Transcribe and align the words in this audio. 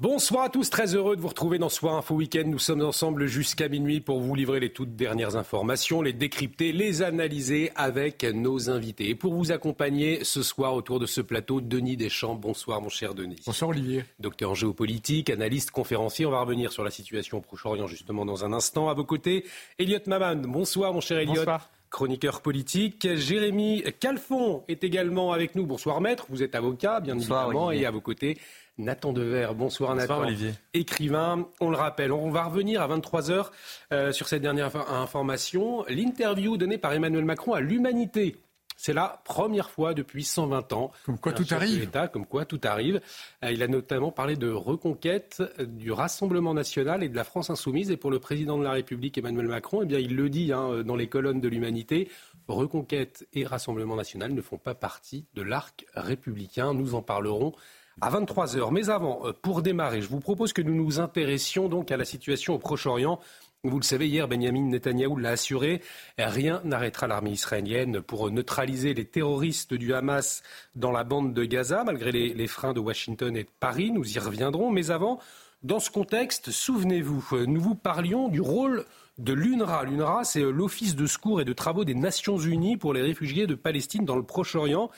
Bonsoir 0.00 0.44
à 0.44 0.48
tous, 0.48 0.70
très 0.70 0.94
heureux 0.94 1.16
de 1.16 1.20
vous 1.20 1.26
retrouver 1.26 1.58
dans 1.58 1.68
Soir 1.68 1.96
Info 1.96 2.14
Week-end. 2.14 2.44
Nous 2.46 2.60
sommes 2.60 2.82
ensemble 2.82 3.26
jusqu'à 3.26 3.68
minuit 3.68 4.00
pour 4.00 4.20
vous 4.20 4.32
livrer 4.36 4.60
les 4.60 4.72
toutes 4.72 4.94
dernières 4.94 5.34
informations, 5.34 6.02
les 6.02 6.12
décrypter, 6.12 6.70
les 6.70 7.02
analyser 7.02 7.72
avec 7.74 8.22
nos 8.22 8.70
invités. 8.70 9.08
Et 9.08 9.16
pour 9.16 9.34
vous 9.34 9.50
accompagner 9.50 10.22
ce 10.22 10.44
soir 10.44 10.74
autour 10.74 11.00
de 11.00 11.06
ce 11.06 11.20
plateau, 11.20 11.60
Denis 11.60 11.96
Deschamps. 11.96 12.36
Bonsoir 12.36 12.80
mon 12.80 12.90
cher 12.90 13.12
Denis. 13.12 13.40
Bonsoir 13.44 13.70
Olivier. 13.70 14.04
Docteur 14.20 14.52
en 14.52 14.54
géopolitique, 14.54 15.30
analyste, 15.30 15.72
conférencier. 15.72 16.26
On 16.26 16.30
va 16.30 16.42
revenir 16.42 16.70
sur 16.70 16.84
la 16.84 16.92
situation 16.92 17.38
au 17.38 17.40
Proche-Orient 17.40 17.88
justement 17.88 18.24
dans 18.24 18.44
un 18.44 18.52
instant. 18.52 18.88
À 18.88 18.94
vos 18.94 19.04
côtés, 19.04 19.46
Elliot 19.80 19.98
Maman. 20.06 20.36
Bonsoir 20.36 20.92
mon 20.92 21.00
cher 21.00 21.18
Elliot. 21.18 21.34
Bonsoir 21.34 21.70
chroniqueur 21.90 22.42
politique. 22.42 23.08
Jérémy 23.16 23.82
Calfon 23.98 24.62
est 24.68 24.84
également 24.84 25.32
avec 25.32 25.56
nous. 25.56 25.66
Bonsoir 25.66 26.00
maître, 26.00 26.26
vous 26.28 26.44
êtes 26.44 26.54
avocat 26.54 27.00
bien 27.00 27.16
évidemment 27.16 27.72
et 27.72 27.84
à 27.84 27.90
vos 27.90 28.02
côtés 28.02 28.38
Nathan 28.78 29.12
Dever. 29.12 29.48
Bonsoir, 29.54 29.94
Nathan. 29.94 30.20
Olivier. 30.20 30.52
Écrivain, 30.72 31.48
on 31.60 31.70
le 31.70 31.76
rappelle. 31.76 32.12
On 32.12 32.30
va 32.30 32.44
revenir 32.44 32.80
à 32.80 32.88
23h 32.88 33.46
euh, 33.92 34.12
sur 34.12 34.28
cette 34.28 34.42
dernière 34.42 34.74
information. 34.90 35.84
L'interview 35.88 36.56
donnée 36.56 36.78
par 36.78 36.92
Emmanuel 36.92 37.24
Macron 37.24 37.52
à 37.52 37.60
l'humanité. 37.60 38.36
C'est 38.80 38.92
la 38.92 39.20
première 39.24 39.70
fois 39.70 39.92
depuis 39.92 40.22
120 40.22 40.72
ans. 40.72 40.92
Comme 41.04 41.18
quoi 41.18 41.32
tout 41.32 41.44
arrive. 41.50 41.90
comme 42.12 42.26
quoi 42.26 42.44
tout 42.44 42.60
arrive. 42.62 43.00
Euh, 43.44 43.50
il 43.50 43.64
a 43.64 43.66
notamment 43.66 44.12
parlé 44.12 44.36
de 44.36 44.48
reconquête 44.48 45.42
du 45.58 45.90
Rassemblement 45.90 46.54
national 46.54 47.02
et 47.02 47.08
de 47.08 47.16
la 47.16 47.24
France 47.24 47.50
insoumise. 47.50 47.90
Et 47.90 47.96
pour 47.96 48.12
le 48.12 48.20
président 48.20 48.56
de 48.56 48.62
la 48.62 48.70
République, 48.70 49.18
Emmanuel 49.18 49.48
Macron, 49.48 49.82
eh 49.82 49.86
bien, 49.86 49.98
il 49.98 50.14
le 50.14 50.30
dit 50.30 50.52
hein, 50.52 50.84
dans 50.84 50.94
les 50.94 51.08
colonnes 51.08 51.40
de 51.40 51.48
l'humanité, 51.48 52.08
reconquête 52.46 53.26
et 53.32 53.44
Rassemblement 53.44 53.96
national 53.96 54.32
ne 54.32 54.40
font 54.40 54.58
pas 54.58 54.76
partie 54.76 55.26
de 55.34 55.42
l'arc 55.42 55.84
républicain. 55.94 56.72
Nous 56.72 56.94
en 56.94 57.02
parlerons 57.02 57.54
à 58.00 58.10
23h. 58.10 58.72
Mais 58.72 58.90
avant, 58.90 59.20
euh, 59.24 59.32
pour 59.32 59.62
démarrer, 59.62 60.00
je 60.00 60.08
vous 60.08 60.20
propose 60.20 60.52
que 60.52 60.62
nous 60.62 60.74
nous 60.74 61.00
intéressions 61.00 61.68
donc 61.68 61.90
à 61.90 61.96
la 61.96 62.04
situation 62.04 62.54
au 62.54 62.58
Proche-Orient. 62.58 63.18
Vous 63.64 63.78
le 63.78 63.84
savez, 63.84 64.08
hier, 64.08 64.28
Benjamin 64.28 64.62
Netanyahou 64.62 65.16
l'a 65.16 65.30
assuré, 65.30 65.82
rien 66.16 66.60
n'arrêtera 66.64 67.08
l'armée 67.08 67.32
israélienne 67.32 68.00
pour 68.00 68.30
neutraliser 68.30 68.94
les 68.94 69.04
terroristes 69.04 69.74
du 69.74 69.92
Hamas 69.94 70.44
dans 70.76 70.92
la 70.92 71.02
bande 71.02 71.34
de 71.34 71.44
Gaza, 71.44 71.82
malgré 71.82 72.12
les, 72.12 72.34
les 72.34 72.46
freins 72.46 72.72
de 72.72 72.78
Washington 72.78 73.36
et 73.36 73.42
de 73.42 73.50
Paris. 73.58 73.90
Nous 73.90 74.16
y 74.16 74.18
reviendrons. 74.20 74.70
Mais 74.70 74.92
avant, 74.92 75.18
dans 75.64 75.80
ce 75.80 75.90
contexte, 75.90 76.52
souvenez-vous, 76.52 77.26
euh, 77.32 77.46
nous 77.46 77.60
vous 77.60 77.74
parlions 77.74 78.28
du 78.28 78.40
rôle 78.40 78.84
de 79.18 79.32
l'UNRWA. 79.32 79.82
L'UNRWA, 79.82 80.22
c'est 80.22 80.42
euh, 80.42 80.52
l'Office 80.52 80.94
de 80.94 81.06
secours 81.06 81.40
et 81.40 81.44
de 81.44 81.52
travaux 81.52 81.84
des 81.84 81.96
Nations 81.96 82.38
Unies 82.38 82.76
pour 82.76 82.94
les 82.94 83.02
réfugiés 83.02 83.48
de 83.48 83.56
Palestine 83.56 84.04
dans 84.04 84.14
le 84.14 84.22
Proche-Orient, 84.22 84.88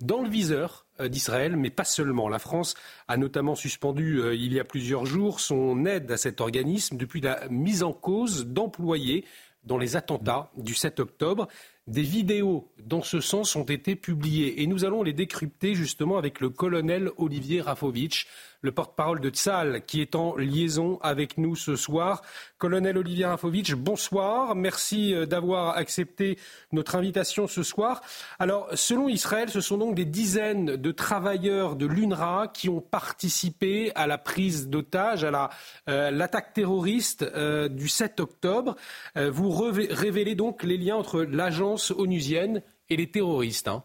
dans 0.00 0.22
le 0.22 0.28
viseur 0.28 0.86
d'Israël, 1.06 1.56
mais 1.56 1.70
pas 1.70 1.84
seulement. 1.84 2.28
La 2.28 2.38
France 2.38 2.74
a 3.06 3.16
notamment 3.16 3.54
suspendu 3.54 4.20
euh, 4.20 4.34
il 4.34 4.52
y 4.52 4.58
a 4.58 4.64
plusieurs 4.64 5.06
jours 5.06 5.40
son 5.40 5.86
aide 5.86 6.10
à 6.10 6.16
cet 6.16 6.40
organisme 6.40 6.96
depuis 6.96 7.20
la 7.20 7.46
mise 7.48 7.82
en 7.82 7.92
cause 7.92 8.46
d'employés 8.46 9.24
dans 9.64 9.78
les 9.78 9.96
attentats 9.96 10.50
du 10.56 10.74
7 10.74 10.98
octobre. 11.00 11.46
Des 11.86 12.02
vidéos 12.02 12.68
dans 12.84 13.02
ce 13.02 13.20
sens 13.20 13.54
ont 13.56 13.64
été 13.64 13.96
publiées 13.96 14.62
et 14.62 14.66
nous 14.66 14.84
allons 14.84 15.02
les 15.02 15.12
décrypter 15.12 15.74
justement 15.74 16.18
avec 16.18 16.40
le 16.40 16.50
colonel 16.50 17.10
Olivier 17.16 17.60
Rafovitch, 17.60 18.26
le 18.60 18.72
porte-parole 18.72 19.20
de 19.20 19.30
Tsal, 19.30 19.84
qui 19.86 20.00
est 20.00 20.14
en 20.14 20.36
liaison 20.36 20.98
avec 21.02 21.38
nous 21.38 21.54
ce 21.54 21.76
soir. 21.76 22.22
Colonel 22.58 22.98
Olivier 22.98 23.26
Rafovitch, 23.26 23.74
bonsoir. 23.74 24.56
Merci 24.56 25.14
euh, 25.14 25.26
d'avoir 25.26 25.76
accepté 25.76 26.38
notre 26.72 26.96
invitation 26.96 27.46
ce 27.46 27.62
soir. 27.62 28.02
Alors, 28.38 28.68
selon 28.74 29.08
Israël, 29.08 29.48
ce 29.48 29.60
sont 29.60 29.78
donc 29.78 29.94
des 29.94 30.04
dizaines 30.04 30.76
de 30.76 30.92
travailleurs 30.92 31.76
de 31.76 31.86
l'UNRWA 31.86 32.48
qui 32.48 32.68
ont 32.68 32.80
participé 32.80 33.92
à 33.94 34.06
la 34.06 34.18
prise 34.18 34.68
d'otages, 34.68 35.24
à 35.24 35.50
euh, 35.88 36.10
l'attaque 36.10 36.52
terroriste 36.52 37.22
euh, 37.22 37.68
du 37.68 37.88
7 37.88 38.20
octobre. 38.20 38.76
vous 39.16 39.50
révélez 39.50 40.34
donc 40.34 40.62
les 40.62 40.76
liens 40.76 40.96
entre 40.96 41.22
l'agence 41.22 41.90
onusienne 41.90 42.62
et 42.90 42.96
les 42.96 43.10
terroristes. 43.10 43.68
Hein. 43.68 43.84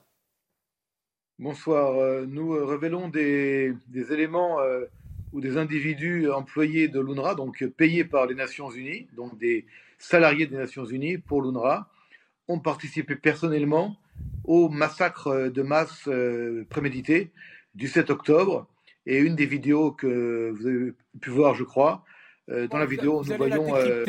Bonsoir. 1.43 1.99
Euh, 1.99 2.25
nous 2.25 2.53
euh, 2.53 2.63
révélons 2.63 3.09
des, 3.09 3.75
éléments 3.93 4.61
euh, 4.61 4.85
ou 5.33 5.41
des 5.41 5.57
individus 5.57 6.31
employés 6.31 6.87
de 6.87 7.01
l'UNRWA, 7.01 7.35
donc 7.35 7.65
payés 7.75 8.05
par 8.05 8.27
les 8.27 8.33
Nations 8.33 8.71
Unies, 8.71 9.07
donc 9.17 9.37
des 9.37 9.65
salariés 9.97 10.47
des 10.47 10.55
Nations 10.55 10.85
Unies 10.85 11.17
pour 11.17 11.41
l'UNRWA, 11.41 11.89
ont 12.47 12.59
participé 12.59 13.17
personnellement 13.17 13.97
au 14.45 14.69
massacre 14.69 15.49
de 15.49 15.61
masse 15.61 16.07
prémédité 16.69 17.31
du 17.75 17.89
7 17.89 18.09
octobre. 18.09 18.65
Et 19.05 19.17
une 19.17 19.35
des 19.35 19.45
vidéos 19.45 19.91
que 19.91 20.49
vous 20.55 20.65
avez 20.65 20.93
pu 21.19 21.29
voir, 21.29 21.55
je 21.55 21.65
crois, 21.65 22.05
dans 22.47 22.77
la 22.77 22.85
vidéo, 22.85 23.21
nous 23.21 23.35
voyons. 23.35 23.75
Euh, 23.75 24.05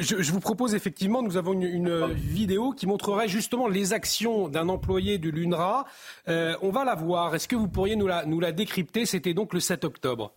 je, 0.00 0.32
vous 0.32 0.40
propose 0.40 0.74
effectivement, 0.74 1.22
nous 1.22 1.36
avons 1.36 1.52
une, 1.52 2.12
vidéo 2.12 2.72
qui 2.72 2.86
montrerait 2.86 3.28
justement 3.28 3.68
les 3.68 3.92
actions 3.92 4.48
d'un 4.48 4.68
employé 4.68 5.18
de 5.18 5.30
l'UNRWA. 5.30 5.84
Euh, 6.28 6.56
on 6.62 6.70
va 6.70 6.84
la 6.84 6.94
voir. 6.94 7.34
Est-ce 7.34 7.48
que 7.48 7.56
vous 7.56 7.68
pourriez 7.68 7.96
nous 7.96 8.06
la, 8.06 8.52
décrypter? 8.52 9.06
C'était 9.06 9.34
donc 9.34 9.54
le 9.54 9.60
7 9.60 9.84
octobre. 9.84 10.34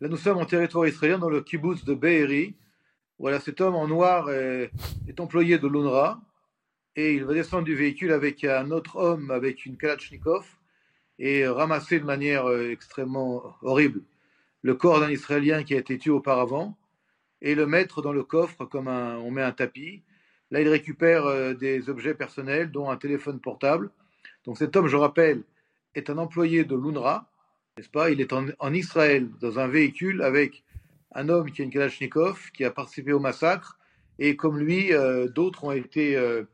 Là, 0.00 0.08
nous 0.08 0.16
sommes 0.16 0.38
en 0.38 0.44
territoire 0.44 0.86
israélien, 0.86 1.18
dans 1.18 1.28
le 1.28 1.42
kibbutz 1.42 1.84
de 1.84 1.94
Be'eri. 1.94 2.56
Voilà, 3.18 3.40
cet 3.40 3.60
homme 3.60 3.74
en 3.74 3.88
noir 3.88 4.30
est, 4.30 4.70
employé 5.18 5.58
de 5.58 5.66
l'UNRWA 5.66 6.20
et 6.96 7.14
il 7.14 7.24
va 7.24 7.34
descendre 7.34 7.64
du 7.64 7.74
véhicule 7.74 8.12
avec 8.12 8.44
un 8.44 8.70
autre 8.70 8.96
homme 8.96 9.30
avec 9.30 9.66
une 9.66 9.76
Kalachnikov 9.76 10.44
et 11.18 11.46
ramasser 11.46 12.00
de 12.00 12.04
manière 12.04 12.48
euh, 12.48 12.70
extrêmement 12.70 13.42
horrible 13.62 14.02
le 14.62 14.74
corps 14.74 15.00
d'un 15.00 15.10
Israélien 15.10 15.62
qui 15.64 15.74
a 15.74 15.78
été 15.78 15.98
tué 15.98 16.10
auparavant 16.10 16.76
et 17.42 17.54
le 17.54 17.66
mettre 17.66 18.02
dans 18.02 18.12
le 18.12 18.22
coffre 18.22 18.64
comme 18.64 18.88
on 18.88 19.30
met 19.30 19.42
un 19.42 19.52
tapis. 19.52 20.02
Là, 20.50 20.60
il 20.60 20.68
récupère 20.68 21.26
euh, 21.26 21.54
des 21.54 21.90
objets 21.90 22.14
personnels, 22.14 22.70
dont 22.70 22.90
un 22.90 22.96
téléphone 22.96 23.40
portable. 23.40 23.90
Donc 24.44 24.56
cet 24.56 24.76
homme, 24.76 24.88
je 24.88 24.96
rappelle, 24.96 25.42
est 25.94 26.10
un 26.10 26.18
employé 26.18 26.64
de 26.64 26.74
l'UNRWA, 26.74 27.30
n'est-ce 27.76 27.90
pas? 27.90 28.10
Il 28.10 28.20
est 28.20 28.32
en, 28.32 28.72
Israël 28.72 29.28
dans 29.40 29.58
un 29.58 29.68
véhicule 29.68 30.22
avec 30.22 30.64
un 31.14 31.28
homme 31.28 31.50
qui 31.50 31.62
a 31.62 31.64
une 31.64 31.70
Kalachnikov, 31.70 32.50
qui 32.52 32.64
a 32.64 32.70
participé 32.70 33.12
au 33.12 33.20
massacre, 33.20 33.78
et 34.18 34.36
comme 34.36 34.58
lui, 34.58 34.92
euh, 34.92 35.28
d'autres 35.28 35.64
ont 35.64 35.72
été 35.72 36.16
euh, 36.16 36.44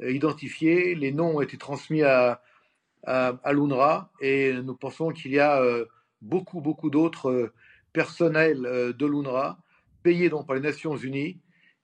identifiés, 0.00 0.94
les 0.94 1.12
noms 1.12 1.36
ont 1.36 1.40
été 1.40 1.56
transmis 1.56 2.02
à, 2.02 2.42
à, 3.04 3.38
à 3.44 3.52
l'UNRWA, 3.52 4.10
et 4.20 4.52
nous 4.52 4.74
pensons 4.74 5.10
qu'il 5.10 5.32
y 5.32 5.38
a 5.38 5.62
beaucoup, 6.20 6.60
beaucoup 6.60 6.90
d'autres 6.90 7.52
personnels 7.92 8.62
de 8.96 9.06
l'UNRWA 9.06 9.58
payés 10.02 10.28
donc 10.28 10.46
par 10.46 10.56
les 10.56 10.62
Nations 10.62 10.96
Unies 10.96 11.38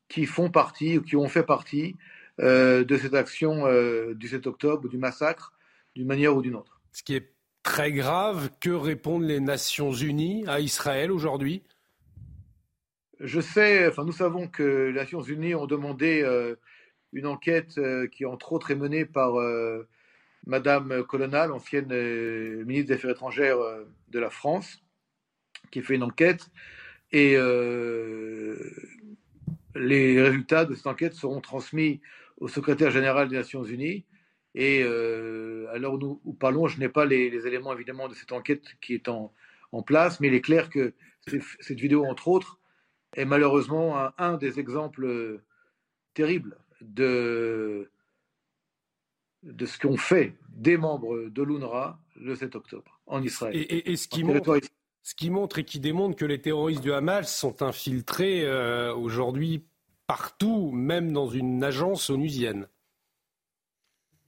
qui 0.08 0.26
font 0.26 0.50
partie 0.50 0.98
ou 0.98 1.02
qui 1.02 1.16
ont 1.16 1.28
fait 1.28 1.42
partie 1.42 1.96
euh, 2.40 2.84
de 2.84 2.96
cette 2.96 3.14
action 3.14 3.66
euh, 3.66 4.14
du 4.14 4.28
7 4.28 4.46
octobre, 4.46 4.88
du 4.88 4.98
massacre, 4.98 5.52
d'une 5.94 6.06
manière 6.06 6.36
ou 6.36 6.42
d'une 6.42 6.54
autre. 6.54 6.80
Ce 6.92 7.02
qui 7.02 7.14
est 7.14 7.32
très 7.62 7.92
grave, 7.92 8.50
que 8.60 8.70
répondent 8.70 9.24
les 9.24 9.40
Nations 9.40 9.92
Unies 9.92 10.44
à 10.46 10.60
Israël 10.60 11.10
aujourd'hui? 11.10 11.62
Je 13.18 13.40
sais, 13.40 13.88
enfin 13.88 14.04
nous 14.04 14.12
savons 14.12 14.46
que 14.46 14.88
les 14.88 14.92
Nations 14.92 15.22
Unies 15.22 15.54
ont 15.54 15.66
demandé 15.66 16.22
euh, 16.22 16.56
une 17.12 17.26
enquête 17.26 17.80
qui 18.12 18.26
entre 18.26 18.52
autres 18.52 18.70
est 18.70 18.76
menée 18.76 19.06
par 19.06 19.36
Madame 20.46 21.02
Colonna, 21.04 21.46
l'ancienne 21.46 21.88
ministre 22.64 22.88
des 22.88 22.94
Affaires 22.94 23.12
étrangères 23.12 23.56
de 24.08 24.18
la 24.18 24.28
France, 24.28 24.82
qui 25.70 25.80
fait 25.80 25.94
une 25.94 26.02
enquête 26.02 26.50
et 27.16 27.34
euh, 27.34 28.58
les 29.74 30.20
résultats 30.20 30.66
de 30.66 30.74
cette 30.74 30.86
enquête 30.86 31.14
seront 31.14 31.40
transmis 31.40 32.02
au 32.36 32.46
secrétaire 32.46 32.90
général 32.90 33.30
des 33.30 33.36
Nations 33.36 33.64
Unies. 33.64 34.04
Et 34.54 34.82
euh, 34.82 35.66
à 35.72 35.78
l'heure 35.78 35.94
où 35.94 35.98
nous 35.98 36.36
parlons, 36.38 36.66
je 36.66 36.78
n'ai 36.78 36.90
pas 36.90 37.06
les, 37.06 37.46
éléments 37.46 37.72
évidemment 37.72 38.08
de 38.08 38.14
cette 38.14 38.32
enquête 38.32 38.64
qui 38.82 38.92
est 38.92 39.08
en, 39.08 39.32
place, 39.86 40.20
mais 40.20 40.28
il 40.28 40.34
est 40.34 40.42
clair 40.42 40.68
que 40.68 40.94
cette 41.60 41.80
vidéo, 41.80 42.04
entre 42.04 42.28
autres, 42.28 42.58
est 43.14 43.26
malheureusement 43.26 44.10
un, 44.18 44.36
des 44.36 44.58
exemples 44.58 45.40
terribles 46.14 46.58
de 46.80 47.90
de 49.42 49.66
ce 49.66 49.78
qu'ont 49.78 49.98
fait 49.98 50.34
des 50.48 50.76
membres 50.76 51.28
de 51.28 51.42
l'UNRWA 51.42 52.00
le 52.16 52.34
7 52.34 52.56
octobre 52.56 53.00
en 53.06 53.22
Israël. 53.22 53.54
Et, 53.54 53.96
ce, 53.96 54.08
qui 54.08 54.24
montre, 54.24 54.58
ce, 55.06 55.14
qui 55.14 55.30
montre, 55.30 55.60
et 55.60 55.64
qui 55.64 55.78
démontre 55.78 56.16
que 56.16 56.24
les 56.24 56.40
terroristes 56.40 56.82
du 56.82 56.92
Hamas 56.92 57.32
sont 57.32 57.62
infiltrés 57.62 58.44
euh, 58.44 58.92
aujourd'hui 58.92 59.64
partout, 60.08 60.72
même 60.72 61.12
dans 61.12 61.28
une 61.28 61.62
agence 61.62 62.10
onusienne. 62.10 62.66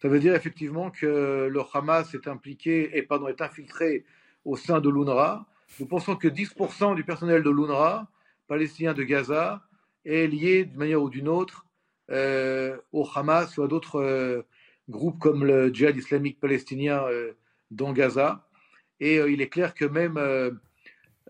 Ça 0.00 0.06
veut 0.06 0.20
dire 0.20 0.36
effectivement 0.36 0.92
que 0.92 1.48
le 1.50 1.60
Hamas 1.74 2.14
est 2.14 2.28
impliqué 2.28 2.96
et 2.96 3.02
pardon, 3.02 3.26
est 3.26 3.40
infiltré 3.40 4.04
au 4.44 4.56
sein 4.56 4.80
de 4.80 4.88
l'UNRWA. 4.88 5.48
Nous 5.80 5.86
pensons 5.86 6.14
que 6.14 6.28
10% 6.28 6.94
du 6.94 7.02
personnel 7.02 7.42
de 7.42 7.50
l'UNRWA, 7.50 8.06
palestinien 8.46 8.94
de 8.94 9.02
Gaza, 9.02 9.64
est 10.04 10.28
lié 10.28 10.64
d'une 10.64 10.78
manière 10.78 11.02
ou 11.02 11.10
d'une 11.10 11.26
autre 11.26 11.66
euh, 12.12 12.78
au 12.92 13.04
Hamas 13.16 13.58
ou 13.58 13.64
à 13.64 13.66
d'autres 13.66 14.00
euh, 14.00 14.42
groupes 14.88 15.18
comme 15.18 15.44
le 15.44 15.74
djihad 15.74 15.96
islamique 15.96 16.38
palestinien 16.38 17.02
dans 17.72 17.92
Gaza. 17.92 18.46
Et 19.00 19.16
il 19.16 19.42
est 19.42 19.48
clair 19.48 19.74
que 19.74 19.84
même 19.84 20.16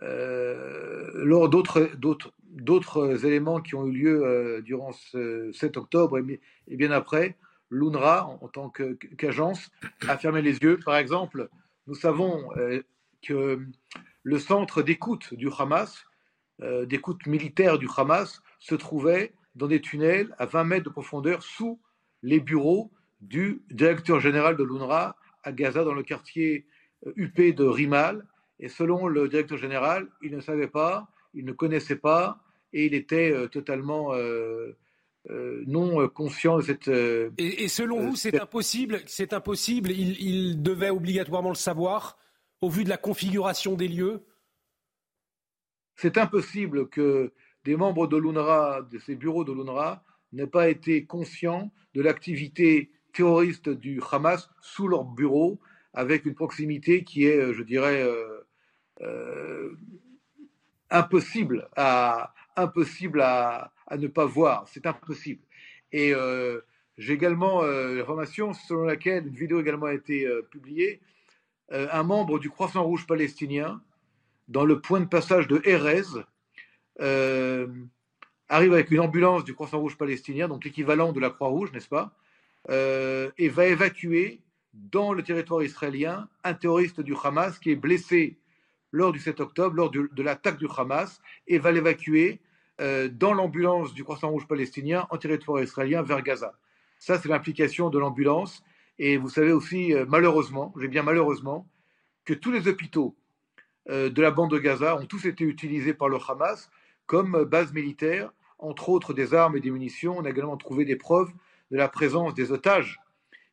lors 0.01 1.49
d'autres, 1.49 3.25
éléments 3.25 3.61
qui 3.61 3.75
ont 3.75 3.87
eu 3.87 3.93
lieu 3.93 4.63
durant 4.65 4.93
ce 4.93 5.51
7 5.53 5.77
octobre 5.77 6.19
et, 6.19 6.77
bien 6.77 6.91
après, 6.91 7.37
l'UNRWA, 7.71 8.27
en, 8.27 8.49
tant 8.49 8.71
qu'agence, 8.71 9.71
a 10.07 10.17
fermé 10.17 10.41
les 10.43 10.59
yeux. 10.59 10.79
Par 10.85 10.97
exemple, 10.97 11.49
nous 11.87 11.95
savons 11.95 12.49
que 13.23 13.61
le 14.23 14.39
centre 14.39 14.83
d'écoute 14.83 15.35
du 15.35 15.49
Hamas, 15.59 16.07
d'écoute 16.61 17.27
militaire 17.27 17.79
du 17.79 17.89
Hamas, 17.97 18.41
se 18.59 18.75
trouvait 18.75 19.33
dans 19.55 19.67
des 19.67 19.81
tunnels 19.81 20.35
à 20.39 20.47
20 20.47 20.65
mètres 20.65 20.85
de 20.85 20.91
profondeur 20.91 21.43
sous 21.43 21.81
les 22.23 22.41
bureaux 22.41 22.91
du 23.21 23.63
directeur 23.71 24.21
général 24.21 24.57
de 24.57 24.65
l'UNRWA 24.65 25.17
à 25.43 25.53
Gaza, 25.53 25.85
dans 25.85 25.95
le 25.95 26.03
quartier 26.03 26.67
UP 27.17 27.39
euh, 27.39 27.53
de 27.53 27.65
Rimal. 27.65 28.27
Et 28.61 28.69
selon 28.69 29.07
le 29.07 29.29
directeur 29.29 29.59
général, 29.59 30.09
il 30.23 30.33
ne 30.33 30.41
savait 30.41 30.69
pas, 30.69 31.09
il 31.35 31.45
ne 31.45 31.53
connaissait 31.53 31.97
pas, 31.97 32.43
et 32.73 32.87
il 32.87 32.95
était 32.95 33.33
euh, 33.33 33.47
totalement 33.47 34.15
euh, 34.15 34.77
non 35.67 36.09
conscient 36.09 36.57
de 36.59 36.63
cette. 36.63 36.89
et, 36.89 37.69
selon 37.69 38.01
vous, 38.01 38.17
c'est 38.17 38.41
impossible. 38.41 39.01
C'est 39.07 39.33
impossible. 39.33 39.91
il 39.91 40.63
devait 40.63 40.91
obligatoirement 40.91 41.51
le 41.51 41.55
savoir 41.55 42.17
au 42.61 42.71
vu 42.71 42.85
de 42.85 42.89
la 42.89 42.97
configuration 42.97 43.75
des 43.75 43.89
lieux? 43.89 44.23
C'est 45.97 46.19
impossible 46.19 46.89
que 46.89 47.33
des 47.65 47.77
membres 47.77 48.07
de 48.07 48.17
l'UNRWA, 48.17 48.83
de 48.91 48.99
ces 48.99 49.15
bureaux 49.15 49.45
de 49.45 49.53
l'UNRWA, 49.53 50.03
n'aient 50.33 50.47
pas 50.47 50.69
été 50.69 51.05
conscients 51.07 51.73
de 51.95 52.03
l'activité 52.03 52.91
terroriste 53.13 53.69
du 53.69 54.01
Hamas 54.13 54.51
sous 54.61 54.87
leur 54.87 55.05
bureau, 55.05 55.59
avec 55.93 56.27
une 56.27 56.35
proximité 56.35 57.03
qui 57.03 57.25
est, 57.25 57.39
euh, 57.39 57.53
je 57.53 57.63
dirais, 57.63 58.03
euh, 58.03 58.15
euh, 58.15 58.43
impossible, 60.91 61.69
à, 61.77 62.35
impossible 62.57 63.21
à, 63.21 63.73
ne 63.97 64.07
pas 64.07 64.27
voir. 64.27 64.67
C'est 64.69 64.87
impossible. 64.87 65.43
Et 65.93 66.13
j'ai 66.97 67.13
également 67.13 67.63
l'information 67.63 68.53
selon 68.53 68.85
laquelle 68.85 69.27
une 69.27 69.35
vidéo 69.35 69.61
également 69.61 69.87
a 69.87 69.95
été 69.95 70.29
publiée. 70.51 71.01
un 71.71 72.03
membre 72.03 72.39
du 72.39 72.51
Croissant 72.51 72.83
Rouge 72.83 73.07
palestinien, 73.07 73.81
dans 74.49 74.65
le 74.65 74.81
point 74.81 75.01
de 75.01 75.07
passage 75.07 75.47
de 75.47 75.61
Erez, 75.65 76.25
euh, 77.01 77.67
arrive 78.49 78.73
avec 78.73 78.91
une 78.91 79.01
ambulance 79.01 79.45
du 79.45 79.55
Croissant 79.55 79.79
Rouge 79.79 79.97
palestinien, 79.97 80.49
donc 80.49 80.65
l'équivalent 80.65 81.13
de 81.13 81.21
la 81.21 81.31
Croix-Rouge, 81.31 81.73
n'est-ce 81.73 81.89
pas, 81.89 82.17
euh, 82.71 83.31
et 83.37 83.49
va 83.49 83.67
évacuer 83.67 84.41
dans 84.73 85.13
le 85.13 85.23
territoire 85.23 85.63
israélien 85.63 86.29
un 86.45 86.55
terroriste 86.55 87.01
du 87.01 87.15
Hamas 87.23 87.59
qui 87.59 87.71
est 87.71 87.77
blessé 87.77 88.39
lors 88.93 89.13
du 89.13 89.19
7 89.19 89.41
octobre, 89.41 89.75
lors 89.75 89.91
de 89.91 90.23
l'attaque 90.23 90.59
du 90.59 90.67
Hamas, 90.77 91.21
et 91.47 91.59
va 91.59 91.73
l'évacuer 91.73 92.41
euh, 92.81 93.09
dans 93.09 93.35
l'ambulance 93.35 93.93
du 93.95 94.05
Croissant 94.05 94.31
Rouge 94.31 94.47
palestinien 94.47 95.07
en 95.11 95.19
territoire 95.19 95.63
israélien 95.63 96.03
vers 96.03 96.23
Gaza. 96.23 96.55
Ça, 96.99 97.19
c'est 97.19 97.29
l'implication 97.29 97.91
de 97.91 97.99
l'ambulance. 97.99 98.63
Et 98.99 99.17
vous 99.17 99.29
savez 99.29 99.53
aussi, 99.53 99.95
malheureusement, 100.09 100.75
j'ai 100.81 100.89
bien 100.89 101.05
malheureusement, 101.05 101.69
que 102.25 102.35
tous 102.35 102.51
les 102.51 102.67
hôpitaux 102.67 103.15
de 103.89 104.21
la 104.21 104.33
bande 104.33 104.51
de 104.51 104.59
Gaza 104.59 104.97
ont 104.97 105.07
tous 105.07 105.25
été 105.27 105.45
utilisés 105.45 105.95
par 105.95 106.09
le 106.09 106.19
Hamas 106.29 106.69
comme 107.07 107.45
base 107.45 107.73
militaire, 107.73 108.33
entre 108.59 108.89
autres 108.89 109.15
des 109.15 109.35
armes 109.35 109.57
et 109.57 109.61
des 109.61 109.71
munitions. 109.71 110.17
On 110.19 110.25
a 110.25 110.31
également 110.31 110.57
trouvé 110.57 110.85
des 110.85 110.97
preuves 110.97 111.31
de 111.71 111.77
la 111.77 111.89
présence 111.89 112.35
des 112.35 112.53
otages 112.53 113.01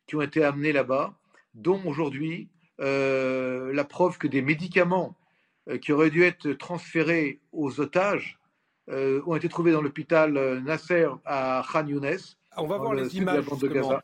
qui 0.06 0.16
ont 0.16 0.22
été 0.22 0.44
amenés 0.44 0.72
là-bas, 0.72 1.14
dont 1.54 1.82
aujourd'hui 1.86 2.48
euh, 2.80 3.72
la 3.72 3.84
preuve 3.84 4.18
que 4.18 4.26
des 4.26 4.42
médicaments 4.42 5.16
euh, 5.16 5.25
qui 5.80 5.92
auraient 5.92 6.10
dû 6.10 6.22
être 6.22 6.52
transférés 6.52 7.40
aux 7.52 7.80
otages 7.80 8.38
euh, 8.88 9.20
ont 9.26 9.34
été 9.34 9.48
trouvés 9.48 9.72
dans 9.72 9.82
l'hôpital 9.82 10.32
Nasser 10.62 11.08
à 11.24 11.64
Khan 11.70 11.86
Younes. 11.86 12.18
On 12.56 12.66
va 12.66 12.78
voir 12.78 12.94
les 12.94 13.16
images. 13.16 13.44
De 13.44 13.68
Gaza. 13.68 14.02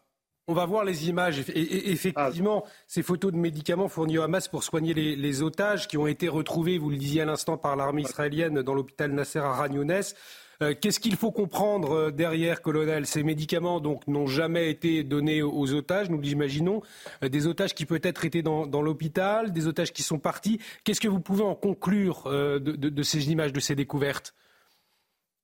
On 0.49 0.55
va 0.55 0.67
voir 0.67 0.85
les 0.85 1.09
images. 1.09 1.39
Et, 1.51 1.93
effectivement, 1.93 2.67
ces 2.89 3.03
photos 3.03 3.33
de 3.33 3.37
médicaments 3.37 3.89
fournis 3.89 4.19
au 4.19 4.23
Hamas 4.23 4.49
pour 4.49 4.65
soigner 4.65 4.93
les, 4.93 5.43
otages 5.43 5.87
qui 5.87 5.97
ont 5.97 6.09
été 6.09 6.29
retrouvés, 6.29 6.79
vous 6.79 6.91
le 6.91 6.97
disiez 6.97 7.23
à 7.23 7.25
l'instant, 7.25 7.57
par 7.57 7.77
l'armée 7.77 8.03
israélienne 8.03 8.63
dans 8.63 8.75
l'hôpital 8.75 9.13
Nasser 9.13 9.39
à 9.39 9.53
Ragnounès. 9.53 10.17
Euh, 10.63 10.75
qu'est-ce 10.81 11.01
qu'il 11.01 11.17
faut 11.17 11.33
comprendre 11.33 11.93
euh, 11.93 12.11
derrière, 12.11 12.63
colonel? 12.63 13.07
Ces 13.07 13.23
médicaments 13.23 13.81
donc 13.81 14.07
n'ont 14.07 14.27
jamais 14.27 14.71
été 14.71 15.03
donnés 15.03 15.43
aux 15.43 15.73
otages, 15.75 16.09
nous 16.09 16.21
l'imaginons. 16.21 16.83
Euh, 17.23 17.29
des 17.29 17.47
otages 17.47 17.75
qui 17.75 17.85
peut-être 17.85 18.25
étaient 18.25 18.43
dans, 18.43 18.83
l'hôpital, 18.83 19.53
des 19.53 19.67
otages 19.67 19.93
qui 19.93 20.03
sont 20.03 20.19
partis. 20.19 20.61
Qu'est-ce 20.85 21.01
que 21.01 21.09
vous 21.09 21.21
pouvez 21.21 21.43
en 21.43 21.55
conclure 21.55 22.25
de 22.31 23.03
ces 23.03 23.31
images, 23.31 23.53
de 23.53 23.61
ces 23.61 23.75
découvertes? 23.75 24.35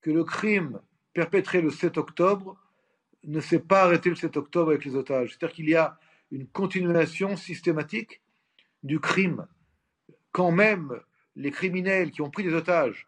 Que 0.03 0.11
le 0.11 0.25
crime 0.25 0.81
perpétré 1.13 1.61
le 1.61 1.71
7 1.71 1.99
octobre 1.99 2.57
ne 3.25 3.41
s'est 3.41 3.59
pas 3.59 3.83
arrêté 3.83 4.11
le 4.11 4.17
7 4.17 4.37
octobre 4.37 4.71
avec 4.71 4.85
les 4.85 4.95
otages. 4.95 5.31
C'est-à-dire 5.31 5.55
qu'il 5.55 5.69
y 5.69 5.75
a 5.75 5.99
une 6.31 6.47
continuation 6.47 7.37
systématique 7.37 8.21
du 8.83 9.01
crime. 9.01 9.47
Quand 10.31 10.53
même 10.53 11.01
les 11.35 11.51
criminels 11.51 12.11
qui 12.11 12.23
ont 12.23 12.31
pris 12.31 12.45
des 12.45 12.55
otages 12.55 13.07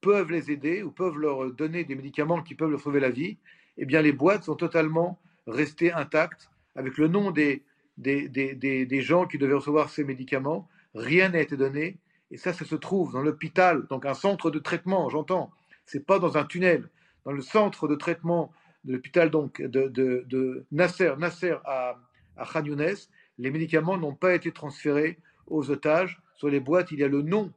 peuvent 0.00 0.30
les 0.30 0.50
aider 0.50 0.82
ou 0.82 0.90
peuvent 0.90 1.18
leur 1.18 1.50
donner 1.52 1.84
des 1.84 1.94
médicaments 1.94 2.42
qui 2.42 2.54
peuvent 2.54 2.70
leur 2.70 2.80
sauver 2.80 3.00
la 3.00 3.10
vie, 3.10 3.36
eh 3.76 3.84
bien 3.84 4.02
les 4.02 4.12
boîtes 4.12 4.44
sont 4.44 4.56
totalement 4.56 5.18
restées 5.46 5.92
intactes 5.92 6.50
avec 6.76 6.98
le 6.98 7.08
nom 7.08 7.30
des, 7.30 7.62
des, 7.96 8.28
des, 8.28 8.54
des 8.54 9.00
gens 9.02 9.26
qui 9.26 9.38
devaient 9.38 9.54
recevoir 9.54 9.90
ces 9.90 10.04
médicaments. 10.04 10.68
Rien 10.94 11.30
n'a 11.30 11.40
été 11.40 11.56
donné. 11.56 11.98
Et 12.30 12.36
ça, 12.36 12.52
ça 12.52 12.64
se 12.64 12.74
trouve 12.74 13.12
dans 13.12 13.22
l'hôpital, 13.22 13.86
donc 13.88 14.04
un 14.04 14.14
centre 14.14 14.50
de 14.50 14.58
traitement, 14.58 15.08
j'entends. 15.08 15.50
C'est 15.86 16.04
pas 16.04 16.18
dans 16.18 16.36
un 16.36 16.44
tunnel. 16.44 16.88
Dans 17.24 17.32
le 17.32 17.40
centre 17.40 17.88
de 17.88 17.94
traitement 17.94 18.52
de 18.84 18.92
l'hôpital 18.92 19.30
donc 19.30 19.62
de, 19.62 19.88
de, 19.88 20.64
Nasser, 20.70 21.14
Nasser 21.18 21.54
à, 21.64 21.96
à 22.36 22.44
Khan 22.44 22.64
Younes, 22.64 22.94
les 23.38 23.50
médicaments 23.50 23.96
n'ont 23.96 24.14
pas 24.14 24.34
été 24.34 24.52
transférés 24.52 25.18
aux 25.46 25.70
otages. 25.70 26.20
Sur 26.36 26.48
les 26.48 26.60
boîtes, 26.60 26.92
il 26.92 27.00
y 27.00 27.04
a 27.04 27.08
le 27.08 27.22
nom 27.22 27.52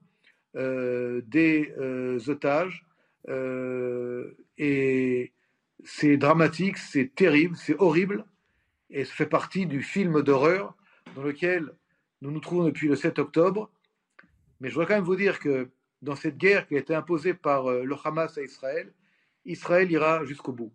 des 0.55 1.73
euh, 1.77 2.19
otages. 2.27 2.85
Euh, 3.29 4.35
et 4.57 5.31
c'est 5.83 6.17
dramatique, 6.17 6.77
c'est 6.77 7.13
terrible, 7.15 7.55
c'est 7.55 7.75
horrible. 7.79 8.25
Et 8.89 9.05
ça 9.05 9.13
fait 9.13 9.25
partie 9.25 9.65
du 9.65 9.81
film 9.81 10.21
d'horreur 10.21 10.75
dans 11.15 11.23
lequel 11.23 11.71
nous 12.21 12.31
nous 12.31 12.39
trouvons 12.39 12.65
depuis 12.65 12.87
le 12.87 12.95
7 12.95 13.19
octobre. 13.19 13.71
Mais 14.59 14.69
je 14.69 14.73
voudrais 14.73 14.87
quand 14.87 14.95
même 14.95 15.03
vous 15.03 15.15
dire 15.15 15.39
que 15.39 15.69
dans 16.01 16.15
cette 16.15 16.37
guerre 16.37 16.67
qui 16.67 16.75
a 16.75 16.79
été 16.79 16.93
imposée 16.93 17.33
par 17.33 17.71
le 17.71 17.95
Hamas 18.03 18.37
à 18.37 18.41
Israël, 18.41 18.91
Israël 19.45 19.91
ira 19.91 20.25
jusqu'au 20.25 20.51
bout 20.51 20.71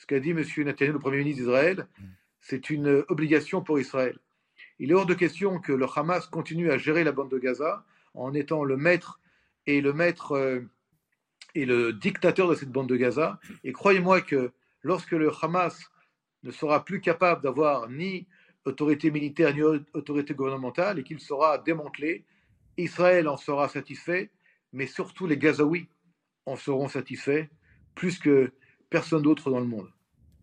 ce 0.00 0.06
qu'a 0.06 0.18
dit 0.18 0.30
M. 0.30 0.38
Netanyahu, 0.38 0.94
le 0.94 0.98
Premier 0.98 1.18
ministre 1.18 1.42
d'Israël, 1.42 1.86
c'est 2.40 2.70
une 2.70 3.04
obligation 3.08 3.60
pour 3.60 3.78
Israël. 3.78 4.18
Il 4.78 4.90
est 4.90 4.94
hors 4.94 5.04
de 5.04 5.12
question 5.12 5.60
que 5.60 5.72
le 5.72 5.86
Hamas 5.94 6.26
continue 6.26 6.70
à 6.70 6.78
gérer 6.78 7.04
la 7.04 7.12
bande 7.12 7.30
de 7.30 7.38
Gaza 7.38 7.84
en 8.14 8.32
étant 8.32 8.64
le 8.64 8.78
maître 8.78 9.19
et 9.70 9.80
le 9.80 9.92
maître 9.92 10.32
euh, 10.32 10.60
et 11.54 11.64
le 11.64 11.92
dictateur 11.92 12.48
de 12.48 12.54
cette 12.54 12.70
bande 12.70 12.88
de 12.88 12.96
Gaza. 12.96 13.40
Et 13.64 13.72
croyez-moi 13.72 14.20
que 14.20 14.52
lorsque 14.82 15.12
le 15.12 15.30
Hamas 15.42 15.90
ne 16.42 16.50
sera 16.50 16.84
plus 16.84 17.00
capable 17.00 17.42
d'avoir 17.42 17.88
ni 17.88 18.26
autorité 18.64 19.10
militaire 19.10 19.54
ni 19.54 19.62
autorité 19.62 20.34
gouvernementale 20.34 20.98
et 20.98 21.02
qu'il 21.02 21.20
sera 21.20 21.58
démantelé, 21.58 22.24
Israël 22.76 23.28
en 23.28 23.36
sera 23.36 23.68
satisfait, 23.68 24.30
mais 24.72 24.86
surtout 24.86 25.26
les 25.26 25.38
Gazaouis 25.38 25.88
en 26.46 26.56
seront 26.56 26.88
satisfaits, 26.88 27.46
plus 27.94 28.18
que 28.18 28.52
personne 28.88 29.22
d'autre 29.22 29.50
dans 29.50 29.60
le 29.60 29.66
monde. 29.66 29.90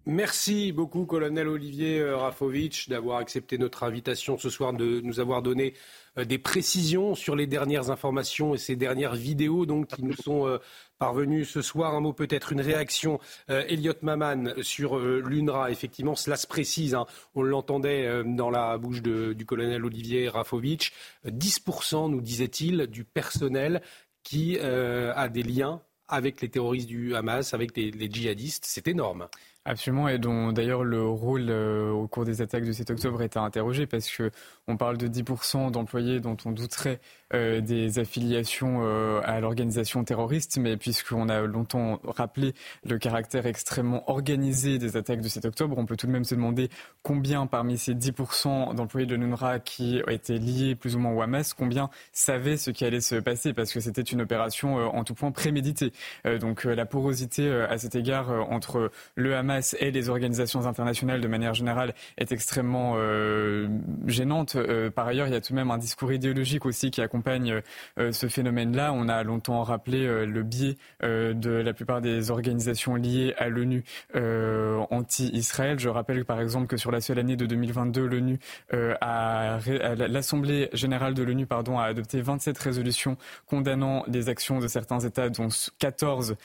Merci 0.10 0.72
beaucoup, 0.72 1.06
colonel 1.06 1.50
Olivier 1.50 2.00
euh, 2.00 2.16
Rafovitch, 2.16 2.88
d'avoir 2.88 3.18
accepté 3.18 3.58
notre 3.58 3.84
invitation 3.84 4.38
ce 4.38 4.50
soir, 4.50 4.72
de 4.72 5.02
nous 5.02 5.20
avoir 5.20 5.42
donné 5.42 5.74
euh, 6.18 6.24
des 6.24 6.38
précisions 6.38 7.14
sur 7.14 7.36
les 7.36 7.46
dernières 7.46 7.90
informations 7.90 8.56
et 8.56 8.58
ces 8.58 8.78
dernières 8.78 9.16
vidéos 9.16 9.66
donc, 9.66 9.88
qui 9.88 10.06
nous 10.06 10.14
sont 10.14 10.48
euh, 10.48 10.60
parvenues 10.98 11.44
ce 11.44 11.62
soir. 11.62 11.94
Un 11.94 12.00
mot 12.00 12.14
peut-être, 12.14 12.54
une 12.54 12.62
réaction, 12.62 13.20
Elliot 13.50 13.96
Maman, 14.02 14.46
sur 14.62 14.98
l'UNRWA. 14.98 15.72
Effectivement, 15.72 16.16
cela 16.16 16.38
se 16.38 16.48
précise, 16.48 16.96
hein. 16.96 17.06
on 17.36 17.44
l'entendait 17.44 18.24
dans 18.24 18.50
la 18.50 18.78
bouche 18.78 19.02
du 19.02 19.46
colonel 19.46 19.84
Olivier 19.84 20.30
Rafovitch. 20.30 20.94
10%, 21.26 22.10
nous 22.10 22.22
disait-il, 22.22 22.88
du 22.88 23.04
personnel 23.04 23.82
qui 24.24 24.58
a 24.58 25.28
des 25.28 25.44
liens 25.44 25.82
avec 26.08 26.42
les 26.42 26.50
terroristes 26.50 26.88
du 26.88 27.16
Hamas, 27.16 27.54
avec 27.54 27.76
les 27.76 28.10
djihadistes. 28.10 28.64
C'est 28.66 28.88
énorme. 28.88 29.28
Absolument, 29.70 30.08
et 30.08 30.18
dont 30.18 30.54
d'ailleurs 30.54 30.86
le 30.86 31.06
rôle 31.06 31.48
euh, 31.50 31.92
au 31.92 32.08
cours 32.08 32.24
des 32.24 32.42
attaques 32.42 32.64
de 32.64 32.72
7 32.72 32.90
octobre 32.90 33.22
est 33.22 33.36
à 33.36 33.42
interroger 33.42 33.86
parce 33.86 34.10
que 34.10 34.32
on 34.68 34.78
parle 34.78 34.98
de 34.98 35.08
10% 35.08 35.72
d'employés 35.72 36.20
dont 36.20 36.38
on 36.46 36.52
douterait 36.52 37.00
euh, 37.34 37.62
des 37.62 38.00
affiliations 38.00 38.80
euh, 38.82 39.22
à 39.24 39.40
l'organisation 39.40 40.04
terroriste, 40.04 40.58
mais 40.58 40.78
puisqu'on 40.78 41.30
a 41.30 41.42
longtemps 41.42 42.00
rappelé 42.04 42.54
le 42.86 42.98
caractère 42.98 43.46
extrêmement 43.46 44.10
organisé 44.10 44.78
des 44.78 44.98
attaques 44.98 45.22
de 45.22 45.28
7 45.28 45.46
octobre, 45.46 45.78
on 45.78 45.86
peut 45.86 45.98
tout 45.98 46.08
de 46.08 46.12
même 46.12 46.24
se 46.24 46.36
demander 46.36 46.70
combien 47.04 47.48
parmi 47.48 47.78
ces 47.78 47.94
10% 47.94 48.76
d'employés 48.76 49.08
de 49.08 49.16
l'UNRWA 49.16 49.60
qui 49.60 50.02
étaient 50.08 50.38
liés 50.38 50.76
plus 50.76 50.96
ou 50.96 51.00
moins 51.00 51.14
au 51.14 51.22
Hamas, 51.22 51.54
combien 51.54 51.90
savaient 52.12 52.58
ce 52.58 52.72
qui 52.72 52.86
allait 52.86 53.02
se 53.02 53.16
passer 53.16 53.54
parce 53.54 53.74
que 53.74 53.80
c'était 53.80 54.02
une 54.02 54.22
opération 54.22 54.76
en 54.76 55.04
tout 55.04 55.14
point 55.14 55.32
préméditée. 55.32 55.92
donc 56.40 56.64
la 56.64 56.86
porosité 56.86 57.50
à 57.52 57.78
cet 57.78 57.96
égard 57.96 58.30
entre 58.52 58.92
le 59.16 59.36
Hamas 59.36 59.76
et 59.80 59.92
les 59.92 60.10
organisations 60.10 60.66
internationales 60.66 61.22
de 61.22 61.28
manière 61.28 61.54
générale 61.54 61.94
est 62.18 62.32
extrêmement 62.32 62.94
euh, 62.96 63.68
gênante. 64.06 64.57
Euh, 64.58 64.90
par 64.90 65.08
ailleurs, 65.08 65.28
il 65.28 65.34
y 65.34 65.36
a 65.36 65.42
tout 65.42 65.54
de 65.54 65.56
même 65.56 65.72
un 65.72 65.78
discours 65.78 66.12
idéologique 66.12 66.66
aussi 66.66 66.92
qui 66.92 67.02
accompagne 67.02 67.62
euh, 68.00 68.12
ce 68.12 68.28
phénomène-là. 68.28 68.94
On 68.94 69.10
a 69.10 69.24
longtemps 69.24 69.64
rappelé 69.64 70.26
le 70.26 70.44
biais 70.44 70.78
de 71.02 71.50
la 71.50 71.74
plupart 71.74 72.02
des 72.02 72.32
organisations 72.32 72.96
liées 72.96 73.34
à 73.38 73.50
l'ONU 73.50 73.84
anti-Israël. 74.14 75.80
Je 75.80 75.90
rappelle 75.90 76.26
par 76.26 76.40
exemple 76.40 76.68
que 76.68 76.78
sur 76.78 76.92
la 76.92 77.02
seule 77.02 77.20
année 77.20 77.36
de 77.36 77.46
2022, 77.46 78.06
l'ONU 78.06 78.40
a, 78.72 79.60
l'Assemblée 79.96 80.70
générale 80.74 81.14
de 81.14 81.24
l'ONU 81.24 81.48
a 81.50 81.84
adopté 81.84 82.22
27 82.22 82.58
résolutions 82.58 83.18
condamnant 83.46 84.04
les 84.08 84.30
actions 84.30 84.60
de 84.60 84.68
certains 84.68 85.00
États, 85.00 85.30
dont 85.30 85.50
14 85.80 86.36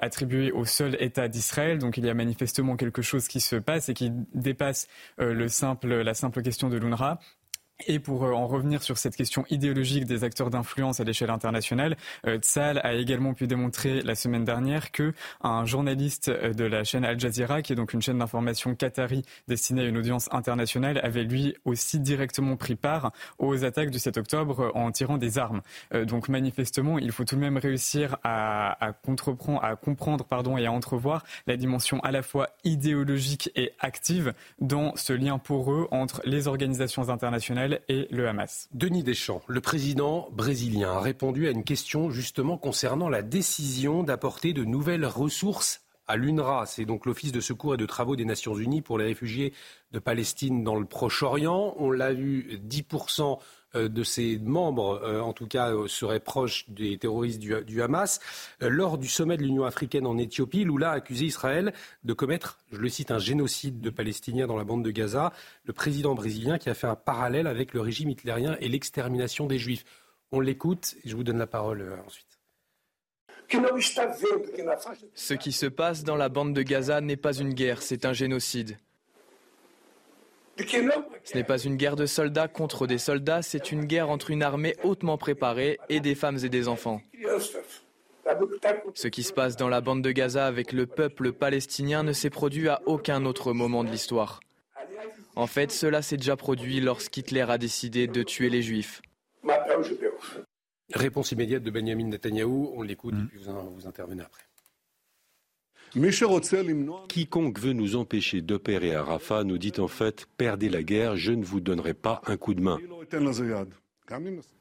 attribuées 0.00 0.52
au 0.52 0.64
seul 0.64 0.96
État 1.00 1.28
d'Israël. 1.28 1.78
Donc 1.78 1.96
il 1.96 2.06
y 2.06 2.10
a 2.10 2.14
manifestement 2.14 2.76
quelque 2.76 3.02
chose 3.02 3.28
qui 3.28 3.40
se 3.40 3.56
passe 3.56 3.88
et 3.88 3.94
qui 3.94 4.12
dépasse 4.34 4.88
euh, 5.20 5.34
la 6.04 6.14
simple 6.14 6.42
question 6.42 6.68
de 6.68 6.76
l'UNRWA. 6.76 7.18
Et 7.86 7.98
pour 7.98 8.24
euh, 8.24 8.32
en 8.32 8.46
revenir 8.46 8.82
sur 8.82 8.98
cette 8.98 9.16
question 9.16 9.44
idéologique 9.50 10.04
des 10.04 10.24
acteurs 10.24 10.50
d'influence 10.50 11.00
à 11.00 11.04
l'échelle 11.04 11.30
internationale, 11.30 11.96
euh, 12.26 12.38
Tzal 12.38 12.80
a 12.84 12.94
également 12.94 13.34
pu 13.34 13.46
démontrer 13.46 14.02
la 14.02 14.14
semaine 14.14 14.44
dernière 14.44 14.92
que 14.92 15.12
un 15.42 15.64
journaliste 15.64 16.28
euh, 16.28 16.52
de 16.52 16.64
la 16.64 16.84
chaîne 16.84 17.04
Al 17.04 17.18
Jazeera, 17.18 17.62
qui 17.62 17.72
est 17.72 17.76
donc 17.76 17.92
une 17.92 18.02
chaîne 18.02 18.18
d'information 18.18 18.74
qatari 18.74 19.22
destinée 19.48 19.82
à 19.82 19.84
une 19.86 19.96
audience 19.96 20.28
internationale, 20.32 21.00
avait 21.02 21.24
lui 21.24 21.54
aussi 21.64 22.00
directement 22.00 22.56
pris 22.56 22.76
part 22.76 23.12
aux 23.38 23.64
attaques 23.64 23.90
du 23.90 23.98
7 23.98 24.18
octobre 24.18 24.70
en 24.74 24.90
tirant 24.90 25.18
des 25.18 25.38
armes. 25.38 25.62
Donc 26.06 26.28
manifestement, 26.28 26.98
il 26.98 27.12
faut 27.12 27.24
tout 27.24 27.36
de 27.36 27.40
même 27.40 27.56
réussir 27.56 28.16
à 28.24 28.92
comprendre 29.04 30.24
pardon, 30.24 30.56
et 30.56 30.66
à 30.66 30.72
entrevoir 30.72 31.24
la 31.46 31.56
dimension 31.56 32.00
à 32.00 32.10
la 32.10 32.22
fois 32.22 32.48
idéologique 32.64 33.50
et 33.54 33.72
active 33.80 34.32
dans 34.60 34.94
ce 34.96 35.12
lien 35.12 35.38
poreux 35.38 35.88
entre 35.90 36.22
les 36.24 36.48
organisations 36.48 37.08
internationales 37.08 37.71
et 37.88 38.08
le 38.10 38.28
Hamas. 38.28 38.68
Denis 38.72 39.02
Deschamps, 39.02 39.42
le 39.46 39.60
président 39.60 40.28
brésilien, 40.32 40.92
a 40.92 41.00
répondu 41.00 41.46
à 41.46 41.50
une 41.50 41.64
question 41.64 42.10
justement 42.10 42.58
concernant 42.58 43.08
la 43.08 43.22
décision 43.22 44.02
d'apporter 44.02 44.52
de 44.52 44.64
nouvelles 44.64 45.06
ressources 45.06 45.82
à 46.08 46.16
l'UNRWA. 46.16 46.66
C'est 46.66 46.84
donc 46.84 47.06
l'Office 47.06 47.32
de 47.32 47.40
secours 47.40 47.74
et 47.74 47.76
de 47.76 47.86
travaux 47.86 48.16
des 48.16 48.24
Nations 48.24 48.56
Unies 48.56 48.82
pour 48.82 48.98
les 48.98 49.04
réfugiés 49.04 49.52
de 49.92 49.98
Palestine 49.98 50.64
dans 50.64 50.74
le 50.74 50.84
Proche-Orient. 50.84 51.74
On 51.78 51.90
l'a 51.90 52.12
vu, 52.12 52.60
10% 52.68 53.22
euh, 53.22 53.34
de 53.74 54.02
ses 54.02 54.38
membres, 54.38 55.00
euh, 55.02 55.20
en 55.20 55.32
tout 55.32 55.46
cas, 55.46 55.72
euh, 55.72 55.88
seraient 55.88 56.20
proches 56.20 56.68
des 56.68 56.98
terroristes 56.98 57.40
du, 57.40 57.82
Hamas. 57.82 58.20
Lors 58.60 58.98
du 58.98 59.08
sommet 59.08 59.36
de 59.36 59.42
l'Union 59.42 59.64
africaine 59.64 60.06
en 60.06 60.18
Éthiopie, 60.18 60.64
Lula 60.64 60.90
a 60.90 60.94
accusé 60.94 61.26
Israël 61.26 61.72
de 62.04 62.12
commettre, 62.12 62.58
je 62.70 62.78
le 62.78 62.88
cite, 62.88 63.10
un 63.10 63.18
génocide 63.18 63.80
de 63.80 63.90
Palestiniens 63.90 64.46
dans 64.46 64.56
la 64.56 64.64
bande 64.64 64.84
de 64.84 64.90
Gaza. 64.90 65.32
Le 65.64 65.72
président 65.72 66.14
brésilien 66.14 66.58
qui 66.58 66.70
a 66.70 66.74
fait 66.74 66.86
un 66.86 66.96
parallèle 66.96 67.46
avec 67.46 67.72
le 67.72 67.80
régime 67.80 68.10
hitlérien 68.10 68.56
et 68.60 68.68
l'extermination 68.68 69.46
des 69.46 69.58
Juifs. 69.58 69.84
On 70.30 70.40
l'écoute 70.40 70.94
et 71.04 71.08
je 71.08 71.16
vous 71.16 71.24
donne 71.24 71.38
la 71.38 71.46
parole 71.46 71.98
ensuite. 72.06 72.26
Ce 75.14 75.34
qui 75.34 75.52
se 75.52 75.66
passe 75.66 76.04
dans 76.04 76.16
la 76.16 76.28
bande 76.28 76.54
de 76.54 76.62
Gaza 76.62 77.00
n'est 77.00 77.16
pas 77.16 77.34
une 77.34 77.52
guerre, 77.52 77.82
c'est 77.82 78.06
un 78.06 78.12
génocide. 78.12 78.78
Ce 80.58 81.34
n'est 81.34 81.44
pas 81.44 81.58
une 81.58 81.76
guerre 81.76 81.96
de 81.96 82.06
soldats 82.06 82.48
contre 82.48 82.86
des 82.86 82.98
soldats, 82.98 83.42
c'est 83.42 83.72
une 83.72 83.84
guerre 83.84 84.10
entre 84.10 84.30
une 84.30 84.42
armée 84.42 84.76
hautement 84.82 85.18
préparée 85.18 85.78
et 85.88 86.00
des 86.00 86.14
femmes 86.14 86.38
et 86.42 86.48
des 86.48 86.68
enfants. 86.68 87.00
Ce 88.94 89.08
qui 89.08 89.22
se 89.22 89.32
passe 89.32 89.56
dans 89.56 89.68
la 89.68 89.80
bande 89.80 90.02
de 90.02 90.10
Gaza 90.12 90.46
avec 90.46 90.72
le 90.72 90.86
peuple 90.86 91.32
palestinien 91.32 92.02
ne 92.02 92.12
s'est 92.12 92.30
produit 92.30 92.68
à 92.68 92.80
aucun 92.86 93.24
autre 93.24 93.52
moment 93.52 93.84
de 93.84 93.90
l'histoire. 93.90 94.40
En 95.34 95.46
fait, 95.46 95.72
cela 95.72 96.02
s'est 96.02 96.18
déjà 96.18 96.36
produit 96.36 96.80
lorsqu'Hitler 96.80 97.46
a 97.48 97.58
décidé 97.58 98.06
de 98.06 98.22
tuer 98.22 98.50
les 98.50 98.62
juifs. 98.62 99.00
Réponse 100.94 101.32
immédiate 101.32 101.62
de 101.62 101.70
Benjamin 101.70 102.04
Netanyahou, 102.04 102.72
on 102.76 102.82
l'écoute 102.82 103.14
et 103.14 103.26
puis 103.28 103.38
vous 103.38 103.86
intervenez 103.86 104.22
après. 104.22 104.42
Quiconque 107.08 107.58
veut 107.58 107.74
nous 107.74 107.96
empêcher 107.96 108.40
d'opérer 108.40 108.94
à 108.94 109.02
Rafah 109.02 109.44
nous 109.44 109.58
dit 109.58 109.72
en 109.78 109.88
fait 109.88 110.26
Perdez 110.38 110.70
la 110.70 110.82
guerre, 110.82 111.16
je 111.16 111.32
ne 111.32 111.44
vous 111.44 111.60
donnerai 111.60 111.92
pas 111.92 112.22
un 112.26 112.36
coup 112.36 112.54
de 112.54 112.62
main. 112.62 112.78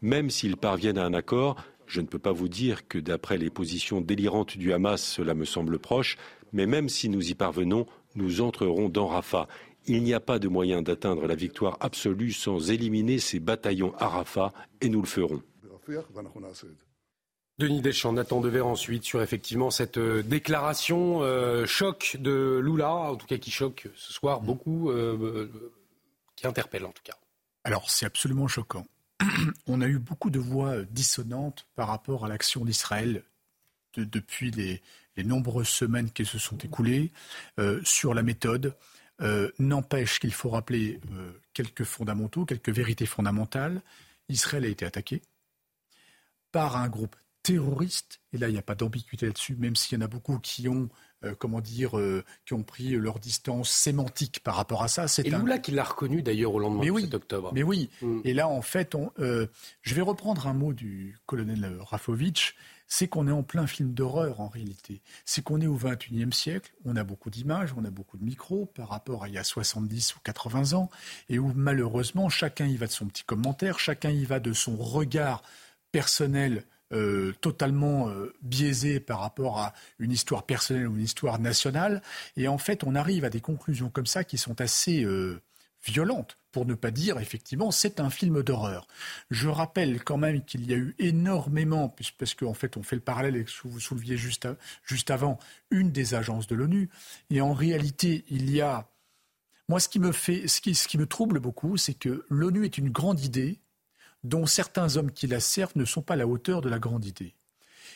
Même 0.01 0.29
s'ils 0.29 0.57
parviennent 0.57 0.97
à 0.97 1.05
un 1.05 1.13
accord, 1.13 1.55
je 1.87 2.01
ne 2.01 2.07
peux 2.07 2.19
pas 2.19 2.31
vous 2.31 2.49
dire 2.49 2.87
que 2.87 2.97
d'après 2.97 3.37
les 3.37 3.49
positions 3.49 4.01
délirantes 4.01 4.57
du 4.57 4.73
Hamas, 4.73 5.01
cela 5.01 5.33
me 5.33 5.45
semble 5.45 5.79
proche, 5.79 6.17
mais 6.51 6.65
même 6.65 6.89
si 6.89 7.07
nous 7.07 7.29
y 7.29 7.33
parvenons, 7.33 7.85
nous 8.15 8.41
entrerons 8.41 8.89
dans 8.89 9.07
Rafah. 9.07 9.47
Il 9.87 10.03
n'y 10.03 10.13
a 10.13 10.19
pas 10.19 10.37
de 10.37 10.47
moyen 10.47 10.81
d'atteindre 10.81 11.27
la 11.27 11.35
victoire 11.35 11.77
absolue 11.79 12.33
sans 12.33 12.71
éliminer 12.71 13.19
ces 13.19 13.39
bataillons 13.39 13.93
à 13.97 14.07
Rafah, 14.07 14.51
et 14.81 14.89
nous 14.89 15.01
le 15.01 15.07
ferons. 15.07 15.41
Denis 17.61 17.81
Deschamps, 17.81 18.13
Nathan 18.13 18.41
Dever 18.41 18.61
ensuite 18.61 19.03
sur 19.03 19.21
effectivement 19.21 19.69
cette 19.69 19.99
euh, 19.99 20.23
déclaration 20.23 21.21
euh, 21.21 21.67
choc 21.67 22.17
de 22.19 22.59
Lula, 22.63 22.91
en 22.91 23.15
tout 23.15 23.27
cas 23.27 23.37
qui 23.37 23.51
choque 23.51 23.87
ce 23.95 24.11
soir 24.11 24.41
beaucoup, 24.41 24.89
euh, 24.89 25.47
qui 26.35 26.47
interpelle 26.47 26.85
en 26.85 26.91
tout 26.91 27.03
cas. 27.03 27.13
Alors 27.63 27.91
c'est 27.91 28.07
absolument 28.07 28.47
choquant. 28.47 28.87
On 29.67 29.81
a 29.81 29.85
eu 29.85 29.99
beaucoup 29.99 30.31
de 30.31 30.39
voix 30.39 30.81
dissonantes 30.89 31.67
par 31.75 31.89
rapport 31.89 32.25
à 32.25 32.29
l'action 32.29 32.65
d'Israël 32.65 33.23
depuis 33.95 34.49
les, 34.49 34.81
nombreuses 35.23 35.67
semaines 35.67 36.09
qui 36.09 36.25
se 36.25 36.39
sont 36.39 36.57
écoulées 36.57 37.11
sur 37.83 38.15
la 38.15 38.23
méthode. 38.23 38.75
N'empêche 39.59 40.19
qu'il 40.19 40.33
faut 40.33 40.49
rappeler 40.49 40.99
quelques 41.53 41.83
fondamentaux, 41.83 42.45
quelques 42.45 42.69
vérités 42.69 43.05
fondamentales. 43.05 43.83
Israël 44.29 44.65
a 44.65 44.69
été 44.69 44.83
attaqué 44.83 45.21
par 46.51 46.75
un 46.75 46.89
groupe 46.89 47.15
terroristes, 47.43 48.21
et 48.33 48.37
là 48.37 48.49
il 48.49 48.53
n'y 48.53 48.59
a 48.59 48.63
pas 48.63 48.75
d'ambiguïté 48.75 49.25
là-dessus, 49.25 49.55
même 49.55 49.75
s'il 49.75 49.97
y 49.97 50.01
en 50.01 50.05
a 50.05 50.07
beaucoup 50.07 50.39
qui 50.39 50.67
ont, 50.67 50.89
euh, 51.23 51.33
comment 51.37 51.61
dire, 51.61 51.97
euh, 51.97 52.23
qui 52.45 52.53
ont 52.53 52.63
pris 52.63 52.91
leur 52.91 53.19
distance 53.19 53.69
sémantique 53.69 54.41
par 54.43 54.55
rapport 54.55 54.83
à 54.83 54.87
ça. 54.87 55.07
C'est 55.07 55.27
et 55.27 55.33
un... 55.33 55.39
Lula 55.39 55.59
qui 55.59 55.71
l'a 55.71 55.83
reconnu 55.83 56.21
d'ailleurs 56.21 56.53
au 56.53 56.59
lendemain 56.59 56.83
mais 56.83 57.01
de 57.01 57.05
cet 57.05 57.13
octobre. 57.15 57.51
Mais 57.53 57.63
oui, 57.63 57.89
mm. 58.01 58.21
et 58.23 58.33
là 58.33 58.47
en 58.47 58.61
fait, 58.61 58.95
on, 58.95 59.11
euh, 59.19 59.47
je 59.81 59.95
vais 59.95 60.01
reprendre 60.01 60.47
un 60.47 60.53
mot 60.53 60.73
du 60.73 61.17
colonel 61.25 61.77
Rafovitch, 61.81 62.55
c'est 62.91 63.07
qu'on 63.07 63.25
est 63.29 63.31
en 63.31 63.41
plein 63.41 63.67
film 63.67 63.93
d'horreur 63.93 64.41
en 64.41 64.49
réalité. 64.49 65.01
C'est 65.23 65.41
qu'on 65.41 65.61
est 65.61 65.67
au 65.67 65.77
XXIe 65.77 66.33
siècle, 66.33 66.73
on 66.83 66.97
a 66.97 67.05
beaucoup 67.05 67.29
d'images, 67.29 67.73
on 67.77 67.85
a 67.85 67.89
beaucoup 67.89 68.17
de 68.17 68.25
micros 68.25 68.65
par 68.65 68.89
rapport 68.89 69.23
à 69.23 69.29
il 69.29 69.33
y 69.33 69.37
a 69.37 69.45
70 69.45 70.17
ou 70.17 70.19
80 70.25 70.73
ans, 70.73 70.89
et 71.29 71.39
où 71.39 71.53
malheureusement 71.55 72.27
chacun 72.27 72.65
y 72.65 72.75
va 72.75 72.87
de 72.87 72.91
son 72.91 73.07
petit 73.07 73.23
commentaire, 73.23 73.79
chacun 73.79 74.11
y 74.11 74.25
va 74.25 74.41
de 74.41 74.51
son 74.51 74.75
regard 74.75 75.41
personnel 75.93 76.65
euh, 76.93 77.33
totalement 77.41 78.09
euh, 78.09 78.33
biaisé 78.41 78.99
par 78.99 79.19
rapport 79.19 79.59
à 79.59 79.73
une 79.99 80.11
histoire 80.11 80.43
personnelle 80.43 80.87
ou 80.87 80.95
une 80.95 81.03
histoire 81.03 81.39
nationale. 81.39 82.01
Et 82.37 82.47
en 82.47 82.57
fait, 82.57 82.83
on 82.83 82.95
arrive 82.95 83.25
à 83.25 83.29
des 83.29 83.41
conclusions 83.41 83.89
comme 83.89 84.05
ça 84.05 84.23
qui 84.23 84.37
sont 84.37 84.59
assez 84.61 85.03
euh, 85.03 85.41
violente, 85.85 86.37
pour 86.51 86.65
ne 86.65 86.73
pas 86.73 86.91
dire 86.91 87.19
effectivement 87.19 87.71
c'est 87.71 87.99
un 87.99 88.09
film 88.09 88.43
d'horreur. 88.43 88.87
Je 89.29 89.47
rappelle 89.47 90.03
quand 90.03 90.17
même 90.17 90.43
qu'il 90.43 90.69
y 90.69 90.73
a 90.73 90.77
eu 90.77 90.95
énormément, 90.99 91.95
parce 92.17 92.35
qu'en 92.35 92.53
fait 92.53 92.77
on 92.77 92.83
fait 92.83 92.95
le 92.95 93.01
parallèle 93.01 93.35
avec 93.35 93.49
ce 93.49 93.63
que 93.63 93.67
vous 93.67 93.79
souleviez 93.79 94.17
juste, 94.17 94.47
juste 94.83 95.11
avant, 95.11 95.39
une 95.71 95.91
des 95.91 96.13
agences 96.13 96.47
de 96.47 96.55
l'ONU, 96.55 96.89
et 97.29 97.41
en 97.41 97.53
réalité 97.53 98.25
il 98.29 98.51
y 98.51 98.61
a... 98.61 98.87
Moi 99.69 99.79
ce 99.79 99.89
qui 99.89 99.99
me, 99.99 100.11
fait, 100.11 100.47
ce 100.47 100.59
qui 100.59 100.97
me 100.97 101.05
trouble 101.05 101.39
beaucoup, 101.39 101.77
c'est 101.77 101.93
que 101.93 102.25
l'ONU 102.29 102.65
est 102.65 102.77
une 102.77 102.89
grande 102.89 103.21
idée 103.21 103.59
dont 104.23 104.45
certains 104.45 104.97
hommes 104.97 105.11
qui 105.11 105.27
la 105.27 105.39
servent 105.39 105.75
ne 105.75 105.85
sont 105.85 106.01
pas 106.01 106.13
à 106.13 106.17
la 106.17 106.27
hauteur 106.27 106.61
de 106.61 106.69
la 106.69 106.79
grande 106.79 107.05
idée. 107.05 107.33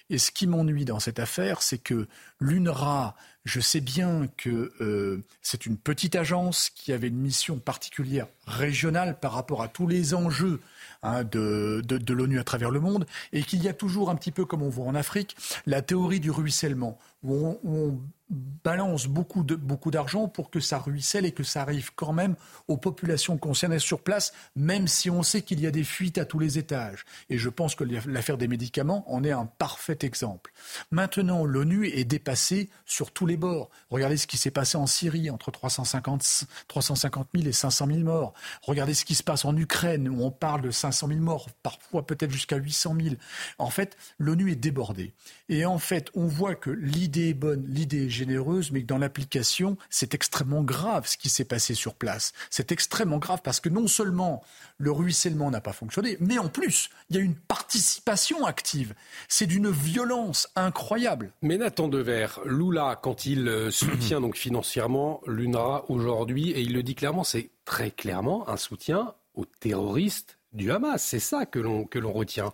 Et 0.09 0.17
ce 0.17 0.31
qui 0.31 0.47
m'ennuie 0.47 0.85
dans 0.85 0.99
cette 0.99 1.19
affaire, 1.19 1.61
c'est 1.61 1.77
que 1.77 2.07
l'UNRWA, 2.39 3.15
je 3.45 3.59
sais 3.59 3.79
bien 3.79 4.27
que 4.37 4.73
euh, 4.81 5.23
c'est 5.41 5.65
une 5.67 5.77
petite 5.77 6.15
agence 6.15 6.71
qui 6.71 6.91
avait 6.91 7.07
une 7.07 7.19
mission 7.19 7.59
particulière 7.59 8.27
régionale 8.47 9.19
par 9.19 9.33
rapport 9.33 9.61
à 9.61 9.67
tous 9.67 9.87
les 9.87 10.15
enjeux 10.15 10.59
hein, 11.03 11.23
de, 11.23 11.81
de, 11.85 12.13
l'ONU 12.13 12.39
à 12.39 12.43
travers 12.43 12.71
le 12.71 12.79
monde, 12.79 13.05
et 13.33 13.43
qu'il 13.43 13.63
y 13.63 13.67
a 13.67 13.73
toujours 13.73 14.09
un 14.09 14.15
petit 14.15 14.31
peu, 14.31 14.45
comme 14.45 14.63
on 14.63 14.69
voit 14.69 14.85
en 14.85 14.95
Afrique, 14.95 15.37
la 15.65 15.81
théorie 15.81 16.19
du 16.19 16.31
ruissellement, 16.31 16.97
où 17.23 17.59
on 17.63 17.99
balance 18.63 19.05
beaucoup 19.05 19.43
de 19.43 19.55
beaucoup 19.55 19.91
d'argent 19.91 20.27
pour 20.27 20.49
que 20.49 20.59
ça 20.59 20.79
ruisselle 20.79 21.25
et 21.25 21.31
que 21.31 21.43
ça 21.43 21.61
arrive 21.61 21.91
quand 21.95 22.13
même 22.13 22.35
aux 22.67 22.77
populations 22.77 23.37
concernées 23.37 23.79
sur 23.79 24.01
place, 24.01 24.33
même 24.55 24.87
si 24.87 25.09
on 25.09 25.21
sait 25.21 25.43
qu'il 25.43 25.59
y 25.59 25.67
a 25.67 25.71
des 25.71 25.83
fuites 25.83 26.17
à 26.17 26.25
tous 26.25 26.39
les 26.39 26.57
étages. 26.57 27.05
Et 27.29 27.37
je 27.37 27.49
pense 27.49 27.75
que 27.75 27.83
l'affaire 27.83 28.37
des 28.37 28.47
médicaments 28.47 29.05
en 29.11 29.23
est 29.23 29.31
un 29.31 29.45
parfait 29.45 29.99
exemple. 30.01 30.51
Maintenant, 30.89 31.45
l'ONU 31.45 31.87
est 31.87 32.05
dépassée 32.05 32.69
sur 32.85 33.11
tous 33.11 33.27
les 33.27 33.34
Regardez 33.89 34.17
ce 34.17 34.27
qui 34.27 34.37
s'est 34.37 34.51
passé 34.51 34.77
en 34.77 34.87
Syrie, 34.87 35.29
entre 35.29 35.51
350, 35.51 36.45
350 36.67 37.27
000 37.35 37.47
et 37.47 37.51
500 37.51 37.87
000 37.87 37.99
morts. 37.99 38.33
Regardez 38.61 38.93
ce 38.93 39.05
qui 39.05 39.15
se 39.15 39.23
passe 39.23 39.45
en 39.45 39.55
Ukraine, 39.55 40.09
où 40.09 40.23
on 40.23 40.31
parle 40.31 40.61
de 40.61 40.71
500 40.71 41.07
000 41.07 41.19
morts, 41.19 41.47
parfois 41.63 42.05
peut-être 42.05 42.31
jusqu'à 42.31 42.57
800 42.57 42.95
000. 43.01 43.15
En 43.57 43.69
fait, 43.69 43.97
l'ONU 44.17 44.51
est 44.51 44.55
débordée. 44.55 45.13
Et 45.47 45.65
en 45.65 45.77
fait, 45.77 46.09
on 46.15 46.25
voit 46.25 46.55
que 46.55 46.71
l'idée 46.71 47.29
est 47.29 47.33
bonne, 47.33 47.65
l'idée 47.67 48.05
est 48.05 48.09
généreuse, 48.09 48.71
mais 48.71 48.81
que 48.81 48.87
dans 48.87 48.97
l'application, 48.97 49.77
c'est 49.89 50.13
extrêmement 50.15 50.63
grave 50.63 51.07
ce 51.07 51.17
qui 51.17 51.29
s'est 51.29 51.45
passé 51.45 51.75
sur 51.75 51.93
place. 51.93 52.33
C'est 52.49 52.71
extrêmement 52.71 53.19
grave 53.19 53.41
parce 53.43 53.59
que 53.59 53.69
non 53.69 53.87
seulement 53.87 54.43
le 54.77 54.91
ruissellement 54.91 55.51
n'a 55.51 55.61
pas 55.61 55.73
fonctionné, 55.73 56.17
mais 56.19 56.39
en 56.39 56.49
plus, 56.49 56.89
il 57.09 57.15
y 57.15 57.19
a 57.19 57.21
une 57.21 57.35
participation 57.35 58.45
active. 58.45 58.95
C'est 59.27 59.45
d'une 59.45 59.69
violence 59.69 60.49
incroyable. 60.55 61.31
Mais 61.41 61.57
Nathan 61.57 61.87
Dever, 61.87 62.27
Lula, 62.45 62.99
quand 63.01 63.25
il 63.25 63.47
euh, 63.47 63.71
soutient 63.71 64.21
donc 64.21 64.37
financièrement 64.37 65.21
l'UNRWA 65.27 65.85
aujourd'hui, 65.89 66.51
et 66.51 66.61
il 66.61 66.73
le 66.73 66.81
dit 66.81 66.95
clairement, 66.95 67.23
c'est 67.23 67.51
très 67.65 67.91
clairement 67.91 68.49
un 68.49 68.57
soutien 68.57 69.13
aux 69.35 69.45
terroristes 69.45 70.39
du 70.53 70.71
Hamas. 70.71 71.03
C'est 71.03 71.19
ça 71.19 71.45
que 71.45 71.59
l'on 71.59 72.13
retient. 72.13 72.53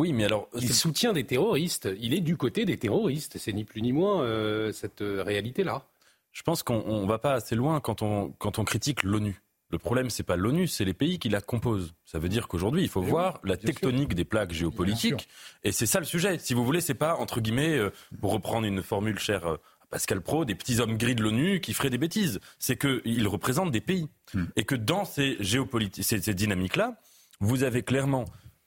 Oui, 0.00 0.14
mais 0.14 0.24
alors. 0.24 0.48
Il 0.58 0.72
soutient 0.72 1.12
des 1.12 1.24
terroristes. 1.24 1.86
Il 2.00 2.14
est 2.14 2.20
du 2.20 2.38
côté 2.38 2.64
des 2.64 2.78
terroristes. 2.78 3.36
C'est 3.36 3.52
ni 3.52 3.64
plus 3.64 3.82
ni 3.82 3.92
moins 3.92 4.22
euh, 4.22 4.72
cette 4.72 5.02
euh, 5.02 5.22
réalité-là. 5.22 5.84
Je 6.32 6.42
pense 6.42 6.62
qu'on 6.62 7.02
ne 7.02 7.06
va 7.06 7.18
pas 7.18 7.34
assez 7.34 7.54
loin 7.54 7.80
quand 7.80 8.00
on, 8.00 8.30
quand 8.38 8.58
on 8.58 8.64
critique 8.64 9.02
l'ONU. 9.02 9.42
Le 9.68 9.78
problème, 9.78 10.08
c'est 10.08 10.22
pas 10.22 10.36
l'ONU, 10.36 10.66
c'est 10.68 10.86
les 10.86 10.94
pays 10.94 11.18
qui 11.18 11.28
la 11.28 11.42
composent. 11.42 11.92
Ça 12.06 12.18
veut 12.18 12.30
dire 12.30 12.48
qu'aujourd'hui, 12.48 12.82
il 12.82 12.88
faut 12.88 13.02
voir 13.02 13.40
la 13.44 13.58
tectonique 13.58 14.14
des 14.14 14.24
plaques 14.24 14.52
géopolitiques. 14.52 15.28
Et 15.64 15.70
c'est 15.70 15.86
ça 15.86 15.98
le 15.98 16.06
sujet. 16.06 16.38
Si 16.38 16.54
vous 16.54 16.64
voulez, 16.64 16.80
c'est 16.80 16.94
pas, 16.94 17.16
entre 17.16 17.42
guillemets, 17.42 17.76
euh, 17.76 17.90
pour 18.22 18.32
reprendre 18.32 18.66
une 18.66 18.82
formule 18.82 19.18
chère 19.18 19.46
à 19.46 19.58
Pascal 19.90 20.22
Pro, 20.22 20.46
des 20.46 20.54
petits 20.54 20.80
hommes 20.80 20.96
gris 20.96 21.14
de 21.14 21.22
l'ONU 21.22 21.60
qui 21.60 21.74
feraient 21.74 21.90
des 21.90 21.98
bêtises. 21.98 22.40
C'est 22.58 22.78
qu'ils 22.78 23.28
représentent 23.28 23.70
des 23.70 23.82
pays. 23.82 24.08
Hmm. 24.32 24.44
Et 24.56 24.64
que 24.64 24.76
dans 24.76 25.04
ces, 25.04 25.36
géopolitiques, 25.40 26.04
ces 26.04 26.34
dynamiques-là, 26.34 26.96
vous 27.40 27.64
avez 27.64 27.82
clairement 27.82 28.24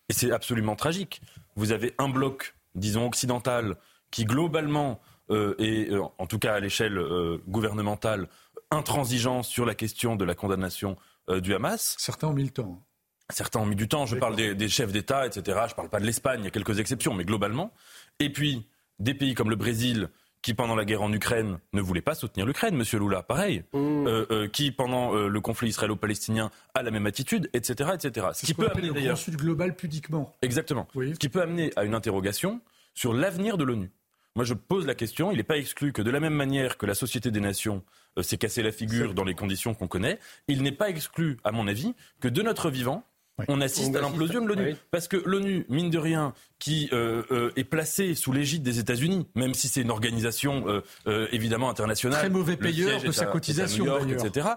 et 0.09 0.13
c'est 0.13 0.31
absolument 0.31 0.75
tragique. 0.75 1.21
Vous 1.55 1.71
avez 1.71 1.93
un 1.97 2.09
bloc, 2.09 2.55
disons 2.75 3.05
occidental, 3.07 3.75
qui 4.11 4.25
globalement, 4.25 5.01
euh, 5.29 5.55
et 5.59 5.89
euh, 5.89 6.03
en 6.17 6.27
tout 6.27 6.39
cas 6.39 6.53
à 6.53 6.59
l'échelle 6.59 6.97
euh, 6.97 7.41
gouvernementale, 7.47 8.27
intransigeant 8.71 9.43
sur 9.43 9.65
la 9.65 9.75
question 9.75 10.15
de 10.15 10.25
la 10.25 10.35
condamnation 10.35 10.97
du 11.29 11.53
Hamas. 11.53 11.95
Certains 11.99 12.27
ont 12.27 12.33
mis 12.33 12.43
le 12.43 12.49
temps. 12.49 12.83
Certains 13.29 13.59
ont 13.61 13.65
mis 13.65 13.77
du 13.77 13.87
temps. 13.87 14.05
Je 14.05 14.17
parle 14.17 14.35
des, 14.35 14.55
des 14.55 14.67
chefs 14.67 14.91
d'État, 14.91 15.25
etc. 15.25 15.57
Je 15.67 15.71
ne 15.71 15.75
parle 15.75 15.89
pas 15.89 15.99
de 15.99 16.05
l'Espagne, 16.05 16.41
il 16.41 16.45
y 16.45 16.47
a 16.47 16.51
quelques 16.51 16.79
exceptions, 16.79 17.13
mais 17.13 17.23
globalement. 17.23 17.71
Et 18.19 18.29
puis, 18.29 18.67
des 18.99 19.13
pays 19.13 19.33
comme 19.33 19.49
le 19.49 19.55
Brésil, 19.55 20.09
qui 20.43 20.53
pendant 20.53 20.75
la 20.75 20.85
guerre 20.85 21.01
en 21.01 21.11
Ukraine 21.11 21.57
ne 21.71 21.81
voulait 21.81 22.01
pas 22.01 22.13
soutenir 22.13 22.45
l'Ukraine, 22.45 22.75
Monsieur 22.75 22.99
Lula, 22.99 23.23
pareil, 23.23 23.63
mmh. 23.73 23.77
euh, 23.77 24.25
euh, 24.29 24.47
qui 24.47 24.71
pendant 24.71 25.15
euh, 25.15 25.27
le 25.27 25.41
conflit 25.41 25.69
israélo-palestinien 25.69 26.51
a 26.75 26.83
la 26.83 26.91
même 26.91 27.07
attitude, 27.07 27.49
etc., 27.53 27.91
etc. 27.95 28.27
Ce 28.33 28.45
qui 28.45 28.53
peut 28.53 28.69
amener 28.69 29.07
le 29.07 29.15
sud 29.15 29.37
global 29.37 29.75
pudiquement. 29.75 30.31
Exactement. 30.43 30.87
Ce 30.93 31.17
qui 31.17 31.29
peut 31.29 31.41
amener 31.41 31.71
à 31.77 31.85
une 31.85 31.95
interrogation 31.95 32.61
sur 32.93 33.13
l'avenir 33.13 33.57
de 33.57 33.63
l'ONU. 33.63 33.89
Moi, 34.35 34.45
je 34.45 34.53
pose 34.53 34.85
la 34.85 34.95
question. 34.95 35.31
Il 35.31 35.37
n'est 35.37 35.43
pas 35.43 35.57
exclu 35.57 35.93
que 35.93 36.01
de 36.01 36.11
la 36.11 36.19
même 36.19 36.33
manière 36.33 36.77
que 36.77 36.85
la 36.85 36.95
Société 36.95 37.31
des 37.31 37.39
Nations 37.39 37.81
s'est 38.21 38.37
cassé 38.37 38.61
la 38.61 38.71
figure 38.71 39.13
dans 39.13 39.23
les 39.23 39.35
conditions 39.35 39.73
qu'on 39.73 39.87
connaît, 39.87 40.19
il 40.47 40.61
n'est 40.61 40.71
pas 40.71 40.89
exclu, 40.89 41.37
à 41.43 41.51
mon 41.51 41.67
avis, 41.67 41.95
que 42.19 42.27
de 42.27 42.41
notre 42.41 42.69
vivant, 42.69 43.03
on 43.47 43.61
assiste 43.61 43.95
à 43.95 44.01
l'implosion 44.01 44.41
de 44.41 44.47
l'ONU. 44.47 44.75
Parce 44.91 45.07
que 45.07 45.17
l'ONU, 45.17 45.65
mine 45.69 45.89
de 45.89 45.97
rien, 45.97 46.33
qui 46.63 46.87
euh, 46.93 47.23
euh, 47.29 47.51
est 47.57 47.65
placée 47.65 48.15
sous 48.15 48.31
l'égide 48.31 48.63
des 48.63 48.79
États-Unis, 48.79 49.27
même 49.35 49.53
si 49.53 49.67
c'est 49.67 49.81
une 49.81 49.91
organisation 49.91 50.63
euh, 51.07 51.27
évidemment 51.33 51.69
internationale. 51.69 52.19
Très 52.19 52.29
mauvais 52.29 52.55
payeur 52.55 53.03
de 53.03 53.11
sa 53.11 53.25
cotisation, 53.25 53.85
etc. 54.07 54.47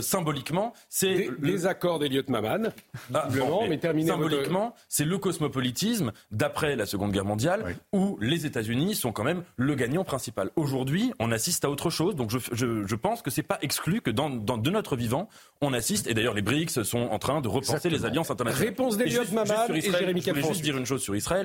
symboliquement, 0.00 0.72
c'est 0.88 1.30
les 1.40 1.66
accords 1.66 2.00
d'Eliott 2.00 2.28
Maman. 2.30 2.70
Ah, 3.14 3.28
mais 3.68 3.78
terminé 3.78 4.10
symboliquement, 4.10 4.74
c'est 4.88 5.04
le 5.04 5.18
cosmopolitisme 5.18 6.10
d'après 6.32 6.74
la 6.74 6.84
Seconde 6.84 7.12
Guerre 7.12 7.24
mondiale, 7.24 7.76
où 7.92 8.18
les 8.20 8.44
États-Unis 8.44 8.96
sont 8.96 9.12
quand 9.12 9.24
même 9.24 9.44
le 9.56 9.76
gagnant 9.76 10.02
principal. 10.02 10.50
Aujourd'hui, 10.56 11.12
on 11.20 11.30
assiste 11.30 11.64
à 11.64 11.70
autre 11.70 11.90
chose. 11.90 12.16
Donc, 12.16 12.30
je, 12.32 12.38
je, 12.50 12.84
je 12.84 12.94
pense 12.96 13.22
que 13.22 13.30
c'est 13.30 13.44
pas 13.44 13.58
exclu 13.62 14.00
que 14.00 14.10
dans, 14.10 14.30
dans, 14.30 14.58
de 14.58 14.70
notre 14.70 14.96
vivant, 14.96 15.28
on 15.60 15.72
assiste. 15.72 16.08
Et 16.08 16.14
d'ailleurs, 16.14 16.34
les 16.34 16.42
BRICS 16.42 16.82
sont 16.82 17.08
en 17.08 17.20
train 17.20 17.40
de 17.40 17.46
repenser 17.46 17.88
les 17.88 18.04
alliances 18.04 18.32
internationales. 18.32 18.68
Réponse 18.68 18.96
d'Eliott 18.96 19.30
Maman 19.30 19.68
et 19.72 19.80
Jérémy 19.80 20.22
Je 20.22 20.30
voulais 20.30 20.42
juste 20.42 20.62
dire 20.62 20.76
une 20.76 20.86
chose 20.86 21.02
sur 21.02 21.14
Israël, 21.14 21.35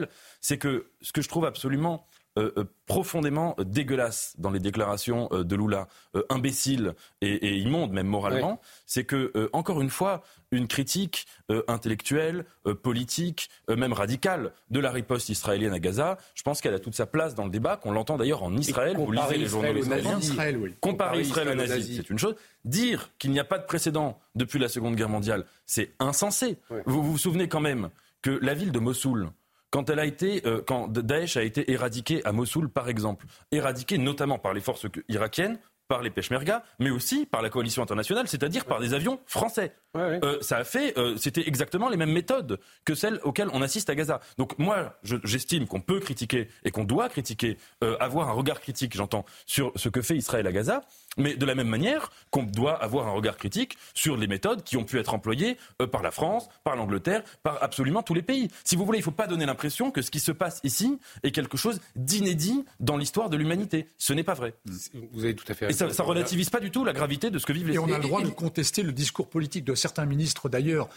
c'est 0.41 0.57
que 0.57 0.87
ce 1.01 1.11
que 1.11 1.21
je 1.21 1.29
trouve 1.29 1.45
absolument 1.45 2.05
euh, 2.39 2.49
euh, 2.55 2.63
profondément 2.85 3.57
dégueulasse 3.59 4.35
dans 4.37 4.51
les 4.51 4.61
déclarations 4.61 5.27
euh, 5.33 5.43
de 5.43 5.53
Lula, 5.53 5.89
imbécile 6.29 6.93
et, 7.19 7.57
immonde 7.57 7.91
même 7.91 8.07
moralement, 8.07 8.61
c'est 8.85 9.03
que 9.03 9.49
encore 9.51 9.81
une 9.81 9.89
fois 9.89 10.21
une 10.51 10.67
critique 10.67 11.25
intellectuelle, 11.67 12.45
politique, 12.83 13.49
même 13.69 13.93
radicale 13.93 14.51
de 14.69 14.79
la 14.81 14.91
riposte 14.91 15.29
israélienne 15.29 15.73
à 15.73 15.79
Gaza. 15.79 16.17
Je 16.35 16.43
pense 16.43 16.59
qu'elle 16.59 16.73
a 16.73 16.79
toute 16.79 16.95
sa 16.95 17.05
place 17.05 17.35
dans 17.35 17.45
le 17.45 17.49
débat, 17.49 17.77
qu'on 17.77 17.91
l'entend 17.91 18.17
d'ailleurs 18.17 18.43
en 18.43 18.55
Israël. 18.57 18.97
Vous 18.97 19.11
lisez 19.11 19.37
les 19.37 19.45
journaux 19.45 19.77
israéliens. 19.77 20.19
Comparer 20.81 21.21
Israël 21.21 21.49
au 21.49 21.55
nazi, 21.55 21.97
c'est 21.97 22.09
une 22.09 22.19
chose. 22.19 22.35
Dire 22.65 23.09
qu'il 23.19 23.31
n'y 23.31 23.39
a 23.39 23.45
pas 23.45 23.57
de 23.57 23.65
précédent 23.65 24.19
depuis 24.35 24.59
la 24.59 24.67
Seconde 24.67 24.95
Guerre 24.95 25.09
mondiale, 25.09 25.45
c'est 25.65 25.93
insensé. 25.99 26.57
Vous 26.85 27.03
vous 27.03 27.17
souvenez 27.17 27.47
quand 27.47 27.61
même 27.61 27.89
que 28.21 28.37
la 28.41 28.53
ville 28.53 28.71
de 28.71 28.79
Mossoul, 28.79 29.31
quand 29.71 29.89
elle 29.89 29.99
a 29.99 30.05
été, 30.05 30.45
euh, 30.45 30.61
quand 30.65 30.89
Daesh 30.89 31.37
a 31.37 31.43
été 31.43 31.71
éradiqué 31.71 32.23
à 32.25 32.31
Mossoul, 32.31 32.69
par 32.69 32.89
exemple, 32.89 33.25
éradiqué 33.51 33.97
notamment 33.97 34.37
par 34.37 34.53
les 34.53 34.61
forces 34.61 34.85
irakiennes, 35.09 35.57
par 35.87 36.01
les 36.01 36.09
Peshmerga, 36.09 36.63
mais 36.79 36.89
aussi 36.89 37.25
par 37.25 37.41
la 37.41 37.49
coalition 37.49 37.81
internationale, 37.83 38.27
c'est-à-dire 38.27 38.65
par 38.65 38.79
des 38.79 38.93
avions 38.93 39.19
français. 39.25 39.75
Euh, 39.97 40.37
ça 40.41 40.57
a 40.57 40.63
fait, 40.63 40.97
euh, 40.97 41.17
c'était 41.17 41.47
exactement 41.47 41.89
les 41.89 41.97
mêmes 41.97 42.11
méthodes 42.11 42.59
que 42.85 42.95
celles 42.95 43.19
auxquelles 43.23 43.49
on 43.51 43.61
assiste 43.61 43.89
à 43.89 43.95
Gaza. 43.95 44.21
Donc 44.37 44.57
moi, 44.57 44.97
j'estime 45.03 45.67
qu'on 45.67 45.81
peut 45.81 45.99
critiquer 45.99 46.47
et 46.63 46.71
qu'on 46.71 46.85
doit 46.85 47.09
critiquer, 47.09 47.57
avoir 47.99 48.29
un 48.29 48.33
regard 48.33 48.61
critique, 48.61 48.95
j'entends, 48.95 49.25
sur 49.45 49.71
ce 49.75 49.89
que 49.89 50.01
fait 50.01 50.15
Israël 50.15 50.47
à 50.47 50.51
Gaza, 50.51 50.81
mais 51.17 51.35
de 51.35 51.45
la 51.45 51.55
même 51.55 51.67
manière 51.67 52.11
qu'on 52.29 52.43
doit 52.43 52.81
avoir 52.81 53.07
un 53.07 53.11
regard 53.11 53.37
critique 53.37 53.77
sur 53.93 54.15
les 54.15 54.27
méthodes 54.27 54.63
qui 54.63 54.77
ont 54.77 54.83
pu 54.83 54.99
être 54.99 55.13
employées 55.13 55.57
par 55.91 56.01
la 56.01 56.11
France, 56.11 56.47
par 56.63 56.75
l'Angleterre, 56.75 57.23
par 57.43 57.61
absolument 57.61 58.03
tous 58.03 58.13
les 58.13 58.21
pays. 58.21 58.49
Si 58.63 58.75
vous 58.75 58.85
voulez, 58.85 58.99
il 58.99 59.01
ne 59.01 59.05
faut 59.05 59.11
pas 59.11 59.27
donner 59.27 59.45
l'impression 59.45 59.91
que 59.91 60.01
ce 60.01 60.11
qui 60.11 60.19
se 60.19 60.31
passe 60.31 60.61
ici 60.63 60.99
est 61.23 61.31
quelque 61.31 61.57
chose 61.57 61.81
d'inédit 61.95 62.65
dans 62.79 62.97
l'histoire 62.97 63.29
de 63.29 63.37
l'humanité. 63.37 63.87
Ce 63.97 64.13
n'est 64.13 64.23
pas 64.23 64.33
vrai. 64.33 64.53
Vous 65.11 65.23
avez 65.23 65.35
tout 65.35 65.45
à 65.51 65.53
fait 65.53 65.69
Et 65.69 65.73
ça, 65.73 65.87
ne 65.87 66.01
relativise 66.01 66.49
pas 66.49 66.59
du 66.59 66.71
tout 66.71 66.85
la 66.85 66.93
gravité 66.93 67.29
de 67.29 67.39
ce 67.39 67.45
que 67.45 67.53
vivent 67.53 67.67
les 67.67 67.75
Et 67.75 67.79
on 67.79 67.91
a 67.91 67.97
le 67.97 68.03
droit 68.03 68.21
de 68.21 68.29
contester 68.29 68.83
le 68.83 68.93
discours 68.93 69.29
politique 69.29 69.65
de 69.65 69.75
certains 69.81 70.05
ministres 70.05 70.47
d'ailleurs 70.49 70.87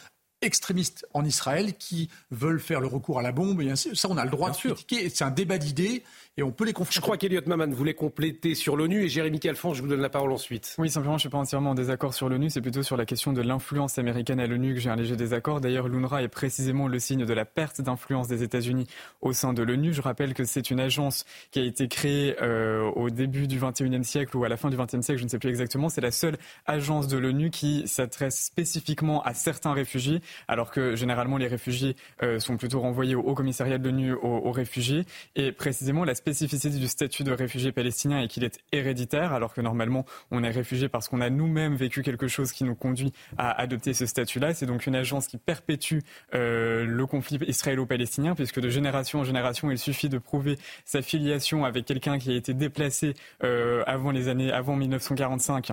extrémistes 0.43 1.07
en 1.15 1.25
Israël 1.25 1.75
qui 1.75 2.11
veulent 2.31 2.61
faire 2.61 2.81
le 2.81 2.87
recours 2.87 3.19
à 3.19 3.23
la 3.23 3.33
bombe. 3.33 3.63
Et 3.63 3.71
ainsi, 3.71 3.95
ça, 3.97 4.09
on 4.11 4.17
a 4.17 4.25
le 4.25 4.31
droit 4.31 4.51
de 4.51 4.57
critiquer. 4.57 5.09
C'est 5.09 5.25
un 5.25 5.31
débat 5.31 5.59
d'idées 5.59 6.03
et 6.37 6.43
on 6.43 6.51
peut 6.51 6.65
les 6.65 6.73
confronter. 6.73 6.97
Je 6.97 7.01
crois 7.01 7.17
qu'Eliot 7.17 7.43
Maman 7.47 7.69
voulait 7.69 7.95
compléter 7.95 8.55
sur 8.55 8.77
l'ONU 8.77 9.05
et 9.05 9.09
Jérémy 9.09 9.41
Calfon, 9.41 9.73
je 9.75 9.83
vous 9.83 9.89
donne 9.89 10.01
la 10.01 10.09
parole 10.09 10.33
ensuite. 10.33 10.75
Oui, 10.79 10.91
simplement, 10.91 11.15
je 11.15 11.17
ne 11.17 11.21
suis 11.21 11.29
pas 11.29 11.39
entièrement 11.39 11.71
en 11.71 11.75
désaccord 11.75 12.13
sur 12.13 12.29
l'ONU. 12.29 12.51
C'est 12.51 12.61
plutôt 12.61 12.83
sur 12.83 12.97
la 12.97 13.07
question 13.07 13.33
de 13.33 13.41
l'influence 13.41 13.99
américaine 13.99 14.41
à 14.41 14.47
l'ONU 14.47 14.75
que 14.75 14.81
j'ai 14.81 14.91
un 14.91 14.97
léger 14.97 15.17
désaccord. 15.17 15.61
D'ailleurs, 15.61 15.89
l'UNRWA 15.89 16.23
est 16.23 16.29
précisément 16.29 16.89
le 16.89 16.99
signe 16.99 17.25
de 17.25 17.33
la 17.33 17.45
perte 17.45 17.81
d'influence 17.81 18.29
des 18.29 18.43
États-Unis 18.43 18.87
au 19.21 19.33
sein 19.33 19.53
de 19.53 19.63
l'ONU. 19.63 19.93
Je 19.93 20.03
rappelle 20.03 20.35
que 20.35 20.45
c'est 20.45 20.71
une 20.71 20.81
agence 20.81 21.25
qui 21.53 21.61
a 21.61 21.63
été 21.63 21.89
créée 21.89 22.37
euh, 22.43 22.91
au 22.97 23.11
début 23.11 23.47
du 23.47 23.61
21e 23.61 24.03
siècle 24.03 24.37
ou 24.37 24.45
à 24.45 24.49
la 24.49 24.57
fin 24.57 24.71
du 24.71 24.77
20e 24.77 25.03
siècle, 25.03 25.21
je 25.21 25.25
ne 25.25 25.29
sais 25.29 25.39
plus 25.39 25.51
exactement. 25.51 25.89
C'est 25.89 26.01
la 26.01 26.11
seule 26.11 26.37
agence 26.67 27.09
de 27.09 27.17
l'ONU 27.17 27.51
qui 27.51 27.87
s'adresse 27.87 28.45
spécifiquement 28.45 29.23
à 29.23 29.35
certains 29.35 29.73
réfugiés, 29.73 30.21
alors 30.49 30.71
que 30.71 30.97
généralement 30.97 31.37
les 31.37 31.47
réfugiés 31.47 31.97
euh, 32.23 32.39
sont 32.39 32.57
plutôt 32.57 32.81
renvoyés 32.81 33.15
au 33.15 33.21
Haut 33.21 33.35
Commissariat 33.35 33.79
de 33.79 33.85
l'ONU 33.85 34.13
aux, 34.13 34.53
réfugiés. 34.53 35.05
Et 35.37 35.53
précisément, 35.53 36.05
la 36.05 36.15
spécificité 36.15 36.79
du 36.79 36.89
statut 36.89 37.25
de 37.25 37.33
réfugié 37.33 37.73
palestinien 37.73 38.21
est 38.21 38.29
qu'il 38.29 38.45
est 38.45 38.61
héréditaire, 38.73 39.33
alors 39.33 39.55
que 39.55 39.61
normalement 39.61 40.05
on 40.31 40.45
est 40.45 40.51
réfugié 40.51 40.89
parce 40.89 41.09
qu'on 41.09 41.21
a 41.21 41.31
nous-mêmes 41.31 41.75
vécu 41.75 42.03
quelque 42.03 42.29
chose 42.29 42.53
qui 42.53 42.65
nous 42.65 42.75
conduit 42.75 43.13
à 43.39 43.51
adopter 43.61 43.95
ce 43.95 44.07
statut-là. 44.07 44.55
C'est 44.55 44.67
donc 44.67 44.87
une 44.87 44.97
agence 44.97 45.27
qui 45.27 45.39
perpétue 45.39 45.99
euh, 46.35 46.85
le 46.85 47.07
conflit 47.07 47.39
israélo-palestinien, 47.47 48.35
puisque 48.35 48.61
de 48.61 48.69
génération 48.69 49.21
en 49.21 49.25
génération, 49.25 49.71
il 49.71 49.79
suffit 49.79 50.09
de 50.09 50.19
prouver 50.19 50.59
sa 50.85 51.03
filiation 51.03 51.65
avec 51.65 51.85
quelqu'un 51.85 52.19
qui 52.19 52.31
a 52.31 52.35
été 52.35 52.55
déplacé 52.55 53.15
euh, 53.43 53.83
avant 53.87 54.11
les 54.11 54.29
années 54.29 54.53
avant 54.53 54.77
1945 54.77 55.73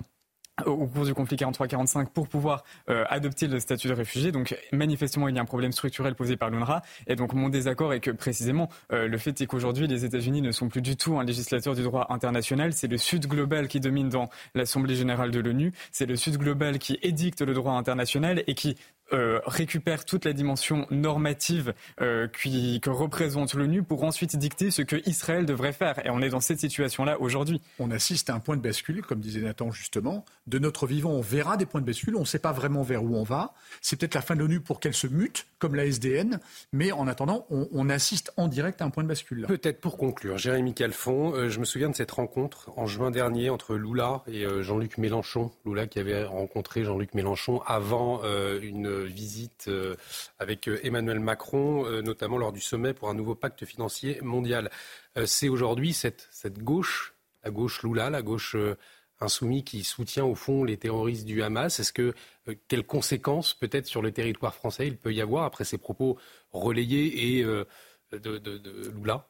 au 0.66 0.88
cours 0.88 1.06
du 1.06 1.14
conflit 1.14 1.36
43-45 1.36 2.08
pour 2.08 2.28
pouvoir 2.28 2.64
euh, 2.90 3.04
adopter 3.10 3.48
le 3.48 3.60
statut 3.60 3.88
de 3.88 3.94
réfugié. 3.94 4.32
Donc 4.32 4.56
manifestement, 4.72 5.28
il 5.28 5.36
y 5.36 5.40
a 5.40 5.42
un 5.42 5.46
problème 5.46 5.72
structurel 5.72 6.16
posé 6.16 6.38
par 6.38 6.50
l'UNRWA. 6.50 6.82
Et 7.08 7.16
donc 7.16 7.34
mon 7.34 7.50
désaccord 7.50 7.94
est 7.94 8.00
que 8.00 8.12
précisément, 8.12 8.70
euh, 8.92 9.08
le 9.08 9.18
fait 9.18 9.40
est 9.42 9.46
qu'aujourd'hui, 9.46 9.88
les 9.88 10.06
États-Unis 10.06 10.42
ne 10.42 10.52
sont 10.52 10.70
plus 10.70 10.82
du 10.82 10.96
tout 10.96 11.20
un 11.20 11.24
législateur 11.24 11.76
du 11.76 11.84
droit 11.84 12.08
international. 12.10 12.74
C'est 12.74 12.88
le 12.88 12.98
Sud 12.98 13.28
global 13.28 13.68
qui 13.68 13.80
domine 13.80 14.10
dans 14.10 14.30
l'Assemblée 14.56 14.96
générale 14.96 15.32
de 15.32 15.40
l'ONU. 15.40 15.74
C'est 15.92 16.06
le 16.06 16.16
Sud 16.16 16.38
global 16.38 16.80
qui 16.80 17.00
édicte 17.02 17.42
le 17.42 17.54
droit 17.54 17.74
international 17.74 18.44
et 18.48 18.56
qui 18.56 18.78
euh, 19.14 19.40
récupère 19.46 20.06
toute 20.06 20.26
la 20.26 20.34
dimension 20.34 20.88
normative 20.90 21.74
euh, 22.02 22.28
qui, 22.28 22.80
que 22.82 22.90
représente 22.90 23.54
l'ONU 23.54 23.84
pour 23.84 24.04
ensuite 24.04 24.36
dicter 24.36 24.72
ce 24.72 24.82
que 24.82 24.98
Israël 25.08 25.46
devrait 25.46 25.74
faire. 25.74 26.06
Et 26.06 26.10
on 26.10 26.22
est 26.22 26.30
dans 26.30 26.40
cette 26.40 26.60
situation-là 26.60 27.20
aujourd'hui. 27.20 27.62
On 27.80 27.92
assiste 27.92 28.30
à 28.30 28.36
un 28.36 28.40
point 28.40 28.58
de 28.58 28.62
bascule, 28.62 29.02
comme 29.02 29.20
disait 29.20 29.42
Nathan 29.42 29.72
justement. 29.72 30.26
De 30.48 30.60
notre 30.60 30.88
vivant, 30.88 31.12
on 31.12 31.22
verra 31.22 31.58
des 31.58 31.66
points 31.66 31.82
de 31.82 31.86
bascule. 31.86 32.16
On 32.16 32.22
ne 32.22 32.26
sait 32.26 32.40
pas 32.40 32.52
vraiment 32.52 32.84
vers 32.84 33.04
où 33.04 33.16
on 33.16 33.24
va. 33.24 33.54
C'est 33.82 34.00
peut-être 34.00 34.16
la 34.16 34.22
fin 34.22 34.36
de 34.36 34.40
l'ONU 34.40 34.60
pour 34.60 34.80
qu'elle 34.80 34.94
se 34.94 35.08
mute, 35.08 35.48
comme 35.60 35.76
la 35.76 35.86
SDN. 35.86 36.40
Mais 36.74 36.92
en 36.92 37.08
attendant, 37.08 37.46
on, 37.50 37.68
on 37.72 37.90
assiste 37.90 38.32
en 38.38 38.48
direct 38.48 38.82
à 38.82 38.86
un 38.86 38.90
point 38.90 39.04
de 39.04 39.08
bascule. 39.08 39.46
Peut-être 39.48 39.82
pour 39.82 39.98
conclure, 39.98 40.38
Jérémy 40.38 40.74
Calfon, 40.74 41.34
euh, 41.34 41.50
je 41.50 41.60
me 41.60 41.66
souviens 41.66 41.90
de 41.90 41.96
cette 41.96 42.12
rencontre 42.12 42.72
en 42.78 42.86
juin 42.86 43.12
dernier 43.12 43.50
entre 43.50 43.76
Lula 43.76 44.24
et 44.28 44.46
euh, 44.46 44.64
Jean-Luc 44.64 44.98
Mélenchon. 44.98 45.52
Lula 45.66 45.88
qui 45.88 46.00
avait 46.00 46.24
rencontré 46.24 46.84
Jean-Luc 46.84 47.14
Mélenchon 47.14 47.62
avant 47.66 48.22
euh, 48.24 48.60
une 48.62 49.01
visite 49.04 49.66
euh, 49.68 49.96
avec 50.40 50.68
euh, 50.68 50.80
Emmanuel 50.84 51.20
Macron, 51.20 51.86
euh, 51.86 52.02
notamment 52.02 52.38
lors 52.38 52.52
du 52.52 52.62
sommet 52.62 52.94
pour 52.94 53.10
un 53.10 53.14
nouveau 53.14 53.36
pacte 53.36 53.66
financier 53.66 54.20
mondial. 54.22 54.70
C'est 55.26 55.50
aujourd'hui 55.50 55.94
cette, 55.94 56.28
cette 56.32 56.60
gauche, 56.60 57.14
la 57.44 57.52
gauche 57.52 57.84
Lula, 57.84 58.10
la 58.10 58.22
gauche 58.22 58.56
insoumise 59.20 59.64
qui 59.66 59.84
soutient 59.84 60.24
au 60.24 60.36
fond 60.36 60.64
les 60.64 60.78
terroristes 60.78 61.26
du 61.26 61.44
Hamas. 61.44 61.80
Est-ce 61.80 61.92
que 61.92 62.14
quelles 62.70 62.86
conséquences 62.86 63.54
peut-être 63.54 63.88
sur 63.88 64.02
le 64.02 64.12
territoire 64.14 64.56
français 64.56 64.88
il 64.88 64.98
peut 64.98 65.14
y 65.14 65.20
avoir 65.20 65.44
après 65.44 65.66
ces 65.66 65.78
propos 65.78 66.18
relayés 66.54 67.38
et 67.38 67.44
de, 67.44 67.68
de, 68.14 68.38
de 68.38 68.90
Lula? 68.90 69.28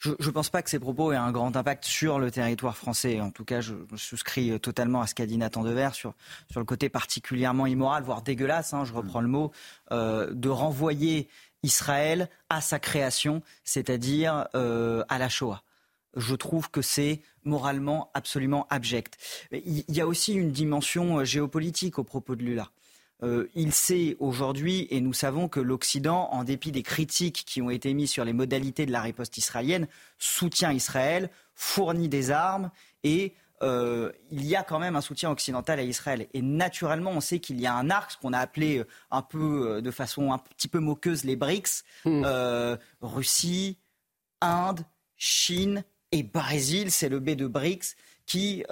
Je 0.00 0.10
ne 0.10 0.30
pense 0.30 0.48
pas 0.48 0.62
que 0.62 0.70
ces 0.70 0.78
propos 0.78 1.12
aient 1.12 1.16
un 1.16 1.30
grand 1.30 1.54
impact 1.56 1.84
sur 1.84 2.18
le 2.18 2.30
territoire 2.30 2.76
français. 2.76 3.20
En 3.20 3.30
tout 3.30 3.44
cas, 3.44 3.60
je, 3.60 3.74
souscris 3.96 4.58
totalement 4.60 5.02
à 5.02 5.06
ce 5.06 5.14
qu'a 5.14 5.26
dit 5.26 5.36
Nathan 5.36 5.62
Dever 5.62 5.90
sur, 5.92 6.14
sur 6.50 6.60
le 6.60 6.66
côté 6.66 6.88
particulièrement 6.88 7.66
immoral, 7.66 8.02
voire 8.02 8.22
dégueulasse, 8.22 8.72
hein, 8.72 8.84
je 8.84 8.92
reprends 8.92 9.20
le 9.20 9.28
mot, 9.28 9.52
euh, 9.92 10.32
de 10.32 10.48
renvoyer 10.48 11.28
Israël 11.62 12.28
à 12.48 12.60
sa 12.60 12.78
création, 12.78 13.42
c'est-à-dire 13.64 14.48
euh, 14.54 15.04
à 15.08 15.18
la 15.18 15.28
Shoah. 15.28 15.62
Je 16.16 16.34
trouve 16.34 16.70
que 16.70 16.82
c'est 16.82 17.20
moralement 17.44 18.10
absolument 18.14 18.66
abject. 18.70 19.18
Il 19.52 19.84
y 19.88 20.00
a 20.00 20.06
aussi 20.06 20.32
une 20.34 20.50
dimension 20.50 21.18
euh, 21.18 21.24
géopolitique 21.24 21.98
au 21.98 22.04
propos 22.04 22.36
de 22.36 22.42
Lula. 22.42 22.70
Euh, 23.22 23.48
il 23.54 23.72
sait 23.72 24.16
aujourd'hui, 24.18 24.86
et 24.90 25.00
nous 25.00 25.12
savons 25.12 25.48
que 25.48 25.60
l'Occident, 25.60 26.28
en 26.32 26.44
dépit 26.44 26.72
des 26.72 26.82
critiques 26.82 27.44
qui 27.46 27.60
ont 27.60 27.70
été 27.70 27.92
mises 27.92 28.10
sur 28.10 28.24
les 28.24 28.32
modalités 28.32 28.86
de 28.86 28.92
la 28.92 29.02
riposte 29.02 29.36
israélienne, 29.36 29.88
soutient 30.18 30.72
Israël, 30.72 31.30
fournit 31.54 32.08
des 32.08 32.30
armes 32.30 32.70
et 33.04 33.34
euh, 33.62 34.10
il 34.30 34.46
y 34.46 34.56
a 34.56 34.62
quand 34.62 34.78
même 34.78 34.96
un 34.96 35.02
soutien 35.02 35.30
occidental 35.30 35.78
à 35.78 35.82
Israël. 35.82 36.28
Et 36.32 36.40
naturellement, 36.40 37.10
on 37.10 37.20
sait 37.20 37.40
qu'il 37.40 37.60
y 37.60 37.66
a 37.66 37.74
un 37.74 37.90
arc, 37.90 38.12
ce 38.12 38.16
qu'on 38.16 38.32
a 38.32 38.38
appelé 38.38 38.78
euh, 38.78 38.86
un 39.10 39.20
peu 39.20 39.82
de 39.82 39.90
façon 39.90 40.32
un 40.32 40.38
petit 40.38 40.68
peu 40.68 40.78
moqueuse 40.78 41.24
les 41.24 41.36
BRICS, 41.36 41.84
hmm. 42.06 42.24
Russie, 43.02 43.76
Inde, 44.40 44.80
Chine 45.16 45.84
et 46.12 46.22
Brésil, 46.22 46.90
c'est 46.90 47.10
le 47.10 47.20
B 47.20 47.30
de 47.30 47.46
BRICS, 47.46 47.96
qui 48.24 48.64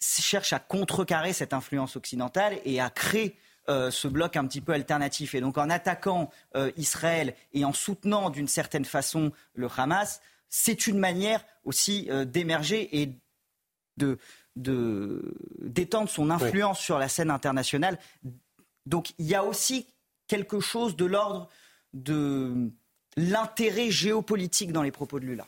cherche 0.00 0.54
à 0.54 0.58
contrecarrer 0.58 1.34
cette 1.34 1.52
influence 1.52 1.96
occidentale 1.96 2.58
et 2.64 2.80
à 2.80 2.88
créer 2.88 3.36
euh, 3.68 3.92
ce 3.92 4.08
bloc 4.08 4.36
un 4.36 4.46
petit 4.46 4.60
peu 4.60 4.72
alternatif. 4.72 5.36
Et 5.36 5.40
donc 5.40 5.56
en 5.56 5.70
attaquant 5.70 6.30
euh, 6.56 6.72
Israël 6.76 7.34
et 7.52 7.64
en 7.64 7.72
soutenant 7.72 8.28
d'une 8.28 8.48
certaine 8.48 8.84
façon 8.84 9.30
le 9.54 9.68
Hamas, 9.76 10.20
c'est 10.48 10.88
une 10.88 10.98
manière 10.98 11.44
aussi 11.64 12.08
euh, 12.10 12.24
d'émerger 12.24 13.00
et 13.00 13.12
de, 13.98 14.18
d'étendre 14.56 16.08
son 16.08 16.30
influence 16.30 16.80
sur 16.80 16.98
la 16.98 17.08
scène 17.08 17.30
internationale. 17.30 17.98
Donc 18.84 19.12
il 19.18 19.26
y 19.26 19.36
a 19.36 19.44
aussi 19.44 19.86
quelque 20.26 20.58
chose 20.58 20.96
de 20.96 21.04
l'ordre 21.04 21.48
de 21.92 22.68
l'intérêt 23.16 23.92
géopolitique 23.92 24.72
dans 24.72 24.82
les 24.82 24.90
propos 24.90 25.20
de 25.20 25.26
Lula. 25.26 25.46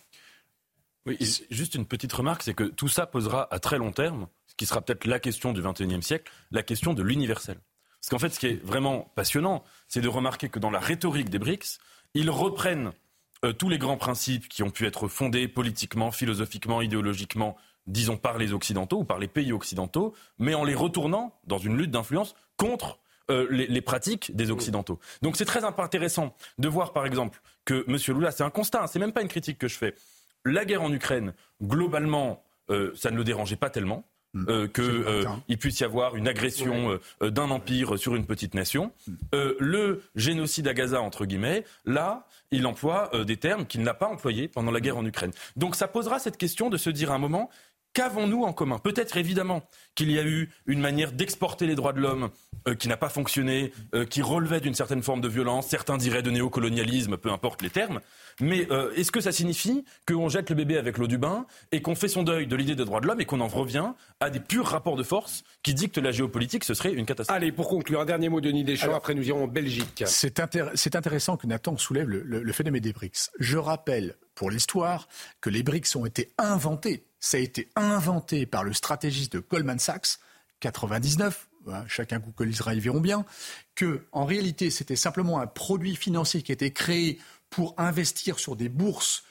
Oui, 1.07 1.19
juste 1.51 1.75
une 1.75 1.85
petite 1.85 2.13
remarque, 2.13 2.45
c'est 2.45 2.55
que 2.55 2.65
tout 2.65 2.89
ça 2.89 3.07
posera 3.07 3.53
à 3.53 3.59
très 3.59 3.79
long 3.79 3.91
terme, 3.91 4.29
ce 4.47 4.55
qui 4.55 4.67
sera 4.67 4.81
peut-être 4.83 5.05
la 5.07 5.19
question 5.19 5.53
du 5.53 5.63
XXIe 5.63 6.03
siècle, 6.03 6.31
la 6.53 6.63
question 6.63 6.95
de 6.95 7.03
l'universel. 7.03 7.59
Parce 8.05 8.11
qu'en 8.11 8.29
fait, 8.29 8.35
ce 8.35 8.39
qui 8.39 8.49
est 8.49 8.63
vraiment 8.63 9.11
passionnant, 9.15 9.65
c'est 9.89 10.03
de 10.03 10.09
remarquer 10.09 10.51
que 10.51 10.59
dans 10.59 10.71
la 10.71 10.79
rhétorique 10.79 11.31
des 11.31 11.39
BRICS, 11.39 11.79
ils 12.13 12.29
reprennent 12.29 12.93
euh, 13.47 13.55
tous 13.55 13.71
les 13.71 13.79
grands 13.79 13.97
principes 13.97 14.47
qui 14.47 14.63
ont 14.63 14.69
pu 14.69 14.85
être 14.85 15.09
fondés 15.09 15.49
politiquement, 15.49 16.11
philosophiquement, 16.11 16.83
idéologiquement, 16.83 17.57
disons 17.87 18.19
par 18.19 18.37
les 18.37 18.53
Occidentaux 18.53 18.99
ou 18.99 19.05
par 19.05 19.19
les 19.19 19.27
pays 19.27 19.55
occidentaux, 19.55 20.15
mais 20.39 20.53
en 20.53 20.65
les 20.65 20.75
retournant 20.75 21.35
dans 21.47 21.57
une 21.57 21.79
lutte 21.79 21.93
d'influence 21.93 22.35
contre 22.59 22.99
euh, 23.31 23.47
les, 23.51 23.81
pratiques 23.81 24.37
des 24.37 24.51
Occidentaux. 24.51 25.01
Donc 25.23 25.39
c'est 25.39 25.47
très 25.47 25.65
intéressant 25.65 26.37
de 26.59 26.69
voir 26.69 26.93
par 26.93 27.07
exemple 27.07 27.41
que 27.65 27.87
M. 27.89 27.97
Lula, 28.19 28.33
c'est 28.33 28.45
un 28.45 28.51
constat, 28.51 28.83
hein, 28.83 28.87
c'est 28.87 28.99
même 28.99 29.13
pas 29.13 29.23
une 29.23 29.29
critique 29.29 29.57
que 29.57 29.69
je 29.69 29.79
fais. 29.79 29.95
La 30.45 30.67
guerre 30.67 30.83
en 30.83 30.93
Ukraine, 30.93 31.33
globalement, 31.63 32.45
euh, 32.69 32.93
ça 32.97 33.11
ne 33.11 33.17
le 33.17 33.25
dérangeait 33.25 33.57
pas 33.57 33.71
tellement. 33.71 34.05
Mm. 34.35 34.45
Euh, 34.49 34.67
qu'il 34.67 34.85
euh, 34.85 35.57
puisse 35.59 35.81
y 35.81 35.85
avoir 35.85 36.17
une 36.17 36.27
agression 36.27 36.99
euh, 37.23 37.31
d'un 37.31 37.51
empire 37.51 37.97
sur 37.99 38.17
une 38.17 38.27
petite 38.27 38.55
nation. 38.55 38.93
Mm. 39.07 39.13
le 39.61 40.03
génocide 40.17 40.69
à 40.69 40.75
Gaza, 40.75 41.01
entre 41.01 41.25
guillemets, 41.25 41.65
là, 41.85 42.27
il 42.51 42.67
emploie 42.67 43.11
des 43.25 43.37
termes 43.37 43.67
qu'il 43.67 43.83
n'a 43.83 43.95
pas 43.95 44.07
employés 44.07 44.49
pendant 44.49 44.71
la 44.71 44.81
guerre 44.81 44.97
en 44.97 45.05
Ukraine. 45.05 45.33
Donc 45.57 45.77
ça 45.77 45.89
posera 45.89 46.19
cette 46.19 46.37
question 46.37 46.71
de 46.71 46.77
se 46.77 46.91
dire 46.91 47.11
à 47.11 47.15
un 47.15 47.19
moment, 47.19 47.51
Qu'avons-nous 47.95 48.43
en 48.43 48.53
commun? 48.53 48.79
Peut-être 48.81 49.17
évidemment 49.17 49.63
qu'il 49.95 50.11
y 50.11 50.19
a 50.19 50.25
eu 50.25 50.51
une 50.67 50.81
manière 50.81 51.13
d'exporter 51.13 51.65
les 51.65 51.77
droits 51.77 51.93
de 51.93 52.01
l'homme 52.01 52.31
euh, 52.67 52.75
qui 52.75 52.89
n'a 52.89 52.97
pas 52.97 53.09
fonctionné, 53.09 53.73
euh, 53.95 54.05
qui 54.05 54.21
relevait 54.21 54.61
d'une 54.61 54.75
certaine 54.75 55.03
forme 55.03 55.21
de 55.21 55.29
violence, 55.29 55.69
certains 55.69 55.97
diraient 55.97 56.23
de 56.23 56.33
néocolonialisme, 56.33 57.17
peu 57.17 57.31
importe 57.31 57.63
les 57.63 57.71
termes. 57.71 58.01
Mais 58.41 58.67
euh, 58.73 58.93
est-ce 58.97 59.13
que 59.13 59.21
ça 59.21 59.31
signifie 59.31 59.85
qu'on 60.09 60.29
jette 60.29 60.51
le 60.51 60.57
bébé 60.57 60.77
avec 60.77 60.99
l'eau 60.99 61.07
du 61.07 61.19
bain 61.19 61.47
et 61.71 61.83
qu'on 61.83 61.95
fait 61.95 62.09
son 62.09 62.25
deuil 62.25 62.49
de 62.49 62.57
l'idée 62.57 62.75
des 62.75 62.85
droits 62.85 63.01
de 63.01 63.07
l'homme 63.07 63.21
et 63.21 63.27
qu'on 63.27 63.41
en 63.41 63.47
revient 63.47 63.93
à 64.19 64.29
des 64.29 64.41
purs 64.41 64.67
rapports 64.67 64.97
de 64.97 65.05
force 65.05 65.45
qui 65.63 65.73
dictent 65.73 65.99
la 65.99 66.11
géopolitique? 66.11 66.65
Ce 66.65 66.75
serait 66.75 66.93
une 66.93 67.07
catastrophe. 67.07 67.37
Allez, 67.37 67.53
pour 67.53 67.69
conclure, 67.69 68.01
un 68.01 68.07
dernier 68.07 68.29
mot 68.29 68.41
de 68.41 68.49
Denis 68.49 68.65
Deschamps, 68.65 68.95
après 68.95 69.15
nous 69.15 69.29
irons 69.29 69.45
en 69.45 69.49
Belgique. 69.49 70.03
C'est 70.07 70.41
intéressant 70.41 71.37
que 71.37 71.47
Nathan 71.47 71.77
soulève 71.77 72.09
le, 72.09 72.23
le 72.25 72.53
phénomène 72.53 72.83
des 72.83 72.93
BRICS. 72.93 73.31
Je 73.39 73.57
rappelle 73.57 74.17
pour 74.35 74.51
l'histoire 74.51 75.07
que 75.41 75.49
les 75.49 75.63
BRICS 75.63 75.95
ont 75.95 76.07
été 76.07 76.33
inventés 76.39 77.05
ça 77.25 77.39
a 77.39 77.41
été 77.41 77.71
inventé 77.75 78.45
par 78.45 78.65
le 78.65 78.75
stratégiste 78.75 79.33
de 79.33 79.39
Goldman 79.39 79.79
Sachs, 79.79 80.19
99, 80.61 81.49
hein, 81.69 81.85
chacun 81.89 82.19
googlera, 82.19 82.75
ils 82.75 82.83
verront 82.83 83.01
bien, 83.01 83.25
que 83.75 84.05
en 84.13 84.27
réalité 84.27 84.69
c'était 84.69 84.95
simplement 84.95 85.41
un 85.41 85.47
produit 85.47 85.97
financier 85.97 86.43
qui 86.43 86.53
été 86.53 86.71
créé 86.71 87.19
pour 87.49 87.75
investir 87.79 88.39
sur 88.39 88.57
des 88.57 88.69
bourses, 88.69 89.25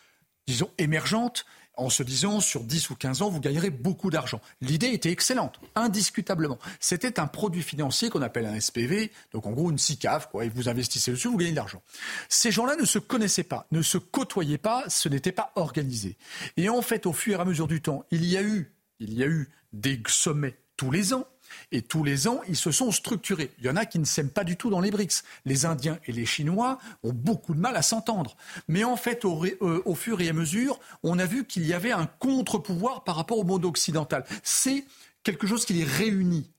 disons, 0.48 0.72
émergentes, 0.80 1.46
en 1.76 1.90
se 1.90 2.04
disant 2.04 2.40
sur 2.40 2.64
10 2.64 2.90
ou 2.92 2.96
15 2.96 3.22
ans, 3.22 3.30
vous 3.30 3.40
gagnerez 3.40 3.70
beaucoup 3.70 4.10
d'argent. 4.10 4.42
L'idée 4.62 4.88
était 4.88 5.12
excellente, 5.12 5.60
indiscutablement. 5.76 6.60
C'était 6.80 7.20
un 7.20 7.28
produit 7.28 7.64
financier 7.64 8.10
qu'on 8.10 8.22
appelle 8.22 8.46
un 8.46 8.60
SPV, 8.60 9.12
donc 9.32 9.46
en 9.46 9.52
gros 9.52 9.72
une 9.72 9.78
SICAV, 9.78 10.30
quoi, 10.30 10.46
et 10.46 10.50
vous 10.50 10.70
investissez 10.70 11.12
dessus, 11.12 11.28
vous 11.28 11.38
gagnez 11.38 11.52
de 11.52 11.56
l'argent. 11.56 11.82
Ces 12.30 12.52
gens-là 12.52 12.76
ne 12.76 12.86
se 12.86 13.00
connaissaient 13.00 13.44
pas, 13.44 13.68
ne 13.72 13.82
se 13.82 13.98
côtoyaient 13.98 14.58
pas, 14.58 14.84
ce 14.88 15.10
n'était 15.10 15.32
pas 15.32 15.52
organisé. 15.56 16.18
Et 16.58 16.70
en 16.70 16.82
fait, 16.82 17.06
au 17.06 17.14
fur 17.14 17.40
et 17.40 17.42
à 17.42 17.46
mesure 17.46 17.68
du 17.68 17.82
temps, 17.82 18.06
il 18.12 18.26
y 18.26 18.38
a 18.38 18.42
eu, 18.42 18.74
il 19.00 19.14
y 19.14 19.24
a 19.24 19.28
eu 19.28 19.50
des 19.72 20.02
sommets 20.08 20.60
tous 20.78 20.92
les 20.92 21.14
ans, 21.14 21.26
et 21.72 21.82
tous 21.82 22.04
les 22.04 22.28
ans, 22.28 22.42
ils 22.48 22.56
se 22.56 22.72
sont 22.72 22.92
structurés. 22.92 23.52
Il 23.60 23.66
y 23.66 23.70
en 23.70 23.76
a 23.76 23.86
qui 23.86 24.00
ne 24.00 24.06
s'aiment 24.06 24.30
pas 24.30 24.44
du 24.44 24.58
tout 24.58 24.70
dans 24.70 24.80
les 24.80 24.92
BRICS. 24.92 25.24
Les 25.46 25.66
Indiens 25.66 26.00
et 26.06 26.12
les 26.12 26.26
Chinois 26.26 26.78
ont 27.04 27.14
beaucoup 27.14 27.54
de 27.54 27.60
mal 27.60 27.76
à 27.76 27.82
s'entendre. 27.82 28.36
Mais 28.68 28.84
en 28.84 28.96
fait, 28.96 29.26
au, 29.26 29.44
euh, 29.46 29.96
fur 29.96 30.22
et 30.22 30.30
à 30.30 30.34
mesure, 30.34 30.80
on 31.04 31.20
a 31.20 31.26
vu 31.26 31.46
qu'il 31.46 31.66
y 31.66 31.74
avait 31.74 31.92
un 31.92 32.08
contre-pouvoir 32.20 33.04
par 33.04 33.16
rapport 33.16 33.40
au 33.40 33.44
monde 33.44 33.66
occidental. 33.66 34.26
C'est 34.44 34.86
quelque 35.24 35.48
chose 35.48 35.66
qui 35.66 35.74
les 35.74 35.84
réunit. 35.84 36.50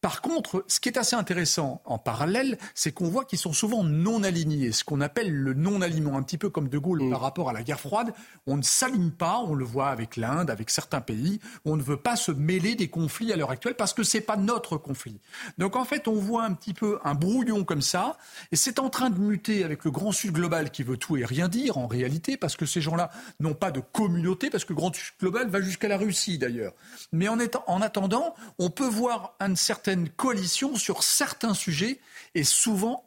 Par 0.00 0.22
contre, 0.22 0.64
ce 0.68 0.78
qui 0.78 0.88
est 0.88 0.96
assez 0.96 1.16
intéressant 1.16 1.82
en 1.84 1.98
parallèle, 1.98 2.56
c'est 2.74 2.92
qu'on 2.92 3.08
voit 3.08 3.24
qu'ils 3.24 3.38
sont 3.38 3.52
souvent 3.52 3.82
non 3.82 4.22
alignés, 4.22 4.70
ce 4.70 4.84
qu'on 4.84 5.00
appelle 5.00 5.32
le 5.32 5.54
non-alignement, 5.54 6.16
un 6.16 6.22
petit 6.22 6.38
peu 6.38 6.50
comme 6.50 6.68
De 6.68 6.78
Gaulle 6.78 7.02
mm. 7.02 7.10
par 7.10 7.20
rapport 7.20 7.50
à 7.50 7.52
la 7.52 7.64
guerre 7.64 7.80
froide. 7.80 8.12
On 8.46 8.56
ne 8.56 8.62
s'aligne 8.62 9.10
pas, 9.10 9.38
on 9.38 9.54
le 9.54 9.64
voit 9.64 9.88
avec 9.88 10.16
l'Inde, 10.16 10.50
avec 10.50 10.70
certains 10.70 11.00
pays, 11.00 11.40
on 11.64 11.76
ne 11.76 11.82
veut 11.82 11.96
pas 11.96 12.14
se 12.14 12.30
mêler 12.30 12.76
des 12.76 12.88
conflits 12.88 13.32
à 13.32 13.36
l'heure 13.36 13.50
actuelle 13.50 13.74
parce 13.74 13.92
que 13.92 14.04
c'est 14.04 14.20
pas 14.20 14.36
notre 14.36 14.76
conflit. 14.76 15.18
Donc 15.58 15.74
en 15.74 15.84
fait, 15.84 16.06
on 16.06 16.14
voit 16.14 16.44
un 16.44 16.54
petit 16.54 16.74
peu 16.74 17.00
un 17.02 17.14
brouillon 17.14 17.64
comme 17.64 17.82
ça, 17.82 18.18
et 18.52 18.56
c'est 18.56 18.78
en 18.78 18.90
train 18.90 19.10
de 19.10 19.18
muter 19.18 19.64
avec 19.64 19.84
le 19.84 19.90
Grand 19.90 20.12
Sud 20.12 20.30
global 20.30 20.70
qui 20.70 20.84
veut 20.84 20.96
tout 20.96 21.16
et 21.16 21.24
rien 21.24 21.48
dire 21.48 21.76
en 21.76 21.88
réalité, 21.88 22.36
parce 22.36 22.54
que 22.54 22.66
ces 22.66 22.80
gens-là 22.80 23.10
n'ont 23.40 23.54
pas 23.54 23.72
de 23.72 23.80
communauté, 23.80 24.48
parce 24.48 24.64
que 24.64 24.72
le 24.72 24.76
Grand 24.76 24.94
Sud 24.94 25.14
global 25.18 25.48
va 25.48 25.60
jusqu'à 25.60 25.88
la 25.88 25.96
Russie 25.96 26.38
d'ailleurs. 26.38 26.72
Mais 27.10 27.26
en, 27.26 27.38
en 27.66 27.82
attendant, 27.82 28.34
on 28.60 28.70
peut 28.70 28.88
voir 28.88 29.34
un 29.40 29.56
certain 29.56 29.87
coalition 30.08 30.76
sur 30.76 31.02
certains 31.02 31.54
sujets 31.54 31.98
et 32.34 32.44
souvent 32.44 33.04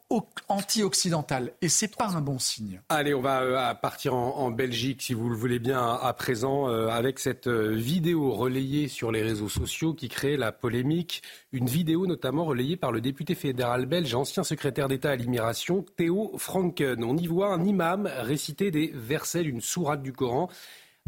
anti-occidentale. 0.48 1.52
Et 1.62 1.68
c'est 1.68 1.96
pas 1.96 2.10
un 2.10 2.20
bon 2.20 2.38
signe. 2.38 2.80
Allez, 2.88 3.14
on 3.14 3.20
va 3.20 3.42
euh, 3.42 3.74
partir 3.74 4.14
en, 4.14 4.50
Belgique, 4.50 5.02
si 5.02 5.14
vous 5.14 5.28
le 5.28 5.36
voulez 5.36 5.58
bien, 5.58 5.80
à 5.80 6.12
présent, 6.12 6.68
euh, 6.68 6.88
avec 6.88 7.18
cette 7.18 7.46
euh, 7.46 7.74
vidéo 7.74 8.32
relayée 8.32 8.88
sur 8.88 9.12
les 9.12 9.22
réseaux 9.22 9.48
sociaux 9.48 9.94
qui 9.94 10.08
crée 10.08 10.36
la 10.36 10.52
polémique. 10.52 11.22
Une 11.52 11.66
vidéo 11.66 12.06
notamment 12.06 12.44
relayée 12.44 12.76
par 12.76 12.92
le 12.92 13.00
député 13.00 13.34
fédéral 13.34 13.86
belge, 13.86 14.14
ancien 14.14 14.44
secrétaire 14.44 14.88
d'État 14.88 15.10
à 15.10 15.16
l'immigration, 15.16 15.84
Théo 15.96 16.32
Franken. 16.36 17.02
On 17.04 17.16
y 17.16 17.26
voit 17.26 17.54
un 17.54 17.64
imam 17.64 18.10
réciter 18.20 18.70
des 18.70 18.90
versets 18.94 19.44
d'une 19.44 19.60
sourate 19.60 20.02
du 20.02 20.12
Coran 20.12 20.48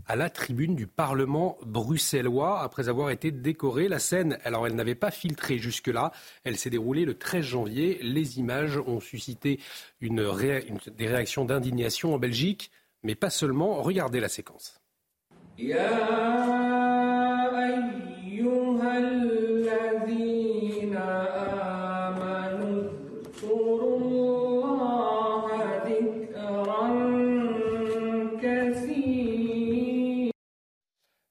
à 0.07 0.17
la 0.17 0.31
tribune 0.31 0.75
du 0.75 0.87
Parlement 0.87 1.57
bruxellois 1.65 2.61
après 2.61 2.89
avoir 2.89 3.11
été 3.11 3.31
décorée. 3.31 3.89
La 3.89 3.99
scène, 3.99 4.39
alors 4.45 4.67
elle 4.67 4.75
n'avait 4.75 4.95
pas 4.95 5.11
filtré 5.11 5.59
jusque-là, 5.59 6.13
elle 6.45 6.57
s'est 6.57 6.71
déroulée 6.71 7.05
le 7.05 7.19
13 7.19 7.45
janvier. 7.45 7.99
Les 8.03 8.39
images 8.39 8.79
ont 8.79 9.01
suscité 9.01 9.61
une 10.01 10.29
des 10.97 11.07
réactions 11.07 11.45
d'indignation 11.45 12.15
en 12.15 12.19
Belgique, 12.19 12.71
mais 13.03 13.15
pas 13.15 13.31
seulement. 13.31 13.83
Regardez 13.83 14.21
la 14.21 14.29
séquence. 14.29 14.81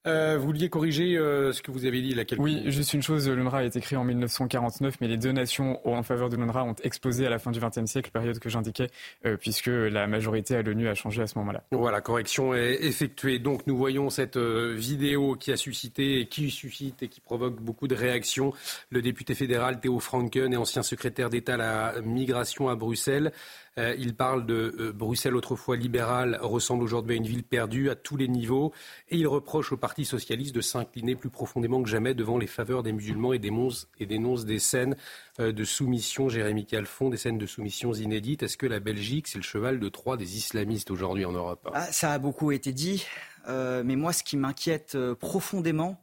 Euh, 0.06 0.36
vous 0.38 0.46
vouliez 0.46 0.68
corriger 0.68 1.16
euh, 1.16 1.52
ce 1.52 1.62
que 1.62 1.70
vous 1.70 1.86
avez 1.86 2.02
dit 2.02 2.10
il 2.10 2.16
y 2.18 2.20
a 2.20 2.26
quelques 2.26 2.42
Oui, 2.42 2.62
juste 2.66 2.92
une 2.92 3.02
chose, 3.02 3.28
l'UNRWA 3.28 3.58
a 3.58 3.64
été 3.64 3.80
créé 3.80 3.96
en 3.96 4.04
1949, 4.04 4.96
mais 5.00 5.08
les 5.08 5.16
donations 5.16 5.80
en 5.88 6.02
faveur 6.02 6.28
de 6.28 6.36
l'UNRWA 6.36 6.64
ont 6.64 6.74
explosé 6.82 7.26
à 7.26 7.30
la 7.30 7.38
fin 7.38 7.52
du 7.52 7.60
XXe 7.60 7.86
siècle, 7.86 8.10
période 8.10 8.38
que 8.38 8.50
j'indiquais, 8.50 8.88
euh, 9.24 9.38
puisque 9.38 9.68
la 9.68 10.06
majorité 10.06 10.56
à 10.56 10.62
l'ONU 10.62 10.88
a 10.88 10.94
changé 10.94 11.22
à 11.22 11.26
ce 11.26 11.38
moment-là. 11.38 11.62
Voilà, 11.70 12.02
correction 12.02 12.54
est 12.54 12.84
effectuée. 12.84 13.38
Donc 13.38 13.66
nous 13.66 13.76
voyons 13.76 14.10
cette 14.10 14.36
vidéo 14.36 15.36
qui 15.36 15.52
a 15.52 15.56
suscité 15.56 16.20
et 16.20 16.26
qui 16.26 16.50
suscite 16.50 17.02
et 17.02 17.08
qui 17.08 17.20
provoque 17.20 17.60
beaucoup 17.62 17.88
de 17.88 17.94
réactions. 17.94 18.52
Le 18.90 19.00
député 19.00 19.34
fédéral 19.34 19.80
Théo 19.80 20.00
Franken 20.00 20.52
et 20.52 20.56
ancien 20.56 20.82
secrétaire 20.82 21.30
d'État 21.30 21.54
à 21.54 21.56
la 21.56 22.00
migration 22.02 22.68
à 22.68 22.74
Bruxelles 22.74 23.32
euh, 23.78 23.94
il 23.98 24.14
parle 24.14 24.46
de 24.46 24.76
euh, 24.78 24.92
Bruxelles 24.92 25.34
autrefois 25.34 25.76
libérale 25.76 26.38
ressemble 26.40 26.84
aujourd'hui 26.84 27.14
à 27.14 27.16
une 27.16 27.26
ville 27.26 27.42
perdue 27.42 27.90
à 27.90 27.96
tous 27.96 28.16
les 28.16 28.28
niveaux 28.28 28.72
et 29.08 29.16
il 29.16 29.26
reproche 29.26 29.72
au 29.72 29.76
Parti 29.76 30.04
socialiste 30.04 30.54
de 30.54 30.60
s'incliner 30.60 31.16
plus 31.16 31.30
profondément 31.30 31.82
que 31.82 31.88
jamais 31.88 32.14
devant 32.14 32.38
les 32.38 32.46
faveurs 32.46 32.84
des 32.84 32.92
musulmans 32.92 33.32
et 33.32 33.40
dénonce, 33.40 33.88
et 33.98 34.06
des 34.06 34.58
scènes 34.60 34.96
euh, 35.40 35.50
de 35.50 35.64
soumission, 35.64 36.28
Jérémy 36.28 36.66
Calfon, 36.66 37.10
des 37.10 37.16
scènes 37.16 37.38
de 37.38 37.46
soumission 37.46 37.92
inédites. 37.92 38.44
Est-ce 38.44 38.56
que 38.56 38.66
la 38.66 38.78
Belgique, 38.78 39.26
c'est 39.26 39.38
le 39.38 39.44
cheval 39.44 39.80
de 39.80 39.88
Troie 39.88 40.16
des 40.16 40.36
islamistes 40.36 40.92
aujourd'hui 40.92 41.24
en 41.24 41.32
Europe? 41.32 41.68
Ah, 41.74 41.90
Ça 41.90 42.12
a 42.12 42.18
beaucoup 42.18 42.52
été 42.52 42.72
dit, 42.72 43.04
mais 43.48 43.96
moi 43.96 44.12
ce 44.12 44.22
qui 44.22 44.36
m'inquiète 44.36 44.96
profondément 45.14 46.00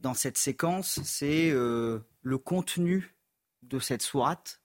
dans 0.00 0.14
cette 0.14 0.38
séquence, 0.38 1.00
c'est 1.04 1.50
le 1.50 2.38
contenu 2.38 3.14
de 3.62 3.78
cette 3.78 4.02
sourate. 4.02 4.60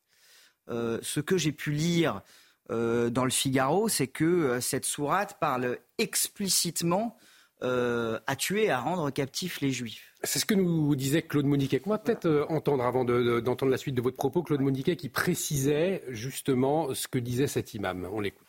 ce 0.67 1.19
que 1.19 1.37
j'ai 1.37 1.51
pu 1.51 1.71
lire 1.71 2.21
euh, 2.69 3.09
dans 3.09 3.23
le 3.23 3.31
Figaro, 3.31 3.87
c'est 3.87 4.07
que 4.07 4.25
euh, 4.25 4.61
cette 4.61 4.85
sourate 4.85 5.37
parle 5.39 5.77
explicitement 5.97 7.17
euh, 7.63 8.19
à 8.27 8.35
tuer, 8.35 8.69
à 8.69 8.79
rendre 8.79 9.09
captifs 9.09 9.61
les 9.61 9.71
Juifs. 9.71 10.13
C'est 10.23 10.39
ce 10.39 10.45
que 10.45 10.53
nous 10.53 10.95
disait 10.95 11.21
Claude 11.21 11.45
Moniquet. 11.45 11.81
On 11.85 11.91
va 11.91 11.97
peut-être 11.97 12.45
entendre, 12.49 12.83
avant 12.83 13.05
d'entendre 13.05 13.71
la 13.71 13.77
suite 13.77 13.95
de 13.95 14.01
votre 14.01 14.17
propos, 14.17 14.43
Claude 14.43 14.61
Moniquet 14.61 14.95
qui 14.95 15.09
précisait 15.09 16.03
justement 16.09 16.93
ce 16.93 17.07
que 17.07 17.19
disait 17.19 17.47
cet 17.47 17.73
imam. 17.73 18.07
On 18.11 18.19
l'écoute 18.19 18.46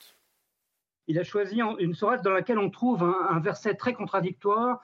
il 1.08 1.18
a 1.18 1.24
choisi 1.24 1.60
une 1.78 1.94
sourate 1.94 2.22
dans 2.22 2.30
laquelle 2.30 2.58
on 2.58 2.70
trouve 2.70 3.02
un, 3.02 3.40
verset 3.40 3.74
très 3.74 3.94
contradictoire, 3.94 4.80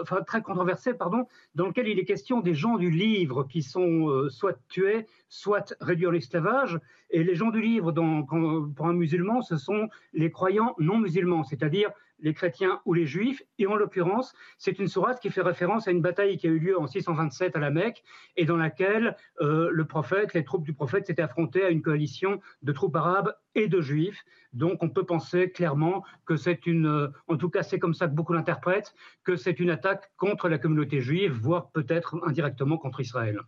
enfin 0.00 0.22
très 0.26 0.42
controversé, 0.42 0.94
pardon, 0.94 1.26
dans 1.54 1.66
lequel 1.66 1.86
il 1.86 1.98
est 1.98 2.04
question 2.04 2.40
des 2.40 2.54
gens 2.54 2.76
du 2.76 2.90
livre 2.90 3.44
qui 3.44 3.62
sont 3.62 4.28
soit 4.30 4.58
tués, 4.68 5.06
soit 5.28 5.76
réduits 5.80 6.06
en 6.06 6.14
esclavage. 6.14 6.80
Et 7.10 7.22
les 7.22 7.34
gens 7.34 7.50
du 7.50 7.60
livre, 7.60 7.92
pour 7.92 8.86
un 8.86 8.92
musulman, 8.94 9.42
ce 9.42 9.56
sont 9.56 9.88
les 10.14 10.30
croyants 10.30 10.74
non 10.78 10.98
musulmans, 10.98 11.44
c'est-à-dire 11.44 11.90
les 12.20 12.34
chrétiens 12.34 12.80
ou 12.84 12.94
les 12.94 13.06
juifs. 13.06 13.42
Et 13.58 13.66
en 13.66 13.76
l'occurrence, 13.76 14.34
c'est 14.58 14.78
une 14.78 14.88
sourate 14.88 15.20
qui 15.20 15.30
fait 15.30 15.42
référence 15.42 15.88
à 15.88 15.90
une 15.90 16.00
bataille 16.00 16.36
qui 16.36 16.46
a 16.46 16.50
eu 16.50 16.58
lieu 16.58 16.78
en 16.78 16.86
627 16.86 17.56
à 17.56 17.58
la 17.58 17.70
Mecque 17.70 18.02
et 18.36 18.44
dans 18.44 18.56
laquelle 18.56 19.16
euh, 19.40 19.70
le 19.72 19.84
prophète, 19.84 20.34
les 20.34 20.44
troupes 20.44 20.64
du 20.64 20.72
prophète 20.72 21.06
s'étaient 21.06 21.22
affrontées 21.22 21.64
à 21.64 21.70
une 21.70 21.82
coalition 21.82 22.40
de 22.62 22.72
troupes 22.72 22.96
arabes 22.96 23.34
et 23.54 23.68
de 23.68 23.80
juifs. 23.80 24.24
Donc 24.52 24.82
on 24.82 24.88
peut 24.88 25.04
penser 25.04 25.50
clairement 25.50 26.04
que 26.24 26.36
c'est 26.36 26.66
une, 26.66 26.86
euh, 26.86 27.08
en 27.28 27.36
tout 27.36 27.50
cas 27.50 27.62
c'est 27.62 27.78
comme 27.78 27.94
ça 27.94 28.06
que 28.06 28.14
beaucoup 28.14 28.32
l'interprètent, 28.32 28.94
que 29.24 29.36
c'est 29.36 29.60
une 29.60 29.70
attaque 29.70 30.10
contre 30.16 30.48
la 30.48 30.58
communauté 30.58 31.00
juive, 31.00 31.32
voire 31.32 31.70
peut-être 31.70 32.16
indirectement 32.26 32.78
contre 32.78 33.00
Israël. 33.00 33.40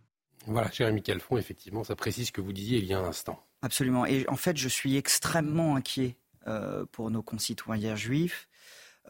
Voilà, 0.45 0.69
Jérémy 0.71 1.03
Calfon, 1.03 1.37
effectivement, 1.37 1.83
ça 1.83 1.95
précise 1.95 2.27
ce 2.27 2.31
que 2.31 2.41
vous 2.41 2.53
disiez 2.53 2.79
il 2.79 2.85
y 2.85 2.93
a 2.93 2.99
un 2.99 3.05
instant. 3.05 3.45
Absolument. 3.61 4.05
Et 4.05 4.27
en 4.29 4.35
fait, 4.35 4.57
je 4.57 4.67
suis 4.67 4.97
extrêmement 4.97 5.75
inquiet 5.75 6.15
euh, 6.47 6.85
pour 6.91 7.11
nos 7.11 7.21
concitoyens 7.21 7.95
juifs. 7.95 8.48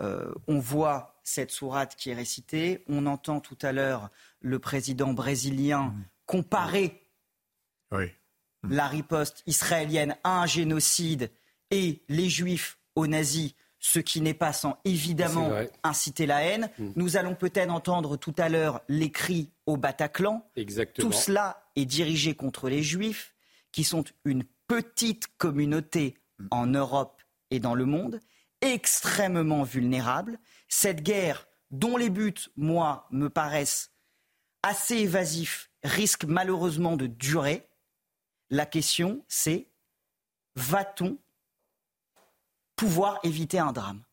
Euh, 0.01 0.33
on 0.47 0.59
voit 0.59 1.19
cette 1.23 1.51
sourate 1.51 1.95
qui 1.95 2.09
est 2.09 2.15
récitée. 2.15 2.83
On 2.87 3.05
entend 3.05 3.39
tout 3.39 3.57
à 3.61 3.71
l'heure 3.71 4.09
le 4.41 4.59
président 4.59 5.13
brésilien 5.13 5.83
mmh. 5.83 6.05
comparer 6.25 7.01
mmh. 7.91 8.05
la 8.69 8.87
riposte 8.87 9.43
israélienne 9.45 10.15
à 10.23 10.41
un 10.41 10.45
génocide 10.45 11.31
et 11.71 12.01
les 12.07 12.29
juifs 12.29 12.77
aux 12.95 13.07
nazis 13.07 13.53
ce 13.81 13.99
qui 13.99 14.19
n'est 14.19 14.33
pas 14.33 14.51
sans 14.51 14.77
évidemment 14.83 15.51
inciter 15.83 16.25
la 16.25 16.43
haine. 16.43 16.69
Mmh. 16.77 16.89
Nous 16.97 17.15
allons 17.15 17.35
peut-être 17.35 17.71
entendre 17.71 18.17
tout 18.17 18.35
à 18.37 18.49
l'heure 18.49 18.81
les 18.89 19.09
cris 19.09 19.49
au 19.65 19.77
Bataclan. 19.77 20.45
Exactement. 20.57 21.09
Tout 21.09 21.15
cela 21.15 21.63
est 21.77 21.85
dirigé 21.85 22.35
contre 22.35 22.67
les 22.67 22.83
Juifs 22.83 23.33
qui 23.71 23.85
sont 23.85 24.03
une 24.25 24.43
petite 24.67 25.27
communauté 25.37 26.17
en 26.51 26.67
Europe 26.67 27.21
et 27.51 27.59
dans 27.59 27.73
le 27.73 27.85
monde, 27.85 28.19
extrêmement 28.61 29.63
vulnérable. 29.63 30.39
Cette 30.67 31.01
guerre, 31.01 31.47
dont 31.71 31.97
les 31.97 32.09
buts, 32.09 32.49
moi, 32.55 33.07
me 33.11 33.29
paraissent 33.29 33.91
assez 34.63 34.95
évasifs, 34.95 35.69
risque 35.83 36.25
malheureusement 36.25 36.97
de 36.97 37.07
durer. 37.07 37.67
La 38.49 38.65
question, 38.65 39.23
c'est 39.27 39.67
va-t-on 40.55 41.17
pouvoir 42.75 43.19
éviter 43.23 43.59
un 43.59 43.71
drame? 43.71 44.03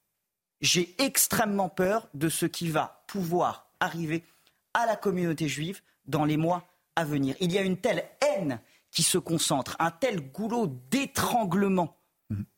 J'ai 0.60 0.94
extrêmement 1.02 1.68
peur 1.68 2.08
de 2.14 2.28
ce 2.28 2.46
qui 2.46 2.68
va 2.68 3.04
pouvoir 3.06 3.70
arriver 3.80 4.24
à 4.74 4.86
la 4.86 4.96
communauté 4.96 5.48
juive 5.48 5.82
dans 6.06 6.24
les 6.24 6.36
mois 6.36 6.66
à 6.96 7.04
venir. 7.04 7.36
Il 7.40 7.52
y 7.52 7.58
a 7.58 7.62
une 7.62 7.78
telle 7.78 8.08
haine 8.20 8.60
qui 8.90 9.02
se 9.02 9.18
concentre, 9.18 9.76
un 9.78 9.90
tel 9.90 10.32
goulot 10.32 10.66
d'étranglement 10.66 11.98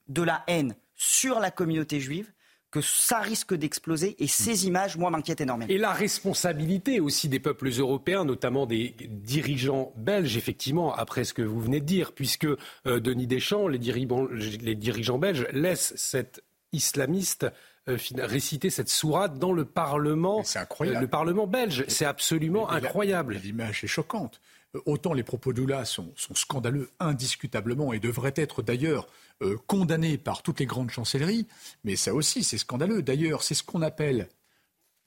de 0.06 0.22
la 0.22 0.44
haine 0.46 0.76
sur 0.98 1.40
la 1.40 1.50
communauté 1.50 2.00
juive 2.00 2.30
que 2.70 2.82
ça 2.82 3.20
risque 3.20 3.54
d'exploser 3.54 4.14
et 4.22 4.26
ces 4.26 4.66
images, 4.66 4.98
moi, 4.98 5.10
m'inquiètent 5.10 5.40
énormément. 5.40 5.70
Et 5.70 5.78
la 5.78 5.92
responsabilité 5.92 7.00
aussi 7.00 7.30
des 7.30 7.40
peuples 7.40 7.70
européens, 7.70 8.26
notamment 8.26 8.66
des 8.66 8.94
dirigeants 9.08 9.94
belges, 9.96 10.36
effectivement, 10.36 10.94
après 10.94 11.24
ce 11.24 11.32
que 11.32 11.40
vous 11.40 11.60
venez 11.60 11.80
de 11.80 11.86
dire, 11.86 12.12
puisque 12.12 12.44
euh, 12.44 13.00
Denis 13.00 13.26
Deschamps, 13.26 13.68
les 13.68 13.78
dirigeants, 13.78 14.26
les 14.26 14.74
dirigeants 14.74 15.16
belges, 15.16 15.46
laissent 15.52 15.94
cet 15.96 16.42
islamiste 16.72 17.46
euh, 17.88 17.96
réciter 18.18 18.68
cette 18.68 18.90
sourate 18.90 19.38
dans 19.38 19.52
le 19.52 19.64
Parlement, 19.64 20.44
incroyable. 20.54 21.00
le 21.00 21.08
Parlement 21.08 21.46
belge. 21.46 21.84
C'est 21.88 22.04
absolument 22.04 22.68
incroyable. 22.70 23.40
L'image 23.42 23.82
est 23.82 23.88
choquante. 23.88 24.42
Euh, 24.76 24.80
autant 24.86 25.12
les 25.12 25.22
propos 25.22 25.52
d'Oula 25.52 25.84
sont, 25.84 26.12
sont 26.16 26.34
scandaleux 26.34 26.90
indiscutablement 27.00 27.92
et 27.92 28.00
devraient 28.00 28.34
être 28.36 28.62
d'ailleurs 28.62 29.06
euh, 29.42 29.56
condamnés 29.66 30.18
par 30.18 30.42
toutes 30.42 30.60
les 30.60 30.66
grandes 30.66 30.90
chancelleries, 30.90 31.46
mais 31.84 31.96
ça 31.96 32.14
aussi 32.14 32.44
c'est 32.44 32.58
scandaleux. 32.58 33.02
D'ailleurs, 33.02 33.42
c'est 33.42 33.54
ce 33.54 33.62
qu'on 33.62 33.82
appelle, 33.82 34.28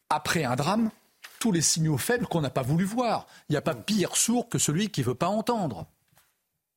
après 0.09 0.43
un 0.43 0.55
drame, 0.55 0.91
tous 1.39 1.51
les 1.51 1.61
signaux 1.61 1.97
faibles 1.97 2.27
qu'on 2.27 2.41
n'a 2.41 2.49
pas 2.49 2.61
voulu 2.61 2.85
voir. 2.85 3.27
Il 3.49 3.53
n'y 3.53 3.57
a 3.57 3.61
pas 3.61 3.75
pire 3.75 4.15
sourd 4.15 4.49
que 4.49 4.57
celui 4.57 4.89
qui 4.89 5.01
ne 5.01 5.07
veut 5.07 5.15
pas 5.15 5.27
entendre. 5.27 5.87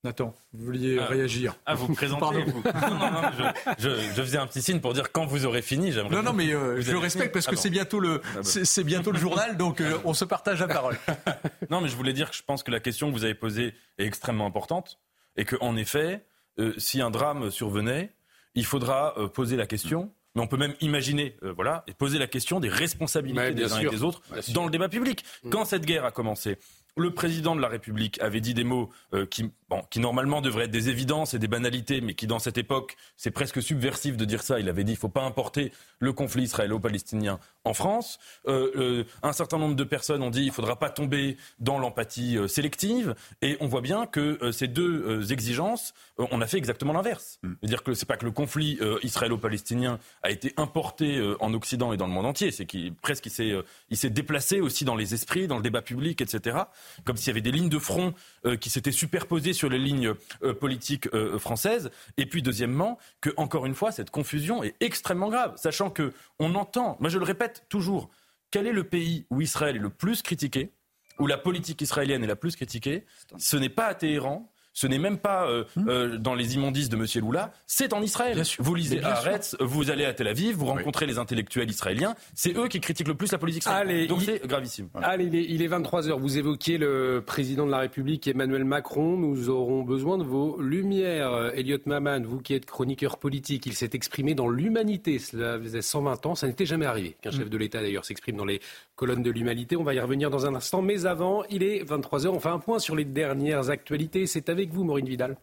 Nathan, 0.05 0.35
vous 0.53 0.67
vouliez 0.67 0.99
ah. 1.01 1.07
réagir 1.07 1.57
Ah, 1.65 1.75
vous 1.75 1.93
présentez 1.95 2.43
vous. 2.43 2.63
non, 2.63 2.91
non, 2.91 3.11
non, 3.11 3.53
je, 3.79 3.89
je, 3.89 4.23
faisais 4.23 4.37
un 4.37 4.47
petit 4.47 4.61
signe 4.61 4.81
pour 4.81 4.93
dire 4.93 5.11
quand 5.11 5.25
vous 5.25 5.47
aurez 5.47 5.63
fini. 5.63 5.93
J'aimerais. 5.93 6.15
Non, 6.15 6.23
non, 6.23 6.35
mais 6.35 6.53
euh, 6.53 6.79
je 6.83 6.93
le 6.93 6.99
respecte 6.99 7.33
parce 7.33 7.47
que 7.47 7.55
ah 7.55 7.59
c'est 7.59 7.71
bientôt 7.71 8.01
le, 8.01 8.21
ah 8.37 8.41
c'est 8.43 8.85
bientôt 8.85 9.13
le 9.13 9.19
journal, 9.19 9.57
donc 9.57 9.81
euh, 9.81 9.97
on 10.05 10.13
se 10.13 10.27
partage 10.27 10.61
la 10.61 10.69
parole. 10.69 10.99
non, 11.71 11.81
mais 11.81 11.89
je 11.89 11.97
voulais 11.97 12.13
dire 12.13 12.31
que 12.31 12.37
je 12.37 12.43
pense 12.43 12.63
que 12.63 12.71
la 12.71 12.81
question 12.81 13.09
que 13.09 13.17
vous 13.17 13.25
avez 13.25 13.35
posée 13.35 13.73
est 13.97 14.05
extrêmement 14.05 14.45
importante 14.45 15.01
et 15.37 15.47
que 15.47 15.57
en 15.61 15.75
effet, 15.75 16.27
euh, 16.59 16.75
si 16.77 17.01
un 17.01 17.11
drame 17.11 17.51
survenait, 17.51 18.13
il 18.55 18.67
faudra 18.67 19.15
poser 19.33 19.57
la 19.57 19.67
question 19.67 20.13
mais 20.37 20.43
on 20.43 20.49
peut 20.49 20.57
même 20.57 20.75
imaginer, 20.81 21.37
voilà, 21.57 21.85
et 21.87 21.95
poser 21.95 22.19
la 22.19 22.27
question 22.27 22.59
des 22.59 22.69
responsabilités 22.69 23.55
des 23.55 23.73
uns 23.73 23.79
et 23.79 23.89
des 23.89 24.03
autres 24.03 24.21
dans 24.53 24.65
le 24.65 24.71
débat 24.73 24.89
public. 24.89 25.25
Mm. 25.45 25.51
Quand 25.51 25.65
cette 25.65 25.87
guerre 25.87 26.05
a 26.05 26.11
commencé, 26.11 26.59
le 26.97 27.13
président 27.13 27.57
de 27.57 27.61
la 27.61 27.69
République 27.69 28.21
avait 28.21 28.41
dit 28.41 28.55
des 28.55 28.63
mots 28.63 28.91
euh, 29.15 29.27
qui, 29.27 29.51
bon, 29.69 29.83
qui 29.91 29.99
normalement 29.99 30.41
devraient 30.41 30.67
être 30.67 30.71
des 30.71 30.89
évidences 30.91 31.35
et 31.35 31.41
des 31.41 31.49
banalités, 31.49 32.01
mais 32.01 32.15
qui 32.15 32.27
dans 32.27 32.39
cette 32.39 32.57
époque, 32.57 32.97
c'est 33.17 33.33
presque 33.33 33.61
subversif 33.61 34.17
de 34.17 34.25
dire 34.25 34.43
ça. 34.43 34.61
Il 34.61 34.69
avait 34.69 34.85
dit 34.85 34.93
qu'il 34.93 34.99
ne 34.99 35.01
faut 35.01 35.09
pas 35.09 35.25
importer 35.25 35.73
le 35.99 36.13
conflit 36.13 36.45
israélo-palestinien 36.45 37.41
en 37.65 37.75
France. 37.75 38.19
Euh, 38.47 38.71
euh, 38.77 39.05
un 39.23 39.33
certain 39.33 39.59
nombre 39.59 39.75
de 39.75 39.85
personnes 39.85 40.23
ont 40.23 40.31
dit 40.31 40.41
qu'il 40.41 40.49
ne 40.49 40.55
faudra 40.55 40.79
pas 40.79 40.91
tomber 40.91 41.37
dans 41.59 41.79
l'empathie 41.79 42.39
sélective. 42.47 43.17
Et 43.43 43.57
on 43.61 43.67
voit 43.67 43.81
bien 43.81 44.07
que 44.07 44.53
ces 44.53 44.69
deux 44.69 45.33
exigences, 45.33 45.95
on 46.19 46.41
a 46.41 46.47
fait 46.47 46.59
exactement 46.59 46.93
l'inverse. 46.93 47.39
Mm. 47.43 47.53
C'est-à-dire 47.61 47.83
que 47.83 47.95
c'est 47.95 48.07
pas 48.07 48.17
que 48.17 48.25
le 48.25 48.31
conflit 48.31 48.79
israélo-palestinien 49.03 49.99
a 50.23 50.31
été 50.31 50.53
importé 50.57 51.21
en 51.41 51.55
Occident 51.55 51.93
et 51.93 51.97
dans 51.97 52.07
le 52.07 52.13
monde 52.13 52.27
entier, 52.27 52.51
c'est 52.51 52.67
qu'il 52.67 52.95
presque 52.95 53.27
il 53.27 53.97
s'est 53.97 54.11
déplacé 54.11 54.61
aussi 54.61 54.85
dans 54.85 54.95
les 54.97 55.15
esprits, 55.15 55.49
dans 55.49 55.57
le 55.57 55.63
débat 55.63 55.83
public, 55.83 56.21
etc 56.21 56.65
comme 57.05 57.17
s'il 57.17 57.29
y 57.29 57.31
avait 57.31 57.41
des 57.41 57.53
lignes 57.53 57.69
de 57.69 57.79
front 57.79 58.15
euh, 58.47 58.57
qui 58.57 58.71
s'étaient 58.71 58.93
superposées 58.93 59.53
sur 59.53 59.69
les 59.69 59.79
lignes 59.79 60.15
euh, 60.43 60.55
politiques 60.55 61.09
euh, 61.15 61.39
françaises. 61.39 61.91
Et 62.17 62.27
puis, 62.27 62.43
deuxièmement, 62.43 62.99
que, 63.21 63.31
encore 63.37 63.67
une 63.67 63.75
fois, 63.75 63.93
cette 63.93 64.11
confusion 64.11 64.63
est 64.63 64.75
extrêmement 64.81 65.29
grave, 65.29 65.55
sachant 65.57 65.91
que 65.91 66.13
on 66.39 66.55
entend, 66.55 66.97
moi 67.01 67.09
je 67.09 67.19
le 67.19 67.25
répète 67.25 67.67
toujours, 67.69 68.11
quel 68.51 68.67
est 68.67 68.73
le 68.73 68.85
pays 68.85 69.27
où 69.31 69.41
Israël 69.41 69.77
est 69.77 69.81
le 69.81 69.91
plus 69.91 70.23
critiqué, 70.23 70.73
où 71.19 71.27
la 71.27 71.39
politique 71.39 71.81
israélienne 71.81 72.25
est 72.25 72.29
la 72.29 72.37
plus 72.37 72.57
critiquée? 72.57 73.05
Ce 73.39 73.57
n'est 73.57 73.69
pas 73.69 73.87
à 73.87 73.95
Téhéran, 73.95 74.53
ce 74.75 74.89
n'est 74.89 74.99
même 74.99 75.19
pas 75.19 75.49
euh, 75.49 75.65
hmm. 75.77 75.89
euh, 75.89 76.19
dans 76.19 76.35
les 76.35 76.57
immondices 76.57 76.89
de 76.89 76.97
M. 76.97 77.07
Lula, 77.27 77.53
c'est 77.67 77.93
en 77.93 78.03
Israël. 78.03 78.43
Vous 78.59 78.75
lisez 78.75 79.03
Haaretz, 79.03 79.57
vous 79.61 79.91
allez 79.91 80.05
à 80.05 80.13
Tel 80.13 80.27
Aviv, 80.27 80.57
vous 80.57 80.67
rencontrez 80.67 81.07
les 81.07 81.19
intellectuels 81.19 81.71
israéliens, 81.71 82.15
c'est 82.35 82.57
eux 82.57 82.67
qui 82.67 82.81
critiquent 82.81 83.09
le 83.09 83.15
plus 83.15 83.33
la 83.33 83.39
politique 83.39 83.63
israélienne. 83.63 84.09
Donc 84.09 84.23
c'est 84.23 84.45
gravissime. 84.47 84.89
Allez, 84.95 85.27
il 85.27 85.63
est, 85.63 85.69
23h, 85.69 86.19
vous 86.19 86.39
évoquiez 86.39 86.77
le 86.77 87.23
président 87.25 87.65
de 87.67 87.71
la 87.71 87.79
République 87.79 88.27
Emmanuel 88.27 88.65
Macron, 88.65 89.17
nous 89.17 89.49
aurons 89.49 89.83
besoin 89.83 90.19
de 90.19 90.25
vos 90.25 90.61
lumières. 90.61 91.53
Elliot 91.55 91.79
Maman, 91.87 92.21
vous 92.23 92.41
qui 92.41 92.55
êtes 92.55 92.67
chroniqueur 92.67 93.19
politique, 93.19 93.67
il 93.67 93.75
s'est 93.75 93.91
exprimé 93.93 94.35
dans 94.35 94.49
l'humanité, 94.49 95.21
cela 95.21 95.59
faisait 95.59 95.83
120 95.83 96.27
ans, 96.27 96.35
ça 96.35 96.49
n'était 96.49 96.67
jamais 96.67 96.87
arrivé 96.87 97.17
qu'un 97.23 97.31
hmm. 97.31 97.35
chef 97.35 97.51
de 97.51 97.57
l'État 97.57 97.81
d'ailleurs 97.81 98.05
s'exprime 98.05 98.37
dans 98.37 98.45
les 98.45 98.61
colonnes 98.97 99.23
de 99.23 99.31
l'humanité, 99.31 99.77
on 99.77 99.85
va 99.85 99.95
y 99.95 100.01
revenir 100.01 100.31
dans 100.31 100.47
un 100.47 100.55
instant, 100.55 100.83
mais 100.83 101.07
avant, 101.07 101.45
il 101.51 101.63
est 101.63 101.85
23h, 101.85 102.29
on 102.29 102.41
fait 102.41 102.49
un 102.49 102.59
point 102.59 102.79
sur 102.79 102.97
les 102.97 103.05
dernières 103.05 103.71
actualités, 103.71 104.27
c'est 104.27 104.49
avec 104.49 104.64
vous 104.73 104.85
Maureen 104.85 105.07
Vidal 105.07 105.37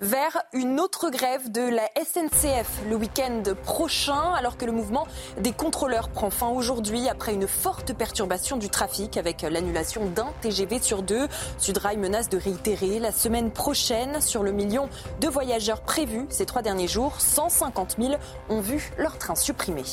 vers 0.00 0.42
une 0.52 0.80
autre 0.80 1.10
grève 1.10 1.52
de 1.52 1.60
la 1.60 1.88
SNCF 2.02 2.82
le 2.88 2.96
week-end 2.96 3.42
prochain, 3.62 4.32
alors 4.32 4.56
que 4.56 4.64
le 4.64 4.72
mouvement 4.72 5.06
des 5.38 5.52
contrôleurs 5.52 6.08
prend 6.08 6.30
fin 6.30 6.48
aujourd'hui 6.48 7.08
après 7.08 7.34
une 7.34 7.46
forte 7.46 7.92
perturbation 7.92 8.56
du 8.56 8.68
trafic 8.68 9.16
avec 9.16 9.42
l'annulation 9.42 10.06
d'un 10.06 10.32
TGV 10.40 10.80
sur 10.80 11.02
deux. 11.02 11.28
Sudrail 11.58 11.98
menace 11.98 12.28
de 12.28 12.38
réitérer 12.38 12.98
la 12.98 13.12
semaine 13.12 13.52
prochaine 13.52 14.20
sur 14.20 14.42
le 14.42 14.52
million 14.52 14.88
de 15.20 15.28
voyageurs 15.28 15.82
prévus 15.82 16.26
ces 16.30 16.46
trois 16.46 16.62
derniers 16.62 16.88
jours. 16.88 17.20
150 17.20 17.96
000 18.00 18.14
ont 18.48 18.60
vu 18.60 18.90
leur 18.98 19.18
train 19.18 19.36
supprimé. 19.36 19.84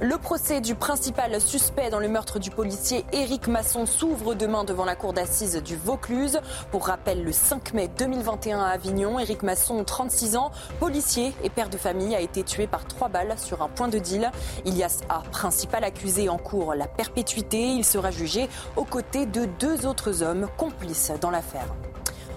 Le 0.00 0.16
procès 0.18 0.60
du 0.60 0.74
principal 0.74 1.40
suspect 1.40 1.90
dans 1.90 1.98
le 1.98 2.08
meurtre 2.08 2.38
du 2.38 2.50
policier 2.50 3.04
Éric 3.12 3.48
Masson 3.48 3.86
s'ouvre 3.86 4.34
demain 4.34 4.64
devant 4.64 4.84
la 4.84 4.96
cour 4.96 5.12
d'assises 5.12 5.62
du 5.62 5.76
Vaucluse. 5.76 6.40
Pour 6.70 6.86
rappel, 6.86 7.24
le 7.24 7.32
5 7.32 7.74
mai 7.74 7.88
2021 7.98 8.60
à 8.60 8.68
Avignon, 8.68 9.18
Éric 9.18 9.42
Masson, 9.42 9.82
36 9.84 10.36
ans, 10.36 10.50
policier 10.78 11.34
et 11.42 11.50
père 11.50 11.68
de 11.68 11.76
famille, 11.76 12.14
a 12.14 12.20
été 12.20 12.42
tué 12.42 12.66
par 12.66 12.86
trois 12.86 13.08
balles 13.08 13.34
sur 13.38 13.62
un 13.62 13.68
point 13.68 13.88
de 13.88 13.98
deal. 13.98 14.30
Ilias 14.64 15.00
A, 15.08 15.22
principal 15.30 15.84
accusé 15.84 16.28
en 16.28 16.38
cours 16.38 16.74
la 16.74 16.86
perpétuité, 16.86 17.68
il 17.68 17.84
sera 17.84 18.10
jugé 18.10 18.48
aux 18.76 18.84
côtés 18.84 19.26
de 19.26 19.46
deux 19.58 19.86
autres 19.86 20.22
hommes 20.22 20.48
complices 20.56 21.12
dans 21.20 21.30
l'affaire. 21.30 21.66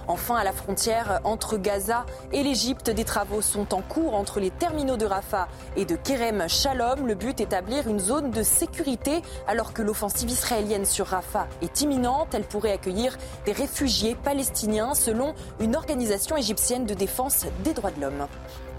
Enfin, 0.07 0.35
à 0.35 0.43
la 0.43 0.51
frontière 0.51 1.21
entre 1.23 1.57
Gaza 1.57 2.05
et 2.31 2.43
l'Égypte, 2.43 2.89
des 2.89 3.05
travaux 3.05 3.41
sont 3.41 3.73
en 3.73 3.81
cours 3.81 4.15
entre 4.15 4.39
les 4.39 4.51
terminaux 4.51 4.97
de 4.97 5.05
Rafah 5.05 5.47
et 5.75 5.85
de 5.85 5.95
Kerem 5.95 6.47
Shalom. 6.49 7.07
Le 7.07 7.15
but, 7.15 7.39
établir 7.39 7.87
une 7.87 7.99
zone 7.99 8.31
de 8.31 8.43
sécurité 8.43 9.21
alors 9.47 9.73
que 9.73 9.81
l'offensive 9.81 10.29
israélienne 10.29 10.85
sur 10.85 11.07
Rafah 11.07 11.47
est 11.61 11.81
imminente. 11.81 12.33
Elle 12.33 12.43
pourrait 12.43 12.73
accueillir 12.73 13.17
des 13.45 13.53
réfugiés 13.53 14.15
palestiniens 14.15 14.93
selon 14.93 15.33
une 15.59 15.75
organisation 15.75 16.35
égyptienne 16.35 16.85
de 16.85 16.93
défense 16.93 17.45
des 17.63 17.73
droits 17.73 17.91
de 17.91 18.01
l'homme. 18.01 18.27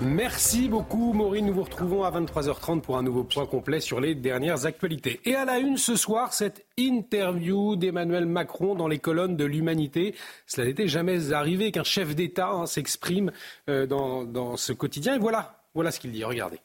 Merci 0.01 0.69
beaucoup 0.69 1.13
Maureen. 1.13 1.47
Nous 1.47 1.55
vous 1.55 1.63
retrouvons 1.63 2.03
à 2.03 2.11
23h30 2.11 2.81
pour 2.81 2.99
un 2.99 3.03
nouveau 3.03 3.23
point 3.23 3.47
complet 3.47 3.81
sur 3.81 4.01
les 4.01 4.17
dernières 4.17 4.67
actualités. 4.67 5.21
Et 5.25 5.37
à 5.37 5.45
la 5.45 5.59
une 5.59 5.79
ce 5.79 5.95
soir, 5.95 6.33
cette 6.33 6.67
interview 6.77 7.77
d'Emmanuel 7.77 8.27
Macron 8.27 8.75
dans 8.75 8.89
les 8.89 8.99
colonnes 8.99 9.37
de 9.37 9.45
l'humanité. 9.45 10.15
Cela 10.47 10.67
n'était 10.67 10.89
jamais 10.89 11.33
arrivé 11.33 11.71
qu'un 11.71 11.85
chef 11.85 12.17
d'État 12.17 12.49
hein, 12.49 12.67
s'exprime 12.67 13.31
euh, 13.69 13.87
dans, 13.87 14.57
ce 14.57 14.73
quotidien. 14.73 15.15
Et 15.15 15.19
voilà, 15.19 15.63
voilà 15.75 15.93
ce 15.93 16.01
qu'il 16.01 16.11
dit. 16.11 16.25
Regardez. 16.25 16.59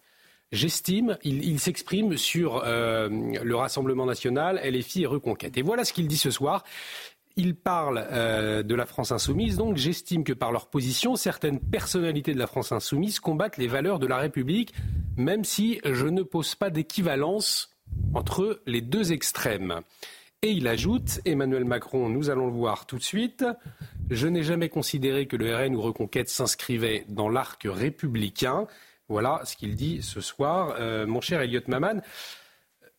J'estime, 0.52 1.20
il, 1.24 1.60
s'exprime 1.60 2.18
sur 2.18 2.64
euh, 2.66 3.08
le 3.10 3.56
Rassemblement 3.56 4.08
national, 4.08 4.60
LFI 4.64 5.04
et 5.04 5.06
Reconquête. 5.06 5.56
Et 5.60 5.62
voilà 5.62 5.86
ce 5.86 5.94
qu'il 5.94 6.08
dit 6.08 6.18
ce 6.18 6.32
soir. 6.32 6.64
Il 7.36 7.56
parle 7.56 8.06
euh, 8.12 8.64
de 8.64 8.76
la 8.76 8.86
France 8.86 9.12
insoumise, 9.12 9.58
donc 9.58 9.78
j'estime 9.78 10.24
que 10.24 10.34
par 10.34 10.52
leur 10.52 10.68
position, 10.68 11.16
certaines 11.16 11.60
personnalités 11.60 12.34
de 12.34 12.40
la 12.40 12.48
France 12.48 12.72
insoumise 12.72 13.20
combattent 13.20 13.58
les 13.58 13.68
valeurs 13.68 14.00
de 14.00 14.08
la 14.08 14.18
République, 14.18 14.74
même 15.16 15.44
si 15.44 15.80
je 15.86 16.08
ne 16.08 16.24
pose 16.24 16.56
pas 16.56 16.70
d'équivalence 16.70 17.70
entre 18.14 18.62
les 18.66 18.82
deux 18.82 19.14
extrêmes. 19.14 19.82
Et 20.42 20.52
il 20.52 20.68
ajoute, 20.68 21.20
Emmanuel 21.26 21.66
Macron, 21.66 22.08
nous 22.10 22.30
allons 22.30 22.48
le 22.48 22.54
voir 22.54 22.86
tout 22.86 22.98
de 22.98 23.04
suite, 23.04 23.46
je 24.10 24.28
n'ai 24.28 24.42
jamais 24.42 24.70
considéré 24.70 25.28
que 25.28 25.36
le 25.36 25.56
RN 25.56 25.76
ou 25.76 25.82
Reconquête 25.82 26.30
s'inscrivait 26.30 27.06
dans 27.10 27.30
l'arc 27.30 27.62
républicain. 27.66 28.66
Voilà 29.08 29.42
ce 29.44 29.56
qu'il 29.56 29.76
dit 29.76 30.02
ce 30.02 30.22
soir. 30.22 30.76
Euh, 30.80 31.06
mon 31.06 31.22
cher 31.22 31.42
Elliot 31.42 31.62
Maman, 31.68 32.02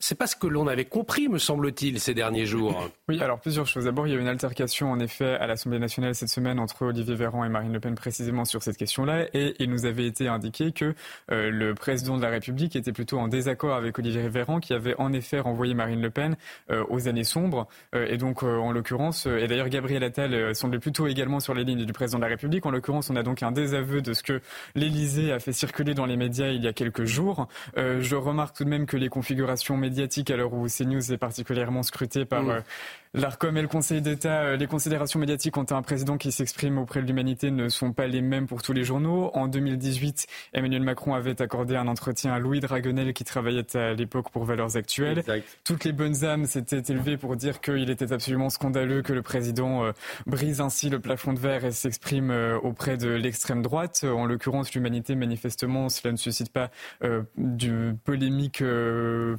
c'est 0.00 0.14
pas 0.14 0.26
ce 0.26 0.34
que 0.34 0.46
l'on 0.46 0.66
avait 0.66 0.86
compris, 0.86 1.28
me 1.28 1.38
semble-t-il, 1.38 2.00
ces 2.00 2.14
derniers 2.14 2.46
jours. 2.46 2.88
Oui, 3.08 3.20
alors 3.20 3.38
plusieurs 3.38 3.66
choses. 3.66 3.84
D'abord, 3.84 4.06
il 4.06 4.14
y 4.14 4.16
a 4.16 4.18
eu 4.18 4.20
une 4.20 4.28
altercation, 4.28 4.90
en 4.90 4.98
effet, 4.98 5.34
à 5.34 5.46
l'Assemblée 5.46 5.78
nationale 5.78 6.14
cette 6.14 6.30
semaine 6.30 6.58
entre 6.58 6.86
Olivier 6.86 7.14
Véran 7.14 7.44
et 7.44 7.50
Marine 7.50 7.72
Le 7.72 7.80
Pen, 7.80 7.94
précisément 7.94 8.46
sur 8.46 8.62
cette 8.62 8.78
question-là. 8.78 9.26
Et 9.34 9.54
il 9.58 9.68
nous 9.68 9.84
avait 9.84 10.06
été 10.06 10.26
indiqué 10.26 10.72
que 10.72 10.94
euh, 11.30 11.50
le 11.50 11.74
président 11.74 12.16
de 12.16 12.22
la 12.22 12.30
République 12.30 12.76
était 12.76 12.92
plutôt 12.92 13.18
en 13.18 13.28
désaccord 13.28 13.74
avec 13.74 13.98
Olivier 13.98 14.26
Véran, 14.30 14.58
qui 14.58 14.72
avait 14.72 14.94
en 14.98 15.12
effet 15.12 15.38
renvoyé 15.38 15.74
Marine 15.74 16.00
Le 16.00 16.10
Pen 16.10 16.36
euh, 16.70 16.82
aux 16.88 17.06
années 17.06 17.24
sombres. 17.24 17.68
Euh, 17.94 18.06
et 18.08 18.16
donc, 18.16 18.42
en 18.42 18.72
l'occurrence, 18.72 19.26
et 19.26 19.46
d'ailleurs, 19.48 19.68
Gabriel 19.68 20.02
Attal 20.02 20.54
semblait 20.54 20.78
plutôt 20.78 21.08
également 21.08 21.40
sur 21.40 21.52
les 21.52 21.64
lignes 21.64 21.84
du 21.84 21.92
président 21.92 22.18
de 22.18 22.24
la 22.24 22.30
République. 22.30 22.64
En 22.64 22.70
l'occurrence, 22.70 23.10
on 23.10 23.16
a 23.16 23.22
donc 23.22 23.42
un 23.42 23.52
désaveu 23.52 24.00
de 24.00 24.14
ce 24.14 24.22
que 24.22 24.40
l'Élysée 24.74 25.30
a 25.30 25.40
fait 25.40 25.52
circuler 25.52 25.92
dans 25.92 26.06
les 26.06 26.16
médias 26.16 26.48
il 26.48 26.64
y 26.64 26.68
a 26.68 26.72
quelques 26.72 27.04
jours. 27.04 27.48
je 27.76 28.16
remarque 28.16 28.56
tout 28.56 28.64
de 28.64 28.70
même 28.70 28.86
que 28.86 28.96
les 28.96 29.10
configurations 29.10 29.76
médiatique 29.90 30.30
à 30.30 30.36
l'heure 30.36 30.52
où 30.54 30.66
CNews 30.66 31.12
est 31.12 31.18
particulièrement 31.18 31.82
scruté 31.82 32.24
par 32.24 32.42
mm. 32.42 32.62
L'ARCOM 33.12 33.56
et 33.56 33.62
le 33.62 33.66
Conseil 33.66 34.00
d'État, 34.00 34.42
euh, 34.42 34.56
les 34.56 34.68
considérations 34.68 35.18
médiatiques 35.18 35.56
ont 35.56 35.66
un 35.70 35.82
président 35.82 36.16
qui 36.16 36.30
s'exprime 36.30 36.78
auprès 36.78 37.02
de 37.02 37.08
l'humanité 37.08 37.50
ne 37.50 37.68
sont 37.68 37.92
pas 37.92 38.06
les 38.06 38.20
mêmes 38.20 38.46
pour 38.46 38.62
tous 38.62 38.72
les 38.72 38.84
journaux. 38.84 39.32
En 39.34 39.48
2018, 39.48 40.28
Emmanuel 40.52 40.84
Macron 40.84 41.14
avait 41.14 41.42
accordé 41.42 41.74
un 41.74 41.88
entretien 41.88 42.32
à 42.32 42.38
Louis 42.38 42.60
Dragonel 42.60 43.12
qui 43.12 43.24
travaillait 43.24 43.76
à 43.76 43.94
l'époque 43.94 44.30
pour 44.30 44.44
Valeurs 44.44 44.76
Actuelles. 44.76 45.24
Toutes 45.64 45.82
les 45.82 45.90
bonnes 45.90 46.24
âmes 46.24 46.44
s'étaient 46.44 46.92
élevées 46.92 47.16
pour 47.16 47.34
dire 47.34 47.60
qu'il 47.60 47.90
était 47.90 48.12
absolument 48.12 48.48
scandaleux 48.48 49.02
que 49.02 49.12
le 49.12 49.22
président 49.22 49.82
euh, 49.82 49.92
brise 50.26 50.60
ainsi 50.60 50.88
le 50.88 51.00
plafond 51.00 51.32
de 51.32 51.40
verre 51.40 51.64
et 51.64 51.72
s'exprime 51.72 52.30
euh, 52.30 52.60
auprès 52.60 52.96
de 52.96 53.08
l'extrême 53.08 53.60
droite. 53.60 54.04
En 54.04 54.24
l'occurrence, 54.24 54.72
l'humanité, 54.72 55.16
manifestement, 55.16 55.88
cela 55.88 56.12
ne 56.12 56.16
suscite 56.16 56.52
pas 56.52 56.70
de 57.02 57.92
polémique 58.04 58.62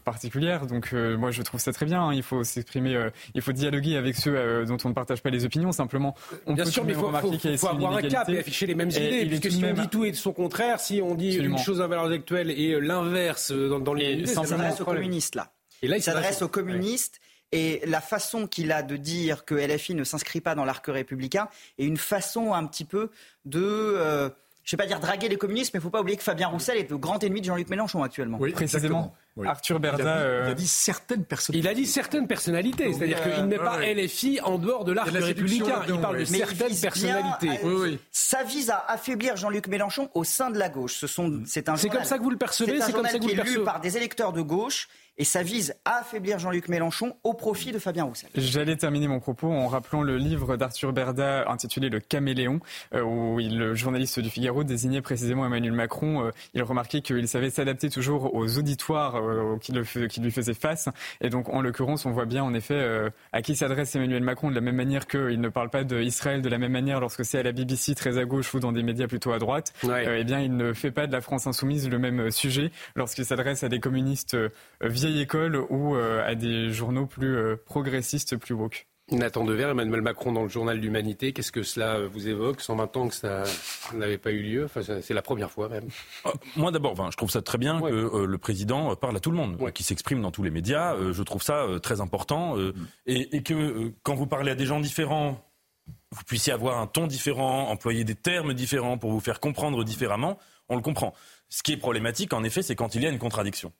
particulière. 0.03 0.67
Donc 0.67 0.91
moi, 0.91 1.31
je 1.31 1.41
trouve 1.41 1.61
ça 1.61 1.71
très 1.71 1.85
bien. 1.85 2.01
Hein. 2.01 2.13
Il 2.13 2.23
faut 2.23 2.43
s'exprimer, 2.43 3.09
il 3.33 3.41
faut 3.41 3.53
dialoguer 3.61 3.95
avec 3.95 4.15
ceux 4.15 4.35
euh, 4.35 4.65
dont 4.65 4.77
on 4.83 4.89
ne 4.89 4.93
partage 4.93 5.21
pas 5.21 5.29
les 5.29 5.45
opinions. 5.45 5.71
Simplement, 5.71 6.15
on 6.45 6.53
Bien 6.53 6.65
peut 6.65 6.71
sûr, 6.71 6.83
mais 6.83 6.93
il 6.93 6.99
faut, 6.99 7.11
faut, 7.57 7.67
avoir 7.67 7.97
un 7.97 8.01
cap 8.01 8.27
et 8.29 8.39
afficher 8.39 8.65
les 8.67 8.75
mêmes 8.75 8.89
idées. 8.89 9.25
Puisque 9.25 9.51
si 9.51 9.63
on 9.63 9.73
dit 9.73 9.87
tout 9.87 10.05
et 10.05 10.13
son 10.13 10.33
contraire, 10.33 10.79
si 10.79 11.01
on 11.01 11.15
dit 11.15 11.35
une 11.35 11.57
chose 11.57 11.81
à 11.81 11.87
valeurs 11.87 12.11
actuelles 12.11 12.51
et 12.51 12.73
euh, 12.73 12.79
l'inverse 12.79 13.51
euh, 13.51 13.79
dans, 13.79 13.93
les 13.93 14.25
ça 14.25 14.43
s'adresse 14.43 14.81
aux 14.81 14.85
communistes 14.85 15.35
là. 15.35 15.51
Et 15.81 15.87
là, 15.87 15.97
il 15.97 16.03
s'adresse 16.03 16.41
aux 16.41 16.49
communistes. 16.49 17.19
Et 17.53 17.81
la 17.85 17.99
façon 17.99 18.47
qu'il 18.47 18.71
a 18.71 18.81
de 18.81 18.95
dire 18.95 19.43
que 19.43 19.55
LFI 19.55 19.93
ne 19.93 20.05
s'inscrit 20.05 20.39
pas 20.39 20.55
dans 20.55 20.63
l'arc 20.63 20.85
républicain 20.87 21.49
est 21.77 21.85
une 21.85 21.97
façon 21.97 22.53
un 22.53 22.65
petit 22.65 22.85
peu 22.85 23.09
de 23.43 24.31
je 24.63 24.75
ne 24.75 24.77
vais 24.77 24.83
pas 24.83 24.87
dire 24.87 24.99
draguer 24.99 25.27
les 25.27 25.37
communistes, 25.37 25.73
mais 25.73 25.79
il 25.79 25.81
ne 25.81 25.83
faut 25.83 25.89
pas 25.89 26.01
oublier 26.01 26.17
que 26.17 26.23
Fabien 26.23 26.47
Roussel 26.47 26.77
est 26.77 26.89
le 26.89 26.97
grand 26.97 27.23
ennemi 27.23 27.41
de 27.41 27.45
Jean-Luc 27.45 27.69
Mélenchon 27.69 28.03
actuellement. 28.03 28.37
Oui, 28.39 28.51
précisément. 28.51 29.15
Arthur 29.43 29.79
Berda. 29.79 30.03
Il 30.03 30.07
a, 30.09 30.41
dit, 30.41 30.47
il 30.47 30.51
a, 30.51 30.53
dit, 30.55 30.67
certaines 30.67 31.23
personnalités. 31.23 31.67
Il 31.67 31.71
a 31.71 31.73
dit 31.73 31.85
certaines 31.85 32.27
personnalités, 32.27 32.93
c'est-à-dire 32.93 33.23
qu'il 33.23 33.43
ne 33.43 33.47
met 33.47 33.57
pas 33.57 33.79
LFI 33.79 34.41
en 34.41 34.57
dehors 34.57 34.83
de 34.83 34.91
l'arc 34.91 35.09
républicain. 35.09 35.81
Il 35.87 35.99
parle 35.99 36.19
de 36.19 36.25
certaines 36.25 36.75
personnalités. 36.75 37.99
ça 38.11 38.43
vise 38.43 38.69
à 38.69 38.85
affaiblir 38.87 39.37
Jean-Luc 39.37 39.67
Mélenchon 39.67 40.09
au 40.13 40.23
sein 40.23 40.49
de 40.49 40.57
la 40.57 40.69
gauche. 40.69 40.95
Ce 40.95 41.07
sont, 41.07 41.41
c'est 41.45 41.69
un. 41.69 41.77
C'est 41.77 41.89
comme 41.89 42.03
ça 42.03 42.17
que 42.17 42.23
vous 42.23 42.29
le 42.29 42.37
percevez. 42.37 42.79
C'est 42.81 42.91
comme 42.91 43.05
ça 43.05 43.17
que 43.17 43.23
vous 43.23 43.29
le 43.29 43.35
percevez. 43.35 43.59
lu 43.59 43.63
par 43.63 43.79
des 43.79 43.97
électeurs 43.97 44.33
de 44.33 44.41
gauche 44.41 44.89
et 45.21 45.23
ça 45.23 45.43
vise 45.43 45.75
à 45.85 45.99
affaiblir 45.99 46.39
Jean-Luc 46.39 46.67
Mélenchon 46.67 47.15
au 47.23 47.35
profit 47.35 47.71
de 47.71 47.77
Fabien 47.77 48.05
Roussel. 48.05 48.31
J'allais 48.33 48.75
terminer 48.75 49.07
mon 49.07 49.19
propos 49.19 49.51
en 49.51 49.67
rappelant 49.67 50.01
le 50.01 50.17
livre 50.17 50.57
d'Arthur 50.57 50.93
Berda 50.93 51.47
intitulé 51.47 51.89
Le 51.89 51.99
Caméléon, 51.99 52.59
euh, 52.95 53.03
où 53.03 53.39
il, 53.39 53.59
le 53.59 53.75
journaliste 53.75 54.19
du 54.19 54.31
Figaro 54.31 54.63
désignait 54.63 55.03
précisément 55.03 55.45
Emmanuel 55.45 55.73
Macron. 55.73 56.25
Euh, 56.25 56.31
il 56.55 56.63
remarquait 56.63 57.01
qu'il 57.01 57.27
savait 57.27 57.51
s'adapter 57.51 57.91
toujours 57.91 58.33
aux 58.33 58.57
auditoires 58.57 59.17
euh, 59.17 59.59
qui, 59.59 59.73
lui 59.73 60.31
faisaient 60.31 60.55
face. 60.55 60.89
Et 61.21 61.29
donc, 61.29 61.49
en 61.49 61.61
l'occurrence, 61.61 62.07
on 62.07 62.11
voit 62.11 62.25
bien 62.25 62.43
en 62.43 62.55
effet 62.55 63.11
à 63.31 63.43
qui 63.43 63.55
s'adresse 63.55 63.95
Emmanuel 63.95 64.23
Macron 64.23 64.49
de 64.49 64.55
la 64.55 64.61
même 64.61 64.75
manière 64.75 65.05
qu'il 65.05 65.39
ne 65.39 65.49
parle 65.49 65.69
pas 65.69 65.83
d'Israël 65.83 66.41
de 66.41 66.49
la 66.49 66.57
même 66.57 66.71
manière 66.71 66.99
lorsque 66.99 67.23
c'est 67.25 67.37
à 67.37 67.43
la 67.43 67.51
BBC 67.51 67.93
très 67.93 68.17
à 68.17 68.25
gauche 68.25 68.51
ou 68.55 68.59
dans 68.59 68.71
des 68.71 68.81
médias 68.81 69.05
plutôt 69.05 69.33
à 69.33 69.37
droite. 69.37 69.71
eh 69.83 70.23
bien, 70.23 70.39
il 70.39 70.57
ne 70.57 70.73
fait 70.73 70.91
pas 70.91 71.05
de 71.05 71.11
la 71.11 71.21
France 71.21 71.45
insoumise 71.45 71.87
le 71.87 71.99
même 71.99 72.31
sujet 72.31 72.71
lorsqu'il 72.95 73.25
s'adresse 73.25 73.63
à 73.63 73.69
des 73.69 73.79
communistes 73.79 74.35
vieilles 74.81 75.10
école 75.19 75.55
ou 75.69 75.95
euh, 75.95 76.25
à 76.25 76.35
des 76.35 76.71
journaux 76.71 77.05
plus 77.05 77.35
euh, 77.35 77.55
progressistes, 77.65 78.37
plus 78.37 78.53
woke. 78.53 78.87
Nathan 79.09 79.43
Dever, 79.43 79.69
Emmanuel 79.71 80.01
Macron 80.01 80.31
dans 80.31 80.43
le 80.43 80.47
journal 80.47 80.77
de 80.77 80.81
l'Humanité, 80.81 81.33
qu'est-ce 81.33 81.51
que 81.51 81.63
cela 81.63 81.99
vous 81.99 82.29
évoque 82.29 82.61
120 82.61 82.97
ans 82.97 83.07
que 83.09 83.15
ça 83.15 83.43
n'avait 83.93 84.17
pas 84.17 84.31
eu 84.31 84.41
lieu? 84.41 84.65
Enfin, 84.65 84.81
C'est 85.01 85.13
la 85.13 85.21
première 85.21 85.51
fois 85.51 85.67
même. 85.67 85.89
Ah, 86.23 86.31
moi 86.55 86.71
d'abord, 86.71 86.93
enfin, 86.93 87.09
je 87.11 87.17
trouve 87.17 87.29
ça 87.29 87.41
très 87.41 87.57
bien 87.57 87.81
que 87.81 87.87
euh, 87.87 88.25
le 88.25 88.37
président 88.37 88.95
parle 88.95 89.17
à 89.17 89.19
tout 89.19 89.31
le 89.31 89.35
monde, 89.35 89.57
qu'il 89.73 89.85
s'exprime 89.85 90.21
dans 90.21 90.31
tous 90.31 90.43
les 90.43 90.51
médias. 90.51 90.95
je 91.11 91.23
trouve 91.23 91.43
ça 91.43 91.65
très 91.83 91.99
important. 91.99 92.55
Mm. 92.55 92.73
et, 93.07 93.35
et, 93.35 93.43
que 93.43 93.91
quand 94.03 94.15
vous 94.15 94.27
parlez 94.27 94.51
à 94.51 94.55
des 94.55 94.65
gens 94.65 94.79
différents, 94.79 95.43
vous 96.11 96.23
puissiez 96.23 96.53
avoir 96.53 96.79
un 96.79 96.87
ton 96.87 97.07
différent, 97.07 97.69
employer 97.69 98.03
des 98.03 98.15
termes 98.15 98.53
différents 98.53 98.97
pour 98.97 99.11
vous 99.11 99.19
faire 99.19 99.39
comprendre 99.39 99.83
différemment, 99.83 100.37
on 100.69 100.75
le 100.75 100.81
comprend. 100.81 101.13
Ce 101.49 101.63
qui 101.63 101.73
est 101.73 101.77
problématique, 101.77 102.33
en 102.33 102.43
effet, 102.43 102.61
c'est 102.61 102.75
quand 102.75 102.95
il 102.95 103.03
y 103.03 103.07
a 103.07 103.09
une 103.09 103.19
contradiction. 103.19 103.73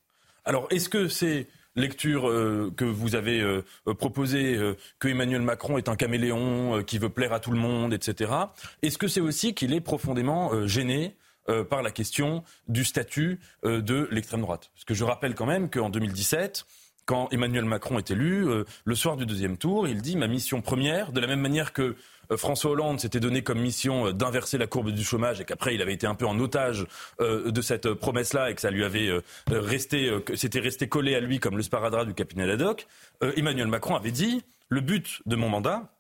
Alors, 0.45 0.67
est-ce 0.71 0.89
que 0.89 1.07
c'est 1.07 1.47
lecture 1.75 2.29
euh, 2.29 2.71
que 2.75 2.85
vous 2.85 3.15
avez 3.15 3.41
euh, 3.41 3.63
proposée, 3.97 4.55
euh, 4.55 4.75
que 4.99 5.07
Emmanuel 5.07 5.41
Macron 5.41 5.77
est 5.77 5.89
un 5.89 5.95
caméléon 5.95 6.83
qui 6.83 6.97
veut 6.97 7.09
plaire 7.09 7.33
à 7.33 7.39
tout 7.39 7.51
le 7.51 7.59
monde, 7.59 7.93
etc. 7.93 8.31
Est-ce 8.81 8.97
que 8.97 9.07
c'est 9.07 9.21
aussi 9.21 9.53
qu'il 9.53 9.73
est 9.73 9.81
profondément 9.81 10.67
gêné 10.67 11.15
par 11.69 11.81
la 11.81 11.91
question 11.91 12.43
du 12.67 12.85
statut 12.85 13.39
de 13.63 14.07
l'extrême 14.11 14.41
droite? 14.41 14.71
Parce 14.73 14.85
que 14.85 14.93
je 14.93 15.03
rappelle 15.03 15.35
quand 15.35 15.45
même 15.45 15.69
qu'en 15.69 15.89
2017, 15.89 16.65
quand 17.05 17.27
Emmanuel 17.31 17.65
Macron 17.65 17.97
est 17.97 18.11
élu, 18.11 18.45
le 18.85 18.95
soir 18.95 19.17
du 19.17 19.25
deuxième 19.25 19.57
tour, 19.57 19.87
il 19.87 20.01
dit 20.01 20.15
ma 20.15 20.27
mission 20.27 20.61
première, 20.61 21.11
de 21.11 21.19
la 21.19 21.27
même 21.27 21.41
manière 21.41 21.73
que 21.73 21.95
François 22.38 22.71
Hollande 22.71 22.99
s'était 22.99 23.19
donné 23.19 23.41
comme 23.41 23.59
mission 23.59 24.07
euh, 24.07 24.13
d'inverser 24.13 24.57
la 24.57 24.67
courbe 24.67 24.91
du 24.91 25.03
chômage 25.03 25.41
et 25.41 25.45
qu'après 25.45 25.75
il 25.75 25.82
avait 25.82 25.93
été 25.93 26.07
un 26.07 26.15
peu 26.15 26.25
en 26.25 26.39
otage 26.39 26.86
euh, 27.19 27.51
de 27.51 27.61
cette 27.61 27.93
promesse-là 27.93 28.51
et 28.51 28.55
que 28.55 28.61
ça 28.61 28.71
lui 28.71 28.84
avait 28.84 29.09
resté, 29.49 30.11
c'était 30.36 30.59
resté 30.59 30.88
collé 30.88 31.15
à 31.15 31.19
lui 31.19 31.39
comme 31.39 31.57
le 31.57 31.63
sparadrap 31.63 32.05
du 32.05 32.13
capitaine 32.13 32.49
Haddock, 32.49 32.88
Emmanuel 33.36 33.67
Macron 33.67 33.95
avait 33.95 34.11
dit 34.11 34.43
le 34.69 34.82
but 34.82 35.21
de 35.25 35.36
mon 35.36 35.49
mandat, 35.49 35.91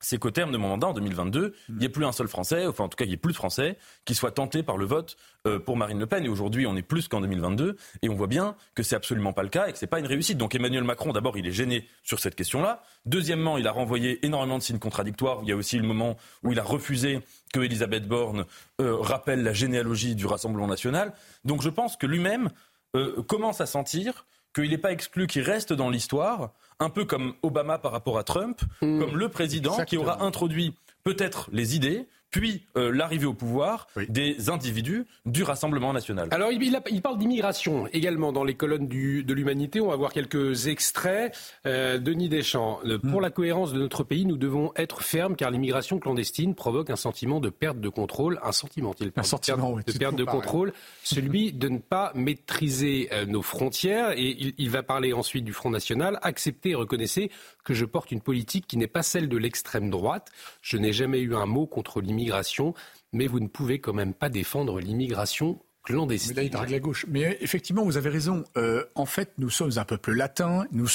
c'est 0.00 0.18
qu'au 0.18 0.30
terme 0.30 0.52
de 0.52 0.56
mon 0.56 0.68
mandat 0.68 0.88
en 0.88 0.92
2022, 0.92 1.54
il 1.68 1.76
n'y 1.76 1.84
ait 1.84 1.88
plus 1.88 2.04
un 2.04 2.12
seul 2.12 2.28
Français, 2.28 2.66
enfin 2.66 2.84
en 2.84 2.88
tout 2.88 2.96
cas 2.96 3.04
il 3.04 3.08
n'y 3.08 3.14
ait 3.14 3.18
plus 3.18 3.32
de 3.32 3.36
Français 3.36 3.78
qui 4.04 4.14
soient 4.14 4.30
tentés 4.30 4.62
par 4.62 4.76
le 4.76 4.84
vote 4.84 5.16
euh, 5.46 5.58
pour 5.58 5.76
Marine 5.76 5.98
Le 5.98 6.06
Pen. 6.06 6.24
Et 6.24 6.28
aujourd'hui, 6.28 6.66
on 6.66 6.76
est 6.76 6.82
plus 6.82 7.08
qu'en 7.08 7.20
2022, 7.20 7.76
et 8.02 8.08
on 8.08 8.14
voit 8.14 8.26
bien 8.26 8.56
que 8.74 8.82
c'est 8.82 8.96
absolument 8.96 9.32
pas 9.32 9.42
le 9.42 9.48
cas 9.48 9.68
et 9.68 9.72
que 9.72 9.78
c'est 9.78 9.86
pas 9.86 9.98
une 9.98 10.06
réussite. 10.06 10.38
Donc 10.38 10.54
Emmanuel 10.54 10.84
Macron, 10.84 11.12
d'abord, 11.12 11.38
il 11.38 11.46
est 11.46 11.52
gêné 11.52 11.88
sur 12.02 12.20
cette 12.20 12.34
question-là. 12.34 12.82
Deuxièmement, 13.04 13.58
il 13.58 13.66
a 13.66 13.72
renvoyé 13.72 14.24
énormément 14.24 14.58
de 14.58 14.62
signes 14.62 14.78
contradictoires. 14.78 15.40
Il 15.42 15.48
y 15.48 15.52
a 15.52 15.56
aussi 15.56 15.78
le 15.78 15.86
moment 15.86 16.16
où 16.42 16.52
il 16.52 16.58
a 16.58 16.64
refusé 16.64 17.20
que 17.52 17.60
Elisabeth 17.60 18.06
Borne 18.06 18.44
euh, 18.80 18.96
rappelle 18.96 19.42
la 19.42 19.52
généalogie 19.52 20.14
du 20.14 20.26
Rassemblement 20.26 20.66
national. 20.66 21.12
Donc 21.44 21.62
je 21.62 21.70
pense 21.70 21.96
que 21.96 22.06
lui-même 22.06 22.50
euh, 22.96 23.22
commence 23.22 23.60
à 23.60 23.66
sentir 23.66 24.26
qu'il 24.56 24.70
n'est 24.70 24.78
pas 24.78 24.92
exclu 24.92 25.26
qu'il 25.26 25.42
reste 25.42 25.72
dans 25.72 25.90
l'histoire, 25.90 26.50
un 26.80 26.88
peu 26.88 27.04
comme 27.04 27.34
Obama 27.42 27.78
par 27.78 27.92
rapport 27.92 28.18
à 28.18 28.24
Trump, 28.24 28.60
mmh. 28.80 29.00
comme 29.00 29.16
le 29.16 29.28
président 29.28 29.84
qui 29.84 29.98
aura 29.98 30.22
introduit 30.22 30.74
peut-être 31.04 31.50
les 31.52 31.76
idées, 31.76 32.08
puis 32.30 32.66
euh, 32.76 32.92
l'arrivée 32.92 33.26
au 33.26 33.34
pouvoir 33.34 33.86
des 34.08 34.50
individus 34.50 35.06
du 35.24 35.42
Rassemblement 35.42 35.92
national. 35.92 36.28
Alors 36.32 36.50
il, 36.52 37.00
parle 37.02 37.18
d'immigration 37.18 37.86
également 37.92 38.32
dans 38.32 38.44
les 38.44 38.54
colonnes 38.54 38.88
de 38.88 39.32
l'humanité. 39.32 39.80
On 39.80 39.88
va 39.88 39.96
voir 39.96 40.12
quelques 40.12 40.66
extraits. 40.66 41.36
Euh, 41.66 41.98
Denis 41.98 42.28
Deschamps, 42.28 42.80
euh, 42.84 42.98
pour 42.98 43.20
hmm. 43.20 43.22
la 43.22 43.30
cohérence 43.30 43.72
de 43.72 43.78
notre 43.78 44.04
pays, 44.04 44.26
nous 44.26 44.36
devons 44.36 44.72
être 44.76 45.02
fermes 45.02 45.36
car 45.36 45.50
l'immigration 45.50 45.98
clandestine 45.98 46.54
provoque 46.54 46.90
un 46.90 46.96
sentiment 46.96 47.40
de 47.40 47.48
perte 47.48 47.80
de 47.80 47.88
contrôle, 47.88 48.38
un 48.42 48.52
sentiment, 48.52 48.94
il 49.00 49.12
un 49.16 49.22
sentiment, 49.22 49.76
de 49.76 49.92
perte, 49.92 50.16
de, 50.16 50.24
contrôle, 50.24 50.72
celui 51.02 51.52
de 51.52 51.68
ne 51.68 51.78
pas 51.78 52.12
maîtriser 52.14 53.08
nos 53.26 53.42
frontières. 53.42 54.10
Et 54.12 54.36
il, 54.38 54.54
il 54.58 54.70
va 54.70 54.82
parler 54.82 55.12
ensuite 55.12 55.44
du 55.44 55.52
Front 55.52 55.70
National. 55.70 56.18
Acceptez 56.22 56.70
et 56.70 56.74
reconnaissez 56.74 57.30
que 57.66 57.74
je 57.74 57.84
porte 57.84 58.10
une 58.12 58.22
politique 58.22 58.66
qui 58.66 58.78
n'est 58.78 58.86
pas 58.86 59.02
celle 59.02 59.28
de 59.28 59.36
l'extrême 59.36 59.90
droite. 59.90 60.30
Je 60.62 60.78
n'ai 60.78 60.94
jamais 60.94 61.20
eu 61.20 61.36
un 61.36 61.46
mot 61.46 61.66
contre 61.66 62.00
l'immigration 62.00 62.72
mais 63.16 63.26
vous 63.26 63.40
ne 63.40 63.48
pouvez 63.48 63.80
quand 63.80 63.94
même 63.94 64.14
pas 64.14 64.28
défendre 64.28 64.80
l'immigration 64.80 65.58
clandestine. 65.82 66.32
Mais 66.34 66.42
là, 66.42 66.42
il 66.42 66.50
drague 66.50 66.70
la 66.70 66.80
gauche. 66.80 67.06
Mais 67.08 67.38
effectivement, 67.40 67.84
vous 67.84 67.96
avez 67.96 68.10
raison. 68.10 68.44
Euh, 68.56 68.84
en 68.96 69.06
fait, 69.06 69.32
nous 69.38 69.50
sommes 69.50 69.70
un 69.76 69.84
peuple 69.84 70.12
latin. 70.12 70.66
Nous, 70.72 70.88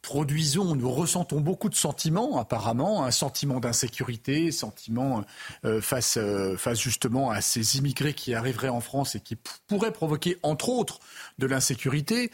produisons, 0.00 0.76
nous 0.76 0.90
ressentons 0.90 1.40
beaucoup 1.40 1.68
de 1.68 1.74
sentiments, 1.74 2.38
apparemment. 2.38 3.04
Un 3.04 3.10
sentiment 3.10 3.58
d'insécurité, 3.58 4.52
sentiment 4.52 5.24
euh, 5.64 5.80
face, 5.80 6.16
euh, 6.16 6.56
face 6.56 6.80
justement 6.80 7.30
à 7.30 7.40
ces 7.40 7.78
immigrés 7.78 8.14
qui 8.14 8.32
arriveraient 8.34 8.68
en 8.68 8.80
France 8.80 9.16
et 9.16 9.20
qui 9.20 9.36
pourraient 9.66 9.92
provoquer, 9.92 10.38
entre 10.44 10.68
autres, 10.68 11.00
de 11.38 11.46
l'insécurité. 11.46 12.30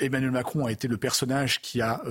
Emmanuel 0.00 0.32
Macron 0.32 0.66
a 0.66 0.72
été 0.72 0.88
le 0.88 0.96
personnage 0.96 1.60
qui 1.60 1.80
a 1.80 2.02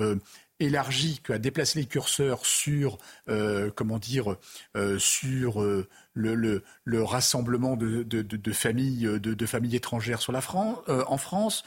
élargi, 0.60 1.20
qui 1.24 1.32
a 1.32 1.38
déplacé 1.38 1.80
les 1.80 1.86
curseurs 1.86 2.46
sur, 2.46 2.98
euh, 3.28 3.70
comment 3.74 3.98
dire, 3.98 4.36
euh, 4.76 4.98
sur 4.98 5.62
euh, 5.62 5.88
le, 6.14 6.62
le, 6.84 7.02
rassemblement 7.02 7.76
de, 7.76 8.02
de, 8.02 8.22
de, 8.22 8.52
familles, 8.52 9.20
de, 9.20 9.46
familles 9.46 9.76
étrangères 9.76 10.20
sur 10.20 10.32
la 10.32 10.40
France, 10.40 10.78
en 10.88 11.18
France. 11.18 11.62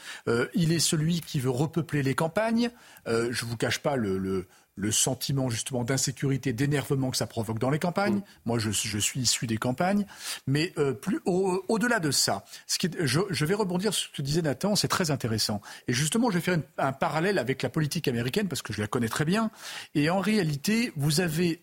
il 0.54 0.72
est 0.72 0.80
celui 0.80 1.20
qui 1.20 1.38
veut 1.38 1.50
repeupler 1.50 2.02
les 2.02 2.16
campagnes. 2.16 2.70
je 3.06 3.44
ne 3.44 3.48
vous 3.48 3.56
cache 3.56 3.78
pas 3.78 3.94
le, 3.94 4.18
le 4.18 4.48
sentiment 4.88 5.50
justement 5.50 5.84
d'insécurité, 5.84 6.52
d'énervement 6.52 7.10
que 7.10 7.16
ça 7.16 7.26
provoque 7.26 7.58
dans 7.58 7.70
les 7.70 7.78
campagnes. 7.78 8.16
Mm. 8.16 8.22
Moi, 8.46 8.58
je, 8.58 8.70
suis 8.70 9.20
issu 9.20 9.46
des 9.46 9.58
campagnes. 9.58 10.06
Mais 10.46 10.72
euh, 10.78 10.92
plus 10.92 11.20
au-delà 11.24 12.00
de 12.00 12.10
ça, 12.10 12.44
ce 12.66 12.78
qui 12.78 12.90
je, 13.00 13.44
vais 13.44 13.54
rebondir 13.54 13.92
sur 13.92 14.10
ce 14.10 14.16
que 14.16 14.22
disait 14.22 14.42
Nathan, 14.42 14.76
c'est 14.76 14.88
très 14.88 15.10
intéressant. 15.10 15.60
Et 15.88 15.92
justement, 15.92 16.30
je 16.30 16.38
vais 16.38 16.40
faire 16.40 16.58
un 16.78 16.92
parallèle 16.92 17.38
avec 17.38 17.62
la 17.62 17.68
politique 17.68 18.08
américaine 18.08 18.48
parce 18.48 18.62
que 18.62 18.72
je 18.72 18.80
la 18.80 18.86
connais 18.86 19.08
très 19.08 19.24
bien. 19.24 19.50
Et 19.94 20.10
en 20.10 20.20
réalité, 20.20 20.92
vous 20.96 21.20
avez 21.20 21.62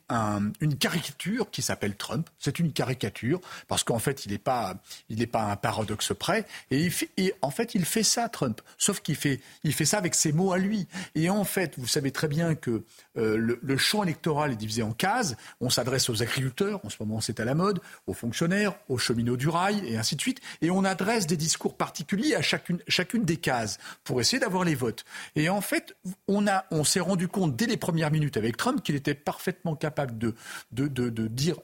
une 0.61 0.75
caricature 0.77 1.49
qui 1.49 1.61
s'appelle 1.61 1.95
Trump. 1.95 2.29
C'est 2.39 2.59
une 2.59 2.71
caricature 2.73 3.41
parce 3.67 3.83
qu'en 3.83 3.99
fait, 3.99 4.25
il 4.25 4.31
n'est 4.31 4.37
pas, 4.37 4.75
il 5.09 5.19
n'est 5.19 5.27
pas 5.27 5.43
un 5.43 5.55
paradoxe 5.55 6.13
près. 6.17 6.45
Et, 6.71 6.89
et, 7.17 7.33
en 7.41 7.51
fait, 7.51 7.75
il 7.75 7.85
fait 7.85 8.03
ça, 8.03 8.29
Trump. 8.29 8.61
Sauf 8.77 9.01
qu'il 9.01 9.15
fait, 9.15 9.39
il 9.63 9.73
fait 9.73 9.85
ça 9.85 9.97
avec 9.97 10.15
ses 10.15 10.31
mots 10.31 10.51
à 10.51 10.57
lui. 10.57 10.87
Et 11.15 11.29
en 11.29 11.43
fait, 11.43 11.73
vous 11.77 11.87
savez 11.87 12.11
très 12.11 12.27
bien 12.27 12.55
que 12.55 12.83
le, 13.17 13.59
le, 13.61 13.77
champ 13.77 14.03
électoral 14.03 14.51
est 14.51 14.55
divisé 14.55 14.83
en 14.83 14.93
cases. 14.93 15.35
On 15.61 15.69
s'adresse 15.69 16.09
aux 16.09 16.21
agriculteurs, 16.21 16.79
en 16.85 16.89
ce 16.89 16.97
moment 16.99 17.21
c'est 17.21 17.39
à 17.39 17.45
la 17.45 17.55
mode, 17.55 17.79
aux 18.05 18.13
fonctionnaires, 18.13 18.75
aux 18.89 18.97
cheminots 18.97 19.37
du 19.37 19.47
rail, 19.49 19.81
et 19.85 19.97
ainsi 19.97 20.15
de 20.15 20.21
suite. 20.21 20.39
Et 20.61 20.69
on 20.69 20.83
adresse 20.83 21.27
des 21.27 21.37
discours 21.37 21.75
particuliers 21.75 22.35
à 22.35 22.41
chacune, 22.41 22.79
chacune 22.87 23.23
des 23.23 23.37
cases 23.37 23.77
pour 24.03 24.21
essayer 24.21 24.39
d'avoir 24.39 24.63
les 24.63 24.75
votes. 24.75 25.05
Et 25.35 25.49
en 25.49 25.61
fait, 25.61 25.95
on, 26.27 26.45
on 26.71 26.83
s'est 26.83 26.99
rendu 26.99 27.27
compte 27.27 27.55
dès 27.55 27.65
les 27.65 27.77
premières 27.77 28.11
minutes 28.11 28.37
avec 28.37 28.57
Trump 28.57 28.83
qu'il 28.83 28.95
était 28.95 29.15
parfaitement 29.15 29.75
capable 29.75 30.17
de, 30.17 30.35
de, 30.71 30.87
de, 30.87 31.09
de 31.09 31.27
dire 31.27 31.57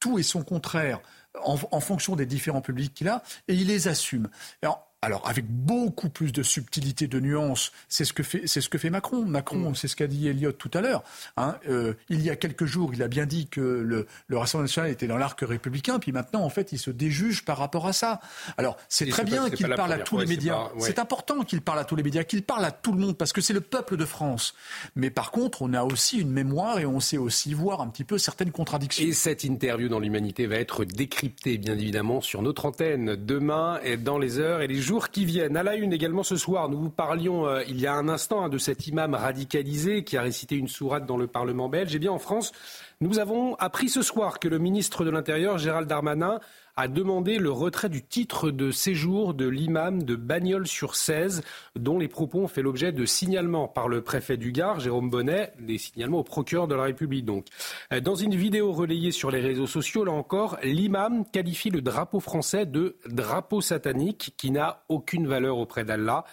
tout 0.00 0.18
et 0.18 0.22
son 0.22 0.42
contraire 0.42 1.00
en, 1.42 1.58
en, 1.70 1.80
fonction 1.80 2.16
des 2.16 2.26
différents 2.26 2.60
publics 2.60 2.94
qu'il 2.94 3.08
a, 3.08 3.22
et 3.48 3.54
il 3.54 3.66
les 3.66 3.88
assume. 3.88 4.28
Alors, 4.62 4.85
alors 5.02 5.22
avec 5.28 5.46
beaucoup 5.46 6.08
plus 6.08 6.32
de 6.32 6.42
subtilité, 6.42 7.06
de 7.06 7.20
nuances, 7.20 7.70
c'est 7.88 8.04
ce 8.04 8.12
que 8.12 8.22
fait, 8.22 8.42
c'est 8.46 8.60
ce 8.60 8.68
que 8.68 8.78
fait 8.78 8.90
Macron. 8.90 9.24
Macron, 9.24 9.70
mm. 9.70 9.74
c'est 9.74 9.88
ce 9.88 9.94
qu'a 9.94 10.06
dit 10.06 10.26
Elliott 10.26 10.56
tout 10.56 10.70
à 10.74 10.80
l'heure. 10.80 11.04
Hein, 11.36 11.56
euh, 11.68 11.94
il 12.08 12.22
y 12.22 12.30
a 12.30 12.36
quelques 12.36 12.64
jours, 12.64 12.90
il 12.92 13.02
a 13.02 13.08
bien 13.08 13.26
dit 13.26 13.46
que 13.46 13.60
le, 13.60 14.06
le 14.26 14.38
Rassemblement 14.38 14.64
national 14.64 14.90
était 14.90 15.06
dans 15.06 15.18
l'arc 15.18 15.38
républicain, 15.42 15.98
puis 15.98 16.12
maintenant, 16.12 16.42
en 16.42 16.48
fait, 16.48 16.72
il 16.72 16.78
se 16.78 16.90
déjuge 16.90 17.44
par 17.44 17.58
rapport 17.58 17.86
à 17.86 17.92
ça. 17.92 18.20
Alors, 18.56 18.76
c'est 18.88 19.06
très 19.06 19.24
bien 19.24 19.50
qu'il 19.50 19.68
parle 19.68 19.92
à 19.92 19.98
tous 19.98 20.18
les 20.18 20.26
médias. 20.26 20.70
C'est 20.80 20.98
important 20.98 21.42
qu'il 21.42 21.60
parle 21.60 21.78
à 21.78 21.84
tous 21.84 21.96
les 21.96 22.02
médias, 22.02 22.24
qu'il 22.24 22.42
parle 22.42 22.64
à 22.64 22.72
tout 22.72 22.92
le 22.92 22.98
monde, 22.98 23.16
parce 23.16 23.32
que 23.32 23.40
c'est 23.40 23.52
le 23.52 23.60
peuple 23.60 23.96
de 23.96 24.04
France. 24.04 24.54
Mais 24.96 25.10
par 25.10 25.30
contre, 25.30 25.62
on 25.62 25.74
a 25.74 25.84
aussi 25.84 26.18
une 26.18 26.30
mémoire 26.30 26.78
et 26.78 26.86
on 26.86 27.00
sait 27.00 27.18
aussi 27.18 27.54
voir 27.54 27.80
un 27.80 27.88
petit 27.88 28.04
peu 28.04 28.18
certaines 28.18 28.50
contradictions. 28.50 29.06
Et 29.06 29.12
cette 29.12 29.44
interview 29.44 29.88
dans 29.88 30.00
l'Humanité 30.00 30.46
va 30.46 30.56
être 30.56 30.84
décryptée, 30.84 31.58
bien 31.58 31.74
évidemment, 31.78 32.20
sur 32.20 32.42
notre 32.42 32.66
antenne 32.66 33.14
demain 33.14 33.78
et 33.84 33.96
dans 33.96 34.18
les 34.18 34.38
heures 34.38 34.62
et 34.62 34.66
les 34.66 34.80
jours 34.80 34.85
qui 35.10 35.24
viennent. 35.24 35.56
À 35.56 35.62
la 35.62 35.74
une 35.74 35.92
également 35.92 36.22
ce 36.22 36.36
soir, 36.36 36.68
nous 36.68 36.78
vous 36.78 36.90
parlions 36.90 37.46
euh, 37.46 37.62
il 37.68 37.80
y 37.80 37.86
a 37.86 37.94
un 37.94 38.08
instant 38.08 38.44
hein, 38.44 38.48
de 38.48 38.58
cet 38.58 38.86
imam 38.86 39.14
radicalisé 39.14 40.04
qui 40.04 40.16
a 40.16 40.22
récité 40.22 40.56
une 40.56 40.68
sourate 40.68 41.06
dans 41.06 41.16
le 41.16 41.26
Parlement 41.26 41.68
belge. 41.68 41.94
Eh 41.94 41.98
bien, 41.98 42.12
en 42.12 42.18
France, 42.18 42.52
nous 43.00 43.18
avons 43.18 43.56
appris 43.56 43.88
ce 43.88 44.02
soir 44.02 44.38
que 44.38 44.48
le 44.48 44.58
ministre 44.58 45.04
de 45.04 45.10
l'Intérieur, 45.10 45.58
Gérald 45.58 45.88
Darmanin, 45.88 46.38
a 46.76 46.88
demandé 46.88 47.38
le 47.38 47.50
retrait 47.50 47.88
du 47.88 48.02
titre 48.04 48.50
de 48.50 48.70
séjour 48.70 49.32
de 49.32 49.48
l'imam 49.48 50.02
de 50.02 50.14
Bagnols-sur-Cèze, 50.14 51.42
dont 51.74 51.98
les 51.98 52.08
propos 52.08 52.40
ont 52.40 52.48
fait 52.48 52.60
l'objet 52.60 52.92
de 52.92 53.06
signalements 53.06 53.66
par 53.66 53.88
le 53.88 54.02
préfet 54.02 54.36
du 54.36 54.52
Gard, 54.52 54.80
Jérôme 54.80 55.08
Bonnet, 55.08 55.54
des 55.58 55.78
signalements 55.78 56.18
au 56.18 56.24
procureur 56.24 56.68
de 56.68 56.74
la 56.74 56.82
République. 56.82 57.24
Donc, 57.24 57.46
euh, 57.94 58.00
dans 58.00 58.14
une 58.14 58.34
vidéo 58.34 58.72
relayée 58.72 59.10
sur 59.10 59.30
les 59.30 59.40
réseaux 59.40 59.66
sociaux, 59.66 60.04
là 60.04 60.12
encore, 60.12 60.58
l'imam 60.62 61.24
qualifie 61.32 61.70
le 61.70 61.80
drapeau 61.80 62.20
français 62.20 62.66
de 62.66 62.96
drapeau 63.08 63.62
satanique 63.62 64.34
qui 64.36 64.50
n'a 64.50 64.84
aucune 64.90 65.26
valeur 65.26 65.56
auprès 65.56 65.84
d'Allah. 65.84 66.24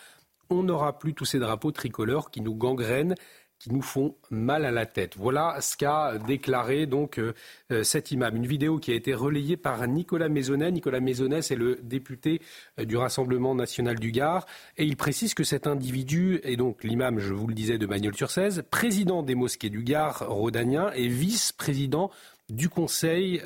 On 0.50 0.64
n'aura 0.64 1.00
plus 1.00 1.14
tous 1.14 1.26
ces 1.26 1.40
drapeaux 1.40 1.72
tricolores 1.72 2.30
qui 2.30 2.42
nous 2.42 2.54
gangrènent 2.54 3.16
qui 3.64 3.72
nous 3.72 3.82
font 3.82 4.16
mal 4.30 4.66
à 4.66 4.72
la 4.72 4.86
tête. 4.86 5.16
Voilà 5.18 5.56
ce 5.62 5.78
qu'a 5.78 6.18
déclaré 6.18 6.86
donc 6.86 7.18
euh, 7.18 7.34
euh, 7.72 7.82
cet 7.84 8.12
imam. 8.12 8.36
Une 8.36 8.46
vidéo 8.46 8.78
qui 8.78 8.92
a 8.92 8.94
été 8.94 9.14
relayée 9.14 9.56
par 9.56 9.88
Nicolas 9.88 10.28
Maisonnet. 10.28 10.70
Nicolas 10.70 11.00
Maisonnet, 11.00 11.42
c'est 11.42 11.56
le 11.56 11.80
député 11.82 12.42
euh, 12.78 12.84
du 12.84 12.98
Rassemblement 12.98 13.56
national 13.56 14.00
du 14.00 14.12
Gard. 14.12 14.46
Et 14.76 14.84
il 14.84 14.98
précise 14.98 15.34
que 15.34 15.46
cet 15.46 15.66
individu 15.66 16.42
est 16.44 16.58
donc 16.58 16.84
l'imam, 16.84 17.20
je 17.20 17.34
vous 17.34 17.48
le 17.48 17.54
disais, 17.54 17.78
de 17.78 17.86
Bagnols-sur-Cèze, 17.86 18.66
président 18.70 19.24
des 19.24 19.36
mosquées 19.36 19.70
du 19.70 19.84
Gard 19.84 20.28
rhodanien 20.28 20.92
et 20.94 21.08
vice-président 21.08 22.12
du 22.50 22.68
conseil 22.68 23.42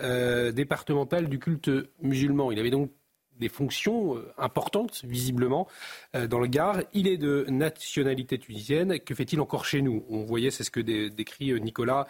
départemental 0.54 1.30
du 1.30 1.38
culte 1.38 1.70
musulman. 2.02 2.52
Il 2.52 2.60
avait 2.60 2.72
donc 2.72 2.92
des 3.40 3.50
fonctions 3.50 4.16
euh, 4.16 4.34
importantes, 4.38 5.02
visiblement, 5.04 5.68
euh, 6.16 6.28
dans 6.28 6.40
le 6.40 6.48
Gard. 6.48 6.82
Il 6.94 7.08
est 7.08 7.18
de 7.18 7.46
nationalité 7.50 8.38
tunisienne. 8.38 9.00
Que 9.00 9.16
fait-il 9.16 9.40
encore 9.40 9.66
chez 9.66 9.82
nous? 9.82 10.04
On 10.10 10.24
voyait, 10.24 10.52
c'est 10.52 10.64
ce 10.64 10.72
que 10.72 10.80
décrit 10.80 11.52
euh, 11.52 11.60
Nicolas 11.60 12.08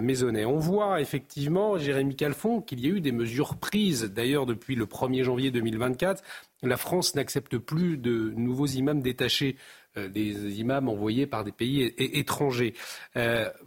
Maisonnet. 0.00 0.44
On 0.44 0.58
voit 0.58 1.00
effectivement, 1.00 1.78
Jérémy 1.78 2.16
Calfon, 2.16 2.60
qu'il 2.60 2.80
y 2.80 2.86
a 2.86 2.90
eu 2.90 3.00
des 3.00 3.12
mesures 3.12 3.56
prises, 3.56 4.04
d'ailleurs, 4.04 4.46
depuis 4.46 4.74
le 4.74 4.86
1er 4.86 5.22
janvier 5.22 5.50
2024. 5.50 6.22
La 6.62 6.76
France 6.76 7.14
n'accepte 7.14 7.56
plus 7.58 7.96
de 7.96 8.32
nouveaux 8.36 8.66
imams 8.66 9.00
détachés 9.00 9.56
des 10.08 10.60
imams 10.60 10.88
envoyés 10.88 11.26
par 11.26 11.44
des 11.44 11.52
pays 11.52 11.94
étrangers. 11.98 12.74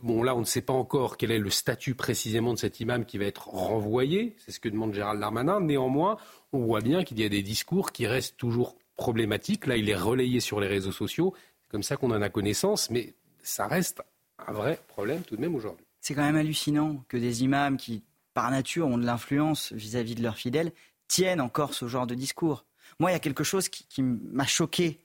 bon, 0.01 0.23
là, 0.23 0.36
on 0.36 0.39
ne 0.39 0.45
sait 0.45 0.61
pas 0.61 0.73
encore 0.73 1.17
quel 1.17 1.32
est 1.32 1.39
le 1.39 1.49
statut 1.49 1.95
précisément 1.95 2.53
de 2.53 2.59
cet 2.59 2.79
imam 2.79 3.05
qui 3.05 3.17
va 3.17 3.25
être 3.25 3.49
renvoyé. 3.49 4.36
C'est 4.38 4.51
ce 4.51 4.59
que 4.59 4.69
demande 4.69 4.93
Gérald 4.93 5.19
Darmanin. 5.19 5.61
Néanmoins, 5.61 6.17
on 6.53 6.59
voit 6.59 6.82
bien 6.82 7.03
qu'il 7.03 7.19
y 7.19 7.25
a 7.25 7.29
des 7.29 7.43
discours 7.43 7.91
qui 7.91 8.07
restent 8.07 8.38
toujours 8.38 8.75
problématiques. 8.95 9.65
Là, 9.67 9.77
il 9.77 9.89
est 9.89 9.95
relayé 9.95 10.39
sur 10.39 10.59
les 10.59 10.67
réseaux 10.67 10.91
sociaux. 10.91 11.34
C'est 11.61 11.71
comme 11.71 11.84
ça 11.84 11.97
qu'on 11.97 12.11
en 12.11 12.21
a 12.21 12.29
connaissance, 12.29 12.89
mais 12.89 13.13
ça 13.41 13.67
reste 13.67 14.01
un 14.47 14.53
vrai 14.53 14.79
problème 14.88 15.21
tout 15.23 15.36
de 15.36 15.41
même 15.41 15.55
aujourd'hui. 15.55 15.86
C'est 16.01 16.13
quand 16.13 16.23
même 16.23 16.36
hallucinant 16.36 17.03
que 17.07 17.17
des 17.17 17.43
imams 17.43 17.77
qui, 17.77 18.03
par 18.34 18.49
nature, 18.51 18.88
ont 18.88 18.97
de 18.97 19.05
l'influence 19.05 19.71
vis-à-vis 19.71 20.15
de 20.15 20.23
leurs 20.23 20.38
fidèles, 20.38 20.71
tiennent 21.07 21.41
encore 21.41 21.73
ce 21.73 21.88
genre 21.88 22.07
de 22.07 22.15
discours. 22.15 22.65
Moi, 22.99 23.11
il 23.11 23.13
y 23.13 23.17
a 23.17 23.19
quelque 23.19 23.43
chose 23.43 23.69
qui, 23.69 24.01
m'a 24.01 24.45
choqué 24.45 24.99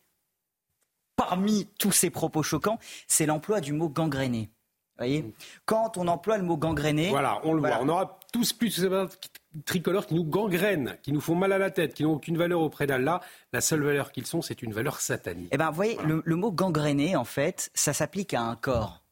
parmi 1.16 1.66
tous 1.78 1.92
ces 1.92 2.10
propos 2.10 2.42
choquants, 2.42 2.78
c'est 3.08 3.26
l'emploi 3.26 3.60
du 3.60 3.72
mot 3.72 3.88
gangréné. 3.88 4.50
voyez 4.98 5.22
mm. 5.22 5.32
Quand 5.64 5.96
on 5.96 6.06
emploie 6.08 6.36
le 6.36 6.44
mot 6.44 6.56
gangréné. 6.56 7.08
Voilà, 7.08 7.40
on 7.44 7.54
le 7.54 7.60
voit. 7.60 7.78
On 7.80 7.88
aura 7.88 8.18
tous 8.32 8.52
plus 8.52 8.86
tricolores 9.64 10.06
qui 10.06 10.14
nous 10.14 10.24
gangrènent, 10.24 10.98
qui 11.02 11.12
nous 11.12 11.20
font 11.20 11.34
mal 11.34 11.52
à 11.52 11.58
la 11.58 11.70
tête, 11.70 11.94
qui 11.94 12.02
n'ont 12.02 12.14
aucune 12.14 12.36
valeur 12.36 12.60
auprès 12.60 12.86
d'Allah. 12.86 13.20
La 13.52 13.60
seule 13.60 13.82
valeur 13.82 14.12
qu'ils 14.12 14.26
sont, 14.26 14.42
c'est 14.42 14.62
une 14.62 14.72
valeur 14.72 15.00
satanique. 15.00 15.48
Eh 15.52 15.56
bien, 15.56 15.70
vous 15.70 15.76
voyez, 15.76 15.98
le, 16.04 16.36
mot 16.36 16.52
gangréné, 16.52 17.16
en 17.16 17.24
fait, 17.24 17.70
ça 17.74 17.92
s'applique 17.92 18.34
à 18.34 18.42
un 18.42 18.56
corps. 18.56 19.02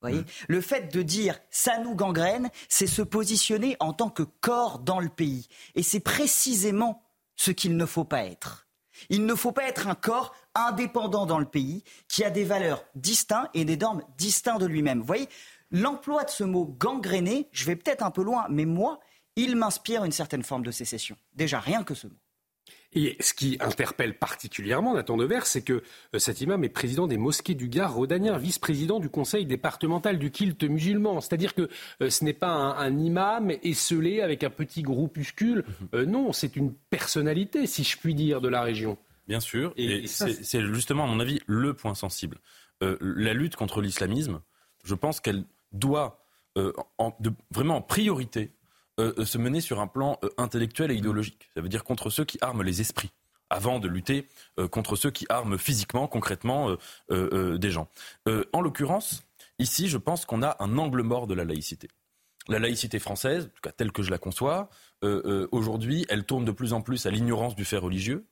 Voyez 0.00 0.20
mmh. 0.20 0.26
Le 0.48 0.60
fait 0.60 0.92
de 0.92 1.02
dire 1.02 1.38
ça 1.50 1.78
nous 1.78 1.94
gangrène, 1.94 2.50
c'est 2.68 2.88
se 2.88 3.02
positionner 3.02 3.76
en 3.78 3.92
tant 3.92 4.10
que 4.10 4.24
corps 4.24 4.80
dans 4.80 4.98
le 4.98 5.08
pays. 5.08 5.46
Et 5.76 5.84
c'est 5.84 6.00
précisément 6.00 7.04
ce 7.36 7.52
qu'il 7.52 7.76
ne 7.76 7.86
faut 7.86 8.04
pas 8.04 8.24
être. 8.24 8.66
Il 9.10 9.26
ne 9.26 9.34
faut 9.34 9.52
pas 9.52 9.64
être 9.64 9.88
un 9.88 9.94
corps 9.94 10.34
indépendant 10.54 11.26
dans 11.26 11.38
le 11.38 11.46
pays 11.46 11.84
qui 12.08 12.24
a 12.24 12.30
des 12.30 12.44
valeurs 12.44 12.84
distinctes 12.94 13.50
et 13.54 13.64
des 13.64 13.76
normes 13.76 14.02
distinctes 14.18 14.60
de 14.60 14.66
lui-même. 14.66 15.00
Vous 15.00 15.06
voyez, 15.06 15.28
l'emploi 15.70 16.24
de 16.24 16.30
ce 16.30 16.44
mot 16.44 16.66
gangréné, 16.78 17.48
je 17.52 17.64
vais 17.64 17.76
peut-être 17.76 18.02
un 18.02 18.10
peu 18.10 18.22
loin, 18.22 18.46
mais 18.48 18.64
moi, 18.64 19.00
il 19.36 19.56
m'inspire 19.56 20.04
une 20.04 20.12
certaine 20.12 20.42
forme 20.42 20.64
de 20.64 20.70
sécession. 20.70 21.16
Déjà, 21.34 21.58
rien 21.58 21.84
que 21.84 21.94
ce 21.94 22.06
mot. 22.06 22.16
Et 22.94 23.16
ce 23.20 23.32
qui 23.32 23.56
interpelle 23.60 24.18
particulièrement 24.18 24.94
Nathan 24.94 25.16
Devers, 25.16 25.46
c'est 25.46 25.62
que 25.62 25.82
euh, 26.14 26.18
cet 26.18 26.42
imam 26.42 26.62
est 26.62 26.68
président 26.68 27.06
des 27.06 27.16
mosquées 27.16 27.54
du 27.54 27.68
Gard 27.68 27.94
rhodanien, 27.94 28.36
vice-président 28.36 29.00
du 29.00 29.08
conseil 29.08 29.46
départemental 29.46 30.18
du 30.18 30.30
culte 30.30 30.64
musulman. 30.64 31.22
C'est-à-dire 31.22 31.54
que 31.54 31.70
euh, 32.02 32.10
ce 32.10 32.22
n'est 32.24 32.34
pas 32.34 32.50
un, 32.52 32.98
imam 32.98 33.50
esselé 33.62 34.20
avec 34.20 34.44
un 34.44 34.50
petit 34.50 34.82
groupuscule. 34.82 35.64
Mhm. 35.66 35.88
Euh, 35.94 36.04
non, 36.04 36.32
c'est 36.34 36.54
une 36.54 36.74
personnalité, 36.90 37.66
si 37.66 37.82
je 37.82 37.96
puis 37.96 38.14
dire, 38.14 38.42
de 38.42 38.48
la 38.48 38.60
région. 38.60 38.98
Bien 39.28 39.40
sûr, 39.40 39.72
et, 39.76 40.06
c'est 40.06 40.62
justement, 40.74 41.04
à 41.04 41.06
mon 41.06 41.20
avis, 41.20 41.40
le 41.46 41.74
point 41.74 41.94
sensible. 41.94 42.38
la 42.80 43.34
lutte 43.34 43.56
contre 43.56 43.80
l'islamisme, 43.80 44.40
je 44.84 44.94
pense 44.94 45.20
qu'elle 45.20 45.44
doit 45.72 46.24
vraiment 47.50 47.76
en 47.76 47.82
priorité 47.82 48.52
euh, 49.00 49.14
euh, 49.18 49.24
se 49.24 49.38
mener 49.38 49.62
sur 49.62 49.80
un 49.80 49.86
plan 49.86 50.18
euh, 50.22 50.28
intellectuel 50.36 50.90
et 50.90 50.94
idéologique. 50.94 51.48
Ça 51.54 51.62
veut 51.62 51.70
dire 51.70 51.82
contre 51.82 52.10
ceux 52.10 52.26
qui 52.26 52.36
arment 52.42 52.62
les 52.62 52.82
esprits 52.82 53.10
avant 53.48 53.80
de 53.80 53.88
lutter 53.88 54.28
contre 54.70 54.96
ceux 54.96 55.10
qui 55.10 55.26
arment 55.28 55.58
physiquement, 55.58 56.08
concrètement 56.08 56.74
des 57.10 57.70
gens. 57.70 57.86
en 58.26 58.62
l'occurrence, 58.62 59.24
ici, 59.58 59.88
je 59.88 59.98
pense 59.98 60.24
qu'on 60.24 60.42
a 60.42 60.56
un 60.58 60.78
angle 60.78 61.02
mort 61.02 61.26
de 61.26 61.34
la 61.34 61.44
laïcité. 61.44 61.88
La 62.48 62.58
laïcité 62.58 62.98
française, 62.98 63.44
en 63.44 63.48
tout 63.48 63.60
cas 63.62 63.72
telle 63.72 63.92
que 63.92 64.02
je 64.02 64.10
la 64.10 64.16
conçois, 64.16 64.70
aujourd'hui, 65.02 66.06
elle 66.08 66.24
tourne 66.24 66.46
de 66.46 66.50
plus 66.50 66.72
en 66.72 66.80
plus 66.80 67.04
à 67.04 67.10
l'ignorance 67.10 67.54
du 67.54 67.66
fait 67.66 67.76
religieux. 67.76 68.24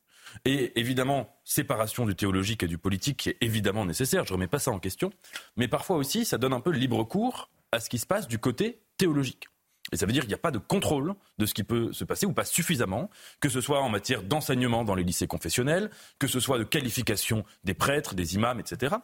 Et 0.44 0.78
évidemment, 0.78 1.36
séparation 1.44 2.06
du 2.06 2.14
théologique 2.14 2.62
et 2.62 2.68
du 2.68 2.78
politique 2.78 3.26
est 3.26 3.36
évidemment 3.40 3.84
nécessaire, 3.84 4.24
je 4.24 4.32
ne 4.32 4.34
remets 4.34 4.46
pas 4.46 4.58
ça 4.58 4.70
en 4.70 4.78
question, 4.78 5.12
mais 5.56 5.68
parfois 5.68 5.96
aussi, 5.96 6.24
ça 6.24 6.38
donne 6.38 6.52
un 6.52 6.60
peu 6.60 6.70
libre 6.70 7.04
cours 7.04 7.50
à 7.72 7.80
ce 7.80 7.88
qui 7.88 7.98
se 7.98 8.06
passe 8.06 8.26
du 8.26 8.38
côté 8.38 8.80
théologique. 8.96 9.46
Et 9.92 9.96
ça 9.96 10.06
veut 10.06 10.12
dire 10.12 10.22
qu'il 10.22 10.30
n'y 10.30 10.34
a 10.34 10.38
pas 10.38 10.50
de 10.50 10.58
contrôle 10.58 11.14
de 11.38 11.46
ce 11.46 11.54
qui 11.54 11.64
peut 11.64 11.92
se 11.92 12.04
passer, 12.04 12.26
ou 12.26 12.32
pas 12.32 12.44
suffisamment, 12.44 13.10
que 13.40 13.48
ce 13.48 13.60
soit 13.60 13.80
en 13.80 13.88
matière 13.88 14.22
d'enseignement 14.22 14.84
dans 14.84 14.94
les 14.94 15.02
lycées 15.02 15.26
confessionnels, 15.26 15.90
que 16.18 16.26
ce 16.26 16.40
soit 16.40 16.58
de 16.58 16.64
qualification 16.64 17.44
des 17.64 17.74
prêtres, 17.74 18.14
des 18.14 18.34
imams, 18.34 18.60
etc. 18.60 18.96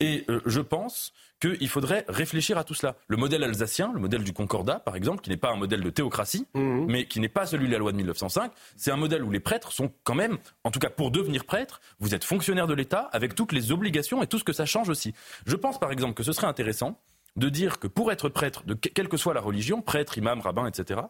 Et 0.00 0.24
euh, 0.28 0.40
je 0.46 0.60
pense 0.60 1.12
qu'il 1.40 1.68
faudrait 1.68 2.04
réfléchir 2.08 2.58
à 2.58 2.64
tout 2.64 2.74
cela. 2.74 2.96
Le 3.08 3.16
modèle 3.16 3.42
alsacien, 3.42 3.92
le 3.92 4.00
modèle 4.00 4.24
du 4.24 4.32
Concordat, 4.32 4.80
par 4.80 4.96
exemple, 4.96 5.20
qui 5.20 5.30
n'est 5.30 5.36
pas 5.36 5.50
un 5.50 5.56
modèle 5.56 5.82
de 5.82 5.90
théocratie, 5.90 6.46
mmh. 6.54 6.86
mais 6.86 7.06
qui 7.06 7.20
n'est 7.20 7.28
pas 7.28 7.46
celui 7.46 7.66
de 7.66 7.72
la 7.72 7.78
loi 7.78 7.92
de 7.92 7.96
1905, 7.96 8.52
c'est 8.76 8.90
un 8.90 8.96
modèle 8.96 9.22
où 9.22 9.30
les 9.30 9.40
prêtres 9.40 9.72
sont 9.72 9.92
quand 10.04 10.14
même, 10.14 10.38
en 10.62 10.70
tout 10.70 10.78
cas 10.78 10.90
pour 10.90 11.10
devenir 11.10 11.44
prêtre, 11.44 11.80
vous 11.98 12.14
êtes 12.14 12.24
fonctionnaire 12.24 12.66
de 12.66 12.74
l'État 12.74 13.08
avec 13.12 13.34
toutes 13.34 13.52
les 13.52 13.72
obligations 13.72 14.22
et 14.22 14.26
tout 14.26 14.38
ce 14.38 14.44
que 14.44 14.52
ça 14.52 14.66
change 14.66 14.88
aussi. 14.88 15.14
Je 15.46 15.56
pense 15.56 15.78
par 15.78 15.92
exemple 15.92 16.14
que 16.14 16.22
ce 16.22 16.32
serait 16.32 16.46
intéressant 16.46 17.00
de 17.36 17.48
dire 17.48 17.78
que 17.78 17.86
pour 17.86 18.12
être 18.12 18.28
prêtre, 18.28 18.64
de 18.64 18.74
quelle 18.74 19.08
que 19.08 19.16
soit 19.16 19.34
la 19.34 19.40
religion, 19.40 19.82
prêtre, 19.82 20.18
imam, 20.18 20.40
rabbin, 20.40 20.66
etc., 20.66 21.00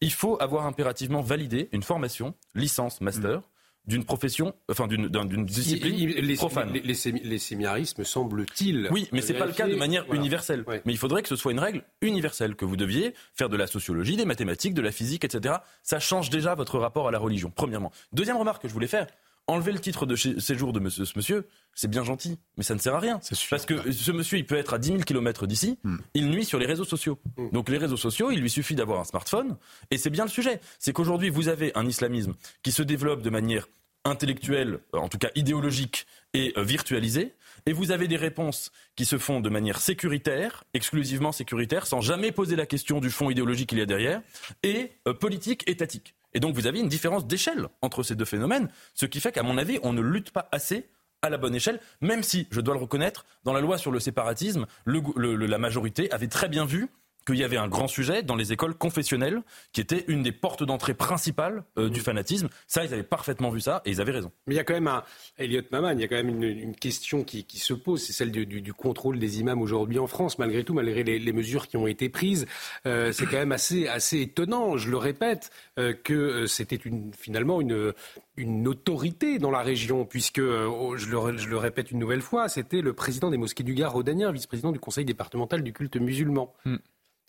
il 0.00 0.12
faut 0.12 0.40
avoir 0.40 0.66
impérativement 0.66 1.20
validé 1.20 1.68
une 1.72 1.82
formation, 1.82 2.34
licence, 2.54 3.00
master, 3.00 3.42
d'une 3.86 4.04
profession, 4.04 4.54
enfin 4.70 4.86
d'une 4.86 5.44
discipline 5.44 6.36
profane. 6.36 6.72
Les, 6.72 6.80
les, 6.80 7.38
séminaristes, 7.38 8.04
semble-t-il. 8.04 8.88
Oui, 8.92 9.08
mais 9.10 9.20
c'est 9.20 9.34
pas 9.34 9.46
le 9.46 9.52
cas 9.52 9.66
de 9.66 9.74
manière 9.74 10.12
universelle. 10.12 10.64
Mais 10.84 10.92
il 10.92 10.98
faudrait 10.98 11.22
que 11.22 11.28
ce 11.28 11.36
soit 11.36 11.52
une 11.52 11.58
règle 11.58 11.82
universelle, 12.00 12.54
que 12.54 12.64
vous 12.64 12.76
deviez 12.76 13.14
faire 13.34 13.48
de 13.48 13.56
la 13.56 13.66
sociologie, 13.66 14.16
des 14.16 14.24
mathématiques, 14.24 14.74
de 14.74 14.82
la 14.82 14.92
physique, 14.92 15.24
etc. 15.24 15.56
Ça 15.82 15.98
change 15.98 16.30
déjà 16.30 16.54
votre 16.54 16.78
rapport 16.78 17.08
à 17.08 17.10
la 17.10 17.18
religion, 17.18 17.52
premièrement. 17.54 17.90
Deuxième 18.12 18.36
remarque 18.36 18.62
que 18.62 18.68
je 18.68 18.72
voulais 18.72 18.86
faire, 18.86 19.08
enlever 19.46 19.72
le 19.72 19.78
titre 19.78 20.06
de 20.06 20.16
séjour 20.16 20.72
de 20.72 20.88
ce 20.88 21.12
monsieur, 21.16 21.46
c'est 21.74 21.88
bien 21.88 22.04
gentil, 22.04 22.38
mais 22.56 22.62
ça 22.62 22.74
ne 22.74 22.78
sert 22.78 22.94
à 22.94 23.00
rien. 23.00 23.20
Parce 23.50 23.66
que 23.66 23.92
ce 23.92 24.12
monsieur, 24.12 24.38
il 24.38 24.46
peut 24.46 24.56
être 24.56 24.74
à 24.74 24.78
10 24.78 24.88
000 24.88 24.98
km 25.00 25.46
d'ici, 25.46 25.78
hmm. 25.84 25.96
il 26.14 26.30
nuit 26.30 26.44
sur 26.44 26.58
les 26.58 26.66
réseaux 26.66 26.84
sociaux. 26.84 27.18
Hmm. 27.36 27.50
Donc 27.50 27.68
les 27.68 27.78
réseaux 27.78 27.96
sociaux, 27.96 28.30
il 28.30 28.40
lui 28.40 28.50
suffit 28.50 28.74
d'avoir 28.74 29.00
un 29.00 29.04
smartphone, 29.04 29.56
et 29.90 29.98
c'est 29.98 30.10
bien 30.10 30.24
le 30.24 30.30
sujet. 30.30 30.60
C'est 30.78 30.92
qu'aujourd'hui, 30.92 31.30
vous 31.30 31.48
avez 31.48 31.72
un 31.74 31.86
islamisme 31.86 32.34
qui 32.62 32.72
se 32.72 32.82
développe 32.82 33.22
de 33.22 33.30
manière 33.30 33.66
intellectuelle, 34.04 34.80
en 34.92 35.08
tout 35.08 35.18
cas 35.18 35.30
idéologique 35.34 36.06
et 36.34 36.52
euh, 36.56 36.64
virtualisée, 36.64 37.34
et 37.66 37.72
vous 37.72 37.92
avez 37.92 38.08
des 38.08 38.16
réponses 38.16 38.72
qui 38.96 39.04
se 39.04 39.18
font 39.18 39.40
de 39.40 39.48
manière 39.48 39.80
sécuritaire, 39.80 40.64
exclusivement 40.74 41.30
sécuritaire, 41.30 41.86
sans 41.86 42.00
jamais 42.00 42.32
poser 42.32 42.56
la 42.56 42.66
question 42.66 43.00
du 43.00 43.10
fond 43.10 43.30
idéologique 43.30 43.68
qu'il 43.68 43.78
y 43.78 43.82
a 43.82 43.86
derrière, 43.86 44.20
et 44.62 44.92
euh, 45.06 45.14
politique, 45.14 45.68
étatique. 45.68 46.14
Et 46.34 46.40
donc 46.40 46.54
vous 46.54 46.66
avez 46.66 46.80
une 46.80 46.88
différence 46.88 47.26
d'échelle 47.26 47.68
entre 47.82 48.02
ces 48.02 48.14
deux 48.14 48.24
phénomènes, 48.24 48.68
ce 48.94 49.06
qui 49.06 49.20
fait 49.20 49.32
qu'à 49.32 49.42
mon 49.42 49.58
avis, 49.58 49.78
on 49.82 49.92
ne 49.92 50.00
lutte 50.00 50.30
pas 50.30 50.48
assez 50.52 50.88
à 51.22 51.30
la 51.30 51.38
bonne 51.38 51.54
échelle, 51.54 51.80
même 52.00 52.22
si, 52.22 52.48
je 52.50 52.60
dois 52.60 52.74
le 52.74 52.80
reconnaître, 52.80 53.24
dans 53.44 53.52
la 53.52 53.60
loi 53.60 53.78
sur 53.78 53.92
le 53.92 54.00
séparatisme, 54.00 54.66
la 54.86 55.58
majorité 55.58 56.10
avait 56.10 56.26
très 56.26 56.48
bien 56.48 56.64
vu 56.64 56.88
qu'il 57.26 57.36
y 57.36 57.44
avait 57.44 57.56
un 57.56 57.68
grand 57.68 57.88
sujet 57.88 58.22
dans 58.22 58.36
les 58.36 58.52
écoles 58.52 58.74
confessionnelles, 58.74 59.42
qui 59.72 59.80
était 59.80 60.04
une 60.08 60.22
des 60.22 60.32
portes 60.32 60.64
d'entrée 60.64 60.94
principales 60.94 61.64
euh, 61.78 61.88
du 61.88 62.00
fanatisme. 62.00 62.48
Ça, 62.66 62.84
ils 62.84 62.92
avaient 62.92 63.02
parfaitement 63.02 63.50
vu 63.50 63.60
ça 63.60 63.82
et 63.84 63.90
ils 63.90 64.00
avaient 64.00 64.12
raison. 64.12 64.32
Mais 64.46 64.54
il 64.54 64.56
y 64.56 64.60
a 64.60 64.64
quand 64.64 64.74
même 64.74 64.88
un, 64.88 65.02
Elliot 65.38 65.62
Maman, 65.70 65.90
il 65.90 66.00
y 66.00 66.04
a 66.04 66.08
quand 66.08 66.16
même 66.16 66.42
une, 66.42 66.74
question 66.76 67.22
qui, 67.22 67.46
se 67.54 67.74
pose, 67.74 68.02
c'est 68.02 68.12
celle 68.12 68.32
du, 68.32 68.72
contrôle 68.72 69.18
des 69.18 69.40
imams 69.40 69.60
aujourd'hui 69.60 69.98
en 69.98 70.06
France, 70.06 70.38
malgré 70.38 70.64
tout, 70.64 70.74
malgré 70.74 71.02
les, 71.02 71.32
mesures 71.32 71.68
qui 71.68 71.76
ont 71.76 71.86
été 71.86 72.08
prises. 72.08 72.46
Euh, 72.86 73.12
c'est 73.12 73.26
quand 73.26 73.38
même 73.38 73.52
assez, 73.52 73.86
assez 73.88 74.20
étonnant, 74.20 74.76
je 74.76 74.90
le 74.90 74.96
répète, 74.96 75.50
euh, 75.78 75.92
que 75.92 76.46
c'était 76.46 76.76
une, 76.76 77.12
finalement 77.14 77.60
une, 77.60 77.92
une 78.36 78.66
autorité 78.68 79.38
dans 79.38 79.50
la 79.50 79.62
région, 79.62 80.04
puisque, 80.04 80.40
oh, 80.40 80.96
je, 80.96 81.08
le, 81.08 81.38
je, 81.38 81.48
le, 81.48 81.56
répète 81.56 81.90
une 81.90 81.98
nouvelle 81.98 82.22
fois, 82.22 82.48
c'était 82.48 82.80
le 82.80 82.92
président 82.92 83.30
des 83.30 83.36
mosquées 83.36 83.62
du 83.62 83.74
Gard, 83.74 83.92
Rodanien, 83.92 84.32
vice-président 84.32 84.72
du 84.72 84.80
conseil 84.80 85.04
départemental 85.04 85.62
du 85.62 85.72
culte 85.72 85.96
musulman. 85.96 86.52
Hmm. 86.64 86.76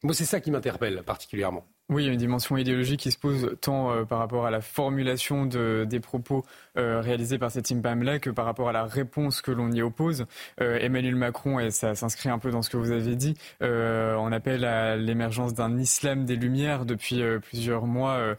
Moi, 0.04 0.14
c'est 0.14 0.26
ça 0.26 0.40
qui 0.42 0.52
m'interpelle 0.52 1.02
particulièrement. 1.04 1.66
Oui, 1.90 2.04
il 2.04 2.06
y 2.06 2.10
a 2.10 2.14
une 2.14 2.20
dimension 2.20 2.56
idéologique 2.56 3.02
qui 3.02 3.12
se 3.12 3.18
pose 3.18 3.58
tant 3.60 3.92
euh, 3.92 4.06
par 4.06 4.20
rapport 4.20 4.46
à 4.46 4.52
la 4.52 4.62
formulation 4.62 5.46
de, 5.46 5.86
des 5.88 6.00
propos 6.00 6.46
euh, 6.78 7.02
réalisés 7.02 7.38
par 7.38 7.52
cet 7.52 7.72
imam-là 7.72 8.20
que 8.20 8.30
par 8.30 8.46
rapport 8.46 8.70
à 8.70 8.72
la 8.72 8.86
réponse 8.86 9.42
que 9.42 9.52
l'on 9.52 9.70
y 9.70 9.82
oppose. 9.82 10.26
Euh, 10.62 10.80
Emmanuel 10.80 11.18
Macron, 11.18 11.60
et 11.60 11.72
ça 11.72 11.94
s'inscrit 11.94 12.30
un 12.30 12.40
peu 12.40 12.52
dans 12.52 12.62
ce 12.62 12.70
que 12.70 12.78
vous 12.78 12.92
avez 12.92 13.18
dit, 13.18 13.34
on 13.62 14.32
appelle 14.32 14.64
à 14.64 14.96
l'émergence 14.96 15.54
d'un 15.54 15.78
islam 15.78 16.24
des 16.24 16.38
Lumières 16.38 16.86
depuis 16.86 17.22
plusieurs 17.42 17.86
mois 17.86 18.36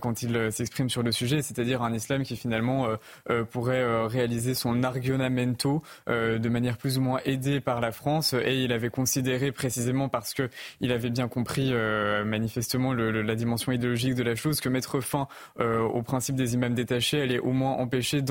quand 0.00 0.22
il 0.22 0.52
s'exprime 0.52 0.90
sur 0.90 1.02
le 1.02 1.12
sujet, 1.12 1.42
c'est-à-dire 1.42 1.82
un 1.82 1.92
islam 1.92 2.24
qui 2.24 2.36
finalement 2.36 2.88
pourrait 3.50 4.06
réaliser 4.06 4.54
son 4.54 4.82
argumento 4.82 5.82
de 6.06 6.48
manière 6.48 6.76
plus 6.76 6.98
ou 6.98 7.00
moins 7.00 7.20
aidée 7.24 7.60
par 7.60 7.80
la 7.80 7.92
France. 7.92 8.34
Et 8.34 8.64
il 8.64 8.72
avait 8.72 8.90
considéré 8.90 9.52
précisément 9.52 10.08
parce 10.08 10.34
qu'il 10.34 10.92
avait 10.92 11.10
bien 11.10 11.28
compris 11.28 11.72
manifestement 12.24 12.92
la 12.98 13.34
dimension 13.34 13.72
idéologique 13.72 14.14
de 14.14 14.22
la 14.22 14.34
chose, 14.34 14.60
que 14.60 14.68
mettre 14.68 15.00
fin 15.00 15.28
euh, 15.60 15.80
au 15.80 16.02
principe 16.02 16.36
des 16.36 16.54
imams 16.54 16.74
détachés 16.74 17.20
allait 17.20 17.38
au 17.38 17.52
moins 17.52 17.72
empêcher 17.72 18.22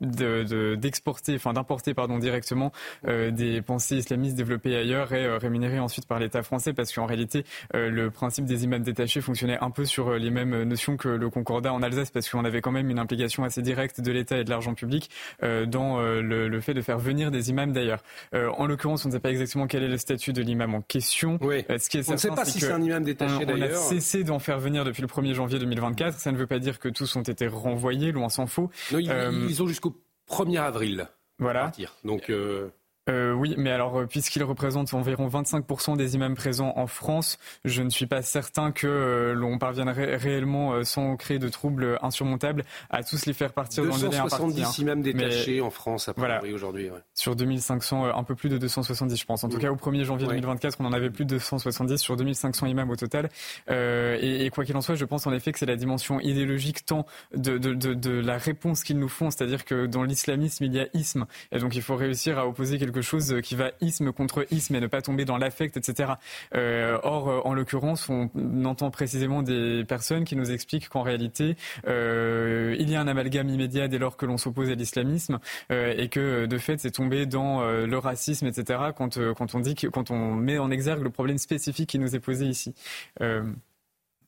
d'exporter, 0.00 1.34
enfin 1.36 1.52
d'importer 1.52 1.94
pardon 1.94 2.18
directement 2.18 2.72
euh, 3.06 3.30
des 3.30 3.62
pensées 3.62 3.96
islamistes 3.96 4.36
développées 4.36 4.76
ailleurs 4.76 5.12
et 5.12 5.24
euh, 5.24 5.38
rémunérées 5.38 5.78
ensuite 5.78 6.06
par 6.06 6.18
l'État 6.18 6.42
français, 6.42 6.72
parce 6.72 6.92
qu'en 6.92 7.06
réalité 7.06 7.44
le 7.72 8.08
principe 8.08 8.44
des 8.44 8.64
imams 8.64 8.82
détachés 8.82 9.20
fonctionnait 9.20 9.58
un 9.60 9.70
peu 9.70 9.84
sur 9.84 10.14
les 10.14 10.30
mêmes 10.30 10.62
notions 10.62 10.96
que 10.96 11.08
le 11.08 11.30
Concordat 11.30 11.72
en 11.72 11.82
Alsace, 11.82 12.10
parce 12.10 12.28
qu'on 12.28 12.44
avait 12.44 12.60
quand 12.60 12.72
même 12.72 12.90
une 12.90 12.98
implication 12.98 13.44
assez 13.44 13.62
directe 13.62 14.00
de 14.00 14.12
l'État 14.12 14.38
et 14.38 14.44
de 14.44 14.50
l'argent 14.50 14.74
public 14.74 15.10
dans 15.42 16.00
le, 16.00 16.60
fait 16.60 16.74
de 16.74 16.80
faire 16.80 16.98
venir 16.98 17.30
des 17.30 17.50
imams 17.50 17.72
d'ailleurs. 17.72 18.02
en 18.32 18.66
l'occurrence, 18.66 19.04
on 19.04 19.08
ne 19.08 19.14
sait 19.14 19.20
pas 19.20 19.30
exactement 19.30 19.66
quel 19.66 19.82
est 19.82 19.88
le 19.88 19.98
statut 19.98 20.32
de 20.32 20.42
l'imam 20.42 20.74
en 20.74 20.80
question. 20.80 21.38
Oui. 21.42 21.64
Ce 21.78 21.88
qui 21.88 21.98
est 21.98 22.08
on 22.08 22.12
ne 22.12 22.16
sait 22.16 22.28
pas 22.28 22.44
si 22.44 22.60
c'est 22.60 22.72
un 22.72 22.82
imam 22.82 23.02
détaché 23.02 23.44
d'ailleurs 23.44 23.82
cessé 24.04 24.24
d'en 24.24 24.38
faire 24.38 24.58
venir 24.58 24.84
depuis 24.84 25.02
le 25.02 25.08
1er 25.08 25.34
janvier 25.34 25.58
2024. 25.58 26.18
Ça 26.18 26.30
ne 26.30 26.36
veut 26.36 26.46
pas 26.46 26.58
dire 26.58 26.78
que 26.78 26.88
tous 26.88 27.16
ont 27.16 27.22
été 27.22 27.46
renvoyés, 27.46 28.12
loin 28.12 28.28
s'en 28.28 28.46
faut. 28.46 28.70
Non, 28.92 28.98
ils, 28.98 29.10
euh, 29.10 29.60
ont 29.60 29.66
jusqu'au 29.66 29.96
1er 30.30 30.60
avril. 30.60 31.08
Voilà. 31.38 31.62
partir. 31.62 31.94
Donc. 32.04 32.30
Euh, 32.30 32.68
euh, 33.10 33.32
oui, 33.32 33.54
mais 33.58 33.70
alors 33.70 34.00
euh, 34.00 34.06
puisqu'il 34.06 34.42
représente 34.44 34.94
environ 34.94 35.28
25% 35.28 35.96
des 35.96 36.14
imams 36.14 36.34
présents 36.34 36.72
en 36.76 36.86
France, 36.86 37.38
je 37.64 37.82
ne 37.82 37.90
suis 37.90 38.06
pas 38.06 38.22
certain 38.22 38.72
que 38.72 38.86
euh, 38.86 39.34
l'on 39.34 39.58
parviendrait 39.58 40.16
réellement, 40.16 40.82
sans 40.84 41.16
créer 41.16 41.38
de 41.38 41.48
troubles 41.48 41.98
insurmontables, 42.00 42.64
à 42.88 43.02
tous 43.02 43.26
les 43.26 43.34
faire 43.34 43.52
partir 43.52 43.84
dans 43.84 43.94
le 43.94 44.00
délai 44.00 44.16
imparti. 44.16 44.46
270 44.46 44.62
hein. 44.62 44.82
imams 44.82 45.02
détachés 45.02 45.60
en 45.60 45.70
France, 45.70 46.08
à 46.08 46.14
voilà, 46.16 46.42
aujourd'hui. 46.52 46.90
Ouais. 46.90 46.98
Sur 47.14 47.36
2500, 47.36 48.16
un 48.16 48.24
peu 48.24 48.34
plus 48.34 48.48
de 48.48 48.58
270, 48.58 49.20
je 49.20 49.24
pense. 49.26 49.44
En 49.44 49.48
tout 49.48 49.58
cas, 49.58 49.70
au 49.70 49.76
1er 49.76 50.04
janvier 50.04 50.26
2024, 50.26 50.78
on 50.80 50.86
en 50.86 50.92
avait 50.92 51.10
plus 51.10 51.24
de 51.24 51.30
270 51.30 51.98
sur 51.98 52.16
2500 52.16 52.66
imams 52.66 52.90
au 52.90 52.96
total. 52.96 53.28
Et, 53.68 54.46
et, 54.46 54.50
quoi 54.50 54.64
qu'il 54.64 54.76
en 54.76 54.80
soit, 54.80 54.94
je 54.94 55.04
pense 55.04 55.26
en 55.26 55.32
effet 55.32 55.52
que 55.52 55.58
c'est 55.58 55.66
la 55.66 55.76
dimension 55.76 56.20
idéologique 56.20 56.86
tant 56.86 57.06
de, 57.34 57.58
de, 57.58 57.74
de, 57.74 57.94
de 57.94 58.10
la 58.10 58.38
réponse 58.38 58.82
qu'ils 58.82 58.98
nous 58.98 59.08
font, 59.08 59.30
c'est-à-dire 59.30 59.64
que 59.64 59.86
dans 59.86 60.02
l'islamisme, 60.02 60.64
il 60.64 60.74
y 60.74 60.80
a 60.80 60.86
isme, 60.94 61.26
et 61.52 61.58
donc 61.58 61.74
il 61.76 61.82
faut 61.82 61.96
réussir 61.96 62.38
à 62.38 62.46
opposer 62.46 62.78
quelque 62.78 62.93
quelque 62.94 63.04
chose 63.04 63.40
qui 63.42 63.56
va 63.56 63.72
isme 63.80 64.12
contre 64.12 64.46
isme 64.50 64.74
et 64.74 64.80
ne 64.80 64.86
pas 64.86 65.02
tomber 65.02 65.24
dans 65.24 65.36
l'affect, 65.36 65.76
etc. 65.76 66.14
Euh, 66.54 66.98
or, 67.02 67.28
euh, 67.28 67.40
en 67.44 67.54
l'occurrence, 67.54 68.08
on 68.08 68.30
entend 68.64 68.90
précisément 68.90 69.42
des 69.42 69.84
personnes 69.84 70.24
qui 70.24 70.36
nous 70.36 70.50
expliquent 70.50 70.88
qu'en 70.88 71.02
réalité, 71.02 71.56
euh, 71.86 72.76
il 72.78 72.88
y 72.90 72.96
a 72.96 73.00
un 73.00 73.08
amalgame 73.08 73.48
immédiat 73.48 73.88
dès 73.88 73.98
lors 73.98 74.16
que 74.16 74.26
l'on 74.26 74.38
s'oppose 74.38 74.70
à 74.70 74.74
l'islamisme 74.74 75.38
et 75.70 76.08
que 76.08 76.46
de 76.46 76.58
fait, 76.58 76.78
c'est 76.78 76.92
tomber 76.92 77.26
dans 77.26 77.64
le 77.64 77.98
racisme, 77.98 78.46
etc. 78.46 78.78
Quand, 78.96 79.18
on 79.18 79.60
dit 79.60 79.74
quand 79.74 80.10
on 80.10 80.34
met 80.34 80.58
en 80.58 80.70
exergue 80.70 81.02
le 81.02 81.10
problème 81.10 81.38
spécifique 81.38 81.90
qui 81.90 81.98
nous 81.98 82.14
est 82.14 82.20
posé 82.20 82.46
ici. 82.46 82.74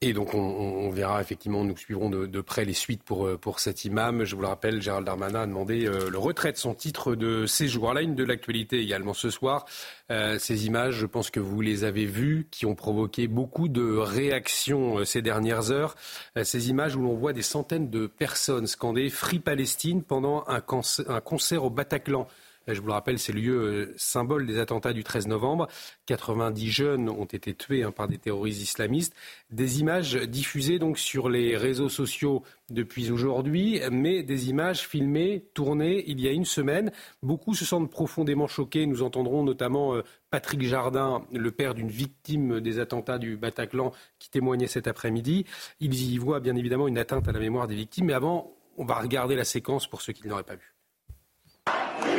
Et 0.02 0.12
donc 0.12 0.34
on, 0.34 0.90
verra 0.90 1.22
effectivement, 1.22 1.64
nous 1.64 1.76
suivrons 1.76 2.10
de, 2.10 2.40
près 2.42 2.66
les 2.66 2.74
suites 2.74 3.02
pour, 3.02 3.26
euh, 3.26 3.38
pour 3.38 3.60
cet 3.60 3.86
imam. 3.86 4.24
Je 4.24 4.36
vous 4.36 4.42
le 4.42 4.48
rappelle, 4.48 4.82
Gérald 4.82 5.06
Darmanin 5.06 5.42
a 5.42 5.46
demandé 5.46 5.86
euh, 5.86 6.10
le 6.10 6.18
retrait 6.18 6.52
de 6.52 6.58
son 6.58 6.74
titre 6.74 7.14
de 7.14 7.46
séjour. 7.46 7.94
La 7.94 8.02
une 8.02 8.14
de 8.14 8.24
l'actualité 8.24 8.78
également 8.78 9.14
ce 9.14 9.30
soir. 9.30 9.64
Euh, 10.10 10.38
ces 10.38 10.66
images, 10.66 10.96
je 10.96 11.06
pense 11.06 11.30
que 11.30 11.40
vous 11.40 11.62
les 11.62 11.84
avez 11.84 12.04
vues, 12.04 12.46
qui 12.50 12.66
ont 12.66 12.74
provoqué 12.74 13.26
beaucoup 13.26 13.68
de 13.68 13.96
réactions 13.96 15.04
ces 15.06 15.22
dernières 15.22 15.70
heures. 15.70 15.94
ces 16.42 16.68
images 16.68 16.94
où 16.94 17.00
l'on 17.00 17.14
voit 17.14 17.32
des 17.32 17.42
centaines 17.42 17.88
de 17.88 18.06
personnes 18.06 18.66
scander 18.66 19.08
Free 19.08 19.38
Palestine 19.38 20.02
pendant 20.02 20.44
un, 20.46 20.62
un 21.08 21.20
concert 21.20 21.64
au 21.64 21.70
Bataclan. 21.70 22.26
Je 22.68 22.80
vous 22.80 22.88
le 22.88 22.92
rappelle, 22.92 23.18
c'est 23.18 23.32
le 23.32 23.40
lieu 23.40 23.58
euh, 23.58 23.94
symbole 23.96 24.44
des 24.44 24.58
attentats 24.58 24.92
du 24.92 25.04
13 25.04 25.28
novembre. 25.28 25.68
90 26.06 26.70
jeunes 26.70 27.08
ont 27.08 27.24
été 27.24 27.54
tués 27.54 27.84
hein, 27.84 27.92
par 27.92 28.08
des 28.08 28.18
terroristes 28.18 28.60
islamistes. 28.60 29.14
Des 29.50 29.78
images 29.78 30.14
diffusées 30.14 30.80
donc 30.80 30.98
sur 30.98 31.28
les 31.28 31.56
réseaux 31.56 31.88
sociaux 31.88 32.42
depuis 32.68 33.12
aujourd'hui, 33.12 33.80
mais 33.92 34.24
des 34.24 34.48
images 34.50 34.88
filmées, 34.88 35.48
tournées 35.54 36.02
il 36.08 36.20
y 36.20 36.26
a 36.26 36.32
une 36.32 36.44
semaine. 36.44 36.90
Beaucoup 37.22 37.54
se 37.54 37.64
sentent 37.64 37.90
profondément 37.90 38.48
choqués. 38.48 38.86
Nous 38.86 39.02
entendrons 39.02 39.44
notamment 39.44 39.94
euh, 39.94 40.02
Patrick 40.30 40.62
Jardin, 40.62 41.24
le 41.32 41.52
père 41.52 41.74
d'une 41.74 41.88
victime 41.88 42.60
des 42.60 42.80
attentats 42.80 43.18
du 43.18 43.36
Bataclan, 43.36 43.92
qui 44.18 44.28
témoignait 44.28 44.66
cet 44.66 44.88
après-midi. 44.88 45.46
Ils 45.78 45.94
y 45.94 46.18
voient 46.18 46.40
bien 46.40 46.56
évidemment 46.56 46.88
une 46.88 46.98
atteinte 46.98 47.28
à 47.28 47.32
la 47.32 47.38
mémoire 47.38 47.68
des 47.68 47.76
victimes. 47.76 48.06
Mais 48.06 48.12
avant, 48.12 48.56
on 48.76 48.84
va 48.84 48.96
regarder 48.96 49.36
la 49.36 49.44
séquence 49.44 49.86
pour 49.86 50.02
ceux 50.02 50.12
qui 50.12 50.24
ne 50.24 50.30
l'auraient 50.30 50.42
pas 50.42 50.56
vue. 50.56 52.15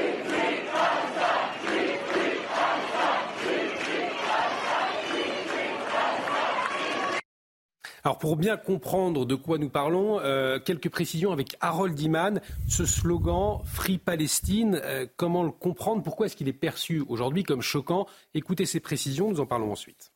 Alors 8.08 8.20
pour 8.20 8.38
bien 8.38 8.56
comprendre 8.56 9.26
de 9.26 9.36
quoi 9.36 9.58
nous 9.58 9.68
parlons, 9.68 10.22
euh, 10.22 10.60
quelques 10.60 10.88
précisions 10.88 11.34
avec 11.34 11.58
Harold 11.60 12.00
Iman. 12.00 12.40
Ce 12.70 12.86
slogan 12.86 13.60
Free 13.66 13.98
Palestine, 13.98 14.80
euh, 14.82 15.06
comment 15.18 15.44
le 15.44 15.52
comprendre? 15.52 16.04
Pourquoi 16.04 16.28
est-ce 16.28 16.38
qu'il 16.38 16.48
est 16.48 16.54
perçu 16.54 17.04
aujourd'hui 17.10 17.44
comme 17.44 17.62
choquant? 17.62 18.08
Écoutez 18.34 18.66
ces 18.66 18.80
précisions, 18.80 19.30
nous 19.30 19.42
en 19.42 19.46
parlons 19.46 19.74
ensuite. 19.74 20.14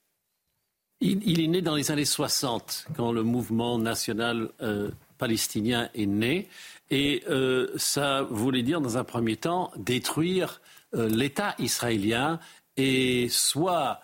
Il, 1.01 1.41
est 1.41 1.47
né 1.47 1.61
dans 1.61 1.75
les 1.75 1.91
années 1.91 2.05
60, 2.05 2.87
quand 2.95 3.11
le 3.11 3.23
mouvement 3.23 3.77
national 3.77 4.51
euh, 4.61 4.89
palestinien 5.17 5.89
est 5.93 6.05
né. 6.05 6.47
Et 6.91 7.25
ça 7.75 8.21
voulait 8.21 8.63
dire, 8.63 8.79
dans 8.79 8.97
un 8.97 9.03
premier 9.03 9.35
temps, 9.35 9.69
détruire 9.75 10.61
l'État 10.93 11.55
israélien 11.59 12.39
et 12.77 13.27
soit 13.29 13.99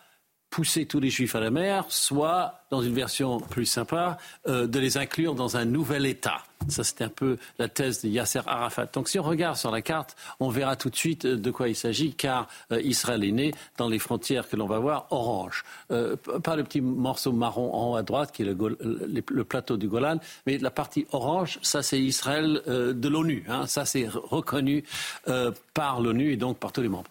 pousser 0.50 0.86
tous 0.86 1.00
les 1.00 1.10
juifs 1.10 1.36
à 1.36 1.40
la 1.40 1.52
mer, 1.52 1.86
soit, 1.90 2.62
dans 2.70 2.82
une 2.82 2.94
version 2.94 3.40
plus 3.40 3.66
sympa, 3.66 4.18
euh, 4.48 4.68
de 4.68 4.80
les 4.80 4.98
inclure 4.98 5.36
dans 5.36 5.58
un 5.58 5.66
nouvel 5.66 6.06
État. 6.06 6.44
Ça, 6.68 6.84
c'était 6.84 7.06
un 7.06 7.10
peu 7.10 7.38
la 7.60 7.70
thèse 7.70 8.02
de 8.02 8.10
Yasser 8.10 8.42
Arafat. 8.46 8.88
Donc, 8.88 9.10
si 9.10 9.20
on 9.20 9.24
regarde 9.24 9.56
sur 9.56 9.72
la 9.72 9.82
carte, 9.82 10.16
on 10.40 10.50
verra 10.50 10.76
tout 10.76 10.90
de 10.90 10.96
suite 10.96 11.26
de 11.26 11.52
quoi 11.52 11.70
il 11.70 11.76
s'agit, 11.76 12.14
car 12.14 12.48
Israël 12.72 13.24
est 13.24 13.32
né 13.32 13.54
dans 13.78 13.88
les 13.88 14.00
frontières 14.00 14.48
que 14.50 14.56
l'on 14.56 14.68
va 14.68 14.80
voir 14.80 15.08
orange. 15.12 15.64
pas 15.88 16.56
le 16.56 16.64
petit 16.64 16.82
morceau 16.82 17.32
marron 17.32 17.74
en 17.74 17.92
haut 17.92 17.96
à 17.96 18.04
droite, 18.04 18.32
qui 18.32 18.42
est 18.42 18.46
le, 18.46 19.44
plateau 19.44 19.78
du 19.78 19.88
Golan, 19.88 20.20
mais 20.46 20.58
la 20.58 20.72
partie 20.72 21.08
orange, 21.12 21.60
ça, 21.62 21.82
c'est 21.82 22.00
Israël 22.00 22.62
de 22.68 23.08
l'ONU. 23.08 23.46
Hein. 23.48 23.66
Ça, 23.68 23.86
c'est 23.86 24.08
reconnu 24.10 24.84
par 25.74 26.02
l'ONU 26.02 26.34
et 26.34 26.38
donc 26.38 26.58
par 26.58 26.72
tous 26.72 26.82
les 26.82 26.90
membres. 26.90 27.10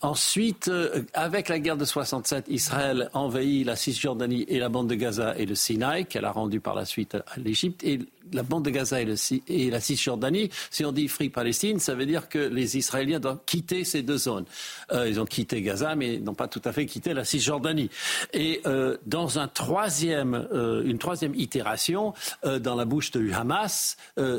ensuite, 0.00 0.70
avec 1.14 1.48
la 1.48 1.58
guerre 1.58 1.76
de 1.76 1.84
67, 1.84 2.46
Israël 2.48 3.10
envahit 3.12 3.66
la 3.66 3.76
Cisjordanie 3.76 4.44
et 4.48 4.58
la 4.58 4.68
bande 4.68 4.88
de 4.88 4.94
Gaza 4.94 5.36
et 5.36 5.46
le 5.46 5.54
Sinaï, 5.54 6.06
qu'elle 6.06 6.24
a 6.24 6.32
rendu 6.32 6.60
par 6.60 6.74
la 6.74 6.84
suite 6.84 7.14
à 7.14 7.24
l'Égypte. 7.36 7.84
La 8.32 8.42
bande 8.42 8.64
de 8.64 8.70
Gaza 8.70 9.00
et, 9.00 9.70
la 9.70 9.80
Cisjordanie, 9.80 10.50
si 10.70 10.84
on 10.84 10.92
dit 10.92 11.08
Free 11.08 11.28
Palestine, 11.28 11.78
ça 11.78 11.94
veut 11.94 12.06
dire 12.06 12.28
que 12.28 12.38
les 12.38 12.76
Israéliens 12.76 13.20
doivent 13.20 13.40
quitter 13.46 13.84
ces 13.84 14.02
deux 14.02 14.18
zones. 14.18 14.44
Euh, 14.92 15.08
ils 15.08 15.20
ont 15.20 15.24
quitté 15.24 15.62
Gaza, 15.62 15.94
mais 15.94 16.18
n'ont 16.18 16.34
pas 16.34 16.48
tout 16.48 16.62
à 16.64 16.72
fait 16.72 16.86
quitté 16.86 17.14
la 17.14 17.24
Cisjordanie. 17.24 17.90
Et 18.32 18.60
euh, 18.66 18.96
dans 19.06 19.38
un 19.38 19.48
troisième, 19.48 20.46
euh, 20.52 20.82
une 20.84 20.98
troisième 20.98 21.34
itération, 21.34 22.14
dans 22.60 22.74
la 22.74 22.84
bouche 22.84 23.10
de 23.10 23.32
Hamas, 23.32 23.96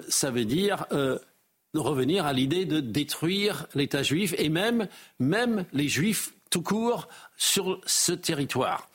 ça 0.07 0.31
veut 0.31 0.45
dire 0.45 0.85
revenir 1.73 2.25
à 2.25 2.33
l'idée 2.33 2.65
de 2.65 2.79
détruire 2.79 3.67
l'État 3.73 4.03
juif 4.03 4.35
et 4.37 4.49
même, 4.49 4.87
même 5.19 5.65
les 5.73 5.87
juifs 5.87 6.33
tout 6.49 6.61
court 6.61 7.07
sur 7.37 7.81
ce 7.85 8.11
territoire. 8.11 8.89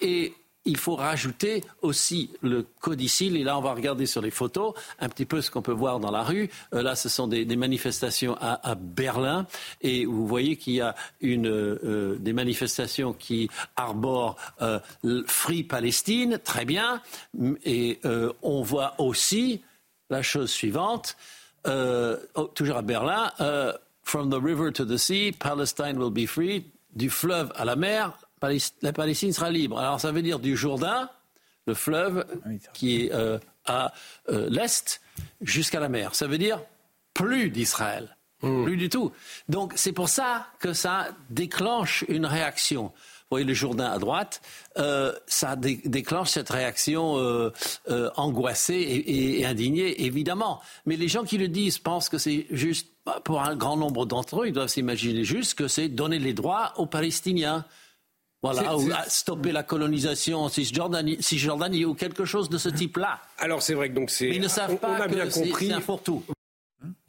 et 0.00 0.34
il 0.68 0.76
faut 0.76 0.94
rajouter 0.94 1.64
aussi 1.80 2.30
le 2.42 2.66
codicile. 2.80 3.36
Et 3.36 3.42
là, 3.42 3.58
on 3.58 3.62
va 3.62 3.72
regarder 3.72 4.06
sur 4.06 4.20
les 4.20 4.30
photos 4.30 4.74
un 5.00 5.08
petit 5.08 5.24
peu 5.24 5.40
ce 5.40 5.50
qu'on 5.50 5.62
peut 5.62 5.72
voir 5.72 5.98
dans 5.98 6.10
la 6.10 6.22
rue. 6.22 6.50
Euh, 6.74 6.82
là, 6.82 6.94
ce 6.94 7.08
sont 7.08 7.26
des, 7.26 7.44
manifestations 7.56 8.36
à, 8.40 8.74
Berlin. 8.74 9.46
Et 9.80 10.04
vous 10.04 10.26
voyez 10.26 10.56
qu'il 10.56 10.74
y 10.74 10.80
a 10.80 10.94
une, 11.20 11.48
euh, 11.48 12.16
des 12.20 12.32
manifestations 12.32 13.14
qui 13.14 13.48
arborent 13.76 14.36
euh, 14.60 14.78
Free 15.26 15.64
Palestine. 15.64 16.38
Très 16.44 16.66
bien. 16.66 17.00
Et 17.64 18.00
on 18.42 18.62
voit 18.62 18.94
aussi 18.98 19.62
la 20.10 20.22
chose 20.22 20.50
suivante. 20.50 21.16
Oh, 21.66 22.44
toujours 22.54 22.76
à 22.76 22.82
Berlin. 22.82 23.32
From 24.02 24.30
the 24.30 24.40
river 24.40 24.72
to 24.72 24.84
the 24.84 24.98
sea, 24.98 25.32
Palestine 25.32 25.98
will 25.98 26.10
be 26.10 26.26
free. 26.26 26.64
Du 26.94 27.10
fleuve 27.10 27.52
à 27.56 27.64
la 27.64 27.76
mer, 27.76 28.12
la 28.82 28.92
Palestine 28.92 29.32
sera 29.32 29.50
libre. 29.50 29.78
Alors 29.78 30.00
ça 30.00 30.12
veut 30.12 30.22
dire 30.22 30.38
du 30.38 30.56
Jourdain, 30.56 31.10
le 31.66 31.74
fleuve 31.74 32.26
qui 32.72 33.04
est 33.04 33.12
euh, 33.12 33.38
à 33.66 33.92
euh, 34.30 34.48
l'est, 34.50 35.00
jusqu'à 35.40 35.80
la 35.80 35.88
mer. 35.88 36.14
Ça 36.14 36.26
veut 36.26 36.38
dire 36.38 36.60
plus 37.14 37.50
d'Israël. 37.50 38.16
Hmm. 38.42 38.64
Plus 38.64 38.76
du 38.76 38.88
tout. 38.88 39.12
Donc 39.48 39.72
c'est 39.76 39.92
pour 39.92 40.08
ça 40.08 40.46
que 40.60 40.72
ça 40.72 41.08
déclenche 41.30 42.04
une 42.08 42.24
réaction. 42.24 42.84
Vous 42.84 43.34
voyez 43.34 43.44
le 43.44 43.52
Jourdain 43.52 43.90
à 43.90 43.98
droite, 43.98 44.40
euh, 44.78 45.12
ça 45.26 45.54
déclenche 45.56 46.30
cette 46.30 46.48
réaction 46.48 47.52
angoissée 48.16 48.74
et, 48.74 49.40
et, 49.40 49.44
indignée, 49.44 50.06
évidemment. 50.06 50.62
Mais 50.86 50.96
les 50.96 51.08
gens 51.08 51.24
qui 51.24 51.36
le 51.36 51.48
disent 51.48 51.78
pensent 51.78 52.08
que 52.08 52.16
c'est 52.16 52.46
juste, 52.50 52.88
pour 53.24 53.42
un 53.42 53.54
grand 53.54 53.76
nombre 53.76 54.06
d'entre 54.06 54.42
eux, 54.42 54.46
ils 54.46 54.54
doivent 54.54 54.68
s'imaginer 54.68 55.24
juste 55.24 55.54
que 55.54 55.68
c'est 55.68 55.88
donner 55.88 56.18
les 56.18 56.32
droits 56.32 56.72
aux 56.76 56.86
Palestiniens. 56.86 57.66
Voilà, 58.40 58.76
ou 58.76 58.88
stopper 59.08 59.50
la 59.50 59.64
colonisation 59.64 60.40
en 60.40 60.48
Cisjordanie, 60.48 61.84
ou 61.84 61.94
quelque 61.94 62.24
chose 62.24 62.48
de 62.48 62.56
ce 62.56 62.68
type-là. 62.68 63.20
Alors 63.38 63.62
c'est 63.62 63.74
vrai 63.74 63.88
que 63.88 63.94
donc 63.94 64.10
c'est. 64.10 64.28
ils 64.28 64.40
ne 64.40 64.48
savent 64.48 64.76
pas 64.76 64.96
on 65.00 65.10
bien 65.10 65.28
compris. 65.28 65.68
c'est 65.68 65.80
pour 65.80 66.02
tout. 66.02 66.22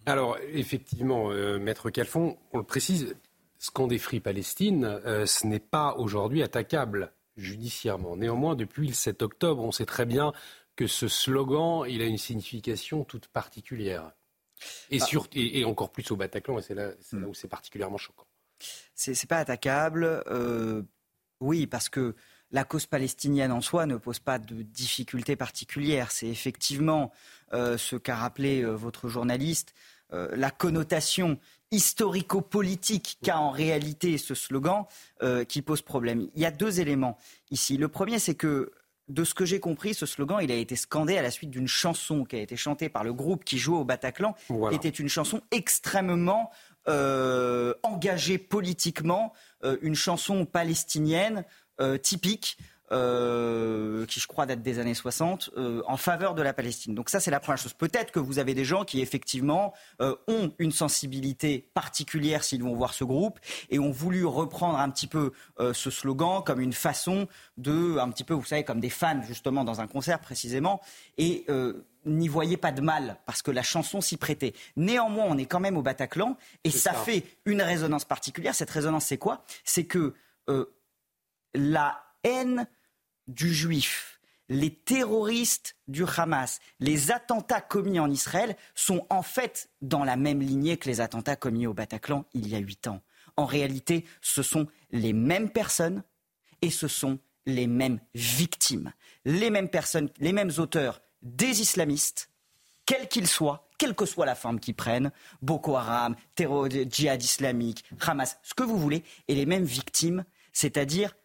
Alors 0.07 0.37
effectivement, 0.53 1.29
euh, 1.31 1.59
Maître 1.59 1.91
Calfon, 1.91 2.37
on 2.51 2.57
le 2.57 2.63
précise, 2.63 3.15
ce 3.59 3.69
qu'ont 3.69 3.85
des 3.85 3.99
Free 3.99 4.19
Palestine, 4.19 4.85
euh, 5.05 5.27
ce 5.27 5.45
n'est 5.45 5.59
pas 5.59 5.93
aujourd'hui 5.97 6.41
attaquable 6.41 7.11
judiciairement. 7.37 8.17
Néanmoins, 8.17 8.55
depuis 8.55 8.87
le 8.87 8.93
7 8.93 9.21
octobre, 9.21 9.63
on 9.63 9.71
sait 9.71 9.85
très 9.85 10.05
bien 10.05 10.33
que 10.75 10.87
ce 10.87 11.07
slogan, 11.07 11.83
il 11.87 12.01
a 12.01 12.05
une 12.05 12.17
signification 12.17 13.03
toute 13.03 13.27
particulière. 13.27 14.11
Et, 14.89 14.99
ah. 15.01 15.05
et, 15.33 15.63
encore 15.63 15.91
plus 15.91 16.09
au 16.11 16.15
Bataclan, 16.15 16.59
et 16.59 16.61
c'est 16.61 16.73
là, 16.73 16.87
là, 17.13 17.27
où 17.27 17.33
c'est 17.33 17.47
particulièrement 17.47 17.97
choquant. 17.97 18.25
C'est 18.93 19.27
pas 19.27 19.37
attaquable. 19.37 20.23
Euh, 20.27 20.83
oui, 21.39 21.67
parce 21.67 21.89
que 21.89 22.15
la 22.51 22.63
cause 22.63 22.85
palestinienne 22.85 23.51
en 23.51 23.61
soi 23.61 23.85
ne 23.85 23.95
pose 23.95 24.19
pas 24.19 24.39
de 24.39 24.61
difficultés 24.61 25.35
particulières. 25.35 26.11
C'est 26.11 26.27
effectivement 26.27 27.11
euh, 27.53 27.77
ce 27.77 27.95
qu'a 27.95 28.15
rappelé 28.15 28.61
euh, 28.61 28.71
votre 28.71 29.07
journaliste, 29.07 29.73
euh, 30.13 30.29
la 30.35 30.49
connotation 30.49 31.37
historico-politique 31.71 33.19
qu'a 33.23 33.37
en 33.37 33.51
réalité 33.51 34.17
ce 34.17 34.33
slogan 34.33 34.85
qui 35.47 35.61
pose 35.61 35.83
problème. 35.83 36.27
Il 36.33 36.41
y 36.41 36.45
a 36.45 36.51
deux 36.51 36.79
éléments 36.79 37.19
ici. 37.51 37.77
Le 37.77 37.87
premier, 37.89 38.17
c'est 38.17 38.33
que 38.33 38.71
de 39.07 39.23
ce 39.23 39.35
que 39.35 39.45
j'ai 39.45 39.59
compris, 39.59 39.93
ce 39.93 40.07
slogan, 40.07 40.39
il 40.41 40.51
a 40.51 40.55
été 40.55 40.75
scandé 40.75 41.17
à 41.17 41.21
la 41.21 41.29
suite 41.29 41.51
d'une 41.51 41.67
chanson 41.67 42.23
qui 42.23 42.37
a 42.37 42.39
été 42.39 42.55
chantée 42.55 42.89
par 42.89 43.03
le 43.03 43.13
groupe 43.13 43.43
qui 43.43 43.59
jouait 43.59 43.77
au 43.77 43.83
Bataclan. 43.83 44.35
Voilà. 44.47 44.75
Était 44.75 44.89
une 44.89 45.09
chanson 45.09 45.41
extrêmement 45.51 46.49
engagée 47.83 48.37
politiquement, 48.37 49.33
euh, 49.63 49.77
une 49.81 49.95
chanson 49.95 50.45
palestinienne 50.45 51.43
euh, 51.81 51.97
typique 51.97 52.57
euh, 52.91 54.05
qui 54.07 54.19
je 54.19 54.27
crois 54.27 54.47
date 54.47 54.63
des 54.63 54.79
années 54.79 54.95
60, 54.95 55.51
en 55.85 55.97
faveur 55.97 56.33
de 56.33 56.41
la 56.41 56.53
Palestine. 56.53 56.95
Donc 56.95 57.09
ça 57.09 57.19
c'est 57.19 57.29
la 57.29 57.39
première 57.39 57.59
chose. 57.59 57.73
Peut-être 57.73 58.11
que 58.11 58.19
vous 58.19 58.39
avez 58.39 58.55
des 58.55 58.65
gens 58.65 58.83
qui 58.83 58.99
effectivement 58.99 59.73
ont 59.99 60.51
une 60.57 60.71
sensibilité 60.71 61.69
particulière 61.75 62.43
s'ils 62.43 62.63
vont 62.63 62.73
voir 62.73 62.95
ce 62.95 63.03
groupe 63.03 63.39
et 63.69 63.77
ont 63.77 63.91
voulu 63.91 64.25
reprendre 64.25 64.79
un 64.79 64.89
petit 64.89 65.05
peu 65.05 65.33
ce 65.59 65.91
slogan 65.91 66.41
comme 66.43 66.61
une 66.61 66.73
façon 66.73 67.27
de, 67.57 67.99
un 67.99 68.09
petit 68.09 68.23
peu, 68.23 68.33
vous 68.33 68.43
savez, 68.43 68.63
comme 68.63 68.79
des 68.79 68.89
fans 68.89 69.21
justement 69.21 69.63
dans 69.63 69.81
un 69.81 69.87
concert 69.87 70.19
précisément, 70.19 70.81
et 71.19 71.45
n'y 72.05 72.27
voyez 72.27 72.57
pas 72.57 72.71
de 72.71 72.81
mal 72.81 73.17
parce 73.25 73.41
que 73.41 73.51
la 73.51 73.63
chanson 73.63 74.01
s'y 74.01 74.17
prêtait. 74.17 74.53
Néanmoins, 74.75 75.25
on 75.27 75.37
est 75.37 75.45
quand 75.45 75.59
même 75.59 75.77
au 75.77 75.81
Bataclan 75.81 76.37
et 76.63 76.71
ça, 76.71 76.93
fait 76.93 77.23
une 77.45 77.61
résonance 77.61 78.05
particulière. 78.05 78.55
Cette 78.55 78.69
résonance, 78.69 79.05
c'est 79.05 79.17
quoi? 79.17 79.43
C'est 79.63 79.85
que 79.85 80.13
euh, 80.49 80.65
la 81.53 82.03
haine 82.23 82.67
du 83.27 83.53
juif, 83.53 84.19
les 84.49 84.73
terroristes 84.73 85.75
du 85.87 86.03
Hamas, 86.17 86.59
les 86.79 87.11
attentats 87.11 87.61
commis 87.61 87.99
en 87.99 88.09
Israël 88.09 88.55
sont 88.75 89.05
en 89.09 89.21
fait 89.21 89.69
dans 89.81 90.03
la 90.03 90.15
même 90.15 90.41
lignée 90.41 90.77
que 90.77 90.89
les 90.89 91.01
attentats 91.01 91.35
commis 91.35 91.67
au 91.67 91.73
Bataclan 91.73 92.25
il 92.33 92.47
y 92.47 92.55
a 92.55 92.59
huit 92.59 92.87
ans. 92.87 93.01
En 93.37 93.45
réalité, 93.45 94.05
ce 94.21 94.43
sont 94.43 94.67
les 94.91 95.13
mêmes 95.13 95.49
personnes 95.49 96.03
et 96.61 96.71
ce 96.71 96.87
sont 96.87 97.19
les 97.45 97.67
mêmes 97.67 97.99
victimes. 98.13 98.91
Les 99.25 99.49
mêmes 99.49 99.69
personnes, 99.69 100.09
les 100.19 100.33
mêmes 100.33 100.51
auteurs 100.57 101.01
des 101.21 101.61
islamistes, 101.61 102.29
quels 102.85 103.07
qu'ils 103.07 103.27
soient, 103.27 103.67
quelle 103.77 103.95
que 103.95 104.05
soit 104.05 104.25
la 104.25 104.35
forme 104.35 104.59
qu'ils 104.59 104.75
prennent, 104.75 105.11
Boko 105.41 105.75
Haram, 105.75 106.15
terror, 106.35 106.69
djihad 106.69 107.21
islamique, 107.21 107.83
Hamas, 107.99 108.37
ce 108.43 108.53
que 108.53 108.63
vous 108.63 108.77
voulez, 108.77 109.03
et 109.27 109.35
les 109.35 109.45
mêmes 109.45 109.63
victimes, 109.63 110.25
c'est-à-dire 110.53 111.15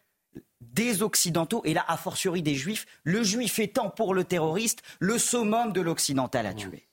des 0.61 1.03
Occidentaux, 1.03 1.61
et 1.65 1.73
là, 1.73 1.85
a 1.87 1.97
fortiori 1.97 2.41
des 2.41 2.55
Juifs, 2.55 2.85
le 3.03 3.23
Juif 3.23 3.59
étant 3.59 3.89
pour 3.89 4.13
le 4.13 4.23
terroriste 4.23 4.81
le 4.99 5.17
summum 5.17 5.73
de 5.73 5.81
l'Occidental 5.81 6.45
à 6.45 6.53
tuer. 6.53 6.87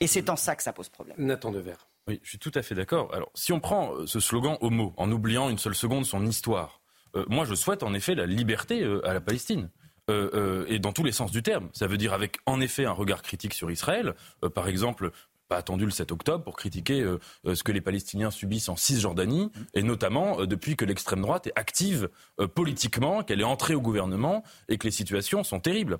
Et 0.00 0.06
c'est 0.06 0.30
en 0.30 0.36
ça 0.36 0.56
que 0.56 0.62
ça 0.62 0.72
pose 0.72 0.88
problème. 0.88 1.16
Nathan 1.18 1.52
Devers. 1.52 1.86
Oui, 2.08 2.20
je 2.22 2.30
suis 2.30 2.38
tout 2.38 2.50
à 2.54 2.62
fait 2.62 2.74
d'accord. 2.74 3.14
Alors, 3.14 3.30
si 3.34 3.52
on 3.52 3.60
prend 3.60 3.94
euh, 3.94 4.06
ce 4.06 4.18
slogan 4.18 4.56
homo, 4.60 4.92
en 4.96 5.10
oubliant 5.12 5.48
une 5.48 5.58
seule 5.58 5.74
seconde 5.74 6.04
son 6.04 6.26
histoire, 6.26 6.80
euh, 7.14 7.24
moi 7.28 7.44
je 7.44 7.54
souhaite 7.54 7.82
en 7.82 7.94
effet 7.94 8.14
la 8.14 8.26
liberté 8.26 8.82
euh, 8.82 9.06
à 9.06 9.14
la 9.14 9.20
Palestine. 9.20 9.70
Euh, 10.10 10.30
euh, 10.34 10.66
et 10.68 10.80
dans 10.80 10.92
tous 10.92 11.04
les 11.04 11.12
sens 11.12 11.30
du 11.30 11.42
terme. 11.44 11.68
Ça 11.72 11.86
veut 11.86 11.96
dire 11.96 12.12
avec 12.12 12.38
en 12.46 12.60
effet 12.60 12.84
un 12.86 12.92
regard 12.92 13.22
critique 13.22 13.54
sur 13.54 13.70
Israël. 13.70 14.14
Euh, 14.42 14.48
par 14.48 14.66
exemple, 14.66 15.12
pas 15.46 15.58
attendu 15.58 15.84
le 15.84 15.92
7 15.92 16.10
octobre 16.10 16.42
pour 16.42 16.56
critiquer 16.56 17.04
ce 17.44 17.62
que 17.62 17.72
les 17.72 17.82
Palestiniens 17.82 18.30
subissent 18.30 18.70
en 18.70 18.76
Cisjordanie, 18.76 19.46
mmh. 19.54 19.60
et 19.74 19.82
notamment 19.82 20.46
depuis 20.46 20.76
que 20.76 20.86
l'extrême 20.86 21.20
droite 21.20 21.46
est 21.46 21.52
active 21.56 22.08
politiquement, 22.54 23.22
qu'elle 23.22 23.42
est 23.42 23.44
entrée 23.44 23.74
au 23.74 23.82
gouvernement 23.82 24.44
et 24.70 24.78
que 24.78 24.86
les 24.86 24.90
situations 24.90 25.44
sont 25.44 25.60
terribles. 25.60 25.98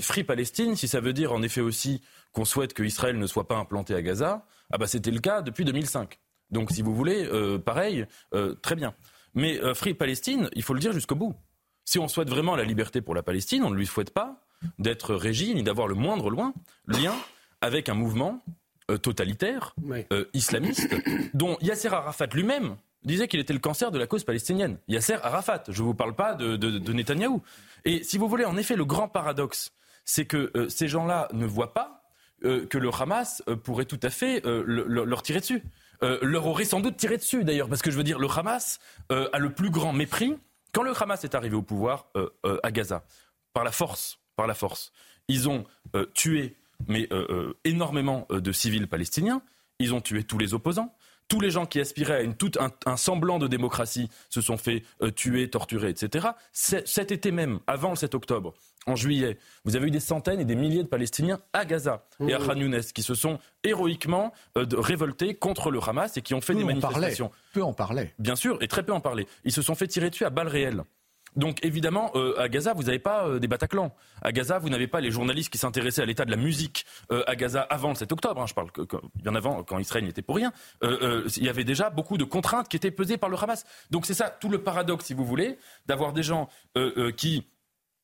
Free 0.00 0.24
Palestine, 0.24 0.74
si 0.74 0.88
ça 0.88 0.98
veut 0.98 1.12
dire 1.12 1.32
en 1.32 1.42
effet 1.42 1.60
aussi 1.60 2.02
qu'on 2.32 2.44
souhaite 2.44 2.74
que 2.74 2.82
Israël 2.82 3.16
ne 3.16 3.28
soit 3.28 3.46
pas 3.46 3.54
implanté 3.54 3.94
à 3.94 4.02
Gaza, 4.02 4.44
ah 4.72 4.78
bah 4.78 4.88
c'était 4.88 5.12
le 5.12 5.20
cas 5.20 5.40
depuis 5.40 5.64
2005. 5.64 6.18
Donc 6.50 6.72
si 6.72 6.82
vous 6.82 6.96
voulez, 6.96 7.28
pareil, 7.64 8.06
très 8.60 8.74
bien. 8.74 8.92
Mais 9.34 9.60
Free 9.74 9.94
Palestine, 9.94 10.50
il 10.54 10.64
faut 10.64 10.74
le 10.74 10.80
dire 10.80 10.92
jusqu'au 10.92 11.14
bout. 11.14 11.36
Si 11.88 11.98
on 11.98 12.06
souhaite 12.06 12.28
vraiment 12.28 12.54
la 12.54 12.64
liberté 12.64 13.00
pour 13.00 13.14
la 13.14 13.22
Palestine, 13.22 13.64
on 13.64 13.70
ne 13.70 13.74
lui 13.74 13.86
souhaite 13.86 14.10
pas 14.10 14.42
d'être 14.78 15.14
régi 15.14 15.54
ni 15.54 15.62
d'avoir 15.62 15.88
le 15.88 15.94
moindre 15.94 16.28
loin 16.28 16.52
lien 16.86 17.14
avec 17.62 17.88
un 17.88 17.94
mouvement 17.94 18.44
euh, 18.90 18.98
totalitaire, 18.98 19.74
euh, 20.12 20.26
islamiste, 20.34 20.94
dont 21.32 21.56
Yasser 21.62 21.88
Arafat 21.88 22.26
lui-même 22.34 22.76
disait 23.04 23.26
qu'il 23.26 23.40
était 23.40 23.54
le 23.54 23.58
cancer 23.58 23.90
de 23.90 23.98
la 23.98 24.06
cause 24.06 24.22
palestinienne. 24.22 24.76
Yasser 24.86 25.14
Arafat, 25.14 25.62
je 25.68 25.80
ne 25.80 25.86
vous 25.86 25.94
parle 25.94 26.14
pas 26.14 26.34
de, 26.34 26.56
de, 26.56 26.92
Netanyahou. 26.92 27.40
Et 27.86 28.02
si 28.02 28.18
vous 28.18 28.28
voulez, 28.28 28.44
en 28.44 28.58
effet, 28.58 28.76
le 28.76 28.84
grand 28.84 29.08
paradoxe, 29.08 29.72
c'est 30.04 30.26
que 30.26 30.52
ces 30.68 30.88
gens-là 30.88 31.28
ne 31.32 31.46
voient 31.46 31.72
pas 31.72 32.02
que 32.42 32.76
le 32.76 32.90
Hamas 32.90 33.42
pourrait 33.64 33.86
tout 33.86 34.00
à 34.02 34.10
fait 34.10 34.42
leur 34.44 35.22
tirer 35.22 35.40
dessus. 35.40 35.62
leur 36.02 36.46
aurait 36.46 36.66
sans 36.66 36.80
doute 36.80 36.98
tiré 36.98 37.16
dessus 37.16 37.44
d'ailleurs, 37.44 37.70
parce 37.70 37.80
que 37.80 37.90
je 37.90 37.96
veux 37.96 38.04
dire, 38.04 38.18
le 38.18 38.28
Hamas 38.28 38.78
a 39.08 39.38
le 39.38 39.54
plus 39.54 39.70
grand 39.70 39.94
mépris 39.94 40.36
quand 40.72 40.82
le 40.82 40.92
Hamas 41.00 41.24
est 41.24 41.34
arrivé 41.34 41.56
au 41.56 41.62
pouvoir 41.62 42.10
à 42.62 42.70
Gaza, 42.70 43.04
par 43.52 43.64
la 43.64 43.72
force, 43.72 44.18
par 44.36 44.46
la 44.46 44.54
force, 44.54 44.92
ils 45.28 45.48
ont 45.48 45.64
tué 46.14 46.56
mais 46.86 47.08
énormément 47.64 48.26
de 48.30 48.52
civils 48.52 48.86
palestiniens. 48.86 49.42
Ils 49.78 49.94
ont 49.94 50.00
tué 50.00 50.24
tous 50.24 50.38
les 50.38 50.54
opposants. 50.54 50.94
Tous 51.28 51.40
les 51.40 51.50
gens 51.50 51.66
qui 51.66 51.78
aspiraient 51.78 52.16
à 52.16 52.20
une, 52.22 52.34
tout 52.34 52.52
un, 52.86 52.96
semblant 52.96 53.38
de 53.38 53.46
démocratie 53.46 54.08
se 54.30 54.40
sont 54.40 54.56
fait 54.56 54.82
euh, 55.02 55.10
tuer, 55.10 55.50
torturer, 55.50 55.90
etc. 55.90 56.28
Cet 56.52 57.12
été 57.12 57.32
même, 57.32 57.60
avant 57.66 57.90
le 57.90 57.96
7 57.96 58.14
octobre, 58.14 58.54
en 58.88 58.96
juillet, 58.96 59.38
vous 59.64 59.76
avez 59.76 59.88
eu 59.88 59.90
des 59.90 60.00
centaines 60.00 60.40
et 60.40 60.44
des 60.44 60.56
milliers 60.56 60.82
de 60.82 60.88
Palestiniens 60.88 61.40
à 61.52 61.64
Gaza 61.64 62.04
et 62.26 62.34
à 62.34 62.38
Khan 62.38 62.56
Younes 62.56 62.80
qui 62.94 63.02
se 63.02 63.14
sont 63.14 63.38
héroïquement 63.64 64.32
euh, 64.56 64.66
révoltés 64.72 65.34
contre 65.34 65.70
le 65.70 65.80
Hamas 65.86 66.16
et 66.16 66.22
qui 66.22 66.34
ont 66.34 66.40
fait 66.40 66.54
des 66.54 66.64
manifestations. 66.64 67.30
peu 67.52 67.62
en 67.62 67.72
parlaient. 67.72 68.14
Bien 68.18 68.36
sûr, 68.36 68.58
et 68.62 68.68
très 68.68 68.82
peu 68.82 68.92
en 68.92 69.00
parlaient. 69.00 69.26
Ils 69.44 69.52
se 69.52 69.62
sont 69.62 69.74
fait 69.74 69.86
tirer 69.86 70.10
dessus 70.10 70.24
à 70.24 70.30
balles 70.30 70.48
réelles. 70.48 70.82
Donc 71.36 71.64
évidemment, 71.64 72.10
euh, 72.14 72.38
à 72.38 72.48
Gaza, 72.48 72.72
vous 72.72 72.84
n'avez 72.84 72.98
pas 72.98 73.26
euh, 73.26 73.38
des 73.38 73.48
Bataclans. 73.48 73.94
À 74.22 74.32
Gaza, 74.32 74.58
vous 74.58 74.68
n'avez 74.68 74.88
pas 74.88 75.00
les 75.00 75.10
journalistes 75.10 75.50
qui 75.50 75.58
s'intéressaient 75.58 76.02
à 76.02 76.06
l'état 76.06 76.24
de 76.24 76.30
la 76.30 76.36
musique 76.36 76.86
euh, 77.12 77.22
à 77.26 77.36
Gaza 77.36 77.62
avant 77.62 77.90
le 77.90 77.94
7 77.94 78.10
octobre. 78.12 78.40
Hein. 78.40 78.46
je 78.46 78.54
parle 78.54 78.72
que, 78.72 78.82
bien 79.14 79.34
avant, 79.34 79.62
quand 79.62 79.78
Israël 79.78 80.04
n'était 80.04 80.22
pour 80.22 80.36
rien. 80.36 80.52
il 80.82 81.44
y 81.44 81.48
avait 81.48 81.64
déjà 81.64 81.90
beaucoup 81.90 82.18
de 82.18 82.24
contraintes 82.24 82.68
qui 82.68 82.76
étaient 82.76 82.90
pesées 82.90 83.18
par 83.18 83.30
le 83.30 83.36
Hamas. 83.36 83.64
Donc 83.90 84.06
c'est 84.06 84.14
ça 84.14 84.30
tout 84.30 84.48
le 84.48 84.62
paradoxe, 84.62 85.06
si 85.06 85.14
vous 85.14 85.24
voulez, 85.24 85.58
d'avoir 85.86 86.12
des 86.12 86.22
gens 86.22 86.48
qui 87.16 87.46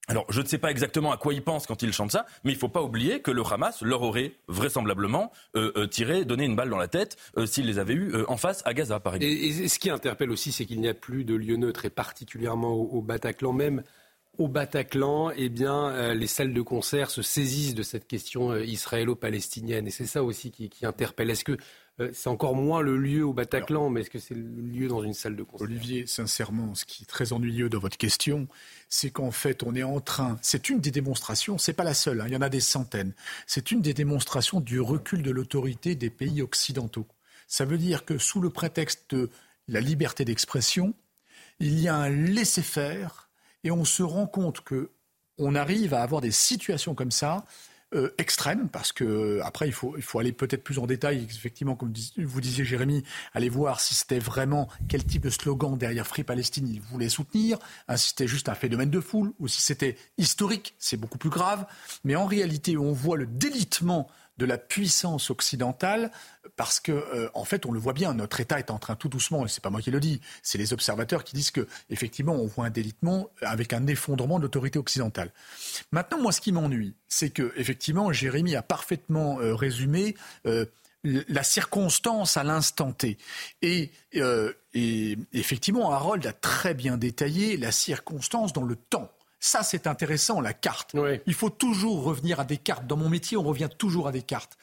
alors, 0.06 0.26
je 0.30 0.42
ne 0.42 0.46
sais 0.46 0.58
pas 0.58 0.70
exactement 0.70 1.12
à 1.12 1.16
quoi 1.16 1.32
ils 1.32 1.42
pensent 1.42 1.66
quand 1.66 1.82
ils 1.82 1.92
chantent 1.92 2.12
ça, 2.12 2.26
mais 2.44 2.52
il 2.52 2.56
ne 2.56 2.60
faut 2.60 2.68
pas 2.68 2.82
oublier 2.82 3.20
que 3.20 3.30
le 3.30 3.42
Hamas 3.42 3.80
leur 3.82 4.02
aurait 4.02 4.32
vraisemblablement 4.48 5.32
euh, 5.56 5.72
euh, 5.76 5.86
tiré, 5.86 6.24
donné 6.24 6.44
une 6.44 6.56
balle 6.56 6.68
dans 6.68 6.78
la 6.78 6.88
tête 6.88 7.16
euh, 7.38 7.46
s'ils 7.46 7.66
les 7.66 7.78
avaient 7.78 7.94
eus 7.94 8.12
en 8.28 8.36
face 8.36 8.62
à 8.66 8.74
Gaza, 8.74 9.00
par 9.00 9.14
exemple. 9.14 9.32
Et, 9.32 9.68
ce 9.68 9.78
qui 9.78 9.88
interpelle 9.88 10.30
aussi, 10.30 10.52
c'est 10.52 10.66
qu'il 10.66 10.80
n'y 10.80 10.88
a 10.88 10.94
plus 10.94 11.24
de 11.24 11.34
lieu 11.34 11.56
neutre, 11.56 11.86
et 11.86 11.90
particulièrement 11.90 12.74
au, 12.74 13.00
Bataclan 13.00 13.52
même. 13.52 13.82
Au 14.36 14.48
Bataclan, 14.48 15.30
eh 15.36 15.48
bien, 15.48 16.12
les 16.12 16.26
salles 16.26 16.52
de 16.52 16.62
concert 16.62 17.10
se 17.10 17.22
saisissent 17.22 17.74
de 17.74 17.84
cette 17.84 18.06
question 18.06 18.56
israélo-palestinienne. 18.56 19.86
Et 19.86 19.90
c'est 19.90 20.06
ça 20.06 20.24
aussi 20.24 20.50
qui, 20.50 20.68
qui 20.68 20.86
interpelle. 20.86 21.30
Est-ce 21.30 21.44
que 21.44 21.52
euh, 21.52 21.56
c'est 22.12 22.28
encore 22.28 22.56
moins 22.56 22.80
le 22.80 22.96
lieu 22.96 23.24
au 23.24 23.32
Bataclan, 23.32 23.88
mais 23.88 24.00
est-ce 24.00 24.10
que 24.10 24.18
c'est 24.18 24.34
le 24.34 24.42
lieu 24.42 24.88
dans 24.88 25.02
une 25.02 25.14
salle 25.14 25.36
de 25.36 25.42
concert? 25.44 25.68
Olivier, 25.68 26.06
sincèrement, 26.06 26.74
ce 26.74 26.84
qui 26.84 27.04
est 27.04 27.06
très 27.06 27.32
ennuyeux 27.32 27.68
dans 27.68 27.78
votre 27.78 27.96
question, 27.96 28.48
c'est 28.88 29.10
qu'en 29.10 29.30
fait, 29.30 29.62
on 29.62 29.74
est 29.76 29.84
en 29.84 30.00
train. 30.00 30.36
C'est 30.42 30.70
une 30.70 30.80
des 30.80 30.90
démonstrations, 30.90 31.56
c'est 31.56 31.72
pas 31.72 31.84
la 31.84 31.94
seule, 31.94 32.20
hein, 32.20 32.24
il 32.26 32.32
y 32.32 32.36
en 32.36 32.42
a 32.42 32.48
des 32.48 32.60
centaines. 32.60 33.12
C'est 33.46 33.70
une 33.70 33.80
des 33.80 33.94
démonstrations 33.94 34.60
du 34.60 34.80
recul 34.80 35.22
de 35.22 35.30
l'autorité 35.30 35.94
des 35.94 36.10
pays 36.10 36.42
occidentaux. 36.42 37.06
Ça 37.46 37.64
veut 37.64 37.78
dire 37.78 38.04
que 38.04 38.18
sous 38.18 38.40
le 38.40 38.50
prétexte 38.50 39.14
de 39.14 39.30
la 39.68 39.80
liberté 39.80 40.24
d'expression, 40.24 40.94
il 41.60 41.78
y 41.78 41.86
a 41.86 41.94
un 41.94 42.08
laisser-faire 42.08 43.30
et 43.62 43.70
on 43.70 43.84
se 43.84 44.02
rend 44.02 44.26
compte 44.26 44.62
que 44.62 44.90
on 45.38 45.54
arrive 45.54 45.94
à 45.94 46.02
avoir 46.02 46.20
des 46.20 46.30
situations 46.30 46.94
comme 46.94 47.10
ça 47.10 47.44
euh, 47.94 48.14
extrême, 48.18 48.68
parce 48.68 48.92
que 48.92 49.40
après 49.42 49.66
il 49.66 49.72
faut, 49.72 49.94
il 49.96 50.02
faut 50.02 50.18
aller 50.18 50.32
peut-être 50.32 50.64
plus 50.64 50.78
en 50.78 50.86
détail, 50.86 51.24
effectivement, 51.24 51.76
comme 51.76 51.92
vous 52.18 52.40
disiez 52.40 52.64
Jérémy, 52.64 53.04
aller 53.32 53.48
voir 53.48 53.80
si 53.80 53.94
c'était 53.94 54.18
vraiment 54.18 54.68
quel 54.88 55.04
type 55.04 55.22
de 55.22 55.30
slogan 55.30 55.76
derrière 55.76 56.06
Free 56.06 56.24
Palestine 56.24 56.68
il 56.68 56.80
voulait 56.80 57.08
soutenir, 57.08 57.58
hein, 57.88 57.96
si 57.96 58.08
c'était 58.08 58.28
juste 58.28 58.48
un 58.48 58.54
phénomène 58.54 58.90
de 58.90 59.00
foule, 59.00 59.32
ou 59.38 59.48
si 59.48 59.62
c'était 59.62 59.96
historique, 60.18 60.74
c'est 60.78 60.96
beaucoup 60.96 61.18
plus 61.18 61.30
grave. 61.30 61.66
Mais 62.04 62.16
en 62.16 62.26
réalité, 62.26 62.76
on 62.76 62.92
voit 62.92 63.16
le 63.16 63.26
délitement 63.26 64.08
de 64.36 64.46
la 64.46 64.58
puissance 64.58 65.30
occidentale, 65.30 66.10
parce 66.56 66.80
que 66.80 66.92
euh, 66.92 67.28
en 67.34 67.44
fait, 67.44 67.66
on 67.66 67.72
le 67.72 67.78
voit 67.78 67.92
bien, 67.92 68.14
notre 68.14 68.40
État 68.40 68.58
est 68.58 68.70
en 68.70 68.78
train 68.78 68.96
tout 68.96 69.08
doucement, 69.08 69.44
et 69.44 69.48
c'est 69.48 69.62
pas 69.62 69.70
moi 69.70 69.80
qui 69.80 69.90
le 69.90 70.00
dis, 70.00 70.20
c'est 70.42 70.58
les 70.58 70.72
observateurs 70.72 71.24
qui 71.24 71.34
disent 71.34 71.50
que 71.50 71.66
effectivement, 71.90 72.34
on 72.34 72.46
voit 72.46 72.66
un 72.66 72.70
délitement 72.70 73.30
avec 73.42 73.72
un 73.72 73.86
effondrement 73.86 74.38
de 74.38 74.42
l'autorité 74.42 74.78
occidentale. 74.78 75.32
Maintenant, 75.92 76.20
moi, 76.20 76.32
ce 76.32 76.40
qui 76.40 76.52
m'ennuie, 76.52 76.94
c'est 77.08 77.30
que 77.30 77.52
effectivement, 77.56 78.12
Jérémy 78.12 78.56
a 78.56 78.62
parfaitement 78.62 79.40
euh, 79.40 79.54
résumé. 79.54 80.14
Euh, 80.46 80.66
la 81.28 81.42
circonstance 81.42 82.38
à 82.38 82.44
l'instant 82.44 82.90
T. 82.92 83.18
Et, 83.60 83.90
et 84.12 85.18
effectivement, 85.34 85.92
Harold 85.92 86.26
a 86.26 86.32
très 86.32 86.72
bien 86.72 86.96
détaillé 86.96 87.58
la 87.58 87.72
circonstance 87.72 88.54
dans 88.54 88.62
le 88.62 88.74
temps. 88.74 89.12
Ça, 89.44 89.62
c'est 89.62 89.86
intéressant, 89.86 90.40
la 90.40 90.54
carte. 90.54 90.96
Il 91.26 91.34
faut 91.34 91.50
toujours 91.50 92.02
revenir 92.02 92.40
à 92.40 92.44
des 92.46 92.56
cartes. 92.56 92.86
Dans 92.86 92.96
mon 92.96 93.10
métier, 93.10 93.36
on 93.36 93.42
revient 93.42 93.68
toujours 93.76 94.08
à 94.08 94.10
des 94.10 94.22
cartes. 94.22 94.56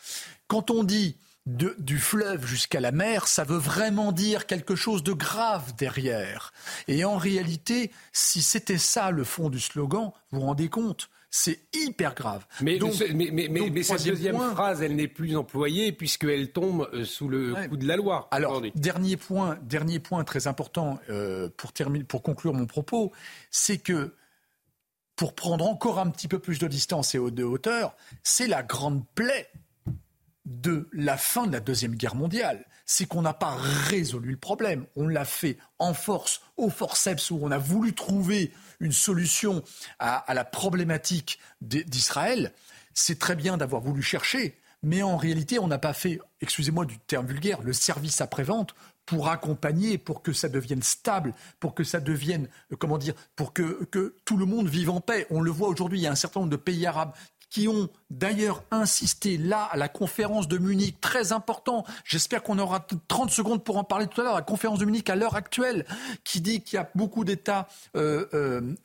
Quand 0.48 0.72
on 0.72 0.84
dit 0.84 1.18
du 1.46 2.00
fleuve 2.00 2.48
jusqu'à 2.48 2.80
la 2.80 2.92
mer, 2.92 3.28
ça 3.28 3.44
veut 3.44 3.60
vraiment 3.60 4.12
dire 4.12 4.48
quelque 4.48 4.76
chose 4.76 5.04
de 5.04 5.14
grave 5.14 5.76
derrière. 5.78 6.52
Et 6.88 7.06
en 7.06 7.18
réalité, 7.18 7.92
si 8.12 8.42
c'était 8.42 8.80
ça 8.80 9.12
le 9.12 9.24
fond 9.24 9.52
du 9.52 9.60
slogan, 9.60 10.14
vous 10.32 10.40
vous 10.40 10.48
rendez 10.48 10.68
compte 10.68 11.12
c'est 11.34 11.60
hyper 11.74 12.14
grave. 12.14 12.46
Mais, 12.62 12.78
cette 13.84 14.04
deuxième 14.04 14.38
phrase, 14.52 14.82
elle 14.82 14.98
n'est 14.98 15.08
plus 15.08 15.38
employée 15.38 15.94
puisqu'elle 15.94 16.52
tombe 16.52 16.90
euh, 16.92 17.06
sous 17.06 17.30
le 17.30 17.56
coup 17.70 17.78
de 17.78 17.88
la 17.88 17.96
loi. 17.96 18.28
Alors, 18.32 18.62
dernier 18.76 19.16
point, 19.16 19.58
dernier 19.62 20.00
point 20.00 20.26
très 20.26 20.48
important 20.48 21.00
euh, 21.10 21.48
pour, 21.56 21.72
terminer, 21.72 22.04
pour 22.04 22.22
conclure 22.22 22.54
mon 22.54 22.66
propos, 22.66 23.14
c'est 23.50 23.78
que 23.78 24.14
pour 25.22 25.36
prendre 25.36 25.68
encore 25.68 26.00
un 26.00 26.10
petit 26.10 26.28
peu 26.28 26.40
plus 26.40 26.58
de 26.58 26.68
distance 26.68 27.14
et 27.14 27.20
de 27.20 27.44
hauteur, 27.44 27.96
c'est 28.24 28.48
la 28.48 28.64
grande 28.64 29.08
plaie 29.14 29.52
de 30.46 30.90
la 30.94 31.16
fin 31.16 31.46
de 31.46 31.52
la 31.52 31.60
Deuxième 31.60 31.94
Guerre 31.94 32.16
mondiale. 32.16 32.66
C'est 32.88 33.06
qu'on 33.06 33.22
n'a 33.22 33.36
pas 33.36 33.56
résolu 33.56 34.32
le 34.32 34.38
problème. 34.38 34.88
On 34.96 35.08
l'a 35.08 35.24
fait 35.24 35.60
en 35.78 35.94
force, 35.94 36.42
au 36.58 36.72
forceps, 36.72 37.30
où 37.30 37.38
on 37.40 37.52
a 37.52 37.60
voulu 37.60 37.94
trouver 37.94 38.52
une 38.80 38.94
solution 38.94 39.62
à, 40.00 40.26
la 40.34 40.44
problématique 40.44 41.38
d'Israël. 41.62 42.52
C'est 42.96 43.20
très 43.20 43.36
bien 43.36 43.58
d'avoir 43.58 43.84
voulu 43.84 44.02
chercher, 44.02 44.58
mais 44.82 45.04
en 45.04 45.18
réalité, 45.18 45.60
on 45.60 45.68
n'a 45.68 45.78
pas 45.78 45.94
fait, 45.94 46.20
excusez-moi 46.42 46.86
du 46.86 46.98
terme 46.98 47.28
vulgaire, 47.28 47.62
le 47.62 47.74
service 47.74 48.22
après-vente 48.22 48.74
pour 49.06 49.30
accompagner, 49.30 49.98
pour 49.98 50.22
que 50.22 50.34
ça 50.34 50.50
devienne 50.50 50.84
stable, 50.84 51.34
pour 51.60 51.74
que 51.74 51.84
ça 51.84 52.00
devienne, 52.00 52.48
euh, 52.72 52.76
comment 52.78 52.98
dire, 52.98 53.14
pour 53.36 53.54
que, 53.54 54.16
tout 54.26 54.38
le 54.38 54.46
monde 54.46 54.68
vive 54.68 54.90
en 54.90 55.02
paix. 55.02 55.28
On 55.30 55.42
le 55.42 55.52
voit 55.52 55.68
aujourd'hui, 55.68 56.00
il 56.00 56.04
y 56.04 56.08
a 56.08 56.12
un 56.12 56.16
certain 56.16 56.42
nombre 56.42 56.52
de 56.52 56.58
pays 56.58 56.86
arabes 56.86 57.12
qui 57.50 57.68
ont 57.68 57.90
d'ailleurs 58.10 58.64
insisté 58.72 59.38
là 59.38 59.66
à 59.66 59.76
la 59.76 59.90
conférence 59.90 60.48
de 60.48 60.58
Munich, 60.58 61.02
très 61.02 61.34
important. 61.34 61.86
J'espère 62.06 62.44
qu'on 62.44 62.58
aura 62.60 62.88
30 63.10 63.30
secondes 63.30 63.62
pour 63.62 63.76
en 63.76 63.84
parler 63.84 64.08
tout 64.08 64.22
à 64.22 64.24
l'heure. 64.24 64.36
La 64.36 64.42
conférence 64.42 64.80
de 64.80 64.86
Munich 64.86 65.10
à 65.10 65.18
l'heure 65.18 65.36
actuelle, 65.36 65.86
qui 66.24 66.40
dit 66.40 66.62
qu'il 66.64 66.78
y 66.78 66.80
a 66.80 66.90
beaucoup 66.96 67.26
d'États 67.26 67.68
euh, 67.98 68.26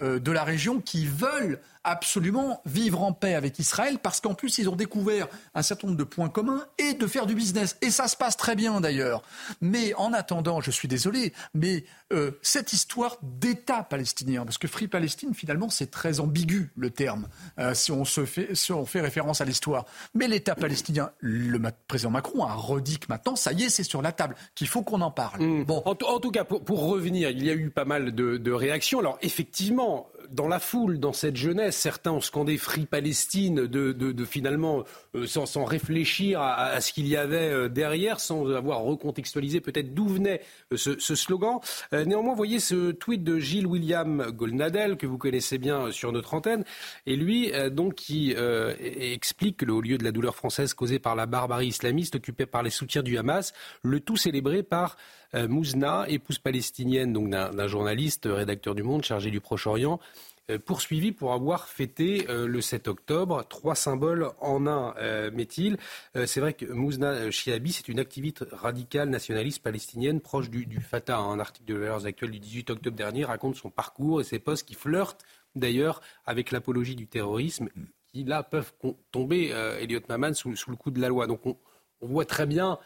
euh, 0.02 0.18
de 0.18 0.32
la 0.32 0.42
région 0.42 0.80
qui 0.80 1.06
veulent 1.06 1.60
absolument 1.86 2.60
vivre 2.66 3.02
en 3.02 3.12
paix 3.12 3.34
avec 3.34 3.58
Israël 3.58 3.98
parce 4.02 4.20
qu'en 4.20 4.34
plus 4.34 4.58
ils 4.58 4.68
ont 4.68 4.76
découvert 4.76 5.28
un 5.54 5.62
certain 5.62 5.86
nombre 5.86 5.98
de 5.98 6.04
points 6.04 6.28
communs 6.28 6.66
et 6.78 6.94
de 6.94 7.06
faire 7.06 7.26
du 7.26 7.34
business. 7.34 7.78
Et 7.80 7.90
ça 7.90 8.08
se 8.08 8.16
passe 8.16 8.36
très 8.36 8.56
bien 8.56 8.80
d'ailleurs. 8.80 9.22
Mais 9.60 9.94
en 9.94 10.12
attendant, 10.12 10.60
je 10.60 10.70
suis 10.70 10.88
désolé, 10.88 11.32
mais 11.54 11.84
euh, 12.12 12.32
cette 12.42 12.72
histoire 12.72 13.16
d'État 13.22 13.82
palestinien, 13.82 14.44
parce 14.44 14.58
que 14.58 14.66
Free 14.68 14.88
Palestine 14.88 15.32
finalement 15.32 15.68
c'est 15.68 15.90
très 15.90 16.20
ambigu 16.20 16.72
le 16.76 16.90
terme 16.90 17.28
euh, 17.58 17.72
si 17.72 17.92
on 17.92 18.04
se 18.04 18.24
fait 18.24 18.54
si 18.54 18.72
on 18.72 18.84
fait 18.84 19.00
référence 19.00 19.40
à 19.40 19.44
l'histoire. 19.44 19.86
Mais 20.14 20.26
l'État 20.26 20.56
palestinien, 20.56 21.10
le 21.20 21.60
président 21.86 22.10
Macron 22.10 22.44
a 22.44 22.54
redit 22.54 22.98
que 22.98 23.06
maintenant 23.08 23.36
ça 23.36 23.52
y 23.52 23.64
est 23.64 23.68
c'est 23.68 23.84
sur 23.84 24.02
la 24.02 24.12
table 24.12 24.34
qu'il 24.56 24.66
faut 24.66 24.82
qu'on 24.82 25.00
en 25.00 25.12
parle. 25.12 25.40
Mmh. 25.40 25.64
Bon, 25.64 25.82
en, 25.84 25.94
tout 25.94 26.30
cas 26.32 26.44
pour, 26.44 26.64
pour, 26.64 26.88
revenir, 26.88 27.30
il 27.30 27.44
y 27.44 27.50
a 27.50 27.54
eu 27.54 27.70
pas 27.70 27.84
mal 27.84 28.14
de, 28.14 28.36
de 28.36 28.52
réactions. 28.52 28.98
Alors 28.98 29.18
effectivement, 29.22 30.08
dans 30.30 30.48
la 30.48 30.58
foule, 30.58 30.98
dans 30.98 31.12
cette 31.12 31.36
jeunesse, 31.36 31.76
certains 31.76 32.12
ont 32.12 32.20
scandé 32.20 32.58
Free 32.58 32.86
Palestine 32.86 33.66
de, 33.66 34.24
finalement 34.24 34.84
euh, 35.14 35.26
sans, 35.26 35.64
réfléchir 35.64 36.40
à, 36.40 36.80
ce 36.80 36.92
qu'il 36.92 37.06
y 37.08 37.16
avait 37.16 37.50
euh, 37.50 37.68
derrière, 37.68 38.20
sans 38.20 38.50
avoir 38.50 38.80
recontextualisé 38.80 39.60
peut-être 39.60 39.94
d'où 39.94 40.06
venait 40.06 40.40
euh, 40.72 40.76
ce, 40.76 41.14
slogan. 41.14 41.58
néanmoins, 41.92 42.32
vous 42.32 42.36
voyez 42.36 42.60
ce 42.60 42.92
tweet 42.92 43.24
de 43.24 43.38
Gilles 43.38 43.66
William 43.66 44.30
Golnadel 44.30 44.96
que 44.96 45.06
vous 45.06 45.18
connaissez 45.18 45.58
bien 45.58 45.90
sur 45.90 46.12
notre 46.12 46.34
antenne, 46.34 46.64
et 47.06 47.16
lui 47.16 47.52
donc 47.70 47.94
qui 47.94 48.34
explique 48.34 49.58
que 49.58 49.70
au 49.70 49.80
lieu 49.80 49.98
de 49.98 50.04
la 50.04 50.12
douleur 50.12 50.34
française 50.34 50.74
causée 50.74 50.98
par 50.98 51.16
la 51.16 51.26
barbarie 51.26 51.68
islamiste 51.68 52.16
occupée 52.16 52.46
par 52.46 52.62
les 52.62 52.70
soutiens 52.70 53.02
du 53.02 53.18
Hamas, 53.18 53.52
le 53.82 54.00
tout 54.00 54.16
célébré 54.16 54.62
par 54.62 54.96
euh, 55.25 55.25
Mouzna, 55.36 56.06
épouse 56.08 56.38
palestinienne 56.38 57.12
donc 57.12 57.28
d'un 57.30 57.68
journaliste, 57.68 58.28
rédacteur 58.30 58.74
du 58.74 58.82
Monde, 58.82 59.04
chargé 59.04 59.30
du 59.30 59.40
Proche-Orient, 59.40 60.00
euh, 60.48 60.60
poursuivi 60.60 61.10
pour 61.10 61.32
avoir 61.32 61.66
fêté 61.66 62.26
euh, 62.28 62.46
le 62.46 62.60
7 62.60 62.86
octobre. 62.86 63.44
Trois 63.48 63.74
symboles 63.74 64.30
en 64.40 64.68
un, 64.68 64.94
met-il. 65.32 65.76
c'est 66.14 66.40
vrai 66.40 66.52
que 66.52 66.66
Mouzna 66.66 67.30
Chiabi, 67.30 67.72
c'est 67.72 67.88
une 67.88 67.98
activiste 67.98 68.44
radicale 68.52 69.08
nationaliste 69.08 69.62
palestinienne 69.62 70.20
proche 70.20 70.48
du, 70.48 70.80
Fatah. 70.80 71.18
Un 71.18 71.40
article 71.40 71.72
de 71.72 71.78
Valeurs 71.78 72.06
Actuelles 72.06 72.30
du 72.30 72.38
18 72.38 72.70
octobre 72.70 72.96
dernier 72.96 73.24
raconte 73.24 73.56
son 73.56 73.70
parcours 73.70 74.20
et 74.20 74.24
ses 74.24 74.38
postes 74.38 74.66
qui 74.66 74.74
flirtent 74.74 75.24
d'ailleurs 75.56 76.00
avec 76.26 76.52
l'apologie 76.52 76.94
du 76.94 77.08
terrorisme 77.08 77.68
qui 78.12 78.22
là 78.24 78.42
peuvent 78.42 78.72
tomber, 79.10 79.48
Elliot 79.80 80.00
Maman, 80.08 80.32
sous, 80.32 80.50
le 80.50 80.76
coup 80.76 80.90
de 80.90 81.00
la 81.00 81.08
loi. 81.08 81.26
Donc 81.26 81.44
on, 81.44 81.56
voit 82.00 82.24
très 82.24 82.46
bien 82.46 82.78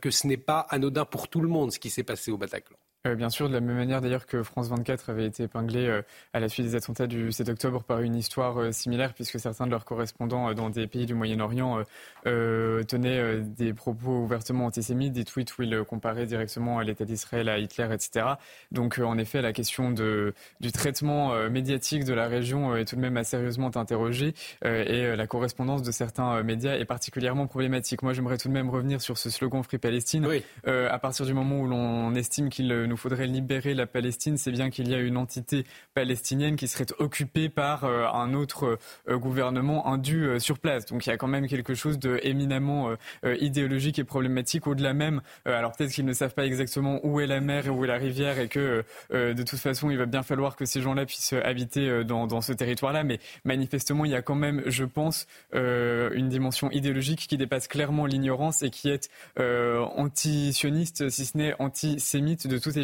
que 0.00 0.10
ce 0.10 0.26
n'est 0.26 0.36
pas 0.36 0.60
anodin 0.70 1.04
pour 1.04 1.28
tout 1.28 1.40
le 1.40 1.48
monde 1.48 1.72
ce 1.72 1.78
qui 1.78 1.90
s'est 1.90 2.04
passé 2.04 2.30
au 2.30 2.38
Bataclan. 2.38 2.76
Euh, 3.06 3.16
bien 3.16 3.28
sûr, 3.28 3.48
de 3.48 3.54
la 3.54 3.60
même 3.60 3.76
manière 3.76 4.00
d'ailleurs 4.00 4.24
que 4.24 4.42
France 4.42 4.68
24 4.68 5.10
avait 5.10 5.26
été 5.26 5.42
épinglé 5.42 5.86
euh, 5.86 6.00
à 6.32 6.40
la 6.40 6.48
suite 6.48 6.64
des 6.66 6.74
attentats 6.74 7.06
du 7.06 7.32
7 7.32 7.50
octobre 7.50 7.82
par 7.82 8.00
une 8.00 8.16
histoire 8.16 8.58
euh, 8.58 8.72
similaire, 8.72 9.12
puisque 9.12 9.38
certains 9.38 9.66
de 9.66 9.70
leurs 9.70 9.84
correspondants 9.84 10.54
dans 10.54 10.70
des 10.70 10.86
pays 10.86 11.04
du 11.04 11.12
Moyen-Orient 11.14 11.82
tenaient 12.24 13.40
des 13.40 13.74
propos 13.74 14.22
ouvertement 14.22 14.66
antisémites, 14.66 15.12
des 15.12 15.24
tweets 15.24 15.58
où 15.58 15.62
ils 15.62 15.82
comparaient 15.84 16.26
directement 16.26 16.78
à 16.78 16.84
l'État 16.84 17.04
d'Israël, 17.04 17.48
à 17.48 17.58
Hitler, 17.58 17.88
etc. 17.92 18.26
Donc 18.72 18.98
en 18.98 19.18
effet, 19.18 19.42
la 19.42 19.52
question 19.52 19.90
de, 19.90 20.34
du 20.60 20.72
traitement 20.72 21.34
médiatique 21.50 22.04
de 22.04 22.14
la 22.14 22.26
région 22.26 22.76
est 22.76 22.84
tout 22.84 22.96
de 22.96 23.00
même 23.00 23.16
assez 23.16 23.34
sérieusement 23.34 23.76
interrogée 23.76 24.34
et 24.64 25.16
la 25.16 25.26
correspondance 25.26 25.82
de 25.82 25.90
certains 25.90 26.42
médias 26.42 26.74
est 26.76 26.84
particulièrement 26.84 27.46
problématique. 27.46 28.02
Moi, 28.02 28.12
j'aimerais 28.12 28.38
tout 28.38 28.48
de 28.48 28.52
même 28.52 28.70
revenir 28.70 29.00
sur 29.00 29.18
ce 29.18 29.28
slogan 29.30 29.62
Free 29.62 29.78
Palestine. 29.78 30.26
à 30.66 30.98
partir 30.98 31.26
du 31.26 31.34
moment 31.34 31.60
où 31.60 31.66
l'on 31.66 32.14
estime 32.14 32.48
qu'il 32.48 32.68
nous 32.68 32.93
faudrait 32.96 33.26
libérer 33.26 33.74
la 33.74 33.86
Palestine, 33.86 34.36
c'est 34.36 34.52
bien 34.52 34.70
qu'il 34.70 34.88
y 34.88 34.94
a 34.94 34.98
une 34.98 35.16
entité 35.16 35.64
palestinienne 35.94 36.56
qui 36.56 36.68
serait 36.68 36.86
occupée 36.98 37.48
par 37.48 37.84
euh, 37.84 38.06
un 38.06 38.34
autre 38.34 38.78
euh, 39.08 39.18
gouvernement 39.18 39.86
indu 39.86 40.26
euh, 40.26 40.38
sur 40.38 40.58
place. 40.58 40.86
Donc 40.86 41.06
il 41.06 41.10
y 41.10 41.12
a 41.12 41.16
quand 41.16 41.28
même 41.28 41.46
quelque 41.46 41.74
chose 41.74 41.98
de 41.98 42.20
éminemment 42.22 42.94
idéologique 43.24 43.98
et 43.98 44.04
problématique 44.04 44.66
au-delà 44.66 44.94
même. 44.94 45.20
alors 45.44 45.72
peut-être 45.72 45.90
qu'ils 45.90 46.04
ne 46.04 46.12
savent 46.12 46.34
pas 46.34 46.46
exactement 46.46 47.00
où 47.04 47.20
est 47.20 47.26
la 47.26 47.40
mer 47.40 47.66
et 47.66 47.70
où 47.70 47.84
est 47.84 47.88
la 47.88 47.96
rivière 47.96 48.38
et 48.38 48.48
que 48.48 48.84
de 49.10 49.42
toute 49.42 49.58
façon 49.58 49.90
il 49.90 49.98
va 49.98 50.06
bien 50.06 50.22
falloir 50.22 50.56
que 50.56 50.64
ces 50.64 50.80
gens-là 50.80 51.06
puissent 51.06 51.32
habiter 51.32 52.04
dans, 52.04 52.26
dans 52.26 52.40
ce 52.40 52.52
territoire-là. 52.52 53.04
Mais 53.04 53.18
manifestement 53.44 54.04
il 54.04 54.10
y 54.10 54.14
a 54.14 54.22
quand 54.22 54.34
même, 54.34 54.62
je 54.66 54.84
pense, 54.84 55.26
une 55.52 56.28
dimension 56.28 56.70
idéologique 56.70 57.26
qui 57.28 57.36
dépasse 57.36 57.68
clairement 57.68 58.06
l'ignorance 58.06 58.62
et 58.62 58.70
qui 58.70 58.88
est 58.88 59.10
anti-sioniste, 59.38 61.08
si 61.08 61.26
ce 61.26 61.36
n'est 61.36 61.54
antisémite 61.58 62.46
de 62.46 62.58
toute 62.58 62.76
évidence. 62.76 62.83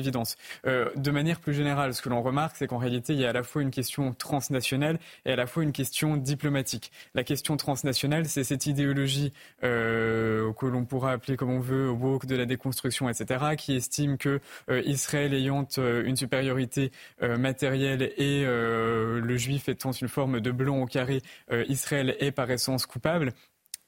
Euh, 0.67 0.91
de 0.97 1.11
manière 1.11 1.41
plus 1.41 1.55
générale, 1.55 1.95
ce 1.95 2.03
que 2.03 2.09
l'on 2.09 2.23
remarque, 2.23 2.57
c'est 2.57 2.67
qu'en 2.67 2.79
réalité, 2.79 3.13
il 3.13 3.21
y 3.21 3.27
a 3.27 3.31
à 3.31 3.33
la 3.33 3.43
fois 3.43 3.63
une 3.63 3.71
question 3.71 4.13
transnationale 4.13 4.99
et 5.25 5.33
à 5.33 5.37
la 5.37 5.47
fois 5.47 5.63
une 5.63 5.73
question 5.73 6.17
diplomatique. 6.17 6.93
La 7.15 7.25
question 7.25 7.57
transnationale, 7.57 8.27
c'est 8.27 8.45
cette 8.45 8.67
idéologie 8.67 9.33
euh, 9.65 10.53
que 10.55 10.67
l'on 10.67 10.85
pourra 10.85 11.13
appeler 11.13 11.37
comme 11.37 11.51
on 11.51 11.61
veut 11.61 11.91
woke 11.91 12.27
de 12.27 12.37
la 12.37 12.47
déconstruction, 12.47 13.09
etc., 13.09 13.57
qui 13.57 13.75
estime 13.75 14.19
que 14.19 14.41
euh, 14.71 14.83
Israël 14.85 15.35
ayant 15.35 15.67
une 15.79 16.17
supériorité 16.17 16.91
matérielle 17.21 18.13
et 18.17 18.45
le 18.45 19.37
juif 19.37 19.69
étant 19.69 19.93
une 19.93 20.09
forme 20.09 20.41
de 20.41 20.51
blanc 20.51 20.81
au 20.81 20.87
carré, 20.87 21.23
Israël 21.69 22.17
est 22.19 22.31
par 22.31 22.51
essence 22.51 22.87
coupable. 22.87 23.33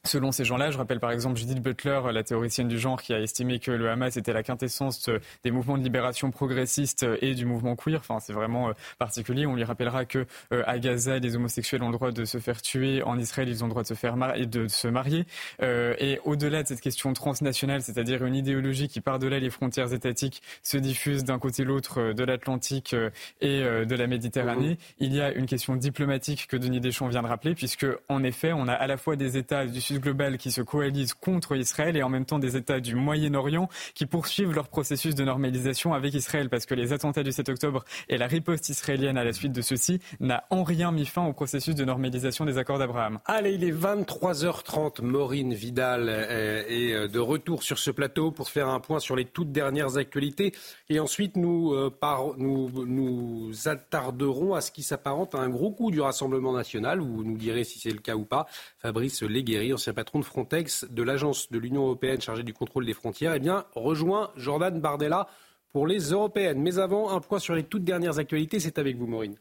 Selon 0.04 0.32
ces 0.32 0.44
gens-là, 0.44 0.72
je 0.72 0.78
rappelle 0.78 0.98
par 0.98 1.12
exemple 1.12 1.38
Judith 1.38 1.62
Butler, 1.62 2.00
la 2.12 2.24
théoricienne 2.24 2.66
du 2.66 2.76
genre, 2.76 3.00
qui 3.00 3.14
a 3.14 3.20
estimé 3.20 3.60
que 3.60 3.70
le 3.70 3.88
Hamas 3.88 4.16
était 4.16 4.32
la 4.32 4.42
quintessence 4.42 5.08
euh, 5.08 5.20
des 5.44 5.52
mouvements 5.52 5.78
de 5.78 5.84
libération 5.84 6.32
progressistes 6.32 7.04
euh, 7.04 7.16
et 7.20 7.36
du 7.36 7.46
mouvement 7.46 7.76
queer. 7.76 8.00
Enfin, 8.00 8.18
c'est 8.18 8.32
vraiment 8.32 8.70
euh, 8.70 8.72
particulier. 8.98 9.46
On 9.46 9.54
lui 9.54 9.62
rappellera 9.62 10.04
que 10.04 10.26
à 10.50 10.78
Gaza, 10.80 11.20
les 11.20 11.36
homosexuels 11.36 11.84
ont 11.84 11.88
le 11.88 11.92
droit 11.92 12.10
de 12.10 12.24
se 12.24 12.38
faire 12.38 12.60
tuer. 12.60 13.04
En 13.04 13.16
Israël, 13.16 13.48
ils 13.48 13.62
ont 13.62 13.68
le 13.68 13.70
droit 13.70 13.82
de 13.84 13.86
se 13.86 13.94
faire 13.94 14.16
et 14.34 14.46
de 14.46 14.66
se 14.66 14.88
marier. 14.88 15.24
et 15.60 16.20
au-delà 16.24 16.62
de 16.62 16.68
cette 16.68 16.80
question 16.80 17.12
transnationale, 17.12 17.82
c'est-à-dire 17.82 18.24
une 18.24 18.34
idéologie 18.34 18.88
qui 18.88 19.00
par-delà 19.00 19.38
les 19.38 19.50
frontières 19.50 19.92
étatiques 19.92 20.42
se 20.62 20.76
diffuse 20.76 21.24
d'un 21.24 21.38
côté 21.38 21.64
l'autre 21.64 22.12
de 22.12 22.24
l'Atlantique 22.24 22.94
et 23.40 23.60
de 23.62 23.94
la 23.94 24.06
Méditerranée, 24.06 24.70
mhm. 24.70 24.76
il 24.98 25.14
y 25.14 25.20
a 25.20 25.32
une 25.32 25.46
question 25.46 25.76
diplomatique 25.76 26.46
que 26.48 26.56
Denis 26.56 26.80
Deschamps 26.80 27.08
vient 27.08 27.22
de 27.22 27.28
rappeler, 27.28 27.54
puisque 27.54 27.86
en 28.08 28.22
effet, 28.22 28.52
on 28.52 28.68
a 28.68 28.74
à 28.74 28.86
la 28.86 28.96
fois 28.96 29.16
des 29.16 29.36
États 29.36 29.66
du 29.66 29.80
global 30.00 30.38
qui 30.38 30.50
se 30.50 30.62
coalisent 30.62 31.14
contre 31.14 31.56
Israël 31.56 31.96
et 31.96 32.02
en 32.02 32.08
même 32.08 32.24
temps 32.24 32.38
des 32.38 32.56
États 32.56 32.80
du 32.80 32.94
Moyen-Orient 32.94 33.68
qui 33.94 34.06
poursuivent 34.06 34.52
leur 34.52 34.68
processus 34.68 35.14
de 35.14 35.24
normalisation 35.24 35.94
avec 35.94 36.14
Israël 36.14 36.48
parce 36.48 36.66
que 36.66 36.74
les 36.74 36.92
attentats 36.92 37.22
du 37.22 37.32
7 37.32 37.48
octobre 37.48 37.84
et 38.08 38.18
la 38.18 38.26
riposte 38.26 38.68
israélienne 38.68 39.18
à 39.18 39.24
la 39.24 39.32
suite 39.32 39.52
de 39.52 39.62
ceci 39.62 40.00
n'a 40.20 40.44
en 40.50 40.62
rien 40.62 40.92
mis 40.92 41.06
fin 41.06 41.26
au 41.26 41.32
processus 41.32 41.74
de 41.74 41.84
normalisation 41.84 42.44
des 42.44 42.58
accords 42.58 42.78
d'Abraham. 42.78 43.18
Allez, 43.26 43.54
il 43.54 43.64
est 43.64 43.72
23h30. 43.72 45.02
Maureen 45.02 45.54
Vidal 45.54 46.08
est 46.08 47.08
de 47.08 47.18
retour 47.18 47.62
sur 47.62 47.78
ce 47.78 47.90
plateau 47.90 48.30
pour 48.30 48.50
faire 48.50 48.68
un 48.68 48.80
point 48.80 49.00
sur 49.00 49.16
les 49.16 49.24
toutes 49.24 49.52
dernières 49.52 49.96
actualités 49.96 50.52
et 50.88 51.00
ensuite 51.00 51.36
nous, 51.36 51.72
euh, 51.72 51.90
nous, 52.36 52.70
nous 52.86 53.68
attarderons 53.68 54.54
à 54.54 54.60
ce 54.60 54.70
qui 54.70 54.82
s'apparente 54.82 55.34
à 55.34 55.38
un 55.38 55.48
gros 55.48 55.70
coup 55.70 55.90
du 55.90 56.00
Rassemblement 56.00 56.52
national. 56.52 57.00
Vous 57.00 57.24
nous 57.24 57.36
direz 57.36 57.64
si 57.64 57.78
c'est 57.78 57.90
le 57.90 57.98
cas 57.98 58.14
ou 58.14 58.24
pas. 58.24 58.46
Fabrice 58.78 59.22
Léguéry, 59.22 59.72
ancien 59.82 59.94
patron 59.94 60.20
de 60.20 60.24
Frontex 60.24 60.86
de 60.88 61.02
l'agence 61.02 61.50
de 61.50 61.58
l'Union 61.58 61.82
européenne 61.82 62.20
chargée 62.20 62.44
du 62.44 62.54
contrôle 62.54 62.86
des 62.86 62.94
frontières, 62.94 63.34
eh 63.34 63.40
bien, 63.40 63.64
rejoint 63.74 64.30
Jordan 64.36 64.80
Bardella 64.80 65.26
pour 65.72 65.88
les 65.88 66.12
européennes. 66.12 66.60
Mais 66.62 66.78
avant, 66.78 67.10
un 67.10 67.18
point 67.18 67.40
sur 67.40 67.56
les 67.56 67.64
toutes 67.64 67.82
dernières 67.82 68.20
actualités, 68.20 68.60
c'est 68.60 68.78
avec 68.78 68.96
vous, 68.96 69.08
Maureen. 69.08 69.34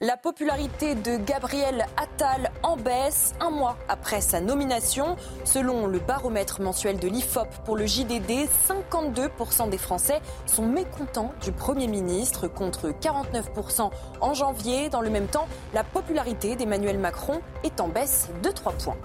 La 0.00 0.16
popularité 0.16 0.94
de 0.94 1.16
Gabriel 1.16 1.84
Attal 1.96 2.52
en 2.62 2.76
baisse 2.76 3.34
un 3.40 3.50
mois 3.50 3.76
après 3.88 4.20
sa 4.20 4.40
nomination. 4.40 5.16
Selon 5.44 5.88
le 5.88 5.98
baromètre 5.98 6.60
mensuel 6.60 7.00
de 7.00 7.08
l'IFOP 7.08 7.48
pour 7.64 7.76
le 7.76 7.86
JDD, 7.86 8.46
52% 8.68 9.68
des 9.68 9.78
Français 9.78 10.20
sont 10.44 10.68
mécontents 10.68 11.32
du 11.42 11.50
Premier 11.50 11.88
ministre 11.88 12.46
contre 12.46 12.90
49% 12.90 13.90
en 14.20 14.34
janvier. 14.34 14.90
Dans 14.90 15.00
le 15.00 15.10
même 15.10 15.26
temps, 15.26 15.48
la 15.74 15.82
popularité 15.82 16.54
d'Emmanuel 16.54 16.98
Macron 16.98 17.40
est 17.64 17.80
en 17.80 17.88
baisse 17.88 18.28
de 18.44 18.50
3 18.50 18.72
points. 18.74 18.98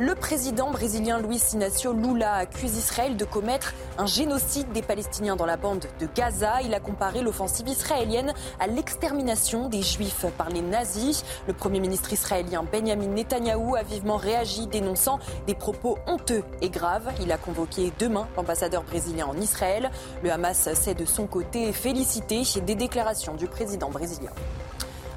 Le 0.00 0.14
président 0.14 0.70
brésilien 0.70 1.18
Luiz 1.18 1.54
Inácio 1.54 1.92
Lula 1.92 2.34
accuse 2.34 2.76
Israël 2.76 3.16
de 3.16 3.24
commettre 3.24 3.74
un 3.98 4.06
génocide 4.06 4.70
des 4.70 4.80
Palestiniens 4.80 5.34
dans 5.34 5.44
la 5.44 5.56
bande 5.56 5.86
de 5.98 6.06
Gaza. 6.14 6.62
Il 6.62 6.72
a 6.72 6.78
comparé 6.78 7.20
l'offensive 7.20 7.66
israélienne 7.66 8.32
à 8.60 8.68
l'extermination 8.68 9.68
des 9.68 9.82
Juifs 9.82 10.24
par 10.36 10.50
les 10.50 10.60
nazis. 10.60 11.24
Le 11.48 11.52
Premier 11.52 11.80
ministre 11.80 12.12
israélien 12.12 12.62
Benjamin 12.62 13.08
Netanyahou 13.08 13.74
a 13.74 13.82
vivement 13.82 14.18
réagi, 14.18 14.68
dénonçant 14.68 15.18
des 15.48 15.56
propos 15.56 15.98
honteux 16.06 16.44
et 16.60 16.70
graves. 16.70 17.10
Il 17.20 17.32
a 17.32 17.36
convoqué 17.36 17.92
demain 17.98 18.28
l'ambassadeur 18.36 18.84
brésilien 18.84 19.26
en 19.26 19.36
Israël. 19.36 19.90
Le 20.22 20.30
Hamas 20.30 20.72
s'est 20.74 20.94
de 20.94 21.06
son 21.06 21.26
côté 21.26 21.72
félicité 21.72 22.44
des 22.64 22.76
déclarations 22.76 23.34
du 23.34 23.48
président 23.48 23.90
brésilien. 23.90 24.30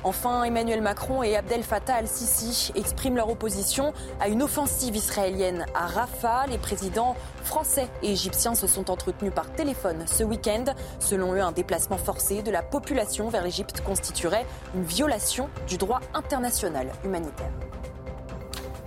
Enfin, 0.03 0.43
Emmanuel 0.43 0.81
Macron 0.81 1.21
et 1.21 1.35
Abdel 1.35 1.61
Fattah 1.61 1.95
al-Sisi 1.95 2.71
expriment 2.73 3.17
leur 3.17 3.29
opposition 3.29 3.93
à 4.19 4.29
une 4.29 4.41
offensive 4.41 4.95
israélienne 4.95 5.65
à 5.75 5.85
Rafah. 5.85 6.47
Les 6.47 6.57
présidents 6.57 7.15
français 7.43 7.87
et 8.01 8.11
égyptiens 8.11 8.55
se 8.55 8.65
sont 8.65 8.89
entretenus 8.89 9.31
par 9.33 9.51
téléphone 9.51 10.05
ce 10.07 10.23
week-end. 10.23 10.65
Selon 10.99 11.33
eux, 11.33 11.41
un 11.41 11.51
déplacement 11.51 11.97
forcé 11.97 12.41
de 12.41 12.49
la 12.49 12.63
population 12.63 13.29
vers 13.29 13.43
l'Égypte 13.43 13.81
constituerait 13.81 14.47
une 14.73 14.83
violation 14.83 15.49
du 15.67 15.77
droit 15.77 15.99
international 16.15 16.91
humanitaire. 17.03 17.51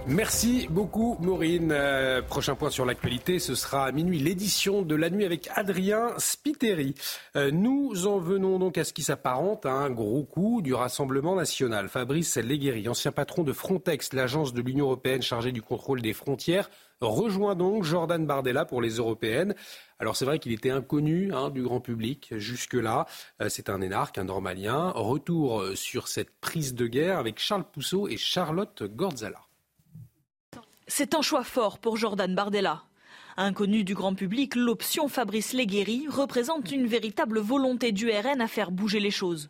Merci 0.07 0.67
beaucoup 0.69 1.17
Maureen. 1.21 1.73
Euh, 1.73 2.21
prochain 2.21 2.55
point 2.55 2.69
sur 2.69 2.85
l'actualité, 2.85 3.39
ce 3.39 3.55
sera 3.55 3.87
à 3.87 3.93
minuit 3.93 4.19
l'édition 4.19 4.83
de 4.83 4.95
la 4.95 5.09
nuit 5.09 5.25
avec 5.25 5.49
Adrien 5.55 6.11
Spiteri. 6.19 6.95
Euh, 7.37 7.51
nous 7.51 8.07
en 8.07 8.19
venons 8.19 8.59
donc 8.59 8.77
à 8.77 8.85
ce 8.85 8.93
qui 8.93 9.03
s'apparente 9.03 9.65
à 9.65 9.73
un 9.73 9.89
gros 9.89 10.23
coup 10.23 10.61
du 10.61 10.75
Rassemblement 10.75 11.35
national. 11.35 11.89
Fabrice 11.89 12.37
Leguéry, 12.37 12.87
ancien 12.87 13.13
patron 13.13 13.45
de 13.45 13.55
Frontex, 13.55 14.13
l'agence 14.13 14.53
de 14.53 14.61
l'Union 14.61 14.87
européenne 14.87 15.23
chargée 15.23 15.53
du 15.53 15.63
contrôle 15.63 16.03
des 16.03 16.13
frontières, 16.13 16.69
rejoint 17.01 17.55
donc 17.55 17.85
Jordan 17.85 18.27
Bardella 18.27 18.67
pour 18.67 18.83
les 18.83 18.97
européennes. 18.97 19.55
Alors 19.99 20.17
c'est 20.17 20.27
vrai 20.27 20.39
qu'il 20.39 20.53
était 20.53 20.71
inconnu 20.71 21.33
hein, 21.33 21.49
du 21.49 21.63
grand 21.63 21.81
public 21.81 22.35
jusque-là. 22.37 23.07
Euh, 23.41 23.49
c'est 23.49 23.71
un 23.71 23.81
énarque, 23.81 24.19
un 24.19 24.25
normalien. 24.25 24.91
Retour 24.91 25.65
sur 25.75 26.09
cette 26.09 26.39
prise 26.41 26.75
de 26.75 26.87
guerre 26.87 27.19
avec 27.19 27.39
Charles 27.39 27.65
Pousseau 27.65 28.07
et 28.07 28.19
Charlotte 28.19 28.83
Gordzala. 28.83 29.41
C'est 30.87 31.15
un 31.15 31.23
choix 31.23 31.45
fort 31.45 31.79
pour 31.79 31.97
Jordan 31.97 32.35
Bardella. 32.35 32.83
Inconnu 33.39 33.85
du 33.85 33.95
grand 33.95 34.15
public, 34.15 34.55
l'option 34.55 35.09
Fabrice 35.09 35.55
Leguéry 35.55 36.07
représente 36.11 36.71
une 36.71 36.87
véritable 36.87 37.39
volonté 37.39 37.91
du 37.91 38.11
RN 38.11 38.43
à 38.43 38.47
faire 38.47 38.71
bouger 38.71 39.01
les 39.01 39.11
choses. 39.11 39.49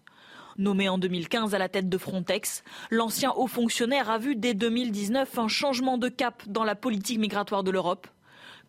Nommé 0.59 0.89
en 0.89 0.97
2015 0.97 1.53
à 1.53 1.59
la 1.59 1.69
tête 1.69 1.89
de 1.89 1.99
Frontex, 1.99 2.63
l'ancien 2.93 3.33
haut 3.33 3.49
fonctionnaire 3.49 4.11
a 4.11 4.19
vu 4.19 4.37
dès 4.37 4.55
2019 4.55 5.37
un 5.41 5.49
changement 5.49 5.99
de 5.99 6.09
cap 6.09 6.45
dans 6.47 6.63
la 6.63 6.77
politique 6.77 7.19
migratoire 7.19 7.65
de 7.65 7.73
l'Europe. 7.73 8.07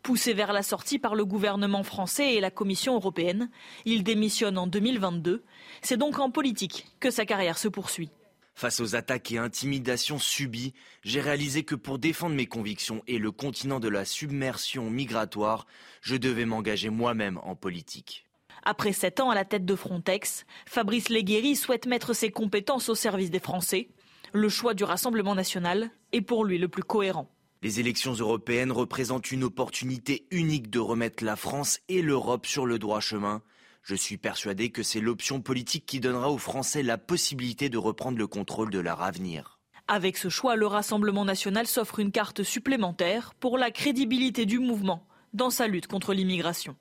Poussé 0.02 0.34
vers 0.34 0.52
la 0.52 0.64
sortie 0.64 0.98
par 0.98 1.14
le 1.14 1.24
gouvernement 1.24 1.84
français 1.84 2.34
et 2.34 2.42
la 2.42 2.50
Commission 2.50 2.96
européenne, 2.96 3.52
il 3.86 4.04
démissionne 4.04 4.58
en 4.58 4.66
2022. 4.66 5.44
C'est 5.84 5.98
donc 5.98 6.18
en 6.18 6.32
politique 6.32 6.88
que 7.00 7.12
sa 7.12 7.28
carrière 7.28 7.60
se 7.60 7.68
poursuit. 7.68 8.10
Face 8.56 8.80
aux 8.80 8.96
attaques 8.96 9.34
et 9.34 9.38
intimidations 9.38 10.18
subies, 10.18 10.74
j'ai 11.04 11.20
réalisé 11.20 11.64
que 11.64 11.76
pour 11.76 12.00
défendre 12.00 12.36
mes 12.36 12.46
convictions 12.46 13.04
et 13.06 13.18
le 13.18 13.32
continent 13.32 13.82
de 13.82 13.90
la 13.90 14.06
submersion 14.06 14.90
migratoire, 14.90 15.68
je 16.00 16.16
devais 16.16 16.46
m'engager 16.46 16.90
moi-même 16.90 17.38
en 17.44 17.56
politique. 17.56 18.26
Après 18.64 18.94
sept 18.94 19.20
ans 19.20 19.30
à 19.30 19.36
la 19.36 19.44
tête 19.44 19.66
de 19.66 19.76
Frontex, 19.76 20.46
Fabrice 20.66 21.10
Leguéry 21.10 21.58
souhaite 21.58 21.86
mettre 21.86 22.14
ses 22.14 22.32
compétences 22.32 22.88
au 22.88 22.96
service 22.96 23.30
des 23.30 23.42
Français. 23.42 23.90
Le 24.32 24.48
choix 24.48 24.74
du 24.74 24.86
Rassemblement 24.86 25.36
national 25.36 25.92
est 26.14 26.22
pour 26.22 26.46
lui 26.46 26.58
le 26.58 26.70
plus 26.70 26.84
cohérent. 26.84 27.30
Les 27.62 27.82
élections 27.82 28.14
européennes 28.14 28.72
représentent 28.72 29.32
une 29.32 29.44
opportunité 29.44 30.28
unique 30.32 30.70
de 30.70 30.80
remettre 30.80 31.26
la 31.26 31.36
France 31.36 31.80
et 31.90 32.02
l'Europe 32.02 32.46
sur 32.46 32.66
le 32.66 32.80
droit 32.80 33.02
chemin. 33.02 33.42
Je 33.88 33.94
suis 33.94 34.18
persuadé 34.18 34.72
que 34.72 34.82
c'est 34.82 35.00
l'option 35.00 35.42
politique 35.42 35.86
qui 35.86 36.00
donnera 36.00 36.32
aux 36.32 36.40
Français 36.40 36.82
la 36.82 36.98
possibilité 36.98 37.70
de 37.70 37.78
reprendre 37.78 38.18
le 38.18 38.26
contrôle 38.26 38.72
de 38.72 38.80
leur 38.80 39.04
avenir. 39.04 39.60
Avec 39.88 40.18
ce 40.18 40.28
choix, 40.28 40.56
le 40.56 40.66
Rassemblement 40.66 41.24
national 41.24 41.68
s'offre 41.68 42.00
une 42.00 42.12
carte 42.12 42.42
supplémentaire 42.42 43.36
pour 43.40 43.60
la 43.60 43.70
crédibilité 43.70 44.48
du 44.48 44.58
mouvement 44.58 45.06
dans 45.34 45.52
sa 45.52 45.68
lutte 45.68 45.86
contre 45.86 46.16
l'immigration. 46.16 46.76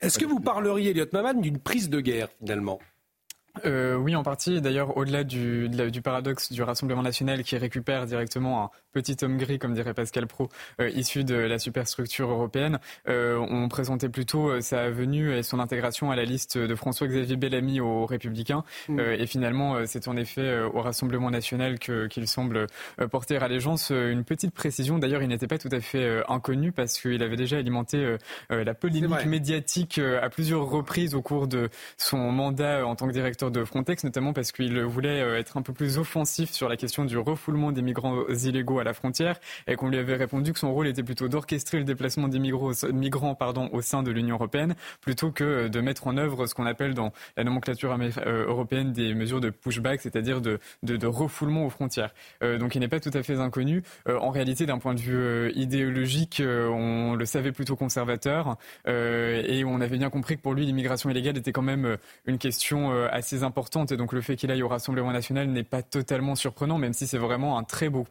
Est-ce 0.00 0.20
que 0.20 0.24
vous 0.24 0.38
parleriez, 0.38 0.90
Elliot 0.90 1.06
Maman, 1.12 1.34
d'une 1.34 1.58
prise 1.58 1.90
de 1.90 2.00
guerre 2.00 2.28
finalement? 2.38 2.78
Euh, 3.64 3.96
oui, 3.96 4.16
en 4.16 4.22
partie. 4.22 4.60
D'ailleurs, 4.60 4.96
au-delà 4.96 5.24
du, 5.24 5.68
du, 5.68 6.02
paradoxe 6.02 6.52
du 6.52 6.62
Rassemblement 6.62 7.02
national 7.02 7.42
qui 7.42 7.56
récupère 7.56 8.06
directement 8.06 8.64
un 8.64 8.70
petit 8.92 9.16
homme 9.22 9.36
gris, 9.36 9.58
comme 9.58 9.74
dirait 9.74 9.94
Pascal 9.94 10.26
Pro, 10.26 10.48
euh, 10.80 10.90
issu 10.90 11.24
de 11.24 11.34
la 11.34 11.58
superstructure 11.58 12.30
européenne, 12.30 12.78
euh, 13.08 13.36
on 13.38 13.68
présentait 13.68 14.08
plutôt 14.08 14.60
sa 14.60 14.90
venue 14.90 15.32
et 15.32 15.42
son 15.42 15.60
intégration 15.60 16.10
à 16.10 16.16
la 16.16 16.24
liste 16.24 16.58
de 16.58 16.74
François-Xavier 16.74 17.36
Bellamy 17.36 17.80
aux 17.80 18.06
Républicains. 18.06 18.64
Mm. 18.88 19.00
et 19.00 19.26
finalement, 19.26 19.86
c'est 19.86 20.08
en 20.08 20.16
effet 20.16 20.60
au 20.60 20.80
Rassemblement 20.80 21.30
national 21.30 21.78
qu'il 21.78 22.26
semble 22.26 22.66
porter 23.10 23.36
allégeance. 23.36 23.90
Une 23.90 24.24
petite 24.24 24.52
précision, 24.54 24.98
d'ailleurs, 24.98 25.22
il 25.22 25.28
n'était 25.28 25.46
pas 25.46 25.58
tout 25.58 25.68
à 25.72 25.80
fait 25.80 26.22
inconnu 26.28 26.72
parce 26.72 26.98
qu'il 27.00 27.22
avait 27.22 27.36
déjà 27.36 27.58
alimenté 27.58 28.16
la 28.48 28.74
polémique 28.74 29.26
médiatique 29.26 29.98
à 29.98 30.28
plusieurs 30.30 30.68
reprises 30.68 31.14
au 31.14 31.22
cours 31.22 31.46
de 31.46 31.68
son 31.96 32.32
mandat 32.32 32.86
en 32.86 32.96
tant 32.96 33.06
que 33.06 33.12
directeur 33.12 33.49
de 33.50 33.64
Frontex, 33.64 34.04
notamment 34.04 34.32
parce 34.32 34.52
qu'il 34.52 34.80
voulait 34.82 35.20
euh, 35.20 35.38
être 35.38 35.56
un 35.56 35.62
peu 35.62 35.72
plus 35.72 35.98
offensif 35.98 36.50
sur 36.50 36.68
la 36.68 36.76
question 36.76 37.04
du 37.04 37.18
refoulement 37.18 37.72
des 37.72 37.82
migrants 37.82 38.26
illégaux 38.28 38.78
à 38.78 38.84
la 38.84 38.94
frontière 38.94 39.38
et 39.66 39.76
qu'on 39.76 39.88
lui 39.88 39.98
avait 39.98 40.16
répondu 40.16 40.52
que 40.52 40.58
son 40.58 40.72
rôle 40.72 40.88
était 40.88 41.02
plutôt 41.02 41.28
d'orchestrer 41.28 41.78
le 41.78 41.84
déplacement 41.84 42.28
des 42.28 42.38
migrants, 42.38 43.34
pardon, 43.34 43.68
au 43.72 43.82
sein 43.82 44.02
de 44.02 44.10
l'Union 44.10 44.36
européenne 44.36 44.74
plutôt 45.00 45.30
que 45.30 45.68
de 45.68 45.80
mettre 45.80 46.06
en 46.06 46.16
œuvre 46.16 46.46
ce 46.46 46.54
qu'on 46.54 46.66
appelle 46.66 46.94
dans 46.94 47.12
la 47.36 47.44
nomenclature 47.44 47.96
euh, 48.00 48.46
européenne 48.46 48.92
des 48.92 49.14
mesures 49.14 49.40
de 49.40 49.50
pushback, 49.50 50.00
c'est-à-dire 50.00 50.40
de, 50.40 50.58
de, 50.82 51.06
refoulement 51.06 51.66
aux 51.66 51.70
frontières. 51.70 52.14
Euh, 52.42 52.58
donc 52.58 52.74
il 52.74 52.80
n'est 52.80 52.88
pas 52.88 53.00
tout 53.00 53.10
à 53.12 53.22
fait 53.22 53.38
inconnu. 53.38 53.82
en 54.06 54.30
réalité, 54.30 54.66
d'un 54.66 54.78
point 54.78 54.94
de 54.94 55.00
vue 55.00 55.52
idéologique, 55.54 56.42
on 56.44 57.14
le 57.14 57.24
savait 57.24 57.52
plutôt 57.52 57.76
conservateur 57.76 58.56
et 58.86 59.64
on 59.64 59.80
avait 59.80 59.98
bien 59.98 60.10
compris 60.10 60.36
que 60.36 60.42
pour 60.42 60.54
lui, 60.54 60.66
l'immigration 60.66 61.10
illégale 61.10 61.36
était 61.36 61.52
quand 61.52 61.62
même 61.62 61.96
une 62.26 62.38
question 62.38 62.90
assez 63.06 63.29
importante 63.42 63.92
et 63.92 63.96
donc 63.96 64.12
le 64.12 64.20
fait 64.20 64.36
qu'il 64.36 64.50
aille 64.50 64.62
au 64.62 64.68
Rassemblement 64.68 65.12
national 65.12 65.48
n'est 65.48 65.64
pas 65.64 65.82
totalement 65.82 66.34
surprenant, 66.34 66.78
même 66.78 66.92
si 66.92 67.06
c'est 67.06 67.18
vraiment 67.18 67.58
un 67.58 67.64
très 67.64 67.88
beau 67.88 68.06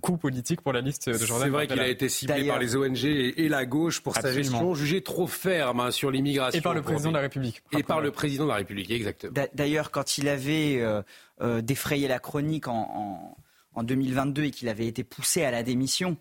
coup, 0.00 0.16
politique 0.16 0.60
pour 0.60 0.72
la 0.72 0.80
liste 0.80 1.08
de 1.08 1.14
Jordan. 1.14 1.46
C'est 1.46 1.50
vrai 1.50 1.66
qu'il 1.66 1.80
a 1.80 1.88
été 1.88 2.08
ciblé 2.08 2.46
par 2.46 2.58
les 2.58 2.76
ONG 2.76 3.04
et, 3.04 3.48
la 3.48 3.66
gauche 3.66 4.00
pour 4.00 4.14
sa 4.14 4.32
gestion 4.32 4.74
jugée 4.74 5.02
trop 5.02 5.26
ferme 5.26 5.80
hein, 5.80 5.90
sur 5.90 6.10
l'immigration. 6.10 6.58
Et 6.58 6.62
par 6.62 6.74
le 6.74 6.82
président 6.82 7.10
de 7.10 7.14
la 7.14 7.20
République. 7.20 7.62
Et 7.72 7.82
par 7.82 8.00
le 8.00 8.10
président 8.10 8.44
de 8.44 8.50
la 8.50 8.56
République, 8.56 8.90
exactement. 8.90 9.32
D'ailleurs, 9.54 9.90
quand 9.90 10.18
il 10.18 10.28
avait 10.28 10.78
euh, 10.80 11.02
euh, 11.40 11.60
défrayé 11.60 12.08
la 12.08 12.18
chronique 12.18 12.68
en, 12.68 13.36
en, 13.74 13.82
2022 13.82 14.44
et 14.44 14.50
qu'il 14.50 14.68
avait 14.68 14.86
été 14.86 15.04
poussé 15.04 15.44
à 15.44 15.50
la 15.50 15.62
démission, 15.62 16.16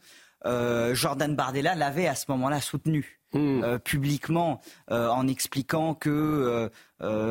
euh, 0.45 0.93
Jordan 0.93 1.35
Bardella 1.35 1.75
l'avait 1.75 2.07
à 2.07 2.15
ce 2.15 2.25
moment-là 2.29 2.61
soutenu. 2.61 3.19
Hmm. 3.35 3.79
publiquement 3.79 4.61
en 4.89 5.27
expliquant 5.27 5.95
que 5.95 6.69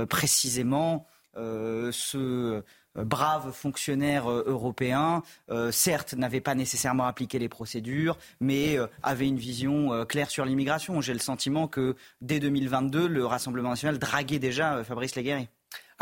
précisément 0.09 1.07
euh, 1.07 1.12
ce 1.37 2.63
euh, 2.99 3.05
brave 3.05 3.53
fonctionnaire 3.53 4.31
euh, 4.31 4.45
européen, 4.47 5.23
certes, 5.71 6.15
n'avait 6.15 6.41
pas 6.41 6.55
nécessairement 6.55 7.07
appliqué 7.07 7.39
les 7.39 7.49
procédures, 7.49 8.19
mais 8.41 8.79
avait 9.03 9.29
une 9.29 9.37
vision 9.37 10.05
claire 10.07 10.31
sur 10.31 10.45
l'immigration. 10.45 11.01
J'ai 11.01 11.13
le 11.13 11.19
sentiment 11.19 11.69
que 11.69 11.97
dès 12.21 12.41
2022, 12.41 13.07
le 13.07 13.25
Rassemblement 13.27 13.71
national 13.71 13.99
draguait 13.99 14.39
déjà 14.39 14.83
Fabrice 14.85 15.15
Léguéry. 15.17 15.49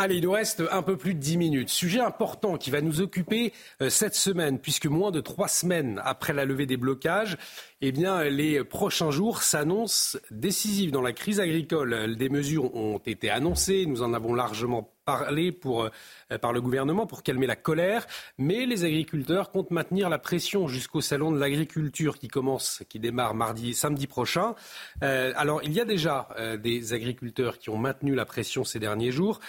Allez, 0.03 0.17
il 0.17 0.25
nous 0.25 0.31
reste 0.31 0.63
un 0.73 0.81
peu 0.81 0.97
plus 0.97 1.13
de 1.13 1.19
10 1.19 1.37
minutes. 1.37 1.69
Sujet 1.69 2.01
important 2.01 2.57
qui 2.57 2.71
va 2.71 2.81
nous 2.81 3.03
occuper 3.03 3.53
euh, 3.83 3.91
cette 3.91 4.15
semaine, 4.15 4.59
puisque 4.59 4.87
moins 4.87 5.11
de 5.11 5.21
trois 5.21 5.47
semaines 5.47 6.01
après 6.03 6.33
la 6.33 6.47
levée 6.47 6.65
des 6.65 6.79
blocages, 6.79 7.37
eh 7.83 7.93
les 7.93 8.65
prochains 8.65 9.11
jours 9.11 9.43
s'annoncent 9.43 10.19
décisifs 10.31 10.91
dans 10.91 11.03
la 11.03 11.13
crise 11.13 11.39
agricole. 11.39 12.17
Des 12.17 12.31
mesures 12.31 12.75
ont 12.75 12.97
été 12.97 13.29
annoncées, 13.29 13.85
nous 13.85 14.03
en 14.03 14.15
avons 14.15 14.33
largement 14.33 14.91
parlé 15.05 15.59
euh, 15.67 16.39
par 16.39 16.53
le 16.55 16.61
gouvernement 16.63 17.07
pour 17.07 17.23
calmer 17.23 17.47
la 17.47 17.57
colère, 17.57 18.07
mais 18.39 18.65
les 18.65 18.85
agriculteurs 18.85 19.51
comptent 19.51 19.71
maintenir 19.71 20.09
la 20.09 20.19
pression 20.19 20.69
jusqu'au 20.69 21.01
salon 21.01 21.31
de 21.33 21.39
l'agriculture 21.39 22.19
qui 22.19 22.29
commence, 22.29 22.83
qui 22.89 23.01
démarre 23.01 23.35
mardi, 23.35 23.75
samedi 23.75 24.07
prochain. 24.07 24.55
Euh, 25.03 25.33
alors, 25.37 25.63
il 25.63 25.73
y 25.73 25.81
a 25.81 25.85
déjà 25.85 26.29
des 26.63 26.93
agriculteurs 26.95 27.59
qui 27.59 27.71
ont 27.71 27.79
maintenu 27.79 28.15
la 28.15 28.25
pression 28.25 28.65
ces 28.65 28.79
derniers 28.79 29.11
jours 29.11 29.41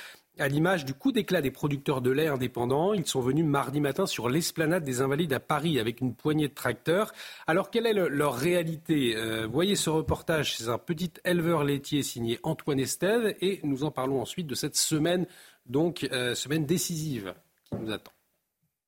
à 0.42 0.48
l'image 0.48 0.86
du 0.86 0.94
coup 0.94 1.12
d'éclat 1.12 1.42
des 1.42 1.52
producteurs 1.52 2.02
de 2.02 2.12
lait 2.12 2.28
indépendants. 2.28 2.94
Ils 2.94 3.06
sont 3.06 3.22
venus 3.22 3.46
mardi 3.46 3.80
matin 3.80 4.06
sur 4.06 4.28
l'esplanade 4.30 4.84
des 4.84 5.02
Invalides 5.02 5.34
à 5.34 5.40
Paris 5.40 5.80
avec 5.80 6.02
une 6.02 6.14
poignée 6.14 6.48
de 6.48 6.54
tracteurs. 6.54 7.14
Alors, 7.48 7.70
quelle 7.70 7.86
est 7.86 7.94
leur 7.94 8.36
réalité? 8.36 9.16
Euh, 9.16 9.48
Voyez 9.48 9.76
ce 9.76 9.90
reportage 9.90 10.58
c'est 10.58 10.70
un 10.70 10.78
petit 10.78 11.12
éleveur 11.26 11.64
laitier 11.64 12.04
signé 12.04 12.40
Antoine 12.44 12.80
Estève 12.80 13.36
et 13.42 13.60
nous 13.64 13.84
en 13.84 13.92
parlons 13.92 14.22
ensuite 14.22 14.48
de 14.48 14.56
cette 14.56 14.76
semaine, 14.76 15.26
donc 15.68 16.08
euh, 16.12 16.36
semaine 16.36 16.66
décisive 16.66 17.34
qui 17.66 17.76
nous 17.76 17.92
attend. 17.92 18.12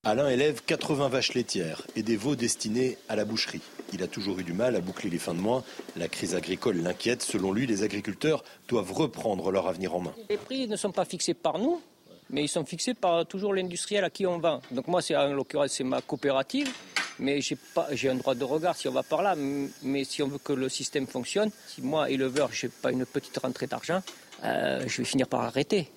Alain 0.06 0.28
élève 0.28 0.62
80 0.66 1.08
vaches 1.08 1.34
laitières 1.34 1.82
et 1.95 2.04
des 2.04 2.18
veaux 2.18 2.36
destinés 2.36 2.97
à 3.08 3.16
la 3.16 3.24
boucherie. 3.24 3.62
Il 3.93 4.04
a 4.04 4.08
toujours 4.08 4.38
eu 4.38 4.43
du 4.43 4.51
mal 4.51 4.76
à 4.76 4.82
boucler 4.82 5.10
les 5.10 5.18
fins 5.18 5.34
de 5.34 5.39
mois. 5.39 5.64
La 5.95 6.10
crise 6.10 6.36
agricole 6.36 6.76
l'inquiète. 6.76 7.22
Selon 7.22 7.54
lui, 7.54 7.66
les 7.68 7.84
agriculteurs 7.84 8.43
doivent 8.68 8.91
reprendre 8.91 9.49
leur 9.49 9.66
avenir 9.66 9.95
en 9.95 10.01
main. 10.01 10.14
Les 10.30 10.36
prix 10.36 10.68
ne 10.68 10.76
sont 10.76 10.91
pas 10.91 11.06
fixés 11.06 11.34
par 11.34 11.58
nous, 11.58 11.82
mais 12.30 12.43
ils 12.43 12.49
sont 12.49 12.66
fixés 12.66 12.95
par 12.95 13.26
toujours 13.26 13.54
l'industriel 13.54 14.04
à 14.04 14.10
qui 14.10 14.28
on 14.28 14.39
vend. 14.39 14.62
Donc 14.72 14.89
moi, 14.89 15.01
c'est, 15.01 15.16
en 15.16 15.32
l'occurrence, 15.32 15.72
c'est 15.72 15.86
ma 15.86 16.01
coopérative, 16.01 16.70
mais 17.18 17.39
j'ai, 17.39 17.56
pas, 17.74 17.88
j'ai 17.93 18.10
un 18.10 18.16
droit 18.16 18.36
de 18.36 18.43
regard 18.43 18.76
si 18.76 18.89
on 18.89 18.91
va 18.91 19.04
par 19.04 19.22
là. 19.22 19.36
Mais 19.84 20.04
si 20.04 20.22
on 20.22 20.28
veut 20.28 20.38
que 20.38 20.51
le 20.51 20.68
système 20.68 21.08
fonctionne, 21.08 21.49
si 21.70 21.82
moi, 21.82 22.10
éleveur, 22.10 22.49
je 22.51 22.66
n'ai 22.66 22.74
pas 22.82 22.91
une 22.91 23.06
petite 23.06 23.38
rentrée 23.38 23.68
d'argent, 23.68 24.01
euh, 24.43 24.84
je 24.86 24.97
vais 24.97 25.06
finir 25.06 25.30
par 25.30 25.43
arrêter 25.43 25.89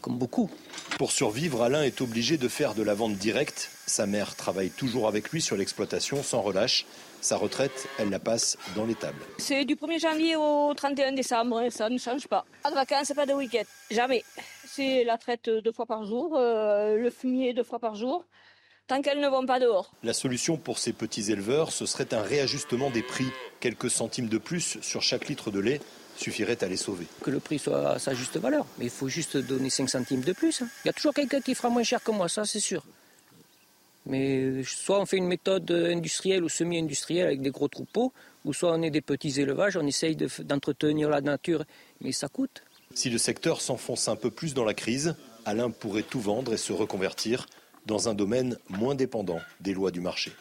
comme 0.00 0.18
beaucoup. 0.18 0.50
Pour 0.98 1.12
survivre, 1.12 1.62
Alain 1.62 1.82
est 1.82 2.00
obligé 2.00 2.36
de 2.36 2.48
faire 2.48 2.74
de 2.74 2.82
la 2.82 2.94
vente 2.94 3.14
directe. 3.14 3.70
Sa 3.86 4.06
mère 4.06 4.36
travaille 4.36 4.70
toujours 4.70 5.08
avec 5.08 5.30
lui 5.30 5.40
sur 5.40 5.56
l'exploitation 5.56 6.22
sans 6.22 6.40
relâche. 6.40 6.86
Sa 7.20 7.36
retraite, 7.36 7.88
elle 7.98 8.10
la 8.10 8.20
passe 8.20 8.56
dans 8.76 8.84
les 8.84 8.94
tables. 8.94 9.20
C'est 9.38 9.64
du 9.64 9.74
1er 9.74 10.00
janvier 10.00 10.36
au 10.36 10.72
31 10.74 11.12
décembre, 11.12 11.68
ça 11.70 11.90
ne 11.90 11.98
change 11.98 12.28
pas. 12.28 12.44
Pas 12.62 12.70
de 12.70 12.76
vacances, 12.76 13.12
pas 13.14 13.26
de 13.26 13.32
week-end, 13.32 13.64
jamais. 13.90 14.24
C'est 14.66 15.02
la 15.04 15.18
traite 15.18 15.50
deux 15.50 15.72
fois 15.72 15.86
par 15.86 16.04
jour, 16.04 16.36
euh, 16.36 16.96
le 16.96 17.10
fumier 17.10 17.54
deux 17.54 17.64
fois 17.64 17.80
par 17.80 17.96
jour, 17.96 18.24
tant 18.86 19.02
qu'elles 19.02 19.20
ne 19.20 19.28
vont 19.28 19.46
pas 19.46 19.58
dehors. 19.58 19.90
La 20.04 20.12
solution 20.12 20.56
pour 20.56 20.78
ces 20.78 20.92
petits 20.92 21.32
éleveurs, 21.32 21.72
ce 21.72 21.86
serait 21.86 22.14
un 22.14 22.22
réajustement 22.22 22.90
des 22.90 23.02
prix, 23.02 23.26
quelques 23.58 23.90
centimes 23.90 24.28
de 24.28 24.38
plus 24.38 24.78
sur 24.80 25.02
chaque 25.02 25.28
litre 25.28 25.50
de 25.50 25.58
lait 25.58 25.80
suffirait 26.18 26.62
à 26.62 26.68
les 26.68 26.76
sauver. 26.76 27.06
Que 27.22 27.30
le 27.30 27.40
prix 27.40 27.58
soit 27.58 27.92
à 27.92 27.98
sa 27.98 28.14
juste 28.14 28.36
valeur, 28.36 28.66
mais 28.78 28.86
il 28.86 28.90
faut 28.90 29.08
juste 29.08 29.36
donner 29.36 29.70
5 29.70 29.88
centimes 29.88 30.22
de 30.22 30.32
plus. 30.32 30.62
Hein. 30.62 30.68
Il 30.84 30.88
y 30.88 30.90
a 30.90 30.92
toujours 30.92 31.14
quelqu'un 31.14 31.40
qui 31.40 31.54
fera 31.54 31.68
moins 31.68 31.82
cher 31.82 32.02
que 32.02 32.10
moi, 32.10 32.28
ça 32.28 32.44
c'est 32.44 32.60
sûr. 32.60 32.84
Mais 34.06 34.62
soit 34.64 35.00
on 35.00 35.06
fait 35.06 35.18
une 35.18 35.26
méthode 35.26 35.70
industrielle 35.70 36.42
ou 36.42 36.48
semi-industrielle 36.48 37.26
avec 37.26 37.42
des 37.42 37.50
gros 37.50 37.68
troupeaux, 37.68 38.12
ou 38.44 38.52
soit 38.52 38.72
on 38.72 38.82
est 38.82 38.90
des 38.90 39.02
petits 39.02 39.40
élevages, 39.40 39.76
on 39.76 39.86
essaye 39.86 40.16
d'entretenir 40.16 41.10
la 41.10 41.20
nature, 41.20 41.64
mais 42.00 42.12
ça 42.12 42.28
coûte. 42.28 42.62
Si 42.94 43.10
le 43.10 43.18
secteur 43.18 43.60
s'enfonce 43.60 44.08
un 44.08 44.16
peu 44.16 44.30
plus 44.30 44.54
dans 44.54 44.64
la 44.64 44.74
crise, 44.74 45.14
Alain 45.44 45.70
pourrait 45.70 46.02
tout 46.02 46.20
vendre 46.20 46.54
et 46.54 46.56
se 46.56 46.72
reconvertir 46.72 47.46
dans 47.86 48.08
un 48.08 48.14
domaine 48.14 48.56
moins 48.68 48.94
dépendant 48.94 49.40
des 49.60 49.74
lois 49.74 49.90
du 49.90 50.00
marché. 50.00 50.32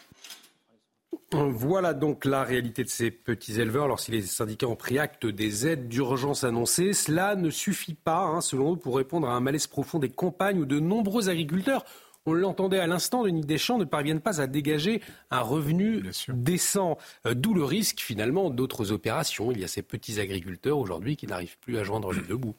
Voilà 1.32 1.93
donc 1.93 2.24
la 2.24 2.43
réalité 2.43 2.84
de 2.84 2.89
ces 2.89 3.12
petits 3.12 3.60
éleveurs. 3.60 3.86
Alors 3.86 3.99
si 3.99 4.12
les 4.12 4.22
syndicats 4.22 4.68
ont 4.68 4.78
pris 4.78 4.97
acte 4.97 5.26
des 5.26 5.68
aides 5.68 5.88
d'urgence 5.88 6.43
annoncées, 6.43 6.93
cela 6.93 7.36
ne 7.36 7.49
suffit 7.49 7.95
pas, 7.95 8.24
hein, 8.24 8.41
selon 8.41 8.74
eux, 8.74 8.78
pour 8.78 8.95
répondre 8.95 9.28
à 9.28 9.34
un 9.34 9.41
malaise 9.41 9.68
profond 9.68 9.99
des 9.99 10.10
campagnes 10.10 10.60
où 10.60 10.66
de 10.66 10.80
nombreux 10.80 11.30
agriculteurs 11.30 11.84
on 12.28 12.34
l'entendait 12.34 12.80
à 12.80 12.88
l'instant, 12.88 13.24
Denis 13.24 13.41
Deschamps 13.41 13.78
ne 13.78 13.86
parviennent 13.86 14.20
pas 14.20 14.41
à 14.41 14.47
dégager 14.47 15.01
un 15.32 15.39
revenu 15.39 16.03
décent. 16.28 16.97
Euh, 17.26 17.34
d'où 17.34 17.53
le 17.53 17.64
risque 17.64 18.01
finalement 18.01 18.49
d'autres 18.49 18.91
opérations. 18.91 19.49
Il 19.51 19.62
y 19.62 19.64
a 19.64 19.70
ces 19.70 19.82
petits 19.82 20.20
agriculteurs 20.20 20.78
aujourd'hui 20.78 21.16
qui 21.16 21.26
n'arrivent 21.26 21.58
plus 21.60 21.78
à 21.78 21.86
joindre 21.86 22.12
les 22.12 22.22
deux 22.22 22.36
bouts. 22.36 22.55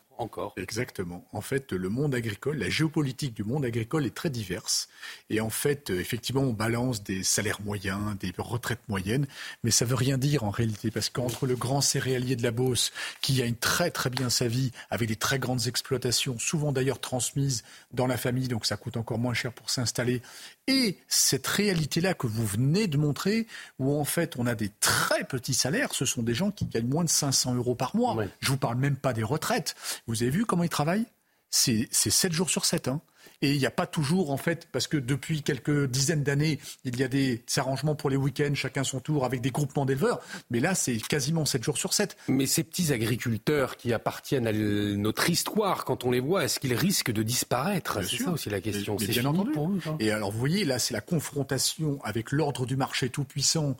Exactement. 0.57 1.25
En 1.33 1.41
fait, 1.41 1.73
le 1.73 1.89
monde 1.89 2.15
agricole, 2.15 2.59
la 2.59 2.69
géopolitique 2.69 3.35
du 3.35 3.45
monde 3.45 3.65
agricole 3.65 4.05
est 4.05 4.15
très 4.15 4.31
diverse. 4.31 4.89
Et 5.31 5.41
en 5.41 5.51
fait, 5.51 5.91
euh, 5.91 6.01
effectivement, 6.01 6.43
on 6.43 6.53
balance 6.53 7.05
des 7.05 7.23
salaires 7.23 7.61
moyens, 7.63 8.19
des 8.19 8.33
retraites 8.37 8.81
moyennes, 8.89 9.27
mais 9.63 9.71
ça 9.71 9.85
veut 9.85 9.95
rien 9.95 10.19
dire 10.19 10.43
en 10.43 10.51
réalité, 10.51 10.91
parce 10.91 11.09
qu'entre 11.09 11.47
le 11.47 11.55
grand 11.55 11.81
céréalier 11.81 12.35
de 12.35 12.43
la 12.43 12.51
Beauce, 12.51 12.93
qui 13.21 13.41
a 13.43 13.47
une 13.47 13.57
très 13.57 13.91
très 13.91 14.11
bien 14.11 14.29
sa 14.29 14.49
vie, 14.49 14.73
avec 14.91 15.09
des 15.09 15.17
très 15.17 15.39
grandes 15.39 15.67
exploitations, 15.69 16.39
souvent 16.39 16.73
d'ailleurs 16.73 17.01
transmises 17.01 17.63
dans 17.93 18.07
la 18.07 18.17
famille, 18.17 18.49
donc 18.49 18.67
ça 18.67 18.77
coûte 18.77 18.97
encore 18.97 19.19
moins 19.19 19.35
cher 19.35 19.53
pour 19.53 19.71
s'installer, 19.71 20.21
et 20.69 20.99
cette 21.09 21.47
réalité-là 21.47 22.15
que 22.15 22.27
vous 22.27 22.47
venez 22.47 22.87
de 22.87 22.99
montrer, 22.99 23.47
où 23.79 23.99
en 23.99 24.05
fait 24.05 24.37
on 24.39 24.47
a 24.47 24.55
des 24.55 24.71
très 24.81 25.25
petits 25.25 25.55
salaires, 25.55 25.95
ce 25.95 26.05
sont 26.05 26.23
des 26.23 26.35
gens 26.35 26.51
qui 26.51 26.67
gagnent 26.67 26.87
moins 26.89 27.05
de 27.05 27.09
500 27.09 27.55
euros 27.55 27.75
par 27.75 27.97
mois. 27.97 28.17
Je 28.41 28.51
vous 28.51 28.59
parle 28.59 28.77
même 28.77 28.97
pas 28.97 29.15
des 29.15 29.23
retraites. 29.23 29.75
Vous 30.07 30.23
avez 30.23 30.31
vu 30.31 30.45
comment 30.45 30.63
ils 30.63 30.69
travaillent? 30.69 31.07
C'est 31.51 31.89
7 31.91 32.33
jours 32.33 32.51
sur 32.51 32.67
7. 32.67 32.89
Hein. 32.89 33.01
Et 33.41 33.53
il 33.53 33.59
n'y 33.59 33.67
a 33.67 33.71
pas 33.71 33.87
toujours, 33.87 34.31
en 34.31 34.37
fait, 34.37 34.69
parce 34.73 34.89
que 34.89 34.97
depuis 34.97 35.43
quelques 35.43 35.87
dizaines 35.87 36.25
d'années, 36.25 36.59
il 36.85 36.99
y 36.99 37.05
a 37.05 37.09
des 37.09 37.45
arrangements 37.57 37.95
pour 37.95 38.11
les 38.11 38.17
week-ends, 38.17 38.55
chacun 38.55 38.83
son 38.83 38.99
tour, 39.01 39.25
avec 39.25 39.41
des 39.41 39.51
groupements 39.51 39.87
d'éleveurs. 39.87 40.21
Mais 40.51 40.59
là, 40.59 40.75
c'est 40.75 40.97
quasiment 40.97 41.45
7 41.45 41.63
jours 41.63 41.79
sur 41.79 41.93
7. 41.93 42.17
Mais 42.29 42.47
ces 42.47 42.65
petits 42.65 42.93
agriculteurs 42.93 43.77
qui 43.77 43.93
appartiennent 43.93 44.47
à 44.47 44.53
notre 44.53 45.31
histoire, 45.31 45.85
quand 45.85 46.05
on 46.05 46.11
les 46.11 46.21
voit, 46.21 46.45
est-ce 46.45 46.59
qu'ils 46.59 46.75
risquent 46.75 47.13
de 47.13 47.23
disparaître? 47.23 48.03
C'est 48.05 48.25
ça 48.25 48.33
aussi 48.33 48.51
la 48.51 48.61
question. 48.61 48.99
C'est 48.99 49.07
bien 49.07 49.25
entendu. 49.25 49.53
Et 50.01 50.11
alors, 50.11 50.33
vous 50.33 50.39
voyez, 50.39 50.65
là, 50.65 50.79
c'est 50.79 50.95
la 50.95 51.01
confrontation 51.01 52.01
avec 52.03 52.33
l'ordre 52.33 52.67
du 52.67 52.77
marché 52.77 53.09
tout-puissant 53.09 53.77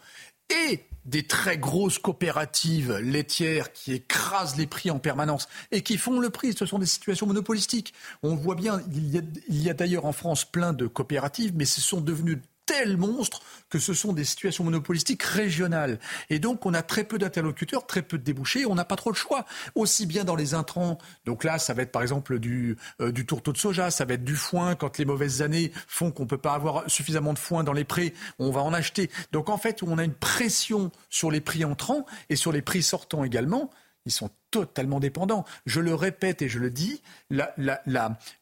et 0.51 0.81
des 1.05 1.27
très 1.27 1.59
grosses 1.59 1.99
coopératives 1.99 2.97
laitières 2.99 3.73
qui 3.73 3.93
écrasent 3.93 4.57
les 4.57 4.67
prix 4.67 4.91
en 4.91 4.99
permanence 4.99 5.49
et 5.71 5.83
qui 5.83 5.97
font 5.97 6.21
le 6.21 6.31
prix. 6.31 6.53
Ce 6.53 6.67
sont 6.67 6.79
des 6.79 6.87
situations 6.87 7.27
monopolistiques. 7.27 7.95
On 8.23 8.35
voit 8.35 8.55
bien, 8.55 8.81
il 8.93 9.63
y 9.63 9.71
a, 9.71 9.75
d'ailleurs 9.75 10.05
en 10.05 10.13
France 10.13 10.45
plein 10.45 10.73
de 10.73 10.87
coopératives, 10.87 11.53
mais 11.55 11.65
ce 11.65 11.81
sont 11.81 12.01
devenus 12.01 12.39
tels 12.69 12.99
monstres 12.99 13.41
que 13.71 13.79
ce 13.79 13.95
sont 13.95 14.13
des 14.13 14.25
situations 14.25 14.63
monopolistiques 14.63 15.23
régionales. 15.23 15.99
Et 16.29 16.39
donc, 16.39 16.67
on 16.67 16.75
a 16.75 16.83
très 16.83 17.05
peu 17.05 17.19
d'interlocuteurs, 17.19 17.87
très 17.87 18.03
peu 18.03 18.19
de 18.19 18.23
débouchés, 18.23 18.67
on 18.67 18.75
n'a 18.75 18.85
pas 18.85 18.97
trop 18.97 19.11
le 19.11 19.17
choix. 19.17 19.47
Aussi 19.75 20.05
bien 20.05 20.25
dans 20.25 20.37
les 20.37 20.53
intrants, 20.53 20.99
donc 21.25 21.45
là, 21.45 21.59
ça 21.59 21.73
va 21.73 21.83
être 21.83 21.93
par 21.93 22.03
exemple 22.03 22.39
du, 22.39 22.77
euh, 23.01 23.11
du 23.11 23.25
tourteau 23.25 23.53
de 23.53 23.59
soja, 23.59 23.91
ça 23.91 24.05
va 24.05 24.15
être 24.15 24.25
du 24.25 24.37
foin, 24.37 24.75
quand 24.75 24.99
les 24.99 25.07
mauvaises 25.07 25.41
années 25.41 25.73
font 25.87 26.11
qu'on 26.11 26.25
ne 26.25 26.29
peut 26.29 26.39
pas 26.39 26.53
avoir 26.53 26.89
suffisamment 26.91 27.33
de 27.33 27.39
foin 27.39 27.65
dans 27.65 27.73
les 27.73 27.85
prés, 27.85 28.13
on 28.39 28.51
va 28.51 28.61
en 28.63 28.75
acheter. 28.75 29.11
Donc 29.33 29.49
en 29.49 29.57
fait, 29.57 29.83
on 29.83 29.97
a 29.97 30.05
une 30.05 30.15
pression 30.15 30.93
sur 31.09 31.31
les 31.31 31.41
prix 31.41 31.65
entrants 31.65 32.05
et 32.29 32.37
sur 32.37 32.53
les 32.53 32.63
prix 32.63 32.83
sortants 32.83 33.25
également. 33.25 33.71
Ils 34.05 34.13
sont 34.13 34.31
totalement 34.51 35.01
dépendants. 35.01 35.45
Je 35.67 35.81
le 35.81 35.95
répète 35.95 36.43
et 36.43 36.49
je 36.49 36.59
le 36.59 36.71
dis, 36.71 37.03
la, 37.31 37.55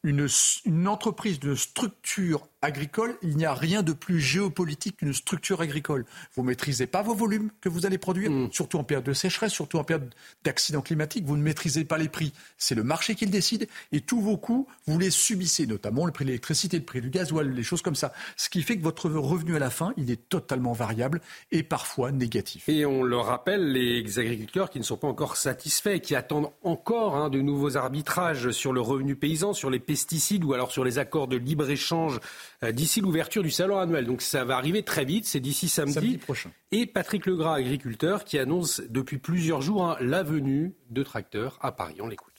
une, 0.03 0.27
une 0.65 0.87
entreprise 0.87 1.39
de 1.39 1.55
structure 1.55 2.47
agricole, 2.61 3.17
il 3.21 3.37
n'y 3.37 3.45
a 3.45 3.53
rien 3.53 3.83
de 3.83 3.93
plus 3.93 4.19
géopolitique 4.19 4.97
qu'une 4.97 5.13
structure 5.13 5.61
agricole. 5.61 6.05
Vous 6.35 6.41
ne 6.41 6.47
maîtrisez 6.47 6.87
pas 6.87 7.01
vos 7.01 7.13
volumes 7.13 7.51
que 7.61 7.69
vous 7.69 7.85
allez 7.85 7.97
produire, 7.97 8.31
mm. 8.31 8.51
surtout 8.51 8.77
en 8.77 8.83
période 8.83 9.05
de 9.05 9.13
sécheresse, 9.13 9.53
surtout 9.53 9.77
en 9.77 9.83
période 9.83 10.13
d'accident 10.43 10.81
climatique. 10.81 11.25
Vous 11.25 11.37
ne 11.37 11.43
maîtrisez 11.43 11.85
pas 11.85 11.97
les 11.97 12.09
prix. 12.09 12.33
C'est 12.57 12.75
le 12.75 12.83
marché 12.83 13.15
qui 13.15 13.25
le 13.25 13.31
décide. 13.31 13.67
Et 13.91 14.01
tous 14.01 14.21
vos 14.21 14.37
coûts, 14.37 14.67
vous 14.87 14.97
les 14.97 15.11
subissez, 15.11 15.67
notamment 15.67 16.05
le 16.05 16.11
prix 16.11 16.25
de 16.25 16.29
l'électricité, 16.29 16.77
le 16.77 16.85
prix 16.85 17.01
du 17.01 17.09
gasoil, 17.09 17.49
les 17.49 17.63
choses 17.63 17.81
comme 17.81 17.95
ça. 17.95 18.13
Ce 18.35 18.49
qui 18.49 18.63
fait 18.63 18.77
que 18.77 18.83
votre 18.83 19.09
revenu 19.09 19.55
à 19.55 19.59
la 19.59 19.69
fin, 19.69 19.93
il 19.97 20.09
est 20.11 20.29
totalement 20.29 20.73
variable 20.73 21.21
et 21.51 21.63
parfois 21.63 22.11
négatif. 22.11 22.67
Et 22.67 22.85
on 22.85 23.03
le 23.03 23.17
rappelle, 23.17 23.71
les 23.71 24.19
agriculteurs 24.19 24.69
qui 24.69 24.79
ne 24.79 24.83
sont 24.83 24.97
pas 24.97 25.07
encore 25.07 25.37
satisfaits, 25.37 25.96
qui 25.99 26.15
attendent 26.15 26.51
encore 26.63 27.15
hein, 27.15 27.29
de 27.29 27.39
nouveaux 27.41 27.77
arbitrages 27.77 28.51
sur 28.51 28.73
le 28.73 28.81
revenu 28.81 29.15
paysan, 29.15 29.53
sur 29.53 29.69
les 29.69 29.79
pesticides 29.79 30.43
ou 30.43 30.53
alors 30.53 30.71
sur 30.71 30.83
les 30.83 30.99
accords 30.99 31.27
de 31.27 31.37
libre-échange 31.37 32.19
euh, 32.63 32.71
d'ici 32.71 33.01
l'ouverture 33.01 33.43
du 33.43 33.51
salon 33.51 33.77
annuel. 33.77 34.05
Donc 34.05 34.21
ça 34.21 34.43
va 34.43 34.57
arriver 34.57 34.83
très 34.83 35.05
vite, 35.05 35.25
c'est 35.25 35.39
d'ici 35.39 35.69
samedi. 35.69 36.17
prochain. 36.17 36.51
Et 36.71 36.85
Patrick 36.85 37.25
Legras, 37.25 37.55
agriculteur, 37.55 38.23
qui 38.23 38.39
annonce 38.39 38.81
depuis 38.89 39.17
plusieurs 39.17 39.61
jours 39.61 39.85
hein, 39.85 39.97
la 39.99 40.23
venue 40.23 40.73
de 40.89 41.03
tracteurs 41.03 41.57
à 41.61 41.71
Paris. 41.71 41.97
On 41.99 42.07
l'écoute. 42.07 42.33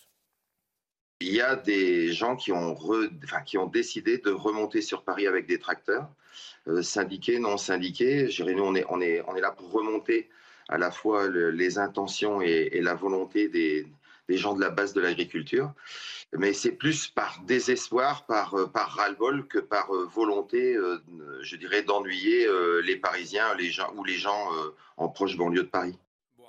Il 1.20 1.32
y 1.32 1.40
a 1.40 1.56
des 1.56 2.12
gens 2.12 2.36
qui 2.36 2.52
ont, 2.52 2.76
qui 3.44 3.58
ont 3.58 3.66
décidé 3.66 4.18
de 4.18 4.30
remonter 4.30 4.82
sur 4.82 5.02
Paris 5.02 5.26
avec 5.26 5.46
des 5.48 5.58
tracteurs, 5.58 6.08
euh, 6.68 6.82
syndiqués, 6.82 7.40
non 7.40 7.56
syndiqués. 7.56 8.28
Nous, 8.38 8.62
on 8.62 8.74
est, 8.76 8.84
on, 8.88 9.00
est, 9.00 9.22
on 9.26 9.34
est 9.34 9.40
là 9.40 9.50
pour 9.50 9.72
remonter 9.72 10.28
à 10.68 10.78
la 10.78 10.90
fois 10.90 11.28
les 11.28 11.78
intentions 11.78 12.40
et, 12.40 12.80
la 12.80 12.94
volonté 12.94 13.48
des, 13.48 13.86
gens 14.28 14.54
de 14.54 14.60
la 14.60 14.70
base 14.70 14.92
de 14.92 15.00
l'agriculture. 15.00 15.72
Mais 16.36 16.52
c'est 16.52 16.72
plus 16.72 17.08
par 17.08 17.40
désespoir, 17.46 18.26
par, 18.26 18.54
euh, 18.54 18.66
par 18.66 18.90
ras-le-bol 18.90 19.46
que 19.46 19.58
par 19.58 19.94
euh, 19.94 20.04
volonté, 20.04 20.76
euh, 20.76 20.98
je 21.40 21.56
dirais, 21.56 21.82
d'ennuyer 21.82 22.46
les 22.82 22.96
Parisiens 22.96 23.54
les 23.54 23.70
gens, 23.70 23.90
ou 23.96 24.04
les 24.04 24.16
gens 24.16 24.50
en 24.98 25.08
proche 25.08 25.36
banlieue 25.36 25.62
de 25.62 25.68
Paris 25.68 25.98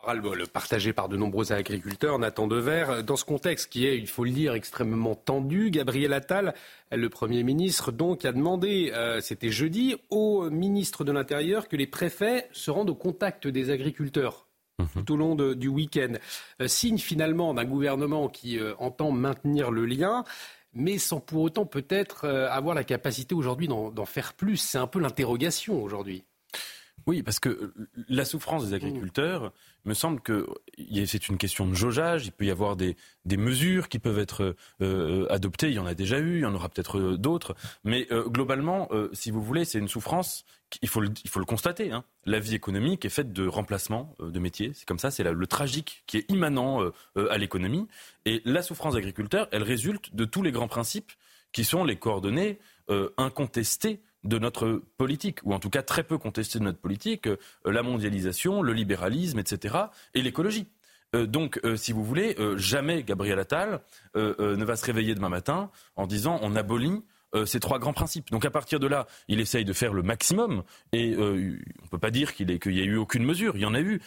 ras-le-bol 0.09 0.47
partagé 0.47 0.91
par 0.91 1.07
de 1.07 1.17
nombreux 1.17 1.53
agriculteurs. 1.53 2.17
Nathan 2.17 2.47
Dever, 2.47 3.03
dans 3.05 3.15
ce 3.15 3.25
contexte 3.25 3.71
qui 3.71 3.85
est, 3.85 3.95
il 3.95 4.07
faut 4.07 4.23
le 4.23 4.31
dire, 4.31 4.55
extrêmement 4.55 5.13
tendu, 5.13 5.69
Gabriel 5.69 6.13
Attal, 6.13 6.55
le 6.91 7.09
Premier 7.09 7.43
ministre, 7.43 7.91
donc, 7.91 8.25
a 8.25 8.31
demandé, 8.31 8.91
euh, 8.95 9.21
c'était 9.21 9.51
jeudi, 9.51 9.95
au 10.09 10.49
ministre 10.49 11.03
de 11.03 11.11
l'Intérieur 11.11 11.67
que 11.67 11.75
les 11.75 11.85
préfets 11.85 12.47
se 12.51 12.71
rendent 12.71 12.89
au 12.89 12.95
contact 12.95 13.47
des 13.47 13.69
agriculteurs 13.69 14.47
mhm. 14.79 14.87
tout 15.05 15.13
au 15.13 15.17
long 15.17 15.35
du 15.35 15.67
week-end. 15.67 16.13
Euh, 16.59 16.67
signe 16.67 16.97
finalement 16.97 17.53
d'un 17.53 17.65
gouvernement 17.65 18.29
qui 18.29 18.57
euh, 18.57 18.73
entend 18.79 19.11
maintenir 19.11 19.69
le 19.69 19.85
lien 19.85 20.23
mais 20.73 20.99
sans 20.99 21.19
pour 21.19 21.41
autant 21.41 21.65
peut-être 21.65 22.27
avoir 22.27 22.75
la 22.75 22.83
capacité 22.83 23.33
aujourd'hui 23.33 23.67
d'en 23.67 24.05
faire 24.05 24.33
plus. 24.35 24.57
C'est 24.57 24.77
un 24.77 24.85
peu 24.85 24.99
l'interrogation 24.99 25.81
aujourd'hui. 25.81 26.23
Oui, 27.09 27.23
parce 27.23 27.39
que 27.39 27.73
la 28.07 28.23
souffrance 28.23 28.67
des 28.67 28.75
agriculteurs, 28.75 29.51
me 29.83 29.95
semble 29.95 30.21
que 30.21 30.45
c'est 31.07 31.27
une 31.27 31.39
question 31.39 31.67
de 31.67 31.73
jaugeage. 31.73 32.27
Il 32.27 32.31
peut 32.31 32.45
y 32.45 32.51
avoir 32.51 32.75
des, 32.75 32.95
mesures 33.25 33.89
qui 33.89 33.97
peuvent 33.97 34.19
être 34.19 34.55
euh, 34.83 35.25
adoptées. 35.31 35.69
Il 35.69 35.73
y 35.73 35.79
en 35.79 35.87
a 35.87 35.95
déjà 35.95 36.19
eu, 36.19 36.35
il 36.35 36.41
y 36.41 36.45
en 36.45 36.53
aura 36.53 36.69
peut-être 36.69 36.99
euh, 36.99 37.17
d'autres. 37.17 37.55
Mais 37.83 38.05
euh, 38.11 38.29
globalement, 38.29 38.89
si 39.11 39.31
vous 39.31 39.41
voulez, 39.41 39.65
c'est 39.65 39.79
une 39.79 39.87
souffrance. 39.87 40.45
Il 40.83 40.87
faut 40.87 41.01
le, 41.01 41.09
constater. 41.47 41.91
Hein. 41.91 42.03
La 42.25 42.39
vie 42.39 42.53
économique 42.53 43.05
est 43.05 43.09
faite 43.09 43.33
de 43.33 43.47
remplacement 43.47 44.15
de 44.19 44.37
métiers. 44.37 44.73
C'est 44.75 44.87
comme 44.87 44.99
ça. 44.99 45.09
C'est 45.09 45.23
le 45.23 45.47
tragique 45.47 46.03
qui 46.05 46.17
est 46.17 46.29
immanent 46.29 46.91
à 47.15 47.39
l'économie. 47.39 47.87
Et 48.25 48.43
la 48.45 48.61
souffrance 48.61 48.93
des 48.93 48.99
agriculteurs, 48.99 49.47
elle 49.51 49.63
résulte 49.63 50.15
de 50.15 50.25
tous 50.25 50.43
les 50.43 50.51
grands 50.51 50.67
principes 50.67 51.11
qui 51.53 51.63
sont 51.63 51.83
les 51.83 51.95
coordonnées 51.95 52.59
incontestées 53.17 53.99
de 54.23 54.37
notre 54.37 54.81
politique, 54.97 55.39
ou 55.43 55.53
en 55.53 55.59
tout 55.59 55.69
cas 55.69 55.81
très 55.81 56.03
peu 56.03 56.17
contesté 56.17 56.59
de 56.59 56.63
notre 56.63 56.79
politique, 56.79 57.27
euh, 57.27 57.37
la 57.65 57.83
mondialisation, 57.83 58.61
le 58.61 58.73
libéralisme, 58.73 59.39
etc., 59.39 59.75
et 60.13 60.21
l'écologie. 60.21 60.67
Euh, 61.15 61.25
donc, 61.25 61.59
euh, 61.63 61.75
si 61.75 61.93
vous 61.93 62.03
voulez, 62.03 62.35
jamais 62.57 63.03
Gabriel 63.03 63.39
Attal 63.39 63.81
ne 64.15 64.63
va 64.63 64.75
se 64.75 64.85
réveiller 64.85 65.15
demain 65.15 65.29
matin 65.29 65.71
en 65.95 66.07
disant 66.07 66.39
on 66.41 66.55
abolit 66.55 67.03
ces 67.45 67.59
trois 67.59 67.79
grands 67.79 67.93
principes. 67.93 68.31
Donc 68.31 68.45
à 68.45 68.51
partir 68.51 68.79
de 68.79 68.87
là, 68.87 69.07
il 69.27 69.39
essaye 69.39 69.65
de 69.65 69.73
faire 69.73 69.93
le 69.93 70.01
maximum 70.01 70.63
et 70.93 71.15
on 71.17 71.21
ne 71.21 71.89
peut 71.91 71.99
pas 71.99 72.11
dire 72.11 72.33
qu'il 72.33 72.47
n'y 72.47 72.79
ait 72.79 72.85
eu 72.85 72.97
aucune 72.97 73.23
mesure. 73.23 73.55
Il 73.55 73.61
y 73.61 73.65
en 73.65 73.73
a 73.73 73.81
eu. 73.81 74.01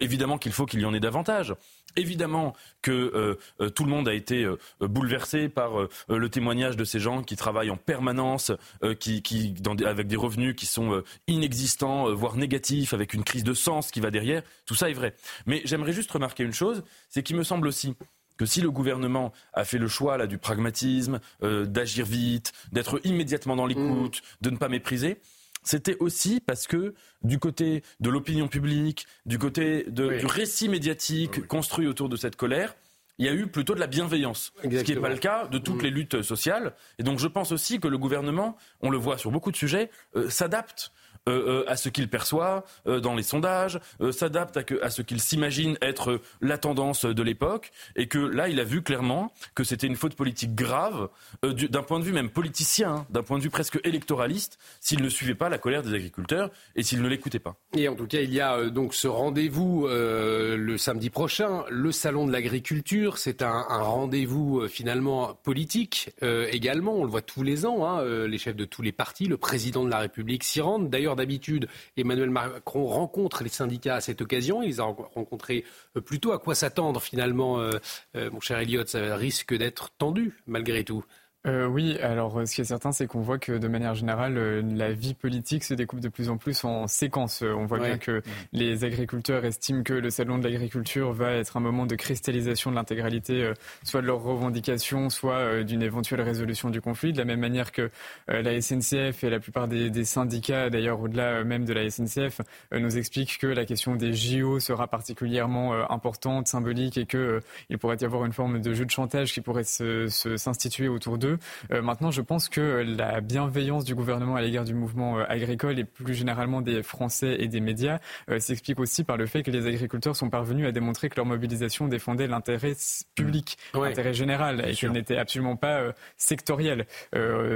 évidemment 0.00 0.38
qu'il 0.38 0.52
faut 0.52 0.66
qu'il 0.66 0.80
y 0.80 0.84
en 0.84 0.94
ait 0.94 1.00
davantage. 1.00 1.54
Évidemment 1.96 2.54
que 2.82 2.90
euh, 2.92 3.38
euh, 3.60 3.68
tout 3.68 3.84
le 3.84 3.90
monde 3.90 4.08
a 4.08 4.14
été 4.14 4.44
euh, 4.44 4.56
bouleversé 4.80 5.48
par 5.48 5.72
le 6.08 6.28
témoignage 6.28 6.76
de 6.76 6.84
ces 6.84 7.00
gens 7.00 7.22
qui 7.22 7.36
travaillent 7.36 7.70
en 7.70 7.76
permanence, 7.76 8.52
qui, 8.98 9.54
avec 9.84 10.06
des 10.06 10.16
revenus 10.16 10.54
qui 10.54 10.66
sont 10.66 11.02
inexistants, 11.26 12.12
voire 12.14 12.36
négatifs, 12.36 12.94
avec 12.94 13.14
une 13.14 13.24
crise 13.24 13.44
de 13.44 13.54
sens 13.54 13.90
qui 13.90 14.00
va 14.00 14.10
derrière. 14.10 14.42
Tout 14.66 14.74
ça 14.74 14.90
est 14.90 14.94
vrai. 14.94 15.14
Mais 15.46 15.62
j'aimerais 15.64 15.92
juste 15.92 16.10
remarquer 16.10 16.44
une 16.44 16.52
chose, 16.52 16.82
c'est 17.08 17.22
qu'il 17.22 17.36
me 17.36 17.44
semble 17.44 17.66
aussi 17.66 17.94
que 18.40 18.46
si 18.46 18.62
le 18.62 18.70
gouvernement 18.70 19.34
a 19.52 19.66
fait 19.66 19.76
le 19.76 19.86
choix 19.86 20.16
là, 20.16 20.26
du 20.26 20.38
pragmatisme, 20.38 21.20
d'agir 21.42 22.06
vite, 22.06 22.54
d'être 22.72 22.98
immédiatement 23.04 23.54
dans 23.54 23.66
l'écoute, 23.66 24.22
mmh. 24.22 24.44
de 24.44 24.48
ne 24.48 24.56
pas 24.56 24.70
mépriser, 24.70 25.20
c'était 25.62 25.98
aussi 25.98 26.40
parce 26.40 26.66
que 26.66 26.94
du 27.22 27.38
côté 27.38 27.82
de 28.00 28.08
l'opinion 28.08 28.48
publique, 28.48 29.06
du 29.26 29.38
côté 29.38 29.84
du 29.90 30.24
récit 30.24 30.70
médiatique 30.70 31.46
construit 31.48 31.86
autour 31.86 32.08
de 32.08 32.16
cette 32.16 32.36
colère, 32.36 32.74
il 33.18 33.26
y 33.26 33.28
a 33.28 33.34
eu 33.34 33.46
plutôt 33.46 33.74
de 33.74 33.80
la 33.80 33.86
bienveillance, 33.86 34.54
ce 34.62 34.82
qui 34.82 34.94
n'est 34.94 35.00
pas 35.00 35.10
le 35.10 35.18
cas 35.18 35.46
de 35.48 35.58
toutes 35.58 35.82
mm. 35.82 35.84
les 35.84 35.90
luttes 35.90 36.22
sociales. 36.22 36.72
Et 36.98 37.02
donc 37.02 37.18
je 37.18 37.28
pense 37.28 37.52
aussi 37.52 37.78
que 37.78 37.88
le 37.88 37.98
gouvernement, 37.98 38.56
on 38.80 38.88
le 38.88 38.96
voit 38.96 39.18
sur 39.18 39.30
beaucoup 39.30 39.50
de 39.50 39.56
sujets, 39.56 39.90
euh, 40.16 40.30
s'adapte 40.30 40.92
euh, 41.28 41.64
à 41.66 41.76
ce 41.76 41.88
qu'il 41.88 42.08
perçoit 42.08 42.64
dans 42.86 43.14
les 43.14 43.22
sondages, 43.22 43.78
s'adapte 44.10 44.56
à, 44.56 44.62
à, 44.82 44.90
ce 44.90 45.02
qu'il 45.02 45.20
s'imagine 45.20 45.76
être 45.82 46.20
la 46.40 46.58
tendance 46.58 47.04
de 47.04 47.22
l'époque, 47.22 47.70
et 47.96 48.06
que 48.06 48.18
là, 48.18 48.48
il 48.48 48.58
a 48.58 48.64
vu 48.64 48.82
clairement 48.82 49.32
que 49.54 49.64
c'était 49.64 49.86
une 49.86 49.96
faute 49.96 50.14
politique 50.14 50.54
grave, 50.54 51.08
d'un 51.42 51.82
point 51.82 51.98
de 51.98 52.04
vue 52.04 52.12
même 52.12 52.30
politicien, 52.30 52.90
hein, 52.90 53.06
d'un 53.10 53.22
point 53.22 53.38
de 53.38 53.42
vue 53.42 53.50
presque 53.50 53.78
électoraliste, 53.84 54.58
s'il 54.80 55.02
ne 55.02 55.08
suivait 55.08 55.34
pas 55.34 55.48
la 55.48 55.58
colère 55.58 55.82
des 55.82 55.94
agriculteurs 55.94 56.50
et 56.76 56.82
s'il 56.82 57.02
ne 57.02 57.08
l'écoutait 57.08 57.38
pas. 57.38 57.56
Et 57.76 57.88
en 57.88 57.94
tout 57.94 58.06
cas, 58.06 58.20
il 58.20 58.32
y 58.32 58.40
a 58.40 58.70
donc 58.70 58.94
ce 58.94 59.08
rendez-vous 59.08 59.86
le 59.88 60.76
samedi 60.78 61.10
prochain, 61.10 61.64
le 61.68 61.92
salon 61.92 62.26
de 62.26 62.32
l'agriculture. 62.32 63.18
C'est 63.18 63.42
un, 63.42 63.66
un 63.68 63.82
rendez-vous 63.82 64.66
finalement 64.68 65.34
politique 65.34 66.10
également. 66.22 66.94
On 66.94 67.04
le 67.04 67.10
voit 67.10 67.22
tous 67.22 67.42
les 67.42 67.66
ans. 67.66 67.86
Hein, 67.86 68.04
les 68.26 68.38
chefs 68.38 68.56
de 68.56 68.64
tous 68.64 68.82
les 68.82 68.92
partis, 68.92 69.26
le 69.26 69.36
président 69.36 69.84
de 69.84 69.90
la 69.90 69.98
République 69.98 70.44
s'y 70.44 70.60
rendent. 70.60 70.90
D'ailleurs, 70.90 71.09
d'habitude, 71.16 71.68
Emmanuel 71.96 72.30
Macron 72.30 72.86
rencontre 72.86 73.42
les 73.42 73.50
syndicats 73.50 73.96
à 73.96 74.00
cette 74.00 74.20
occasion. 74.20 74.62
Il 74.62 74.68
les 74.68 74.80
a 74.80 74.84
rencontrés 74.84 75.64
euh, 75.96 76.00
plutôt 76.00 76.32
à 76.32 76.38
quoi 76.38 76.54
s'attendre 76.54 77.00
finalement, 77.00 77.60
euh, 77.60 77.72
euh, 78.16 78.30
mon 78.30 78.40
cher 78.40 78.58
Elliott? 78.58 78.88
Ça 78.88 79.16
risque 79.16 79.54
d'être 79.54 79.90
tendu 79.90 80.42
malgré 80.46 80.84
tout. 80.84 81.04
Euh, 81.46 81.66
oui, 81.66 81.98
alors 82.00 82.38
euh, 82.38 82.44
ce 82.44 82.54
qui 82.54 82.60
est 82.60 82.64
certain, 82.64 82.92
c'est 82.92 83.06
qu'on 83.06 83.22
voit 83.22 83.38
que 83.38 83.52
de 83.52 83.66
manière 83.66 83.94
générale, 83.94 84.36
euh, 84.36 84.62
la 84.62 84.92
vie 84.92 85.14
politique 85.14 85.64
se 85.64 85.72
découpe 85.72 86.00
de 86.00 86.10
plus 86.10 86.28
en 86.28 86.36
plus 86.36 86.64
en 86.64 86.86
séquences. 86.86 87.42
On 87.42 87.64
voit 87.64 87.78
bien 87.78 87.96
que 87.96 88.22
les 88.52 88.84
agriculteurs 88.84 89.46
estiment 89.46 89.82
que 89.82 89.94
le 89.94 90.10
salon 90.10 90.36
de 90.36 90.44
l'agriculture 90.44 91.12
va 91.14 91.32
être 91.32 91.56
un 91.56 91.60
moment 91.60 91.86
de 91.86 91.94
cristallisation 91.94 92.70
de 92.70 92.76
l'intégralité, 92.76 93.52
soit 93.84 94.02
de 94.02 94.06
leurs 94.06 94.22
revendications, 94.22 95.08
soit 95.08 95.62
d'une 95.64 95.82
éventuelle 95.82 96.20
résolution 96.20 96.68
du 96.68 96.82
conflit. 96.82 97.12
De 97.12 97.18
la 97.18 97.24
même 97.24 97.40
manière 97.40 97.72
que 97.72 97.90
la 98.28 98.60
SNCF 98.60 99.24
et 99.24 99.30
la 99.30 99.40
plupart 99.40 99.66
des, 99.68 100.04
syndicats, 100.04 100.68
d'ailleurs 100.68 101.00
au-delà 101.00 101.42
même 101.44 101.64
de 101.64 101.72
la 101.72 101.88
SNCF, 101.88 102.42
nous 102.72 102.98
expliquent 102.98 103.38
que 103.38 103.46
la 103.46 103.64
question 103.64 103.96
des 103.96 104.12
JO 104.12 104.60
sera 104.60 104.88
particulièrement 104.88 105.90
importante, 105.90 106.48
symbolique, 106.48 106.98
et 106.98 107.06
qu'il 107.06 107.78
pourrait 107.78 107.96
y 108.00 108.04
avoir 108.04 108.24
une 108.26 108.32
forme 108.32 108.60
de 108.60 108.74
jeu 108.74 108.84
de 108.84 108.90
chantage 108.90 109.32
qui 109.32 109.40
pourrait 109.40 109.64
s'instituer 109.64 110.88
autour 110.88 111.18
d'eux. 111.18 111.29
Euh, 111.72 111.82
maintenant, 111.82 112.10
je 112.10 112.22
pense 112.22 112.48
que 112.48 112.84
la 112.86 113.20
bienveillance 113.20 113.84
du 113.84 113.94
gouvernement 113.94 114.36
à 114.36 114.42
l'égard 114.42 114.64
du 114.64 114.74
mouvement 114.74 115.18
euh, 115.18 115.24
agricole 115.28 115.78
et 115.78 115.84
plus 115.84 116.14
généralement 116.14 116.60
des 116.60 116.82
Français 116.82 117.36
et 117.38 117.48
des 117.48 117.60
médias 117.60 117.98
euh, 118.30 118.38
s'explique 118.38 118.80
aussi 118.80 119.04
par 119.04 119.16
le 119.16 119.26
fait 119.26 119.42
que 119.42 119.50
les 119.50 119.66
agriculteurs 119.66 120.16
sont 120.16 120.30
parvenus 120.30 120.66
à 120.66 120.72
démontrer 120.72 121.08
que 121.08 121.16
leur 121.16 121.26
mobilisation 121.26 121.88
défendait 121.88 122.26
l'intérêt 122.26 122.74
public, 123.14 123.58
l'intérêt 123.74 124.12
général, 124.12 124.64
et 124.68 124.74
qu'elle 124.74 124.92
n'était 124.92 125.16
absolument 125.16 125.56
pas 125.56 125.92
sectorielle. 126.16 126.86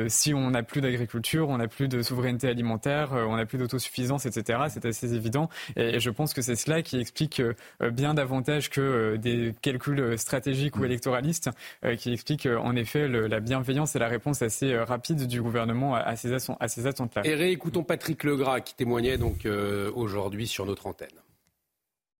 si 0.08 0.34
on 0.34 0.50
n'a 0.50 0.62
plus 0.62 0.80
d'agriculture, 0.80 1.48
on 1.48 1.58
n'a 1.58 1.68
plus 1.68 1.88
de 1.88 2.02
souveraineté 2.02 2.48
alimentaire, 2.48 3.12
on 3.12 3.36
n'a 3.36 3.46
plus 3.46 3.58
d'autosuffisance, 3.58 4.26
etc. 4.26 4.64
C'est 4.68 4.84
assez 4.84 5.14
évident. 5.14 5.48
Et, 5.76 6.00
je 6.00 6.10
pense 6.10 6.34
que 6.34 6.42
c'est 6.42 6.56
cela 6.56 6.82
qui 6.82 6.98
explique 6.98 7.42
bien 7.80 8.14
davantage 8.14 8.70
que 8.70 9.16
des 9.16 9.54
calculs 9.62 10.18
stratégiques 10.18 10.76
ou 10.76 10.80
mm. 10.80 10.86
électoralistes, 10.86 11.50
qui 11.98 12.12
explique 12.12 12.46
en 12.46 12.76
effet 12.76 13.08
la 13.08 13.40
bienveillance 13.40 13.63
c'est 13.86 13.98
la 13.98 14.08
réponse 14.08 14.42
assez 14.42 14.72
euh, 14.72 14.84
rapide 14.84 15.26
du 15.26 15.42
gouvernement 15.42 15.94
à 15.94 16.16
ces, 16.16 16.32
à 16.32 16.68
ces 16.68 16.86
attentes-là. 16.86 17.22
Et 17.24 17.34
réécoutons 17.34 17.82
Patrick 17.82 18.24
Legras 18.24 18.60
qui 18.60 18.74
témoignait 18.74 19.18
donc 19.18 19.46
euh, 19.46 19.90
aujourd'hui 19.94 20.46
sur 20.46 20.66
notre 20.66 20.86
antenne. 20.86 21.08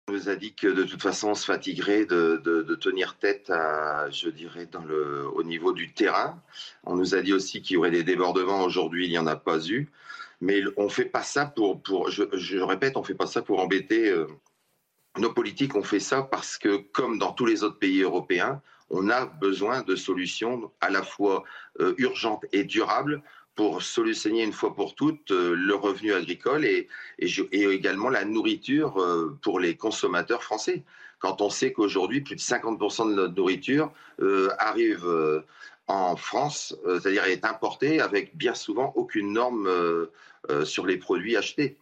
On 0.07 0.13
nous 0.13 0.29
a 0.29 0.35
dit 0.35 0.53
que 0.53 0.67
de 0.67 0.83
toute 0.83 1.01
façon, 1.01 1.29
on 1.29 1.33
se 1.33 1.45
fatiguerait 1.45 2.05
de, 2.05 2.77
tenir 2.79 3.17
tête, 3.17 3.49
à, 3.49 4.07
je 4.11 4.29
dirais, 4.29 4.67
dans 4.67 4.83
le, 4.83 5.27
au 5.27 5.41
niveau 5.41 5.73
du 5.73 5.93
terrain. 5.93 6.39
On 6.83 6.95
nous 6.95 7.15
a 7.15 7.21
dit 7.21 7.33
aussi 7.33 7.63
qu'il 7.63 7.73
y 7.73 7.77
aurait 7.77 7.89
des 7.89 8.03
débordements. 8.03 8.61
Aujourd'hui, 8.61 9.07
il 9.07 9.09
n'y 9.09 9.17
en 9.17 9.25
a 9.25 9.35
pas 9.35 9.65
eu. 9.67 9.89
Mais 10.41 10.61
on 10.77 10.89
fait 10.89 11.05
pas 11.05 11.23
ça 11.23 11.47
pour, 11.47 11.81
pour 11.81 12.11
je, 12.11 12.59
répète, 12.59 12.97
on 12.97 13.03
fait 13.03 13.15
pas 13.15 13.25
ça 13.25 13.41
pour 13.41 13.59
embêter 13.59 14.09
euh, 14.09 14.27
nos 15.17 15.33
politiques. 15.33 15.75
On 15.75 15.81
fait 15.81 15.99
ça 15.99 16.21
parce 16.21 16.59
que, 16.59 16.77
comme 16.77 17.17
dans 17.17 17.31
tous 17.31 17.47
les 17.47 17.63
autres 17.63 17.79
pays 17.79 18.01
européens, 18.01 18.61
on 18.89 19.09
a 19.09 19.25
besoin 19.25 19.81
de 19.81 19.95
solutions 19.95 20.71
à 20.81 20.89
la 20.89 21.03
fois 21.03 21.43
euh, 21.79 21.93
urgentes 21.97 22.45
et 22.51 22.63
durables 22.63 23.21
pour 23.55 23.81
solutionner 23.81 24.43
une 24.43 24.53
fois 24.53 24.75
pour 24.75 24.95
toutes 24.95 25.31
euh, 25.31 25.55
le 25.55 25.75
revenu 25.75 26.13
agricole 26.13 26.65
et, 26.65 26.87
également 27.51 28.09
la 28.09 28.25
nourriture 28.25 29.01
euh, 29.01 29.37
pour 29.41 29.59
les 29.59 29.75
consommateurs 29.75 30.43
français. 30.43 30.83
Quand 31.19 31.41
on 31.41 31.49
sait 31.49 31.71
qu'aujourd'hui, 31.71 32.21
plus 32.21 32.35
de 32.35 32.41
50% 32.41 33.09
de 33.09 33.15
notre 33.15 33.33
nourriture 33.33 33.91
arrive 34.59 35.07
en 35.87 36.15
France, 36.17 36.77
c'est-à-dire 36.85 37.23
est 37.23 37.45
importée 37.45 37.99
avec 38.01 38.35
bien 38.35 38.53
souvent 38.53 38.91
aucune 38.95 39.31
norme 39.31 39.67
sur 40.65 40.85
les 40.85 40.97
produits 40.97 41.35
achetés. 41.37 41.77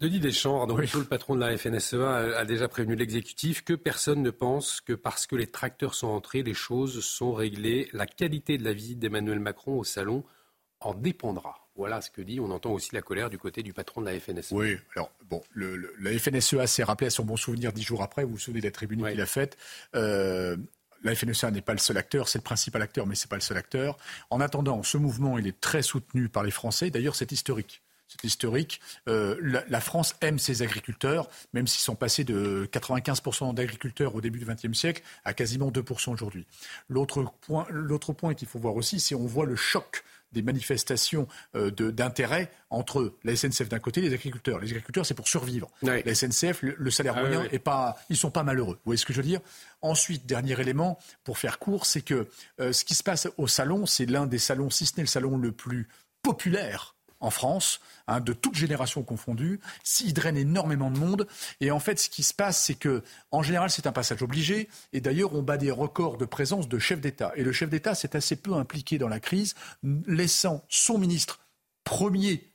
Denis 0.00 0.20
Deschamps, 0.20 0.64
le 0.66 1.04
patron 1.04 1.34
de 1.34 1.40
la 1.40 1.58
FNSEA, 1.58 2.38
a 2.38 2.44
déjà 2.44 2.68
prévenu 2.68 2.94
l'exécutif 2.94 3.64
que 3.64 3.72
personne 3.72 4.22
ne 4.22 4.30
pense 4.30 4.80
que 4.80 4.92
parce 4.92 5.26
que 5.26 5.34
les 5.34 5.48
tracteurs 5.48 5.94
sont 5.94 6.06
entrés, 6.06 6.44
les 6.44 6.54
choses 6.54 7.04
sont 7.04 7.32
réglées. 7.32 7.88
La 7.92 8.06
qualité 8.06 8.58
de 8.58 8.64
la 8.64 8.72
visite 8.72 9.00
d'Emmanuel 9.00 9.40
Macron 9.40 9.76
au 9.76 9.82
salon 9.82 10.22
en 10.78 10.94
dépendra. 10.94 11.68
Voilà 11.74 12.00
ce 12.00 12.10
que 12.10 12.22
dit. 12.22 12.38
On 12.38 12.52
entend 12.52 12.70
aussi 12.70 12.94
la 12.94 13.02
colère 13.02 13.28
du 13.28 13.38
côté 13.38 13.64
du 13.64 13.72
patron 13.72 14.00
de 14.00 14.06
la 14.06 14.20
FNSEA. 14.20 14.54
Oui, 14.54 14.76
alors 14.94 15.10
bon, 15.28 15.42
la 15.56 16.16
FNSEA 16.16 16.68
s'est 16.68 16.84
rappelé 16.84 17.08
à 17.08 17.10
son 17.10 17.24
bon 17.24 17.36
souvenir 17.36 17.72
dix 17.72 17.82
jours 17.82 18.02
après. 18.04 18.22
Vous 18.22 18.32
vous 18.32 18.38
souvenez 18.38 18.60
de 18.60 18.66
la 18.66 18.72
tribune 18.72 19.04
qu'il 19.04 19.20
a 19.20 19.26
faite. 19.26 19.56
Euh, 19.96 20.56
la 21.02 21.16
FNSEA 21.16 21.50
n'est 21.50 21.60
pas 21.60 21.72
le 21.72 21.78
seul 21.78 21.96
acteur, 21.96 22.28
c'est 22.28 22.38
le 22.38 22.44
principal 22.44 22.82
acteur, 22.82 23.08
mais 23.08 23.16
ce 23.16 23.26
n'est 23.26 23.30
pas 23.30 23.36
le 23.36 23.42
seul 23.42 23.56
acteur. 23.56 23.98
En 24.30 24.40
attendant, 24.40 24.84
ce 24.84 24.96
mouvement, 24.96 25.38
il 25.38 25.48
est 25.48 25.60
très 25.60 25.82
soutenu 25.82 26.28
par 26.28 26.44
les 26.44 26.52
Français. 26.52 26.90
D'ailleurs, 26.90 27.16
c'est 27.16 27.32
historique 27.32 27.82
c'est 28.08 28.24
historique. 28.24 28.80
Euh, 29.08 29.36
la, 29.68 29.80
France 29.80 30.14
aime 30.20 30.38
ses 30.38 30.62
agriculteurs, 30.62 31.28
même 31.52 31.66
s'ils 31.66 31.80
sont 31.80 31.94
passés 31.94 32.24
de 32.24 32.68
95% 32.72 33.54
d'agriculteurs 33.54 34.14
au 34.14 34.20
début 34.20 34.38
du 34.38 34.46
XXe 34.46 34.76
siècle 34.76 35.02
à 35.24 35.34
quasiment 35.34 35.70
2% 35.70 36.12
aujourd'hui. 36.12 36.46
L'autre 36.88 37.24
point, 37.42 37.66
l'autre 37.70 38.12
point 38.12 38.34
qu'il 38.34 38.48
faut 38.48 38.58
voir 38.58 38.74
aussi, 38.76 38.98
c'est 38.98 39.14
on 39.14 39.26
voit 39.26 39.46
le 39.46 39.56
choc 39.56 40.04
des 40.32 40.42
manifestations 40.42 41.26
euh, 41.54 41.70
d'intérêt 41.70 42.50
entre 42.70 43.14
la 43.24 43.34
SNCF 43.34 43.68
d'un 43.68 43.78
côté 43.78 44.00
et 44.00 44.08
les 44.08 44.14
agriculteurs. 44.14 44.58
Les 44.58 44.68
agriculteurs, 44.68 45.06
c'est 45.06 45.14
pour 45.14 45.28
survivre. 45.28 45.68
La 45.82 46.14
SNCF, 46.14 46.62
le, 46.62 46.90
salaire 46.90 47.14
ah 47.16 47.20
moyen, 47.22 47.44
est 47.44 47.58
pas, 47.58 47.96
ils 48.10 48.16
sont 48.16 48.30
pas 48.30 48.42
malheureux. 48.42 48.74
Vous 48.74 48.90
voyez 48.90 48.98
ce 48.98 49.06
que 49.06 49.12
je 49.12 49.18
veux 49.18 49.26
dire? 49.26 49.40
Ensuite, 49.80 50.26
dernier 50.26 50.60
élément, 50.60 50.98
pour 51.24 51.38
faire 51.38 51.58
court, 51.58 51.86
c'est 51.86 52.02
que 52.02 52.28
euh, 52.60 52.72
ce 52.72 52.84
qui 52.84 52.94
se 52.94 53.02
passe 53.02 53.28
au 53.38 53.46
salon, 53.46 53.86
c'est 53.86 54.06
l'un 54.06 54.26
des 54.26 54.38
salons, 54.38 54.70
si 54.70 54.84
ce 54.84 54.96
n'est 54.96 55.04
le 55.04 55.08
salon 55.08 55.38
le 55.38 55.52
plus 55.52 55.88
populaire 56.22 56.94
en 57.20 57.30
France, 57.30 57.80
hein, 58.06 58.20
de 58.20 58.32
toutes 58.32 58.54
générations 58.54 59.02
confondues. 59.02 59.60
S'il 59.82 60.14
draine 60.14 60.36
énormément 60.36 60.90
de 60.90 60.98
monde. 60.98 61.26
Et 61.60 61.70
en 61.70 61.80
fait, 61.80 61.98
ce 61.98 62.08
qui 62.08 62.22
se 62.22 62.34
passe, 62.34 62.62
c'est 62.62 62.74
que, 62.74 63.02
en 63.30 63.42
général, 63.42 63.70
c'est 63.70 63.86
un 63.86 63.92
passage 63.92 64.22
obligé. 64.22 64.68
Et 64.92 65.00
d'ailleurs, 65.00 65.34
on 65.34 65.42
bat 65.42 65.56
des 65.56 65.70
records 65.70 66.16
de 66.16 66.24
présence 66.24 66.68
de 66.68 66.78
chefs 66.78 67.00
d'État. 67.00 67.32
Et 67.36 67.42
le 67.42 67.52
chef 67.52 67.70
d'État 67.70 67.94
s'est 67.94 68.16
assez 68.16 68.36
peu 68.36 68.54
impliqué 68.54 68.98
dans 68.98 69.08
la 69.08 69.20
crise, 69.20 69.54
laissant 70.06 70.64
son 70.68 70.98
ministre 70.98 71.40
premier 71.84 72.47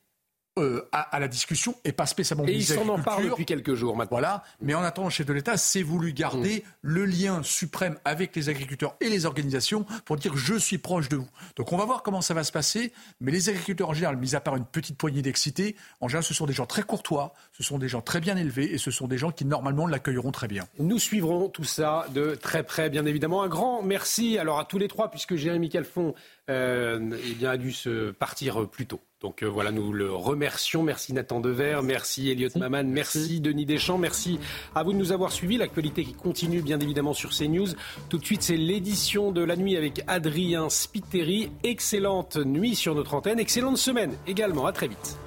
euh, 0.60 0.88
à, 0.92 1.20
la 1.20 1.28
discussion 1.28 1.74
et 1.84 1.92
pas 1.92 2.06
spécialement 2.06 2.46
Et 2.46 2.54
ils 2.54 2.64
s'en 2.64 2.88
en 2.88 3.00
parlent 3.00 3.28
depuis 3.28 3.46
quelques 3.46 3.74
jours 3.74 3.96
maintenant. 3.96 4.18
Voilà. 4.18 4.44
Mais 4.62 4.76
en 4.76 4.84
attendant, 4.84 5.08
le 5.08 5.12
chef 5.12 5.26
de 5.26 5.34
l'État 5.34 5.58
s'est 5.58 5.82
voulu 5.82 6.14
garder 6.14 6.58
mm. 6.58 6.70
le 6.84 7.06
lien 7.06 7.42
suprême 7.42 7.98
avec 8.06 8.36
les 8.36 8.50
agriculteurs 8.50 8.96
et 9.02 9.10
les 9.10 9.26
organisations 9.26 9.84
pour 10.06 10.16
dire 10.18 10.38
je 10.38 10.54
suis 10.54 10.78
proche 10.78 11.10
de 11.10 11.16
vous. 11.16 11.28
Donc 11.56 11.74
on 11.74 11.78
va 11.78 11.86
voir 11.86 12.04
comment 12.04 12.22
ça 12.22 12.36
va 12.36 12.44
se 12.44 12.52
passer. 12.52 12.94
Mais 13.20 13.32
les 13.32 13.50
agriculteurs 13.50 13.90
en 13.90 13.94
général, 13.94 14.18
mis 14.18 14.36
à 14.36 14.42
part 14.42 14.56
une 14.56 14.66
petite 14.66 14.96
poignée 14.96 15.24
d'excités, 15.24 15.76
en 16.02 16.08
général, 16.08 16.24
ce 16.24 16.36
sont 16.36 16.46
des 16.46 16.54
gens 16.54 16.68
très 16.68 16.84
courtois, 16.84 17.34
ce 17.52 17.64
sont 17.64 17.80
des 17.80 17.88
gens 17.88 18.02
très 18.02 18.20
bien 18.20 18.38
élevés 18.38 18.72
et 18.74 18.78
ce 18.78 18.92
sont 18.92 19.08
des 19.08 19.18
gens 19.18 19.32
qui 19.32 19.46
normalement 19.46 19.88
l'accueilleront 19.88 20.32
très 20.32 20.48
bien. 20.48 20.68
Nous 20.78 21.00
suivrons 21.00 21.50
tout 21.50 21.64
ça 21.64 22.06
de 22.14 22.36
très 22.36 22.62
près, 22.62 22.92
bien 22.92 23.08
évidemment. 23.08 23.42
Un 23.42 23.50
grand 23.50 23.82
merci 23.82 24.38
alors 24.38 24.60
à 24.60 24.66
tous 24.66 24.78
les 24.78 24.88
trois, 24.88 25.10
puisque 25.10 25.36
Jérémy 25.36 25.70
Calfon 25.70 26.14
euh, 26.52 27.18
eh 27.28 27.34
bien, 27.34 27.50
a 27.50 27.58
dû 27.58 27.72
se 27.72 28.12
partir 28.12 28.70
plus 28.70 28.86
tôt. 28.86 29.02
Donc 29.24 29.42
euh, 29.42 29.48
voilà, 29.48 29.72
nous 29.72 29.94
le 29.94 30.14
remercions. 30.14 30.84
Merci 30.84 31.14
Nathan 31.14 31.40
Dever, 31.40 31.80
merci 31.82 32.30
Elliot 32.30 32.50
Maman, 32.58 32.84
merci. 32.84 33.40
Denis 33.40 33.66
Deschamps, 33.66 33.98
merci 33.98 34.38
à 34.76 34.84
vous 34.84 34.92
de 34.92 34.98
nous 34.98 35.14
avoir 35.14 35.32
suivis. 35.32 35.58
L'actualité 35.58 36.04
qui 36.04 36.14
continue 36.14 36.62
bien 36.62 36.80
évidemment 36.80 37.14
sur 37.14 37.32
CNews. 37.32 37.70
Tout 38.10 38.18
de 38.18 38.26
suite, 38.26 38.44
c'est 38.44 38.58
l'édition 38.58 39.32
de 39.32 39.42
la 39.42 39.56
nuit 39.56 39.78
avec 39.78 40.02
Adrien 40.08 40.70
Spiteri. 40.70 41.52
Excellente 41.64 42.36
nuit 42.36 42.76
sur 42.76 42.96
notre 42.96 43.14
antenne, 43.14 43.40
excellente 43.40 43.78
semaine 43.78 44.14
également. 44.28 44.66
À 44.66 44.74
très 44.74 44.90
vite. 44.90 45.18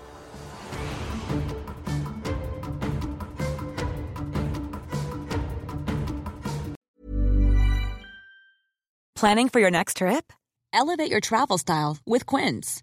Planning 9.14 9.48
for 9.48 9.60
your 9.60 9.70
next 9.70 9.96
trip? 9.96 10.30
Elevate 10.74 11.10
your 11.10 11.20
travel 11.20 11.56
style 11.56 11.96
with 12.06 12.26
Quince. 12.26 12.82